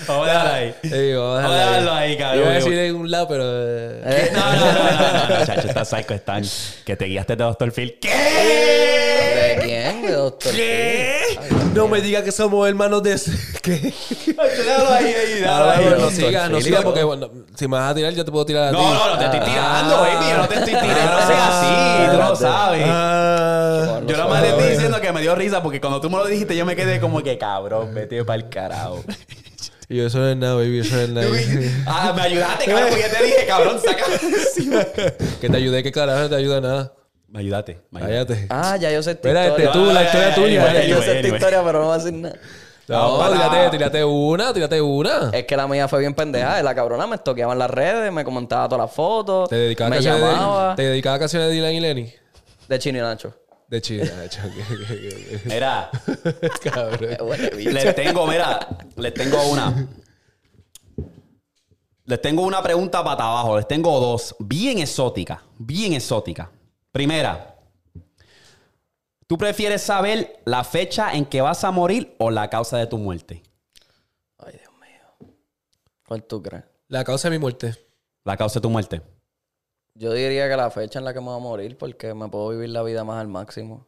Vamos 0.07 0.27
a 0.27 0.31
dejarlo 0.31 0.51
ahí. 0.53 0.75
Sí, 0.83 1.13
vamos 1.13 1.39
a 1.39 1.41
Vamos 1.43 1.51
a 1.51 1.65
dejarlo 1.65 1.93
ahí, 1.93 2.17
cabrón. 2.17 2.41
Iba 2.43 2.51
a 2.51 2.53
decir 2.55 2.73
en 2.73 2.95
un 2.95 3.11
lado, 3.11 3.27
pero... 3.27 3.43
eh, 3.45 4.29
No, 4.33 4.53
no, 4.53 4.59
no, 4.59 4.73
no, 4.73 5.27
no, 5.29 5.39
no, 5.39 5.45
chacho, 5.45 5.67
estas 5.67 5.89
psycho 5.89 6.13
están 6.13 6.43
que 6.85 6.95
te 6.95 7.05
guiaste 7.05 7.35
de 7.35 7.43
Doctor 7.43 7.71
Phil. 7.71 7.97
¿Qué? 8.01 9.02
¿Qué? 10.51 11.19
No 11.73 11.87
me 11.87 12.01
diga 12.01 12.23
que 12.23 12.31
somos 12.31 12.67
hermanos 12.67 13.01
de... 13.03 13.19
¿Qué? 13.61 13.93
Déjalo 14.27 14.89
ahí, 14.91 15.05
ahí, 15.05 15.33
déjalo 15.39 15.69
ahí. 15.71 15.85
no 15.85 15.89
doctor 15.91 16.11
sigas, 16.11 16.43
no 16.49 16.57
Philip. 16.57 16.65
sigas 16.65 16.83
porque 16.83 17.03
bueno, 17.03 17.29
si 17.55 17.67
me 17.67 17.77
vas 17.77 17.91
a 17.91 17.95
tirar 17.95 18.13
yo 18.13 18.25
te 18.25 18.31
puedo 18.31 18.45
tirar 18.45 18.65
a 18.67 18.71
ti. 18.71 18.77
No, 18.77 18.93
no, 18.93 19.09
no 19.13 19.17
te 19.19 19.25
estoy 19.25 19.39
tirando, 19.39 19.95
Ah. 19.95 19.99
baby. 20.01 20.29
Yo 20.29 20.37
no 20.37 20.47
te 20.47 20.53
estoy 20.55 20.73
tirando. 20.73 21.11
No 21.19 21.27
seas 21.27 21.49
así, 21.51 22.11
tú 22.11 22.17
lo 22.17 22.35
sabes. 22.35 22.83
Ah. 22.87 24.01
Yo 24.05 24.17
nada 24.17 24.27
más 24.29 24.41
le 24.41 24.49
estoy 24.49 24.69
diciendo 24.71 25.01
que 25.01 25.11
me 25.11 25.21
dio 25.21 25.35
risa 25.35 25.63
porque 25.63 25.79
cuando 25.79 26.01
tú 26.01 26.09
me 26.09 26.17
lo 26.17 26.25
dijiste 26.25 26.55
yo 26.55 26.65
me 26.65 26.75
quedé 26.75 26.99
como 26.99 27.21
que 27.23 27.37
cabrón, 27.37 27.93
vete 27.93 28.23
para 28.25 28.37
el 28.41 28.49
carajo. 28.49 29.03
Y 29.89 29.97
yo, 29.97 30.07
eso 30.07 30.17
no 30.17 30.29
es 30.29 30.37
nada, 30.37 30.55
baby, 30.55 30.79
eso 30.79 30.95
no 30.95 31.01
es 31.01 31.09
nada. 31.09 31.27
Ah, 31.85 32.13
me 32.15 32.21
ayudaste, 32.21 32.65
cabrón, 32.65 32.87
porque 32.89 33.03
te 33.09 33.23
dije, 33.25 33.45
cabrón, 33.45 33.79
saca. 33.83 34.05
que 35.41 35.49
te 35.49 35.57
ayudé, 35.57 35.83
que 35.83 35.91
carajo 35.91 36.21
no 36.21 36.29
te 36.29 36.35
ayuda 36.35 36.61
nada. 36.61 36.93
Me 37.33 37.39
ayudaste. 37.39 37.81
me 37.89 37.99
ayudaste. 38.03 38.33
Cállate. 38.35 38.47
Ah, 38.51 38.77
ya 38.77 38.91
yo 38.91 39.01
sé 39.01 39.11
esta 39.11 39.27
Espera, 39.27 39.47
este, 39.47 39.63
historia. 39.63 39.87
tú, 39.87 39.91
la 39.93 40.03
historia 40.03 40.35
tuya. 40.35 40.63
ay, 40.69 40.77
ay, 40.77 40.87
yo 40.89 40.95
anyway, 40.97 41.01
sé 41.03 41.05
esta 41.07 41.19
anyway. 41.19 41.33
historia, 41.39 41.63
pero 41.65 41.79
no 41.79 41.85
voy 41.87 41.93
a 41.93 41.97
decir 41.97 42.13
nada. 42.13 42.35
No, 42.87 43.17
para- 43.17 43.33
tírate, 43.33 43.69
tírate 43.77 44.03
una, 44.03 44.53
tírate 44.53 44.81
una. 44.81 45.29
Es 45.33 45.45
que 45.45 45.57
la 45.57 45.67
mía 45.67 45.87
fue 45.87 45.99
bien 45.99 46.13
pendeja. 46.13 46.61
La 46.61 46.75
cabrona 46.75 47.07
me 47.07 47.17
toqueaba 47.17 47.53
en 47.53 47.59
las 47.59 47.69
redes, 47.71 48.11
me 48.11 48.23
comentaba 48.23 48.67
todas 48.69 48.85
las 48.85 48.95
fotos. 48.95 49.49
Te 49.49 49.55
dedicaba 49.55 49.87
a 49.87 49.89
me 49.89 49.95
canciones 49.95 50.21
llamaba. 50.21 50.69
de, 50.71 50.75
te 50.75 50.81
dedicaba 50.83 51.15
a 51.15 51.19
canciones 51.19 51.47
de 51.49 51.53
Dylan 51.55 51.73
y 51.73 51.79
Lenny. 51.79 52.13
De 52.67 52.79
Chino 52.79 52.99
y 52.99 53.01
Nacho. 53.01 53.33
De 53.67 53.81
China, 53.81 54.11
hecho. 54.23 54.39
Mira, 55.45 55.89
Cabrón. 56.63 57.17
Les 57.57 57.95
tengo, 57.95 58.27
mira, 58.27 58.59
les 58.97 59.13
tengo 59.15 59.41
una. 59.49 59.87
Les 62.05 62.21
tengo 62.21 62.43
una 62.43 62.61
pregunta 62.61 63.03
para 63.03 63.23
abajo. 63.23 63.55
Les 63.57 63.67
tengo 63.67 63.99
dos. 63.99 64.35
Bien 64.39 64.77
exótica. 64.79 65.41
Bien 65.57 65.93
exótica. 65.93 66.51
Primera. 66.93 67.55
¿Tú 69.25 69.35
prefieres 69.35 69.81
saber 69.81 70.39
la 70.45 70.63
fecha 70.63 71.11
en 71.13 71.25
que 71.25 71.41
vas 71.41 71.63
a 71.63 71.71
morir 71.71 72.15
o 72.19 72.29
la 72.29 72.51
causa 72.51 72.77
de 72.77 72.85
tu 72.85 72.99
muerte? 72.99 73.41
Ay, 74.37 74.53
Dios 74.59 74.71
mío. 74.79 75.33
¿Cuál 76.07 76.23
tú 76.23 76.43
crees? 76.43 76.63
La 76.89 77.03
causa 77.03 77.31
de 77.31 77.35
mi 77.35 77.41
muerte. 77.41 77.73
La 78.23 78.37
causa 78.37 78.59
de 78.59 78.61
tu 78.61 78.69
muerte. 78.69 79.01
Yo 79.95 80.13
diría 80.13 80.47
que 80.47 80.55
la 80.55 80.69
fecha 80.69 80.99
en 80.99 81.05
la 81.05 81.15
que 81.15 81.19
me 81.19 81.25
voy 81.25 81.37
a 81.37 81.39
morir, 81.39 81.79
porque 81.79 82.13
me 82.13 82.29
puedo 82.29 82.49
vivir 82.49 82.69
la 82.69 82.83
vida 82.83 83.03
más 83.03 83.19
al 83.19 83.27
máximo. 83.27 83.87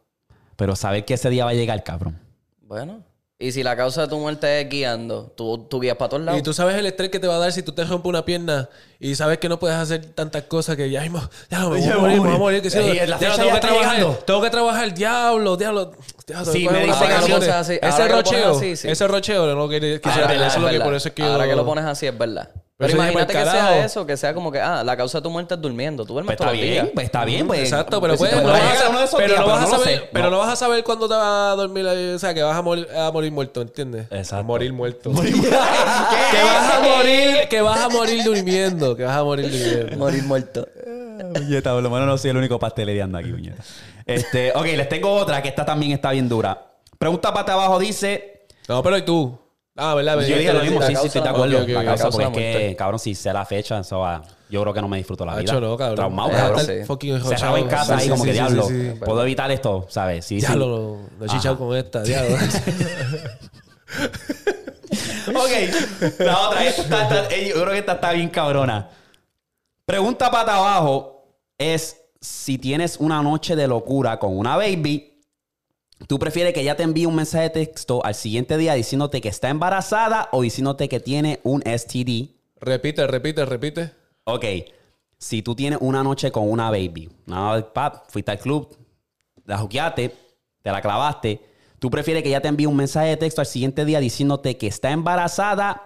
Pero 0.56 0.74
saber 0.74 1.04
que 1.04 1.14
ese 1.14 1.30
día 1.30 1.44
va 1.44 1.52
a 1.52 1.54
llegar, 1.54 1.84
cabrón. 1.84 2.18
Bueno. 2.60 3.04
Y 3.38 3.52
si 3.52 3.62
la 3.62 3.76
causa 3.76 4.00
de 4.02 4.08
tu 4.08 4.18
muerte 4.18 4.62
es 4.62 4.68
guiando, 4.70 5.30
tú, 5.36 5.58
tú 5.68 5.78
guías 5.78 5.96
para 5.98 6.08
todos 6.08 6.22
lados. 6.22 6.40
Y 6.40 6.42
tú 6.42 6.54
sabes 6.54 6.74
el 6.76 6.86
estrés 6.86 7.10
que 7.10 7.20
te 7.20 7.26
va 7.26 7.34
a 7.36 7.38
dar 7.38 7.52
si 7.52 7.62
tú 7.62 7.72
te 7.72 7.84
rompes 7.84 8.08
una 8.08 8.24
pierna 8.24 8.70
y 8.98 9.14
sabes 9.14 9.36
que 9.36 9.46
no 9.50 9.58
puedes 9.58 9.76
hacer 9.76 10.06
tantas 10.14 10.44
cosas 10.44 10.74
que 10.74 10.88
ya 10.88 11.02
mismo, 11.02 11.20
ya 11.50 11.58
me 11.60 11.66
voy 11.66 11.82
a 11.84 11.96
morir, 11.98 12.16
me 12.16 12.28
voy. 12.28 12.34
a 12.34 12.38
morir. 12.38 12.62
Que 12.62 12.70
fecha 12.70 13.36
tengo 13.36 13.52
que 13.52 13.60
trabajar, 13.60 14.18
tengo 14.24 14.40
que 14.40 14.48
trabajar, 14.50 14.94
diablo, 14.94 15.54
diablo. 15.58 15.92
diablo 16.26 16.50
Sí, 16.50 16.66
me 16.66 16.78
de 16.78 16.86
dice 16.86 16.88
unas 16.88 16.98
que 16.98 17.04
lo 17.04 17.14
vacaciones. 17.14 17.48
pones 17.48 17.54
así, 17.54 17.72
Ese 17.82 18.02
que 18.02 18.08
rocheo, 18.08 18.60
ese 18.62 19.06
rocheo, 19.08 19.54
no 19.54 19.68
quiere 19.68 20.00
que 20.00 20.08
Ah, 20.08 20.14
sea 20.14 20.22
es 20.22 20.28
verdad, 20.30 20.46
eso 20.46 20.56
es 20.56 20.62
lo 20.62 20.70
que 20.70 20.80
por 20.80 20.94
eso 20.94 21.08
es 21.08 21.14
que 21.14 21.22
Ahora 21.22 21.44
yo- 21.44 21.50
que 21.50 21.56
lo 21.56 21.66
pones 21.66 21.84
así, 21.84 22.06
es 22.06 22.16
verdad. 22.16 22.48
Pero 22.78 22.92
imagínate 22.92 23.32
que 23.32 23.42
sea 23.42 23.84
eso, 23.86 24.04
que 24.06 24.18
sea 24.18 24.34
como 24.34 24.52
que, 24.52 24.60
ah, 24.60 24.84
la 24.84 24.96
causa 24.98 25.18
de 25.18 25.22
tu 25.22 25.30
muerte 25.30 25.54
es 25.54 25.60
durmiendo. 25.62 26.04
Tú 26.04 26.12
duermes 26.12 26.36
Pues 26.36 26.36
todos 26.36 26.52
está 26.52 26.60
los 26.62 26.70
días. 26.70 26.82
bien, 26.84 26.94
pues 26.94 27.04
está 27.06 27.24
bien. 27.24 27.46
Pues, 27.46 27.60
Exacto, 27.60 28.02
pero, 28.02 28.16
pues, 28.16 28.18
puedes- 28.18 28.34
si 28.34 28.38
te 28.40 28.44
no 28.46 28.50
puede 28.52 28.62
vas 28.62 28.70
a 28.70 28.74
llegar 28.74 28.90
uno 28.90 29.00
de 29.00 29.06
saber, 29.06 29.06
esos 29.06 29.18
pero 29.18 29.28
días, 29.34 29.40
no 29.40 29.46
vas 29.54 29.64
a 29.64 29.78
saber, 29.78 29.98
sé. 30.00 30.08
pero 30.12 30.24
No. 30.26 30.30
no 30.30 30.38
vas 30.38 30.48
a 30.50 30.56
saber 30.56 30.84
cuándo 30.84 31.08
te 31.08 31.14
vas 31.14 31.24
a 31.52 31.54
dormir, 31.56 31.86
o 31.86 32.18
sea, 32.18 32.34
que 32.34 32.42
vas 32.42 32.56
a 32.56 32.60
morir, 32.60 32.86
a 32.94 33.10
morir 33.10 33.32
muerto, 33.32 33.62
¿entiendes? 33.62 34.06
Exacto. 34.10 34.36
A 34.36 34.42
morir 34.42 34.72
muerto. 34.74 35.10
Que 36.30 36.42
vas 36.42 36.74
a 36.74 36.80
morir, 36.80 37.48
que 37.48 37.60
vas 37.62 37.80
a 37.80 37.88
morir 37.88 38.22
durmiendo, 38.24 38.94
que 38.96 39.04
vas 39.04 39.16
a 39.16 39.24
morir 39.24 39.50
durmiendo. 39.50 39.96
Morir 39.96 40.22
muerto. 40.24 40.68
Puñeta, 41.34 41.72
por 41.72 41.82
lo 41.82 41.88
menos 41.90 42.06
no 42.06 42.18
soy 42.18 42.30
el 42.30 42.36
único 42.36 42.58
pastelereando 42.58 43.16
aquí, 43.16 43.30
puñeta. 43.32 43.62
Este, 44.04 44.52
ok, 44.54 44.64
les 44.66 44.88
tengo 44.88 45.12
otra 45.14 45.40
que 45.42 45.48
esta 45.48 45.64
también 45.64 45.92
está 45.92 46.10
bien 46.10 46.28
dura. 46.28 46.62
Pregunta 46.98 47.32
para 47.32 47.54
abajo 47.54 47.78
dice. 47.78 48.44
No, 48.68 48.82
pero 48.82 48.98
¿y 48.98 49.02
tú? 49.02 49.38
Ah, 49.76 49.94
¿verdad? 49.94 50.20
Yo 50.20 50.38
dije 50.38 50.52
lo 50.52 50.62
mismo, 50.62 50.82
sí, 50.82 50.96
sí, 50.96 51.06
estoy 51.06 51.22
de 51.22 51.28
acuerdo. 51.28 51.66
la 51.66 51.84
causa, 51.84 52.10
porque 52.10 52.26
es 52.28 52.56
que, 52.56 52.76
cabrón, 52.76 52.98
si 52.98 53.14
sé 53.14 53.32
la 53.32 53.44
fecha, 53.44 53.78
eso 53.78 54.00
va. 54.00 54.22
Yo 54.48 54.62
creo 54.62 54.72
que 54.72 54.80
no 54.80 54.88
me 54.88 54.96
disfruto 54.96 55.26
la 55.26 55.36
vida. 55.36 55.50
Hacho, 55.52 55.60
no, 55.60 55.76
cabrón. 55.76 55.96
Traumado, 55.96 56.30
cabrón. 56.30 56.60
Cerrado 56.64 57.56
en 57.56 57.66
casa 57.66 57.98
Sí, 57.98 58.04
ahí, 58.04 58.08
como 58.10 58.22
sí, 58.22 58.30
que 58.30 58.32
sí, 58.36 58.40
diablo. 58.40 58.62
sí, 58.68 58.90
sí. 58.92 58.98
Puedo 59.04 59.22
evitar 59.22 59.50
esto, 59.50 59.86
¿sabes? 59.88 60.24
Sí. 60.24 60.36
Diablo, 60.38 60.98
no 61.18 61.24
he 61.24 61.28
chichado 61.28 61.58
con 61.58 61.76
esta, 61.76 62.02
diablo. 62.02 62.36
Ok, 65.28 66.20
la 66.20 66.38
otra, 66.40 66.64
esta 66.64 67.28
yo 67.30 67.54
creo 67.54 67.70
que 67.70 67.78
esta 67.78 67.94
está 67.94 68.12
bien 68.12 68.28
cabrona. 68.28 68.88
Pregunta 69.84 70.30
para 70.30 70.56
abajo 70.56 71.24
es 71.58 72.00
si 72.20 72.58
tienes 72.58 72.96
una 72.98 73.22
noche 73.22 73.56
de 73.56 73.66
locura 73.66 74.18
con 74.18 74.36
una 74.36 74.56
baby, 74.56 75.15
¿tú 76.06 76.18
prefieres 76.18 76.52
que 76.54 76.60
ella 76.60 76.76
te 76.76 76.82
envíe 76.82 77.06
un 77.06 77.14
mensaje 77.14 77.44
de 77.44 77.50
texto 77.50 78.04
al 78.04 78.14
siguiente 78.14 78.56
día 78.58 78.74
diciéndote 78.74 79.20
que 79.20 79.28
está 79.28 79.48
embarazada 79.48 80.28
o 80.32 80.42
diciéndote 80.42 80.88
que 80.88 81.00
tiene 81.00 81.40
un 81.42 81.62
STD? 81.62 82.30
repite, 82.60 83.06
repite, 83.06 83.44
repite. 83.44 83.90
Ok, 84.24 84.44
si 85.18 85.42
tú 85.42 85.54
tienes 85.54 85.78
una 85.82 86.02
noche 86.02 86.30
con 86.32 86.50
una 86.50 86.70
baby, 86.70 87.08
una, 87.26 87.64
pap, 87.72 88.06
fuiste 88.08 88.30
al 88.32 88.38
club, 88.38 88.68
la 89.44 89.58
juqueaste, 89.58 90.14
te 90.62 90.70
la 90.72 90.80
clavaste, 90.82 91.40
¿tú 91.78 91.90
prefieres 91.90 92.22
que 92.22 92.30
ella 92.30 92.40
te 92.40 92.48
envíe 92.48 92.66
un 92.66 92.76
mensaje 92.76 93.08
de 93.08 93.16
texto 93.16 93.40
al 93.40 93.46
siguiente 93.46 93.84
día 93.84 94.00
diciéndote 94.00 94.56
que 94.56 94.66
está 94.66 94.90
embarazada 94.90 95.82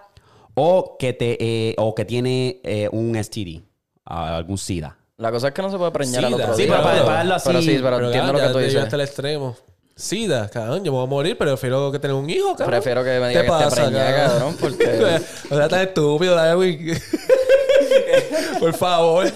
o 0.55 0.97
que, 0.97 1.13
te, 1.13 1.37
eh, 1.69 1.75
o 1.77 1.93
que 1.95 2.03
tiene 2.05 2.59
eh, 2.63 2.89
un 2.91 3.15
STD, 3.21 3.61
algún 4.05 4.57
SIDA? 4.57 4.97
La 5.17 5.31
cosa 5.31 5.49
es 5.49 5.53
que 5.53 5.61
no 5.61 5.69
se 5.69 5.77
puede 5.77 5.91
preñar 5.91 6.25
al 6.25 6.33
otro 6.33 6.55
Sí, 6.55 6.63
día. 6.63 6.71
pero 6.71 6.83
para- 6.83 7.03
para 7.05 7.17
darlo 7.17 7.35
así- 7.35 7.47
Pero 7.47 7.61
sí, 7.61 7.77
pero, 7.81 7.95
Pero 7.97 8.05
entiendo 8.07 8.33
ya, 8.33 8.33
lo 8.33 8.39
que 8.47 8.53
tú 8.53 8.57
dices. 8.59 8.73
llegaste 8.73 8.95
al 8.95 9.01
extremo. 9.01 9.55
Sida, 10.01 10.49
cabrón, 10.49 10.83
yo 10.83 10.91
me 10.91 10.97
voy 10.97 11.03
a 11.05 11.09
morir, 11.09 11.35
pero 11.37 11.51
prefiero 11.51 11.91
que 11.91 11.99
tener 11.99 12.15
un 12.15 12.27
hijo, 12.27 12.55
cabrón. 12.55 12.69
Prefiero 12.71 13.03
que 13.03 13.19
me 13.19 13.29
diga 13.29 13.41
¿Qué 13.41 13.47
que 13.47 13.53
esté 13.53 13.65
pasa, 13.65 13.83
preñada, 13.83 14.27
cabrón, 14.27 14.57
porque- 14.59 15.19
o 15.51 15.55
sea, 15.55 15.69
tan 15.69 15.81
estúpido, 15.81 16.55
güey. 16.55 16.93
Por 18.59 18.73
favor. 18.73 19.31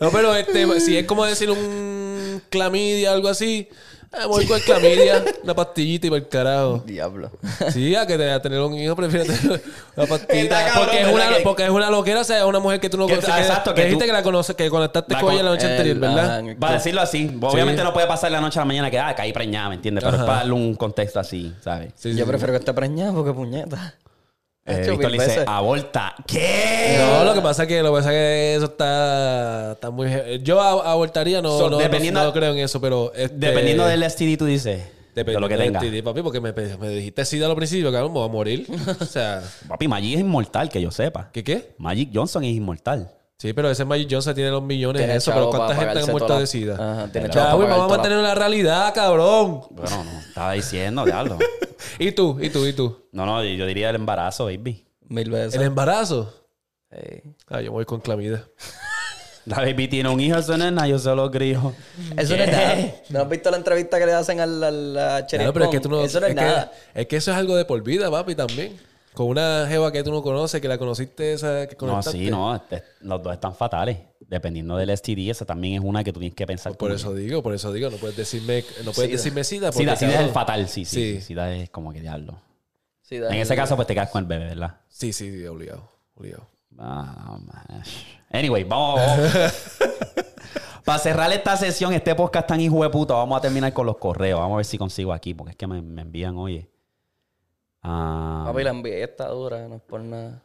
no, 0.00 0.10
pero 0.10 0.34
este, 0.34 0.80
si 0.80 0.96
es 0.96 1.06
como 1.06 1.24
decir 1.24 1.50
un 1.52 2.42
clamidia, 2.50 3.12
algo 3.12 3.28
así, 3.28 3.68
eh, 4.22 4.26
voy 4.26 4.46
con 4.46 4.56
el 4.58 4.62
clamidia, 4.62 5.24
una 5.42 5.54
pastillita 5.54 6.06
y 6.06 6.10
por 6.10 6.18
el 6.18 6.28
carajo. 6.28 6.82
Diablo. 6.86 7.30
Sí, 7.72 7.94
a 7.94 8.06
que 8.06 8.16
te- 8.18 8.30
a 8.30 8.40
tener 8.42 8.60
un 8.60 8.74
hijo 8.74 8.94
prefiero 8.96 9.24
tener 9.26 9.62
una 9.96 10.06
pastillita. 10.08 10.64
cabrón, 10.66 10.84
Porque 10.84 11.00
es, 11.00 11.06
¿verdad 11.06 11.28
una, 11.28 11.36
que- 11.38 11.42
porque 11.42 11.64
es 11.64 11.70
una 11.70 11.90
loquera, 11.90 12.20
o 12.20 12.24
sea, 12.24 12.46
una 12.46 12.58
mujer 12.58 12.80
que 12.80 12.90
tú 12.90 12.96
no 12.98 13.06
Que- 13.06 13.16
conoces. 13.16 13.36
exacto, 13.40 13.74
que 13.74 13.82
dijiste 13.84 14.04
tú- 14.04 14.08
que 14.08 14.12
la 14.12 14.22
conoces, 14.22 14.56
que 14.56 14.68
conectaste 14.70 15.14
La 15.14 15.20
con 15.20 15.32
ella 15.32 15.42
la 15.44 15.50
noche 15.50 15.66
el- 15.66 15.70
anterior, 15.72 15.98
¿verdad? 15.98 16.38
ajá, 16.40 16.56
Para 16.58 16.74
decirlo 16.74 17.00
así, 17.00 17.36
obviamente 17.40 17.80
Sí. 17.82 17.84
no 17.86 17.92
puede 17.92 18.06
pasar 18.06 18.30
la 18.32 18.40
noche 18.40 18.58
a 18.58 18.62
la 18.62 18.66
mañana 18.66 18.90
que 18.90 18.98
ah, 18.98 19.14
caí 19.14 19.32
preñada, 19.32 19.68
¿me 19.70 19.76
entiendes? 19.76 20.04
Pero 20.04 20.14
Ajá. 20.16 20.22
es 20.24 20.26
para 20.26 20.38
darle 20.40 20.52
un 20.54 20.74
contexto 20.74 21.20
así, 21.20 21.52
¿sabes? 21.62 21.92
Sí, 21.96 22.10
Yo 22.14 22.24
sí. 22.24 22.28
prefiero 22.28 22.52
que 22.52 22.58
esté 22.58 22.72
preñada 22.74 23.12
porque 23.12 23.32
puñeta. 23.32 23.94
Eh, 24.64 24.86
Víctor 24.90 25.10
le 25.10 25.18
dice, 25.24 25.44
aborta. 25.46 26.14
¿Qué? 26.26 26.96
No, 26.98 27.24
lo 27.24 27.34
que 27.34 27.40
pasa 27.40 27.62
es 27.62 27.68
que 27.68 27.82
lo 27.82 27.90
que 27.90 27.96
pasa 27.98 28.10
es 28.10 28.14
que 28.16 28.54
eso 28.56 28.64
está, 28.66 29.72
está 29.72 29.90
muy 29.90 30.06
he- 30.12 30.38
yo 30.42 30.60
abortaría 30.60 31.42
no, 31.42 31.58
So, 31.58 31.68
no, 31.70 31.78
dependiendo- 31.78 32.20
no, 32.20 32.26
no 32.26 32.32
creo 32.32 32.52
en 32.52 32.58
eso, 32.58 32.80
pero 32.80 33.12
este, 33.14 33.34
Dependiendo 33.36 33.84
del 33.86 34.02
STD, 34.04 34.36
tú 34.38 34.44
dices. 34.46 34.82
dependiendo 35.16 35.32
de 35.32 35.40
lo 35.40 35.48
que 35.48 35.56
del 35.56 35.72
tenga. 35.72 35.80
TD, 35.80 36.02
papi, 36.04 36.22
porque 36.22 36.40
me, 36.40 36.52
me 36.52 36.88
dijiste 36.90 37.24
sida 37.24 37.46
al 37.46 37.56
principio, 37.56 37.90
cabrón, 37.90 38.12
me 38.12 38.20
voy 38.20 38.28
a 38.28 38.32
morir. 38.32 38.66
o 39.00 39.04
sea, 39.04 39.42
Papi, 39.66 39.88
Magic 39.88 40.14
es 40.14 40.20
inmortal, 40.20 40.68
que 40.68 40.80
yo 40.80 40.90
sepa. 40.92 41.28
¿qué 41.32 41.42
qué? 41.42 41.74
Magic 41.78 42.10
Johnson 42.14 42.44
es 42.44 42.54
inmortal. 42.54 43.10
Sí, 43.42 43.52
pero 43.52 43.68
ese 43.68 43.84
Magic 43.84 44.06
Johnson 44.08 44.36
tiene 44.36 44.52
los 44.52 44.62
millones 44.62 45.04
de 45.04 45.16
eso, 45.16 45.32
pero 45.32 45.50
¿cuánta 45.50 45.74
gente 45.74 45.98
ha 45.98 46.06
muerto 46.06 46.38
de 46.38 46.46
sida? 46.46 46.74
Ajá, 46.74 47.08
tiene 47.10 47.26
Ya, 47.26 47.32
chavo 47.34 47.56
güey, 47.56 47.68
vamos 47.68 47.86
a 47.86 47.88
toda 47.88 47.96
la- 47.96 48.02
mantener 48.04 48.18
la 48.22 48.34
realidad, 48.36 48.94
cabrón. 48.94 49.62
Bueno, 49.70 50.04
no, 50.04 50.20
estaba 50.20 50.52
diciendo, 50.52 51.04
diablo. 51.04 51.38
¿Y 51.98 52.12
tú? 52.12 52.38
¿Y 52.40 52.50
tú? 52.50 52.64
¿Y 52.64 52.72
tú? 52.72 53.08
No, 53.10 53.26
no, 53.26 53.42
yo 53.42 53.66
diría 53.66 53.90
el 53.90 53.96
embarazo, 53.96 54.44
baby. 54.44 54.86
Mil 55.08 55.28
veces. 55.28 55.56
¿El 55.56 55.62
embarazo? 55.62 56.32
Sí. 56.92 57.34
Ah, 57.48 57.60
yo 57.60 57.72
voy 57.72 57.84
con 57.84 58.00
clamida. 58.00 58.44
La 59.46 59.56
baby 59.56 59.88
tiene 59.88 60.08
un 60.08 60.20
hijo, 60.20 60.38
eso 60.38 60.56
no 60.56 60.64
es 60.64 60.72
nada, 60.72 60.86
yo 60.86 61.00
se 61.00 61.12
lo 61.12 61.28
crío. 61.28 61.74
Eso 62.16 62.36
no 62.36 62.44
es 62.44 62.52
nada. 62.52 62.76
¿No 63.08 63.22
has 63.22 63.28
visto 63.28 63.50
la 63.50 63.56
entrevista 63.56 63.98
que 63.98 64.06
le 64.06 64.12
hacen 64.12 64.38
al, 64.38 64.62
al, 64.62 64.96
a 64.96 65.26
Cherry 65.26 65.42
Claro, 65.42 65.52
pero 65.52 65.64
es 65.64 65.70
que 65.72 65.80
tú 65.80 65.88
no... 65.88 66.00
Eso 66.04 66.20
no 66.20 66.28
es, 66.28 66.34
nada. 66.36 66.70
es 66.94 67.08
que 67.08 67.16
eso 67.16 67.32
es 67.32 67.36
algo 67.36 67.56
de 67.56 67.64
por 67.64 67.82
vida, 67.82 68.08
papi, 68.08 68.36
también. 68.36 68.78
Con 69.14 69.26
una 69.26 69.66
jeva 69.68 69.92
que 69.92 70.02
tú 70.02 70.10
no 70.10 70.22
conoces, 70.22 70.60
que 70.60 70.68
la 70.68 70.78
conociste 70.78 71.34
esa 71.34 71.66
que 71.66 71.74
No, 71.74 71.78
conectaste. 71.78 72.12
sí, 72.12 72.30
no, 72.30 72.54
este- 72.56 72.82
los 73.02 73.22
dos 73.22 73.32
están 73.34 73.54
fatales. 73.54 73.98
Dependiendo 74.20 74.76
del 74.76 74.88
STD, 74.90 75.28
esa 75.30 75.44
también 75.44 75.74
es 75.74 75.80
una 75.86 76.02
que 76.02 76.12
tú 76.12 76.20
tienes 76.20 76.34
que 76.34 76.46
pensar. 76.46 76.74
Por 76.78 76.90
eso 76.92 77.12
digo, 77.14 77.42
por 77.42 77.52
eso 77.52 77.70
digo, 77.72 77.90
no 77.90 77.98
puedes 77.98 78.16
decirme, 78.16 78.64
no 78.84 78.92
puedes 78.92 79.10
Sida. 79.10 79.16
decirme 79.18 79.44
sida. 79.44 79.66
que- 79.70 79.74
Porque, 79.76 79.96
Sida, 79.96 79.96
Sida 79.96 80.20
es 80.20 80.26
el 80.26 80.30
fatal, 80.32 80.66
sí, 80.68 80.84
sí. 80.86 80.96
Sí. 80.96 81.14
sí. 81.16 81.20
Sida 81.20 81.54
es 81.54 81.68
como 81.68 81.92
que 81.92 82.00
diablo. 82.00 82.40
Sí, 83.02 83.16
En 83.16 83.34
ese 83.34 83.54
caso, 83.54 83.76
pues 83.76 83.86
te 83.86 83.92
quedas 83.92 84.08
con 84.08 84.20
el 84.22 84.26
bebé, 84.28 84.46
¿verdad? 84.46 84.76
Sí, 84.88 85.12
sí, 85.12 85.30
sí, 85.30 85.46
obligado, 85.46 85.86
obligado. 86.14 86.46
Ah, 86.78 87.36
man. 87.44 87.82
Anyway, 88.30 88.64
vamos. 88.64 88.98
vamos. 88.98 89.32
Para 90.84 90.98
cerrar 90.98 91.30
esta 91.32 91.56
sesión, 91.56 91.92
este 91.92 92.14
podcast 92.14 92.48
tan 92.48 92.60
hijo 92.60 92.82
de 92.82 92.88
puta, 92.90 93.14
vamos 93.14 93.36
a 93.38 93.40
terminar 93.42 93.72
con 93.74 93.86
los 93.86 93.98
correos. 93.98 94.40
Vamos 94.40 94.54
a 94.54 94.56
ver 94.56 94.64
si 94.64 94.78
consigo 94.78 95.12
aquí, 95.12 95.34
porque 95.34 95.50
es 95.50 95.56
que 95.56 95.66
me, 95.66 95.80
me 95.82 96.02
envían, 96.02 96.36
oye. 96.38 96.68
Ah, 97.82 98.44
Papi, 98.46 98.62
la 98.62 98.72
NBA 98.72 99.04
está 99.04 99.28
dura, 99.28 99.66
no 99.68 99.76
es 99.76 99.82
por 99.82 100.00
nada. 100.00 100.42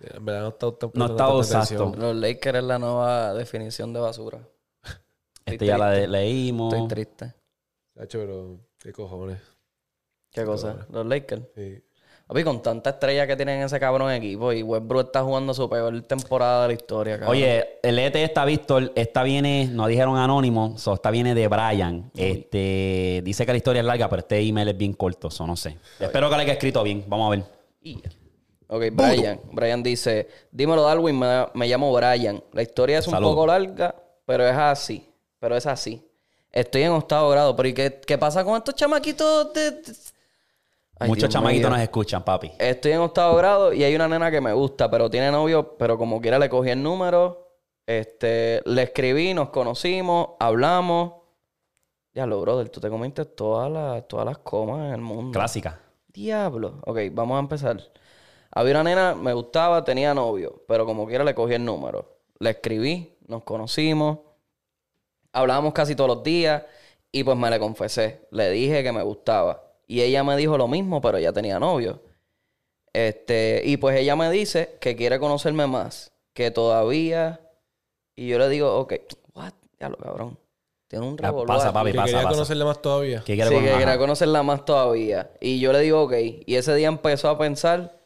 En 0.00 0.24
verdad 0.24 0.42
no 0.42 0.48
está 0.48 0.72
tan 0.72 0.90
No 0.94 1.06
está 1.06 1.58
exacto. 1.58 1.92
Los 1.96 2.16
Lakers 2.16 2.58
es 2.58 2.64
la 2.64 2.78
nueva 2.78 3.34
definición 3.34 3.92
de 3.92 4.00
basura. 4.00 4.40
este 5.46 5.66
ya 5.66 5.78
la 5.78 5.90
de- 5.90 6.08
leímos. 6.08 6.72
Estoy 6.72 6.88
triste. 6.88 7.34
Hacho, 7.98 8.18
pero 8.18 8.58
qué 8.78 8.92
cojones. 8.92 9.38
¿Qué 10.30 10.44
cosa? 10.44 10.86
Los 10.90 11.06
Lakers. 11.06 11.42
Sí. 11.54 11.84
Papi, 12.32 12.44
con 12.44 12.62
tanta 12.62 12.88
estrella 12.88 13.26
que 13.26 13.36
tienen 13.36 13.60
ese 13.60 13.78
cabrón 13.78 14.10
equipo 14.10 14.54
y 14.54 14.62
Westbrook 14.62 15.04
está 15.08 15.22
jugando 15.22 15.52
su 15.52 15.68
peor 15.68 16.00
temporada 16.00 16.62
de 16.62 16.68
la 16.68 16.72
historia, 16.72 17.18
cabrón. 17.18 17.36
Oye, 17.36 17.78
el 17.82 17.98
ET 17.98 18.16
está 18.16 18.46
Víctor, 18.46 18.90
esta 18.94 19.22
viene, 19.22 19.68
no 19.70 19.86
dijeron 19.86 20.16
anónimo, 20.16 20.78
so, 20.78 20.94
esta 20.94 21.10
viene 21.10 21.34
de 21.34 21.46
Brian. 21.48 22.10
Este 22.16 23.20
dice 23.22 23.44
que 23.44 23.52
la 23.52 23.58
historia 23.58 23.80
es 23.80 23.86
larga, 23.86 24.08
pero 24.08 24.20
este 24.20 24.40
email 24.40 24.66
es 24.68 24.78
bien 24.78 24.94
corto, 24.94 25.30
so 25.30 25.46
no 25.46 25.56
sé. 25.56 25.76
Espero 26.00 26.30
que 26.30 26.36
lo 26.36 26.40
haya 26.40 26.54
escrito 26.54 26.82
bien. 26.82 27.04
Vamos 27.06 27.26
a 27.26 27.30
ver. 27.36 27.44
Ok, 28.68 28.82
Brian. 28.92 29.38
Brian 29.52 29.82
dice: 29.82 30.26
Dímelo, 30.50 30.84
Darwin, 30.84 31.18
me, 31.18 31.48
me 31.52 31.68
llamo 31.68 31.92
Brian. 31.92 32.42
La 32.54 32.62
historia 32.62 33.00
es 33.00 33.06
un 33.08 33.20
poco 33.20 33.46
larga, 33.46 33.94
pero 34.24 34.48
es 34.48 34.56
así. 34.56 35.06
Pero 35.38 35.54
es 35.54 35.66
así. 35.66 36.02
Estoy 36.50 36.80
en 36.84 36.92
octavo 36.92 37.28
grado, 37.28 37.54
pero 37.54 37.68
¿y 37.68 37.74
qué, 37.74 38.00
qué 38.06 38.16
pasa 38.16 38.42
con 38.42 38.56
estos 38.56 38.74
chamaquitos 38.74 39.52
de. 39.52 39.70
de- 39.72 40.11
Ay, 41.02 41.08
Muchos 41.08 41.22
Dios 41.22 41.32
chamaquitos 41.32 41.70
mío. 41.70 41.76
nos 41.76 41.80
escuchan, 41.82 42.24
papi. 42.24 42.52
Estoy 42.58 42.92
en 42.92 42.98
octavo 43.00 43.36
grado 43.36 43.72
y 43.72 43.82
hay 43.84 43.94
una 43.94 44.08
nena 44.08 44.30
que 44.30 44.40
me 44.40 44.52
gusta, 44.52 44.90
pero 44.90 45.10
tiene 45.10 45.30
novio, 45.30 45.76
pero 45.76 45.98
como 45.98 46.20
quiera 46.20 46.38
le 46.38 46.48
cogí 46.48 46.70
el 46.70 46.82
número. 46.82 47.48
Este, 47.86 48.62
le 48.64 48.82
escribí, 48.82 49.34
nos 49.34 49.50
conocimos, 49.50 50.30
hablamos. 50.38 51.14
Ya 52.14 52.26
lo, 52.26 52.40
brother, 52.40 52.68
tú 52.68 52.80
te 52.80 52.88
comiste 52.88 53.24
todas 53.24 53.70
las, 53.70 54.06
todas 54.06 54.26
las 54.26 54.38
comas 54.38 54.86
en 54.88 54.94
el 54.94 55.00
mundo. 55.00 55.32
Clásica. 55.38 55.80
Diablo. 56.08 56.80
Ok, 56.86 56.98
vamos 57.12 57.36
a 57.36 57.40
empezar. 57.40 57.82
Había 58.50 58.74
una 58.74 58.84
nena, 58.84 59.14
me 59.14 59.32
gustaba, 59.32 59.82
tenía 59.82 60.12
novio, 60.12 60.62
pero 60.68 60.84
como 60.84 61.06
quiera 61.06 61.24
le 61.24 61.34
cogí 61.34 61.54
el 61.54 61.64
número. 61.64 62.18
Le 62.38 62.50
escribí, 62.50 63.16
nos 63.26 63.44
conocimos, 63.44 64.18
hablábamos 65.32 65.72
casi 65.72 65.96
todos 65.96 66.08
los 66.16 66.22
días 66.22 66.62
y 67.10 67.24
pues 67.24 67.36
me 67.36 67.48
le 67.50 67.58
confesé. 67.58 68.26
Le 68.30 68.50
dije 68.50 68.82
que 68.82 68.92
me 68.92 69.02
gustaba. 69.02 69.71
Y 69.92 70.00
ella 70.00 70.24
me 70.24 70.36
dijo 70.38 70.56
lo 70.56 70.68
mismo, 70.68 71.02
pero 71.02 71.18
ella 71.18 71.32
tenía 71.34 71.58
novio. 71.58 72.00
Este, 72.94 73.60
y 73.64 73.76
pues 73.76 73.98
ella 73.98 74.16
me 74.16 74.30
dice 74.30 74.78
que 74.80 74.96
quiere 74.96 75.18
conocerme 75.18 75.66
más, 75.66 76.12
que 76.32 76.50
todavía. 76.50 77.40
Y 78.16 78.28
yo 78.28 78.38
le 78.38 78.48
digo, 78.48 78.74
ok, 78.78 78.94
what? 79.34 79.52
Diablo, 79.78 79.98
cabrón. 79.98 80.38
Tiene 80.88 81.06
un 81.06 81.16
Ya, 81.18 81.26
revolver. 81.28 81.46
pasa, 81.46 81.72
papi, 81.74 81.90
Que 81.92 81.96
pasa, 81.96 82.06
quería 82.06 82.22
pasa. 82.22 82.34
conocerle 82.34 82.64
más 82.64 82.80
todavía. 82.80 83.22
¿Qué 83.26 83.34
quiere 83.34 83.48
Sí, 83.50 83.54
con- 83.54 83.64
que 83.64 83.70
quería 83.72 83.98
conocerla 83.98 84.42
más 84.42 84.64
todavía. 84.64 85.30
Y 85.40 85.60
yo 85.60 85.72
le 85.74 85.80
digo, 85.80 86.02
ok. 86.02 86.12
Y 86.46 86.54
ese 86.54 86.74
día 86.74 86.88
empezó 86.88 87.28
a 87.28 87.36
pensar, 87.38 88.00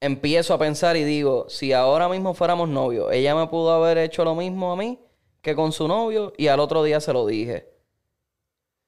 empiezo 0.00 0.52
a 0.54 0.58
pensar 0.58 0.96
y 0.98 1.04
digo, 1.04 1.46
si 1.48 1.72
ahora 1.72 2.08
mismo 2.10 2.34
fuéramos 2.34 2.68
novios, 2.68 3.10
ella 3.12 3.34
me 3.34 3.46
pudo 3.46 3.72
haber 3.72 3.96
hecho 3.98 4.24
lo 4.24 4.34
mismo 4.34 4.72
a 4.72 4.76
mí 4.76 4.98
que 5.40 5.54
con 5.54 5.72
su 5.72 5.88
novio 5.88 6.32
y 6.36 6.48
al 6.48 6.60
otro 6.60 6.82
día 6.82 7.00
se 7.00 7.12
lo 7.14 7.24
dije. 7.26 7.66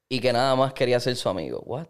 Y 0.09 0.19
que 0.19 0.33
nada 0.33 0.55
más 0.55 0.73
quería 0.73 0.99
ser 0.99 1.15
su 1.15 1.29
amigo. 1.29 1.61
What? 1.65 1.87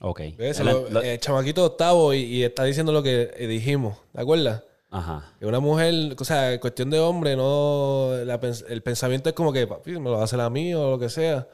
Ok. 0.00 0.20
¿Ves? 0.38 0.60
Eh, 0.60 1.18
chamaquito 1.20 1.64
octavo 1.64 2.14
y, 2.14 2.20
y 2.22 2.44
está 2.44 2.64
diciendo 2.64 2.92
lo 2.92 3.02
que 3.02 3.30
eh, 3.36 3.46
dijimos. 3.46 3.98
¿Te 4.14 4.20
acuerdas? 4.20 4.62
Ajá. 4.90 5.32
Que 5.38 5.46
una 5.46 5.60
mujer, 5.60 6.16
o 6.18 6.24
sea, 6.24 6.58
cuestión 6.58 6.90
de 6.90 6.98
hombre, 6.98 7.36
no. 7.36 8.10
la 8.24 8.40
el 8.68 8.82
pensamiento 8.82 9.28
es 9.28 9.34
como 9.34 9.52
que, 9.52 9.66
papi, 9.66 9.92
me 9.92 10.00
lo 10.10 10.12
va 10.12 10.22
a 10.22 10.24
hacer 10.24 10.40
a 10.40 10.50
mí 10.50 10.74
o 10.74 10.90
lo 10.92 10.98
que 10.98 11.08
sea. 11.08 11.46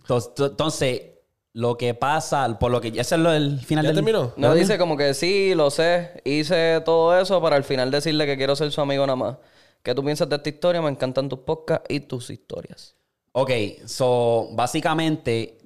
Entonces, 0.00 0.34
to- 0.34 0.46
entonces, 0.46 1.02
lo 1.52 1.76
que 1.76 1.94
pasa, 1.94 2.58
por 2.58 2.70
lo 2.70 2.80
que 2.80 2.88
ese 2.88 3.00
es 3.14 3.20
lo- 3.20 3.32
el 3.32 3.60
final 3.60 3.84
¿Ya 3.84 3.88
del 3.90 3.96
terminó? 3.96 4.32
No 4.36 4.54
dice 4.54 4.78
como 4.78 4.96
que 4.96 5.14
sí, 5.14 5.54
lo 5.54 5.70
sé, 5.70 6.22
hice 6.24 6.80
todo 6.84 7.16
eso 7.20 7.40
para 7.40 7.56
al 7.56 7.64
final 7.64 7.90
decirle 7.90 8.26
que 8.26 8.36
quiero 8.36 8.56
ser 8.56 8.72
su 8.72 8.80
amigo 8.80 9.06
nada 9.06 9.16
más. 9.16 9.36
¿Qué 9.82 9.94
tú 9.94 10.02
piensas 10.04 10.28
de 10.28 10.36
esta 10.36 10.48
historia? 10.48 10.82
Me 10.82 10.90
encantan 10.90 11.28
tus 11.28 11.40
podcasts 11.40 11.86
y 11.88 12.00
tus 12.00 12.30
historias. 12.30 12.96
Ok, 13.32 13.50
so 13.86 14.48
básicamente 14.52 15.56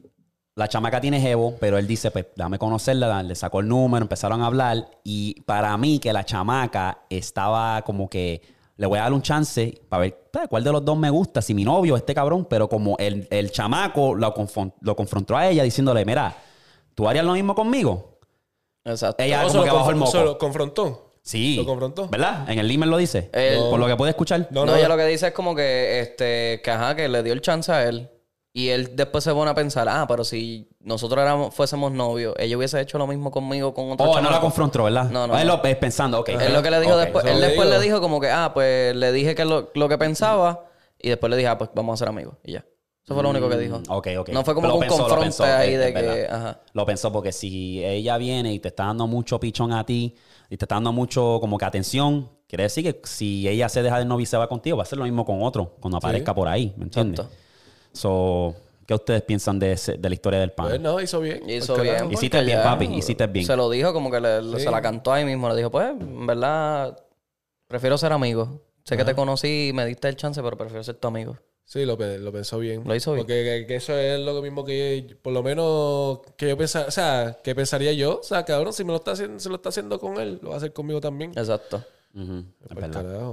la 0.57 0.69
chamaca 0.69 1.01
tiene 1.01 1.21
jevo, 1.21 1.57
pero 1.59 1.79
él 1.79 1.87
dice, 1.87 2.11
pues 2.11 2.27
dame 2.37 2.59
conocerla, 2.59 3.23
le 3.23 3.35
sacó 3.35 3.61
el 3.61 3.69
número, 3.69 4.05
empezaron 4.05 4.41
a 4.43 4.47
hablar 4.47 4.89
y 5.03 5.41
para 5.43 5.77
mí 5.77 5.99
que 5.99 6.13
la 6.13 6.25
chamaca 6.25 7.01
estaba 7.11 7.83
como 7.83 8.09
que 8.09 8.41
le 8.77 8.87
voy 8.87 8.99
a 8.99 9.03
dar 9.03 9.13
un 9.13 9.23
chance 9.23 9.81
para 9.89 10.03
ver 10.03 10.29
pues, 10.33 10.47
cuál 10.49 10.63
de 10.65 10.71
los 10.73 10.85
dos 10.85 10.97
me 10.97 11.11
gusta, 11.11 11.43
si 11.43 11.55
mi 11.55 11.65
novio, 11.65 11.97
este 11.97 12.15
cabrón, 12.15 12.45
pero 12.49 12.69
como 12.69 12.97
el, 12.99 13.27
el 13.31 13.51
chamaco 13.51 14.15
lo, 14.15 14.33
confron- 14.35 14.73
lo 14.81 14.95
confrontó 14.95 15.37
a 15.37 15.49
ella 15.49 15.63
diciéndole, 15.65 16.05
mira, 16.05 16.37
¿tú 16.95 17.09
harías 17.09 17.25
lo 17.25 17.33
mismo 17.33 17.55
conmigo? 17.55 18.19
Exacto. 18.85 19.23
Ella 19.23 19.45
¿O 19.47 19.49
como 19.49 19.63
que 19.63 19.69
lo 19.71 19.75
bajó 19.77 19.91
el 19.91 19.97
moco. 19.97 20.11
se 20.13 20.25
lo 20.25 20.39
confrontó? 20.39 21.11
Sí. 21.23 21.57
¿Lo 21.57 21.65
confrontó? 21.65 22.09
¿Verdad? 22.09 22.49
En 22.51 22.59
el 22.59 22.71
email 22.71 22.91
lo 22.91 22.97
dice. 22.99 23.31
El- 23.33 23.71
Por 23.71 23.81
lo 23.81 23.87
que 23.87 23.97
puede 23.97 24.11
escuchar. 24.11 24.47
No, 24.51 24.67
No, 24.67 24.73
no. 24.73 24.77
ella 24.77 24.89
lo 24.89 24.97
que 24.97 25.07
dice 25.07 25.29
es 25.29 25.33
como 25.33 25.55
que, 25.55 26.01
este, 26.01 26.61
que 26.63 26.71
ajá, 26.71 26.95
que 26.95 27.09
le 27.09 27.23
dio 27.23 27.33
el 27.33 27.41
chance 27.41 27.73
a 27.73 27.89
él. 27.89 28.11
Y 28.57 28.69
él 28.69 28.95
después 28.95 29.25
se 29.25 29.33
pone 29.33 29.51
a 29.51 29.55
pensar, 29.55 29.89
ah, 29.89 30.07
pero 30.07 30.23
si 30.23 30.69
nosotros 30.79 31.21
éramos, 31.21 31.53
fuésemos 31.53 31.91
novios, 31.91 32.35
ella 32.39 32.57
hubiese 32.57 32.81
hecho 32.81 32.99
lo 32.99 33.07
mismo 33.09 33.33
conmigo 33.33 33.75
con 33.75 33.91
otro 33.91 34.09
Oh, 34.09 34.21
no 34.21 34.31
la 34.31 34.41
confrontó, 34.41 34.85
¿verdad? 34.85 35.11
No, 35.11 35.27
no, 35.27 35.37
Él 35.37 35.49
no. 35.49 35.57
lo 35.57 35.65
es 35.65 35.77
pensando, 35.77 36.21
ok. 36.21 36.29
Es 36.29 36.53
lo 36.53 36.63
que 36.63 36.71
le 36.71 36.79
dijo 36.79 36.95
Ok. 36.95 37.01
después. 37.01 37.25
eso 37.25 37.35
Él 37.35 37.41
lo 37.41 37.47
después 37.49 37.67
digo. 37.69 37.79
le 37.81 37.85
dijo 37.85 38.01
como 38.01 38.21
que, 38.21 38.31
ah, 38.31 38.53
pues 38.55 38.95
le 38.95 39.11
dije 39.11 39.35
que 39.35 39.45
lo, 39.45 39.73
lo 39.75 39.89
que 39.89 39.99
pensaba. 39.99 40.67
Y 41.03 41.09
después 41.09 41.29
le 41.31 41.37
dije, 41.37 41.49
ah, 41.49 41.59
pues 41.59 41.71
vamos 41.75 41.95
a 41.95 42.05
ser 42.05 42.09
amigos. 42.09 42.37
Y 42.45 42.53
ya. 42.53 42.65
Eso 43.05 43.13
fue 43.13 43.25
lo 43.25 43.31
único 43.31 43.49
que 43.49 43.59
dijo. 43.59 43.81
Mm, 43.81 43.83
Ok, 43.91 44.09
ok. 44.21 44.29
No 44.29 44.45
fue 44.45 44.55
como 44.55 44.69
Lo 44.69 44.75
que 44.75 44.77
un 44.77 44.81
pensó, 44.83 44.97
lo 44.99 45.03
confronte 45.09 45.25
pensó, 45.27 45.45
ahí 45.45 45.75
ok, 45.75 45.81
de 45.81 45.89
es 45.89 45.95
que, 45.95 46.03
verdad. 46.03 46.37
ajá. 46.37 46.61
Lo 46.75 46.87
pensó 46.87 47.13
porque 47.13 47.33
si 47.33 47.85
ella 47.85 48.17
viene 48.19 48.55
y 48.55 48.61
te 48.61 48.69
está 48.69 48.85
dando 48.85 49.09
mucho 49.09 49.41
pichón 49.41 49.73
a 49.73 49.85
ti 49.85 50.15
y 50.49 50.57
te 50.57 50.65
está 50.65 50.77
dando 50.77 50.93
mucho 50.93 51.39
como 51.41 51.59
que 51.59 51.65
atención, 51.65 52.31
quiere 52.49 52.63
decir 52.63 52.85
que 52.85 53.01
si 53.09 53.49
ella 53.49 53.69
se 53.69 53.83
deja 53.83 53.99
de 53.99 54.05
novio 54.05 54.23
y 54.23 54.27
se 54.27 54.37
va 54.37 54.47
contigo, 54.49 54.77
va 54.77 54.83
a 54.83 54.85
hacer 54.85 54.97
lo 54.97 55.05
mismo 55.05 55.27
con 55.27 55.43
otro 55.43 55.75
cuando 55.81 55.99
aparezca 55.99 56.33
por 56.35 56.47
ahí, 56.47 56.73
¿me 56.77 56.85
entiendes? 56.85 57.19
Exacto. 57.21 57.44
So, 57.95 58.55
¿qué 58.87 58.95
ustedes 58.95 59.23
piensan 59.23 59.59
de, 59.59 59.73
ese- 59.73 59.97
de 59.97 60.09
la 60.09 60.15
historia 60.15 60.41
del 60.41 60.53
pan? 60.53 60.69
Pues 60.69 60.81
no, 60.81 61.01
hizo 61.01 61.21
bien. 61.21 61.49
Hizo 61.49 61.77
bien. 61.81 62.13
Hiciste 62.13 62.43
bien, 62.43 62.59
ya 62.59 62.65
papi, 62.65 62.85
hiciste 62.87 63.27
bien. 63.29 63.47
Se 63.47 63.57
lo 63.57 63.71
dijo 63.71 63.93
como 63.93 64.11
que 64.11 64.21
le- 64.21 64.43
le- 64.43 64.59
Sí. 64.59 64.65
se 64.65 64.71
la 64.71 64.83
cantó 64.83 65.13
ahí 65.13 65.25
mismo. 65.25 65.49
Le 65.49 65.57
dijo, 65.57 65.71
pues, 65.71 65.89
en 65.91 66.27
verdad, 66.27 66.99
prefiero 67.67 67.97
ser 67.97 68.13
amigo. 68.13 68.61
Sé 68.85 68.97
que 68.99 69.05
te 69.05 69.15
conocí 69.15 69.69
y 69.69 69.73
me 69.73 69.87
diste 69.87 70.09
el 70.09 70.17
chance, 70.17 70.43
pero 70.43 70.59
prefiero 70.59 70.83
ser 70.85 70.97
tu 70.97 71.09
amigo. 71.09 71.37
Sí, 71.65 71.87
lo, 71.87 71.97
pe- 71.97 72.19
lo 72.19 72.31
pensó 72.31 72.59
bien. 72.59 72.83
Lo 72.87 72.95
hizo 72.95 73.13
bien. 73.15 73.25
Porque 73.25 73.43
que, 73.43 73.67
que 73.67 73.77
eso 73.77 73.97
es 73.97 74.21
lo 74.21 74.43
mismo 74.43 74.67
que, 74.67 75.17
por 75.23 75.33
lo 75.33 75.43
menos, 75.43 76.19
que 76.37 76.51
yo 76.51 76.59
pensaba, 76.59 76.87
o 76.89 76.91
sea, 76.91 77.39
que 77.43 77.55
pensaría 77.55 77.93
yo. 77.95 78.19
O 78.21 78.23
sea, 78.23 78.45
cabrón, 78.45 78.75
si 78.75 78.85
me 78.85 78.91
lo 78.91 78.97
está 78.97 79.13
haciendo, 79.13 79.41
se 79.41 79.49
lo 79.49 79.55
está 79.55 79.71
haciendo 79.71 79.99
con 79.99 80.21
él, 80.21 80.39
lo 80.43 80.51
va 80.51 80.57
a 80.57 80.59
hacer 80.59 80.75
conmigo 80.75 81.01
también. 81.01 81.31
Exacto. 81.31 81.83
Ujú, 82.15 82.45
es 82.69 82.69
Pa'l 82.69 82.81
verdad. 82.93 83.33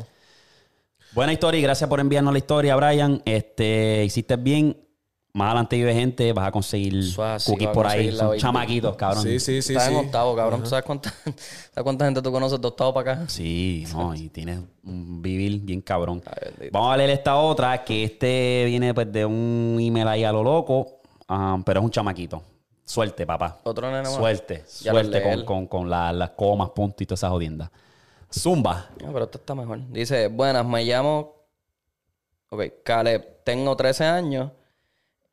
Buena 1.13 1.33
historia 1.33 1.59
y 1.59 1.61
gracias 1.61 1.89
por 1.89 1.99
enviarnos 1.99 2.31
la 2.33 2.39
historia, 2.39 2.75
Brian. 2.75 3.21
Este, 3.25 4.03
hiciste 4.05 4.35
bien. 4.37 4.77
Más 5.33 5.47
adelante 5.47 5.77
vive 5.77 5.93
gente, 5.93 6.33
vas 6.33 6.47
a 6.49 6.51
conseguir 6.51 7.03
sí, 7.05 7.15
cookies 7.45 7.69
por 7.69 7.87
ahí. 7.87 8.11
Son 8.11 8.37
chamaquitos, 8.37 8.97
cabrón. 8.97 9.23
Sí, 9.23 9.39
sí, 9.39 9.61
sí. 9.61 9.73
Estás 9.73 9.87
sí. 9.87 9.93
en 9.93 10.05
octavo, 10.05 10.35
cabrón. 10.35 10.61
¿Tú 10.61 10.69
sabes 10.69 10.83
cuánta, 10.83 11.09
¿sabes 11.23 11.83
cuánta 11.83 12.03
gente 12.03 12.21
tú 12.21 12.31
conoces 12.33 12.59
de 12.59 12.67
octavo 12.67 12.93
para 12.93 13.13
acá? 13.13 13.29
Sí, 13.29 13.85
no, 13.93 14.13
y 14.13 14.27
tienes 14.27 14.59
un 14.83 15.21
vivir 15.21 15.61
bien 15.61 15.81
cabrón. 15.81 16.21
Ay. 16.25 16.69
Vamos 16.69 16.93
a 16.93 16.97
leer 16.97 17.11
esta 17.11 17.37
otra, 17.37 17.81
que 17.85 18.03
este 18.03 18.65
viene 18.67 18.93
pues 18.93 19.09
de 19.11 19.25
un 19.25 19.77
email 19.79 20.07
ahí 20.09 20.25
a 20.25 20.33
lo 20.33 20.43
loco, 20.43 20.99
pero 21.65 21.79
es 21.79 21.83
un 21.85 21.91
chamaquito. 21.91 22.43
Suerte, 22.83 23.25
papá. 23.25 23.59
Otro 23.63 23.87
nene 23.89 24.03
más. 24.03 24.13
Suerte, 24.15 24.65
Ya 24.81 24.91
suerte 24.91 25.21
con, 25.23 25.31
leí. 25.37 25.45
con, 25.45 25.67
con 25.67 25.89
la- 25.89 26.11
las 26.11 26.31
comas, 26.31 26.71
puntos 26.71 27.01
y 27.03 27.05
todas 27.05 27.19
esas 27.21 27.29
jodiendas. 27.31 27.69
Zumba. 28.33 28.89
No, 29.01 29.11
pero 29.11 29.25
esto 29.25 29.37
está 29.37 29.55
mejor. 29.55 29.79
Dice, 29.91 30.27
buenas, 30.27 30.65
me 30.65 30.83
llamo... 30.83 31.35
Ok, 32.49 32.63
Caleb, 32.83 33.43
tengo 33.45 33.75
13 33.77 34.03
años 34.03 34.51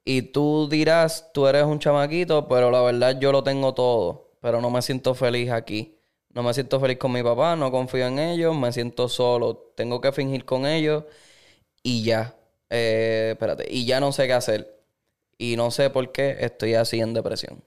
y 0.05 0.23
tú 0.23 0.69
dirás, 0.71 1.31
tú 1.35 1.47
eres 1.47 1.65
un 1.65 1.79
chamaquito, 1.79 2.49
pero 2.49 2.71
la 2.71 2.81
verdad 2.81 3.19
yo 3.21 3.31
lo 3.31 3.43
tengo 3.43 3.75
todo, 3.75 4.31
pero 4.41 4.61
no 4.61 4.71
me 4.71 4.81
siento 4.81 5.15
feliz 5.15 5.51
aquí. 5.51 5.99
No 6.31 6.43
me 6.43 6.55
siento 6.55 6.81
feliz 6.81 6.97
con 6.99 7.13
mi 7.13 7.23
papá, 7.23 7.57
no 7.57 7.71
confío 7.71 8.07
en 8.07 8.19
ellos, 8.19 8.57
me 8.57 8.73
siento 8.73 9.09
solo, 9.09 9.73
tengo 9.77 10.01
que 10.01 10.13
fingir 10.13 10.45
con 10.47 10.65
ellos 10.67 11.05
y 11.83 12.05
ya. 12.05 12.37
Eh, 12.71 13.31
espérate, 13.33 13.67
y 13.71 13.85
ya 13.87 14.01
no 14.01 14.13
sé 14.13 14.27
qué 14.27 14.33
hacer. 14.35 14.81
Y 15.37 15.57
no 15.57 15.71
sé 15.71 15.91
por 15.91 16.11
qué 16.13 16.39
estoy 16.41 16.75
así 16.75 17.01
en 17.01 17.15
depresión. 17.15 17.63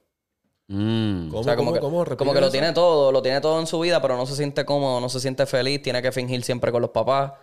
Mm. 0.73 1.27
¿Cómo, 1.27 1.41
O 1.41 1.43
sea, 1.43 1.57
como, 1.57 1.71
cómo, 1.71 1.73
que, 1.73 1.79
cómo? 1.81 2.05
Repite 2.05 2.17
como 2.17 2.33
que 2.33 2.39
lo 2.39 2.49
tiene 2.49 2.71
todo, 2.71 3.11
lo 3.11 3.21
tiene 3.21 3.41
todo 3.41 3.59
en 3.59 3.67
su 3.67 3.77
vida, 3.81 4.01
pero 4.01 4.15
no 4.15 4.25
se 4.25 4.37
siente 4.37 4.63
cómodo, 4.63 5.01
no 5.01 5.09
se 5.09 5.19
siente 5.19 5.45
feliz, 5.45 5.81
tiene 5.81 6.01
que 6.01 6.13
fingir 6.13 6.43
siempre 6.43 6.71
con 6.71 6.81
los 6.81 6.91
papás. 6.91 7.33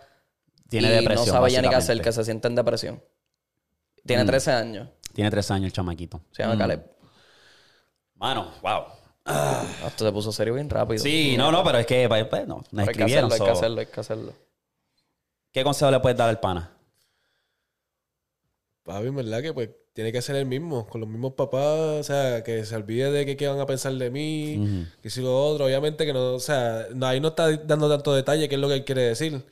Tiene 0.70 0.88
y 0.88 0.90
depresión. 0.92 1.26
no 1.26 1.32
sabe 1.34 1.50
ya 1.50 1.60
ni 1.60 1.68
qué 1.68 1.74
hacer, 1.74 2.00
que 2.00 2.10
se 2.10 2.24
siente 2.24 2.48
en 2.48 2.54
depresión. 2.54 3.02
Tiene 4.06 4.24
13 4.24 4.52
años, 4.52 4.88
Tiene 5.12 5.30
tres 5.30 5.50
años 5.50 5.66
el 5.66 5.72
chamaquito. 5.74 6.22
se 6.30 6.42
llama 6.42 6.56
Caleb. 6.56 6.90
Mano, 8.14 8.50
wow. 8.62 8.84
Ah, 9.26 9.62
Esto 9.86 10.06
se 10.06 10.12
puso 10.12 10.32
serio 10.32 10.54
bien 10.54 10.70
rápido. 10.70 11.02
Sí, 11.02 11.36
no, 11.36 11.52
no, 11.52 11.62
pero 11.62 11.76
es 11.78 11.86
que 11.86 12.08
pues, 12.08 12.24
pues, 12.24 12.48
no, 12.48 12.64
nos 12.70 12.80
hay 12.80 12.94
que 12.94 13.02
escribieron. 13.02 13.30
hacerlo, 13.30 13.44
hay 13.44 13.52
que 13.52 13.58
hacerlo, 13.58 13.80
hay 13.80 13.86
que 13.86 14.00
hacerlo. 14.00 14.32
¿Qué 15.52 15.64
consejo 15.64 15.90
le 15.90 16.00
puedes 16.00 16.16
dar 16.16 16.30
al 16.30 16.40
pana? 16.40 16.70
Papi, 18.84 19.08
en 19.08 19.16
verdad 19.16 19.42
que 19.42 19.52
pues 19.52 19.68
tiene 19.98 20.12
que 20.12 20.22
ser 20.22 20.36
el 20.36 20.46
mismo, 20.46 20.86
con 20.86 21.00
los 21.00 21.10
mismos 21.10 21.32
papás, 21.32 21.60
o 21.98 22.02
sea, 22.04 22.44
que 22.44 22.64
se 22.64 22.76
olvide 22.76 23.10
de 23.10 23.26
que 23.26 23.36
qué 23.36 23.48
van 23.48 23.58
a 23.58 23.66
pensar 23.66 23.92
de 23.94 24.10
mí, 24.12 24.86
que 25.02 25.10
si 25.10 25.20
lo 25.20 25.36
otro, 25.44 25.64
obviamente 25.64 26.06
que 26.06 26.12
no, 26.12 26.34
o 26.34 26.38
sea, 26.38 26.86
no, 26.94 27.04
ahí 27.04 27.18
no 27.18 27.28
está 27.28 27.50
dando 27.56 27.88
tanto 27.88 28.14
detalle 28.14 28.48
qué 28.48 28.54
es 28.54 28.60
lo 28.60 28.68
que 28.68 28.74
él 28.74 28.84
quiere 28.84 29.02
decir. 29.02 29.42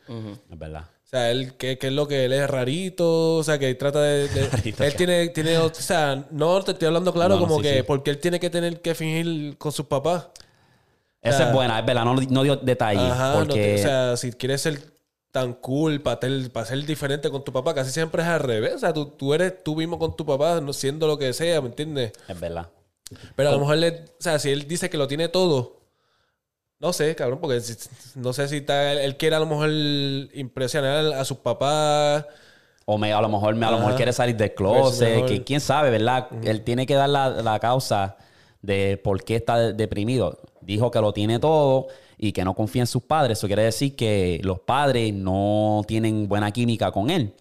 Es 0.48 0.56
verdad. 0.56 0.82
O 1.04 1.08
sea, 1.08 1.32
él, 1.32 1.54
¿qué, 1.54 1.78
qué 1.78 1.88
es 1.88 1.92
lo 1.92 2.06
que 2.06 2.26
él 2.26 2.32
es 2.32 2.48
rarito? 2.48 3.34
O 3.38 3.42
sea, 3.42 3.58
que 3.58 3.74
trata 3.74 4.00
de... 4.02 4.28
de- 4.28 4.48
Rarito, 4.52 4.84
él 4.84 4.94
tiene, 4.94 5.28
tiene... 5.30 5.58
O 5.58 5.74
sea, 5.74 6.24
no 6.30 6.62
te 6.62 6.70
estoy 6.70 6.86
hablando 6.86 7.12
claro 7.12 7.34
No, 7.34 7.40
no, 7.40 7.46
como 7.48 7.56
sí, 7.56 7.62
que... 7.64 7.76
sí. 7.78 7.82
Porque 7.84 8.10
él 8.10 8.18
tiene 8.18 8.38
que 8.38 8.48
tener 8.48 8.80
que 8.80 8.94
fingir 8.94 9.58
con 9.58 9.72
sus 9.72 9.86
papás. 9.86 10.28
Esa 11.22 11.48
es 11.48 11.52
buena, 11.52 11.80
es 11.80 11.86
verdad. 11.86 12.04
No, 12.04 12.14
no 12.14 12.42
dio 12.44 12.54
detalles. 12.54 13.02
Ajá, 13.02 13.32
no 13.32 13.38
porque... 13.46 13.54
te- 13.54 13.74
o 13.74 13.78
sea, 13.78 14.16
si 14.16 14.30
quieres 14.30 14.60
ser 14.62 14.80
tan 15.40 15.52
cool 15.54 16.00
para, 16.00 16.18
para 16.52 16.66
ser 16.66 16.84
diferente 16.86 17.28
con 17.30 17.44
tu 17.44 17.52
papá, 17.52 17.74
casi 17.74 17.90
siempre 17.90 18.22
es 18.22 18.28
al 18.28 18.40
revés. 18.40 18.74
O 18.76 18.78
sea, 18.78 18.92
tú, 18.94 19.06
tú 19.06 19.34
eres 19.34 19.62
tú 19.62 19.76
mismo 19.76 19.98
con 19.98 20.16
tu 20.16 20.24
papá, 20.24 20.60
no 20.62 20.72
siendo 20.72 21.06
lo 21.06 21.18
que 21.18 21.32
sea, 21.34 21.60
¿me 21.60 21.68
entiendes? 21.68 22.12
Es 22.26 22.40
verdad. 22.40 22.68
Pero 23.36 23.50
a 23.50 23.52
lo 23.52 23.58
mejor, 23.60 23.76
le, 23.76 23.90
o 23.90 24.20
sea, 24.20 24.38
si 24.38 24.50
él 24.50 24.66
dice 24.66 24.88
que 24.88 24.96
lo 24.96 25.06
tiene 25.06 25.28
todo, 25.28 25.80
no 26.78 26.92
sé, 26.92 27.14
cabrón, 27.14 27.38
porque 27.40 27.60
si- 27.60 27.76
no 28.14 28.32
sé 28.32 28.48
si 28.48 28.56
está, 28.56 28.92
él 28.94 29.16
quiere 29.16 29.36
a 29.36 29.38
lo 29.40 29.46
mejor 29.46 29.68
impresionar 30.34 31.12
a 31.14 31.24
sus 31.24 31.38
papás. 31.38 32.24
O 32.84 32.98
me, 32.98 33.12
a 33.12 33.20
lo 33.20 33.28
mejor, 33.28 33.54
me, 33.54 33.66
a 33.66 33.70
lo 33.72 33.78
mejor 33.78 33.96
quiere 33.96 34.12
salir 34.12 34.36
del 34.36 34.50
Pues, 34.52 34.56
closet. 34.56 35.14
mejor. 35.16 35.28
Que, 35.28 35.44
quién 35.44 35.60
sabe, 35.60 35.90
¿verdad? 35.90 36.28
Él 36.44 36.62
tiene 36.62 36.86
que 36.86 36.94
dar 36.94 37.08
la, 37.08 37.28
la 37.30 37.58
causa 37.58 38.16
de 38.62 38.96
por 39.02 39.22
qué 39.24 39.36
está 39.36 39.58
de- 39.58 39.72
deprimido. 39.72 40.40
Dijo 40.60 40.90
que 40.90 41.00
lo 41.00 41.12
tiene 41.12 41.38
todo 41.38 41.88
y 42.18 42.32
que 42.32 42.44
no 42.44 42.54
confía 42.54 42.82
en 42.82 42.86
sus 42.86 43.02
padres. 43.02 43.38
Eso 43.38 43.46
quiere 43.46 43.62
decir 43.64 43.94
que 43.96 44.40
los 44.42 44.60
padres 44.60 45.12
no 45.14 45.82
tienen 45.86 46.28
buena 46.28 46.50
química 46.50 46.90
con 46.92 47.10
él. 47.10 47.34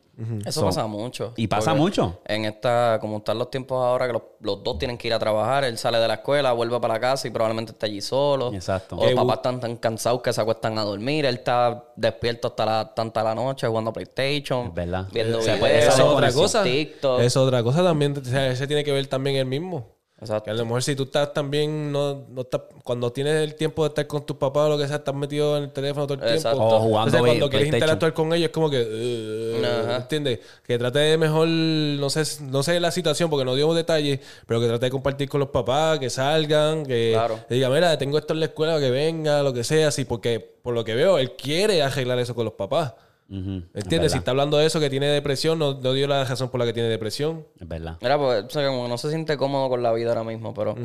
Eso 0.45 0.61
So- 0.61 0.65
pasa 0.68 0.88
mucho. 0.88 1.34
Y 1.35 1.47
pasa 1.47 1.73
mucho. 1.73 2.19
En 2.26 2.45
esta, 2.45 2.99
como 3.02 3.18
están 3.18 3.38
los 3.38 3.52
tiempos 3.52 3.84
ahora, 3.84 4.07
que 4.07 4.14
los, 4.14 4.22
los 4.39 4.64
dos 4.64 4.77
tienen 4.77 4.97
que 4.97 5.10
ir 5.10 5.14
a 5.14 5.19
trabajar, 5.19 5.65
él 5.65 5.77
sale 5.77 5.97
de 5.97 6.07
la 6.07 6.14
escuela, 6.14 6.53
vuelve 6.53 6.80
para 6.80 6.93
la 6.93 6.99
casa 7.02 7.27
y 7.27 7.31
probablemente 7.31 7.73
está 7.73 7.85
allí 7.88 7.99
solo. 7.99 8.53
Exacto. 8.53 8.95
O 8.95 9.03
los 9.03 9.14
papás 9.14 9.35
están 9.38 9.60
tan 9.60 9.76
cansados 9.76 10.22
que 10.22 10.31
se 10.31 10.39
acuestan 10.39 10.77
a 10.77 10.84
dormir. 10.84 11.26
Él 11.26 11.35
está 11.35 11.84
despierto 11.97 12.47
hasta 12.47 12.65
la, 12.65 12.93
tanta 12.95 13.23
la 13.23 13.35
noche 13.35 13.68
jugando 13.68 13.91
PlayStation. 13.91 14.68
Es 14.68 14.73
verdad. 14.73 15.07
Viendo 15.11 15.39
Se 15.41 15.47
videos, 15.47 15.60
puede- 15.60 15.80
Esa 15.80 15.89
esa 15.89 16.02
es 16.03 16.07
otra 16.07 16.31
cosa. 16.31 16.64
TikTok. 16.64 17.19
Es 17.19 17.35
otra 17.35 17.61
cosa 17.61 17.84
también. 17.84 18.18
O 18.18 18.23
sea, 18.23 18.47
ese 18.47 18.68
tiene 18.68 18.85
que 18.85 18.93
ver 18.93 19.07
también 19.07 19.35
él 19.35 19.45
mismo. 19.45 19.94
Exacto. 20.17 20.45
Que 20.45 20.51
a 20.51 20.53
lo 20.53 20.63
mejor 20.63 20.81
si 20.81 20.95
tú 20.95 21.03
estás 21.03 21.33
también, 21.33 21.91
no, 21.91 22.23
no 22.29 22.41
estás, 22.41 22.61
cuando 22.85 23.11
tienes 23.11 23.33
el 23.43 23.55
tiempo 23.55 23.83
de 23.83 23.89
estar 23.89 24.07
con 24.07 24.25
tus 24.25 24.37
papás 24.37 24.67
o 24.67 24.69
lo 24.69 24.77
que 24.77 24.87
sea, 24.87 24.97
estás 24.97 25.13
metido 25.13 25.57
en 25.57 25.63
el 25.63 25.71
teléfono 25.71 26.07
todo 26.07 26.23
el 26.23 26.33
Exacto. 26.33 26.57
tiempo. 26.57 26.75
O 26.75 26.79
jugando 26.79 27.07
Entonces, 27.17 27.27
cuando 27.27 27.49
quieres 27.49 27.73
interactuar 27.73 28.13
con 28.13 28.33
ellos 28.33 28.45
es 28.45 28.51
como 28.53 28.69
que... 28.69 28.81
uh. 28.81 29.91
¿Entiendes? 29.97 30.39
Que 30.65 30.77
trate 30.77 30.99
de 30.99 31.17
mejor, 31.17 31.47
no 31.47 32.09
sé, 32.09 32.23
no 32.43 32.63
sé 32.63 32.79
la 32.79 32.91
situación 32.91 33.29
porque 33.29 33.43
no 33.43 33.55
dio 33.55 33.73
detalles, 33.73 34.19
pero 34.47 34.61
que 34.61 34.67
trate 34.67 34.85
de 34.85 34.91
compartir 34.91 35.27
con 35.27 35.41
los 35.41 35.49
papás, 35.49 35.99
que 35.99 36.09
salgan, 36.09 36.85
que 36.85 37.11
Claro. 37.13 37.39
le 37.49 37.55
diga, 37.57 37.69
mira, 37.69 37.97
tengo 37.97 38.17
esto 38.17 38.33
en 38.33 38.39
la 38.39 38.45
escuela, 38.45 38.79
que 38.79 38.91
venga, 38.91 39.43
lo 39.43 39.53
que 39.53 39.63
sea, 39.65 39.89
así, 39.89 40.05
porque 40.05 40.39
por 40.39 40.73
lo 40.73 40.83
que 40.85 40.95
veo, 40.95 41.17
él 41.19 41.33
quiere 41.35 41.83
arreglar 41.83 42.19
eso 42.19 42.33
con 42.33 42.45
los 42.45 42.53
papás. 42.53 42.93
¿Entiendes? 43.30 44.11
Si 44.11 44.18
está 44.18 44.31
hablando 44.31 44.57
de 44.57 44.65
eso, 44.65 44.80
que 44.80 44.89
tiene 44.89 45.07
depresión, 45.07 45.57
no, 45.60 45.73
no 45.73 45.93
dio 45.93 46.07
la 46.07 46.23
razón 46.23 46.49
por 46.49 46.60
la 46.60 46.65
que 46.65 46.73
tiene 46.73 46.89
depresión. 46.89 47.45
Es 47.60 47.68
verdad. 47.68 47.97
Mira, 48.02 48.18
pues, 48.18 48.43
o 48.45 48.49
sea, 48.49 48.68
como 48.68 48.84
que 48.84 48.89
no 48.89 48.97
se 48.97 49.10
siente 49.10 49.35
cómodo 49.38 49.69
con 49.69 49.81
la 49.81 49.91
vida 49.93 50.10
ahora 50.10 50.23
mismo, 50.23 50.53
pero 50.53 50.76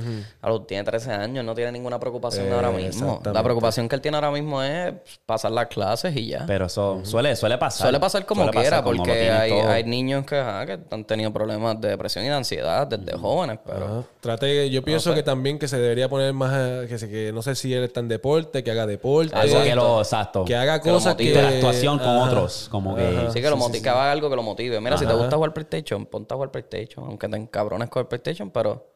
a 0.40 0.48
los 0.48 0.66
tiene 0.66 0.84
13 0.84 1.12
años, 1.12 1.44
no 1.44 1.54
tiene 1.54 1.72
ninguna 1.72 2.00
preocupación 2.00 2.46
Eh, 2.46 2.52
ahora 2.52 2.70
mismo. 2.70 2.86
exactamente. 2.88 3.32
La 3.32 3.42
preocupación 3.42 3.88
que 3.88 3.94
él 3.96 4.00
tiene 4.00 4.16
ahora 4.16 4.30
mismo 4.30 4.62
es 4.62 4.94
pasar 5.26 5.52
las 5.52 5.66
clases 5.66 6.16
y 6.16 6.28
ya. 6.28 6.44
Pero 6.46 6.66
eso 6.66 7.00
suele, 7.04 7.36
suele 7.36 7.58
pasar. 7.58 7.82
Suele 7.86 8.00
pasar 8.00 8.24
como 8.24 8.42
Suele 8.42 8.52
pasar 8.52 8.62
quiera, 8.70 8.82
como 8.82 8.96
porque 8.96 9.30
hay, 9.30 9.52
hay 9.52 9.84
niños 9.84 10.24
que, 10.24 10.36
ajá, 10.38 10.66
que 10.66 10.78
han 10.90 11.04
tenido 11.04 11.32
problemas 11.32 11.80
de 11.80 11.88
depresión 11.88 12.24
y 12.24 12.28
de 12.28 12.34
ansiedad 12.34 12.86
desde 12.86 13.16
jóvenes, 13.18 13.58
pero 13.64 13.84
Ajá. 13.84 14.02
Trate, 14.20 14.68
yo 14.70 14.82
pienso 14.82 15.14
que 15.14 15.22
también 15.22 15.58
que 15.58 15.68
se 15.68 15.78
debería 15.78 16.08
poner 16.08 16.32
más, 16.32 16.52
eh, 16.54 16.86
que, 16.88 16.98
se, 16.98 17.08
que 17.08 17.32
no 17.32 17.42
sé 17.42 17.54
si 17.54 17.72
él 17.72 17.84
está 17.84 18.00
en 18.00 18.08
deporte, 18.08 18.62
que 18.64 18.70
haga 18.70 18.86
deporte, 18.86 19.34
Algo 19.34 19.62
que 19.62 19.74
lo 19.74 19.98
exacto. 20.00 20.44
que 20.44 20.56
haga 20.56 20.80
cosas 20.80 21.14
que... 21.14 21.24
Interactuación 21.24 21.98
con 21.98 22.29
Como 22.70 22.96
que. 22.96 23.28
sí 23.32 23.40
que 23.40 23.50
lo 23.50 23.56
haga 23.56 24.12
algo 24.12 24.30
que 24.30 24.36
lo 24.36 24.42
motive. 24.42 24.80
Mira, 24.80 24.96
si 24.96 25.06
te 25.06 25.14
gusta 25.14 25.36
jugar 25.36 25.52
PlayStation, 25.52 26.06
ponte 26.06 26.34
a 26.34 26.36
jugar 26.36 26.50
PlayStation, 26.50 27.06
aunque 27.06 27.28
te 27.28 27.36
encabrones 27.36 27.88
con 27.90 28.00
el 28.00 28.06
PlayStation, 28.06 28.50
pero 28.50 28.86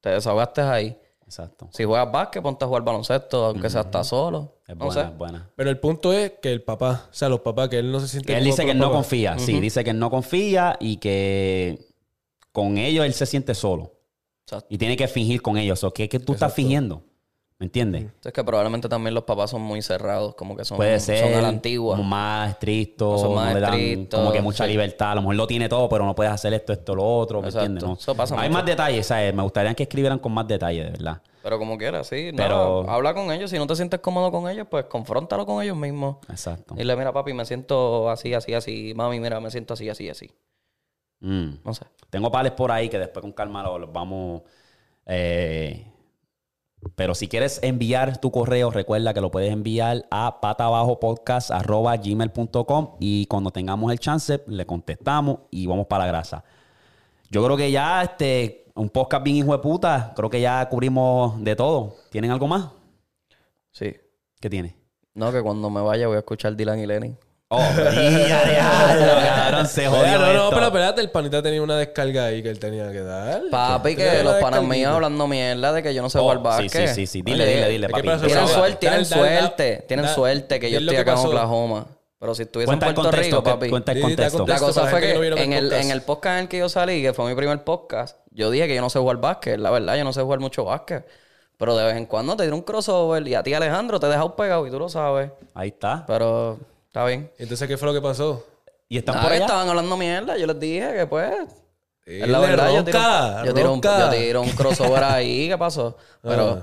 te 0.00 0.10
desahogaste 0.10 0.60
ahí. 0.62 0.98
Exacto. 1.24 1.68
Si 1.72 1.84
juegas 1.84 2.12
básquet, 2.12 2.42
ponte 2.42 2.64
a 2.64 2.68
jugar 2.68 2.84
baloncesto, 2.84 3.46
aunque 3.46 3.70
sea 3.70 3.80
hasta 3.82 4.04
solo. 4.04 4.58
Es 4.66 4.76
no 4.76 4.84
buena, 4.86 5.02
sé. 5.02 5.08
es 5.08 5.18
buena. 5.18 5.50
Pero 5.56 5.70
el 5.70 5.80
punto 5.80 6.12
es 6.12 6.32
que 6.42 6.52
el 6.52 6.62
papá, 6.62 7.08
o 7.10 7.14
sea, 7.14 7.28
los 7.28 7.40
papás, 7.40 7.70
que 7.70 7.78
él 7.78 7.90
no 7.90 8.00
se 8.00 8.08
siente... 8.08 8.32
Que 8.32 8.38
él 8.38 8.44
dice 8.44 8.64
que 8.64 8.72
él 8.72 8.78
no 8.78 8.92
confía. 8.92 9.38
Sí, 9.38 9.58
dice 9.60 9.82
que 9.84 9.90
él 9.90 9.98
no 9.98 10.10
confía 10.10 10.76
y 10.80 10.98
que 10.98 11.88
con 12.52 12.76
ellos 12.78 13.06
él 13.06 13.14
se 13.14 13.26
siente 13.26 13.54
solo. 13.54 13.94
Exacto. 14.46 14.66
Y 14.68 14.76
tiene 14.76 14.96
que 14.96 15.08
fingir 15.08 15.40
con 15.40 15.56
ellos. 15.56 15.82
O 15.84 15.92
¿qué, 15.92 16.08
qué 16.08 16.18
tú 16.18 16.34
estás 16.34 16.52
fingiendo? 16.52 17.02
¿Me 17.64 17.68
entiendes? 17.68 18.02
Entonces 18.02 18.32
que 18.34 18.44
probablemente 18.44 18.90
también 18.90 19.14
los 19.14 19.24
papás 19.24 19.48
son 19.48 19.62
muy 19.62 19.80
cerrados, 19.80 20.34
como 20.34 20.54
que 20.54 20.66
son, 20.66 20.76
Puede 20.76 21.00
ser 21.00 21.24
son 21.24 21.32
a 21.32 21.40
la 21.40 21.48
antigua. 21.48 21.96
más 21.96 22.50
estrictos, 22.50 23.22
Son 23.22 23.34
más 23.34 23.54
le 23.54 23.62
estrictos, 23.64 24.20
como 24.20 24.32
que 24.32 24.42
mucha 24.42 24.64
sí. 24.66 24.70
libertad. 24.70 25.12
A 25.12 25.14
lo 25.14 25.22
mejor 25.22 25.36
lo 25.36 25.46
tiene 25.46 25.66
todo, 25.66 25.88
pero 25.88 26.04
no 26.04 26.14
puedes 26.14 26.30
hacer 26.30 26.52
esto, 26.52 26.74
esto, 26.74 26.94
lo 26.94 27.02
otro. 27.02 27.40
¿Me 27.40 27.48
Exacto. 27.48 27.64
entiendes? 27.64 27.88
No. 27.88 27.94
Eso 27.94 28.14
pasa 28.14 28.34
Hay 28.38 28.50
mucho. 28.50 28.58
más 28.58 28.66
detalles, 28.66 29.06
¿sabes? 29.06 29.34
Me 29.34 29.42
gustaría 29.42 29.72
que 29.72 29.84
escribieran 29.84 30.18
con 30.18 30.32
más 30.32 30.46
detalles, 30.46 30.84
de 30.84 30.90
verdad. 30.90 31.22
Pero 31.42 31.58
como 31.58 31.78
quieras, 31.78 32.06
sí. 32.06 32.32
no, 32.32 32.36
Pero- 32.36 32.90
habla 32.90 33.14
con 33.14 33.32
ellos. 33.32 33.48
Si 33.50 33.56
no 33.56 33.66
te 33.66 33.74
sientes 33.76 34.00
cómodo 34.00 34.30
con 34.30 34.46
ellos, 34.50 34.66
pues 34.70 34.84
confróntalo 34.84 35.46
con 35.46 35.62
ellos 35.62 35.76
mismos. 35.78 36.16
Exacto. 36.28 36.74
Dile, 36.74 36.94
mira, 36.96 37.14
papi, 37.14 37.32
me 37.32 37.46
siento 37.46 38.10
así, 38.10 38.34
así, 38.34 38.52
así. 38.52 38.92
Mami, 38.94 39.20
mira, 39.20 39.40
me 39.40 39.50
siento 39.50 39.72
así, 39.72 39.88
así, 39.88 40.10
así. 40.10 40.30
Mm. 41.20 41.60
No 41.64 41.72
sé. 41.72 41.86
Tengo 42.10 42.30
pales 42.30 42.52
por 42.52 42.70
ahí 42.70 42.90
que 42.90 42.98
después 42.98 43.22
con 43.22 43.32
calma 43.32 43.62
los 43.78 43.90
vamos. 43.90 44.42
eh, 45.06 45.86
pero 46.96 47.14
si 47.14 47.28
quieres 47.28 47.60
enviar 47.62 48.20
tu 48.20 48.30
correo, 48.30 48.70
recuerda 48.70 49.14
que 49.14 49.20
lo 49.20 49.30
puedes 49.30 49.52
enviar 49.52 50.06
a 50.10 50.40
patabajopodcast.gmail.com 50.40 52.96
y 53.00 53.26
cuando 53.26 53.50
tengamos 53.50 53.92
el 53.92 53.98
chance, 53.98 54.42
le 54.46 54.64
contestamos 54.66 55.40
y 55.50 55.66
vamos 55.66 55.86
para 55.86 56.04
la 56.04 56.12
grasa. 56.12 56.44
Yo 57.30 57.42
creo 57.44 57.56
que 57.56 57.70
ya 57.70 58.02
este, 58.02 58.66
un 58.74 58.90
podcast 58.90 59.24
bien 59.24 59.36
hijo 59.36 59.52
de 59.52 59.58
puta, 59.58 60.12
creo 60.14 60.30
que 60.30 60.40
ya 60.40 60.68
cubrimos 60.68 61.42
de 61.42 61.56
todo. 61.56 61.96
¿Tienen 62.10 62.30
algo 62.30 62.46
más? 62.46 62.68
Sí. 63.70 63.96
¿Qué 64.40 64.50
tiene? 64.50 64.76
No, 65.14 65.32
que 65.32 65.42
cuando 65.42 65.70
me 65.70 65.80
vaya 65.80 66.06
voy 66.06 66.16
a 66.16 66.20
escuchar 66.20 66.56
Dylan 66.56 66.80
y 66.80 66.86
Lenny. 66.86 67.16
Oh, 67.48 67.60
ya, 67.76 67.90
diablo, 67.90 69.12
cabrón, 69.28 69.66
se 69.68 69.86
jodió 69.86 70.02
Oye, 70.02 70.12
no, 70.12 70.18
no, 70.18 70.32
esto. 70.32 70.50
pero 70.50 70.66
espérate, 70.66 71.00
el 71.02 71.10
panita 71.10 71.42
tenía 71.42 71.62
una 71.62 71.76
descarga 71.76 72.24
ahí 72.26 72.42
que 72.42 72.48
él 72.48 72.58
tenía 72.58 72.90
que 72.90 73.02
dar. 73.02 73.42
Papi, 73.50 73.94
que 73.94 74.24
los 74.24 74.36
panas 74.36 74.62
míos 74.64 74.92
hablando 74.92 75.28
mierda 75.28 75.72
de 75.72 75.82
que 75.82 75.94
yo 75.94 76.02
no 76.02 76.10
sé 76.10 76.18
Oh, 76.18 76.22
jugar 76.22 76.38
sí, 76.38 76.42
básquet. 76.42 76.88
sí, 76.88 76.94
sí, 76.94 77.06
sí. 77.06 77.22
Dile, 77.22 77.44
Oye, 77.44 77.54
dile, 77.54 77.68
dile, 77.68 77.86
¿qué 77.88 77.92
papi. 77.92 78.06
pasó? 78.08 78.26
Tienen, 78.26 78.48
suerte, 78.48 78.76
tienen 78.78 79.02
dale, 79.04 79.22
dale, 79.22 79.38
suerte, 79.40 79.84
tienen 79.86 80.04
dale. 80.06 80.14
suerte 80.14 80.60
que 80.60 80.70
yo 80.70 80.72
¿Qué 80.72 80.76
es 80.78 80.82
lo 80.82 80.92
estoy 80.92 81.04
que 81.04 81.10
acá 81.10 81.20
en? 81.20 81.26
Oklahoma. 81.26 81.86
Pero 82.18 82.34
si 82.34 82.42
estuviese 82.42 82.72
en 82.72 82.78
Puerto 82.78 83.02
contexto, 83.02 83.36
Rico, 83.36 83.42
papi. 83.44 83.68
cuenta 83.70 83.92
el 83.92 84.00
contexto. 84.00 84.46
La 84.46 84.58
cosa 84.58 84.86
fue 84.86 85.00
que 85.00 85.14
no 85.14 85.22
en, 85.22 85.52
el, 85.52 85.64
podcast. 85.68 85.84
en 85.84 85.90
el 85.90 86.02
podcast 86.02 86.34
en 86.36 86.42
el 86.44 86.48
que 86.48 86.58
yo 86.58 86.68
salí, 86.70 87.02
que 87.02 87.12
fue 87.12 87.28
mi 87.28 87.36
primer 87.36 87.62
podcast, 87.62 88.18
yo 88.30 88.50
dije 88.50 88.66
que 88.66 88.74
yo 88.74 88.80
no 88.80 88.88
sé 88.90 88.98
jugar 88.98 89.18
básquet. 89.18 89.58
La 89.60 89.70
verdad, 89.70 89.94
yo 89.96 90.04
no 90.04 90.12
sé 90.14 90.22
jugar 90.22 90.40
mucho 90.40 90.64
básquet. 90.64 91.06
Pero 91.58 91.76
de 91.76 91.84
vez 91.84 91.96
en 91.96 92.06
cuando 92.06 92.34
te 92.36 92.44
tiro 92.44 92.56
un 92.56 92.62
crossover 92.62 93.28
y 93.28 93.34
a 93.34 93.42
ti, 93.42 93.52
Alejandro, 93.54 94.00
te 94.00 94.06
he 94.06 94.08
dejado 94.08 94.34
pegado 94.34 94.66
y 94.66 94.70
tú 94.70 94.78
lo 94.78 94.88
sabes. 94.88 95.30
Ahí 95.54 95.68
está. 95.68 96.04
Pero 96.06 96.58
está 96.94 97.04
bien. 97.06 97.28
Entonces, 97.38 97.66
¿qué 97.66 97.76
fue 97.76 97.88
lo 97.88 97.94
que 97.94 98.00
pasó? 98.00 98.46
¿Y 98.88 98.98
están 98.98 99.16
Nada, 99.16 99.26
por 99.26 99.32
allá? 99.34 99.44
estaban 99.46 99.68
hablando 99.68 99.96
mierda. 99.96 100.36
Yo 100.38 100.46
les 100.46 100.60
dije 100.60 100.92
que 100.96 101.06
pues... 101.08 101.28
Es 102.06 102.28
la 102.28 102.38
verdad, 102.38 102.70
yo 102.70 102.84
tiro, 102.84 102.98
ronca, 102.98 103.42
yo, 103.46 103.54
tiro 103.54 103.72
un, 103.72 103.82
ronca. 103.82 103.98
yo 103.98 104.10
tiro 104.10 104.42
un 104.42 104.50
crossover 104.50 105.02
ahí. 105.04 105.48
¿Qué 105.48 105.56
pasó? 105.58 105.96
Pero... 106.22 106.62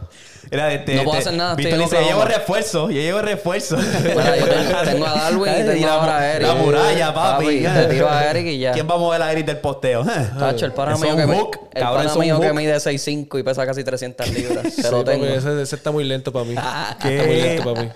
Era 0.51 0.71
este, 0.73 0.95
No 0.95 1.03
puedo 1.03 1.17
este, 1.17 1.29
hacer 1.29 1.37
nada, 1.37 1.55
Víctor 1.55 1.79
dice, 1.79 1.95
yo 1.95 2.01
llevo 2.01 2.19
Oklahoma". 2.21 2.37
refuerzo, 2.37 2.89
yo 2.91 3.01
llevo 3.01 3.21
refuerzo. 3.21 3.77
Mira, 4.03 4.37
yo 4.37 4.45
tengo, 4.47 4.81
tengo 4.85 5.05
a 5.07 5.13
Darwin 5.15 5.53
y 5.53 5.63
tengo 5.65 5.87
ahora 5.89 6.17
a 6.19 6.33
Eric. 6.35 6.47
la 6.47 6.55
muralla, 6.55 7.13
papi. 7.13 7.63
Te 7.63 7.85
tiro 7.87 8.09
a 8.09 8.23
Eric 8.29 8.45
y 8.47 8.59
ya. 8.59 8.71
¿Quién 8.71 8.87
va 8.89 8.93
a 8.95 8.97
mover 8.97 9.21
a 9.21 9.31
Eric 9.31 9.45
del 9.47 9.57
posteo? 9.57 10.05
Tacho, 10.05 10.65
el 10.65 10.71
pana 10.73 10.95
mío 10.97 11.15
que, 11.17 11.25
me- 11.25 11.39
el 11.39 11.83
pana 11.83 11.99
eso 12.01 12.09
es 12.09 12.15
un 12.15 12.21
mío 12.21 12.39
que 12.39 12.53
mide 12.53 12.75
6'5 12.77 13.39
y 13.39 13.43
pesa 13.43 13.65
casi 13.65 13.83
300 13.83 14.29
libras. 14.29 14.63
Te 14.63 14.69
Sí, 14.69 14.81
lo 14.83 15.03
papi, 15.03 15.05
tengo. 15.19 15.25
ese, 15.25 15.61
ese 15.61 15.75
está 15.75 15.91
muy 15.91 16.03
lento 16.03 16.31
para 16.31 16.45
mí. 16.45 16.55
¿Qué? 17.01 17.15
Está 17.15 17.25
muy 17.27 17.35
lento 17.41 17.73
para 17.73 17.81
mí. 17.85 17.91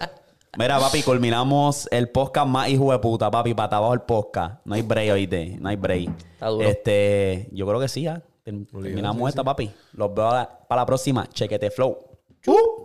Mira, 0.57 0.79
papi, 0.79 1.03
culminamos 1.03 1.85
el 1.91 2.09
podcast 2.09 2.47
más 2.47 2.69
hijo 2.69 2.93
de 2.93 2.99
puta, 2.99 3.29
papi, 3.29 3.53
para 3.53 3.75
abajo 3.75 3.93
el 3.93 4.01
podcast. 4.01 4.61
No 4.63 4.75
hay 4.75 4.83
break, 4.83 5.11
oíste, 5.11 5.57
no 5.59 5.67
hay 5.67 5.75
break. 5.75 6.09
Está 6.33 6.47
duro. 6.47 6.65
Este, 6.65 7.49
yo 7.51 7.67
creo 7.67 7.79
que 7.79 7.89
sí, 7.89 8.03
ya. 8.03 8.23
Terminamos 8.43 9.27
esta, 9.27 9.43
papi. 9.43 9.69
Los 9.93 10.13
veo 10.13 10.29
para 10.29 10.81
la 10.81 10.85
próxima. 10.85 11.27
Chequete 11.27 11.71
flow. 11.71 11.97
Chup. 12.41 12.84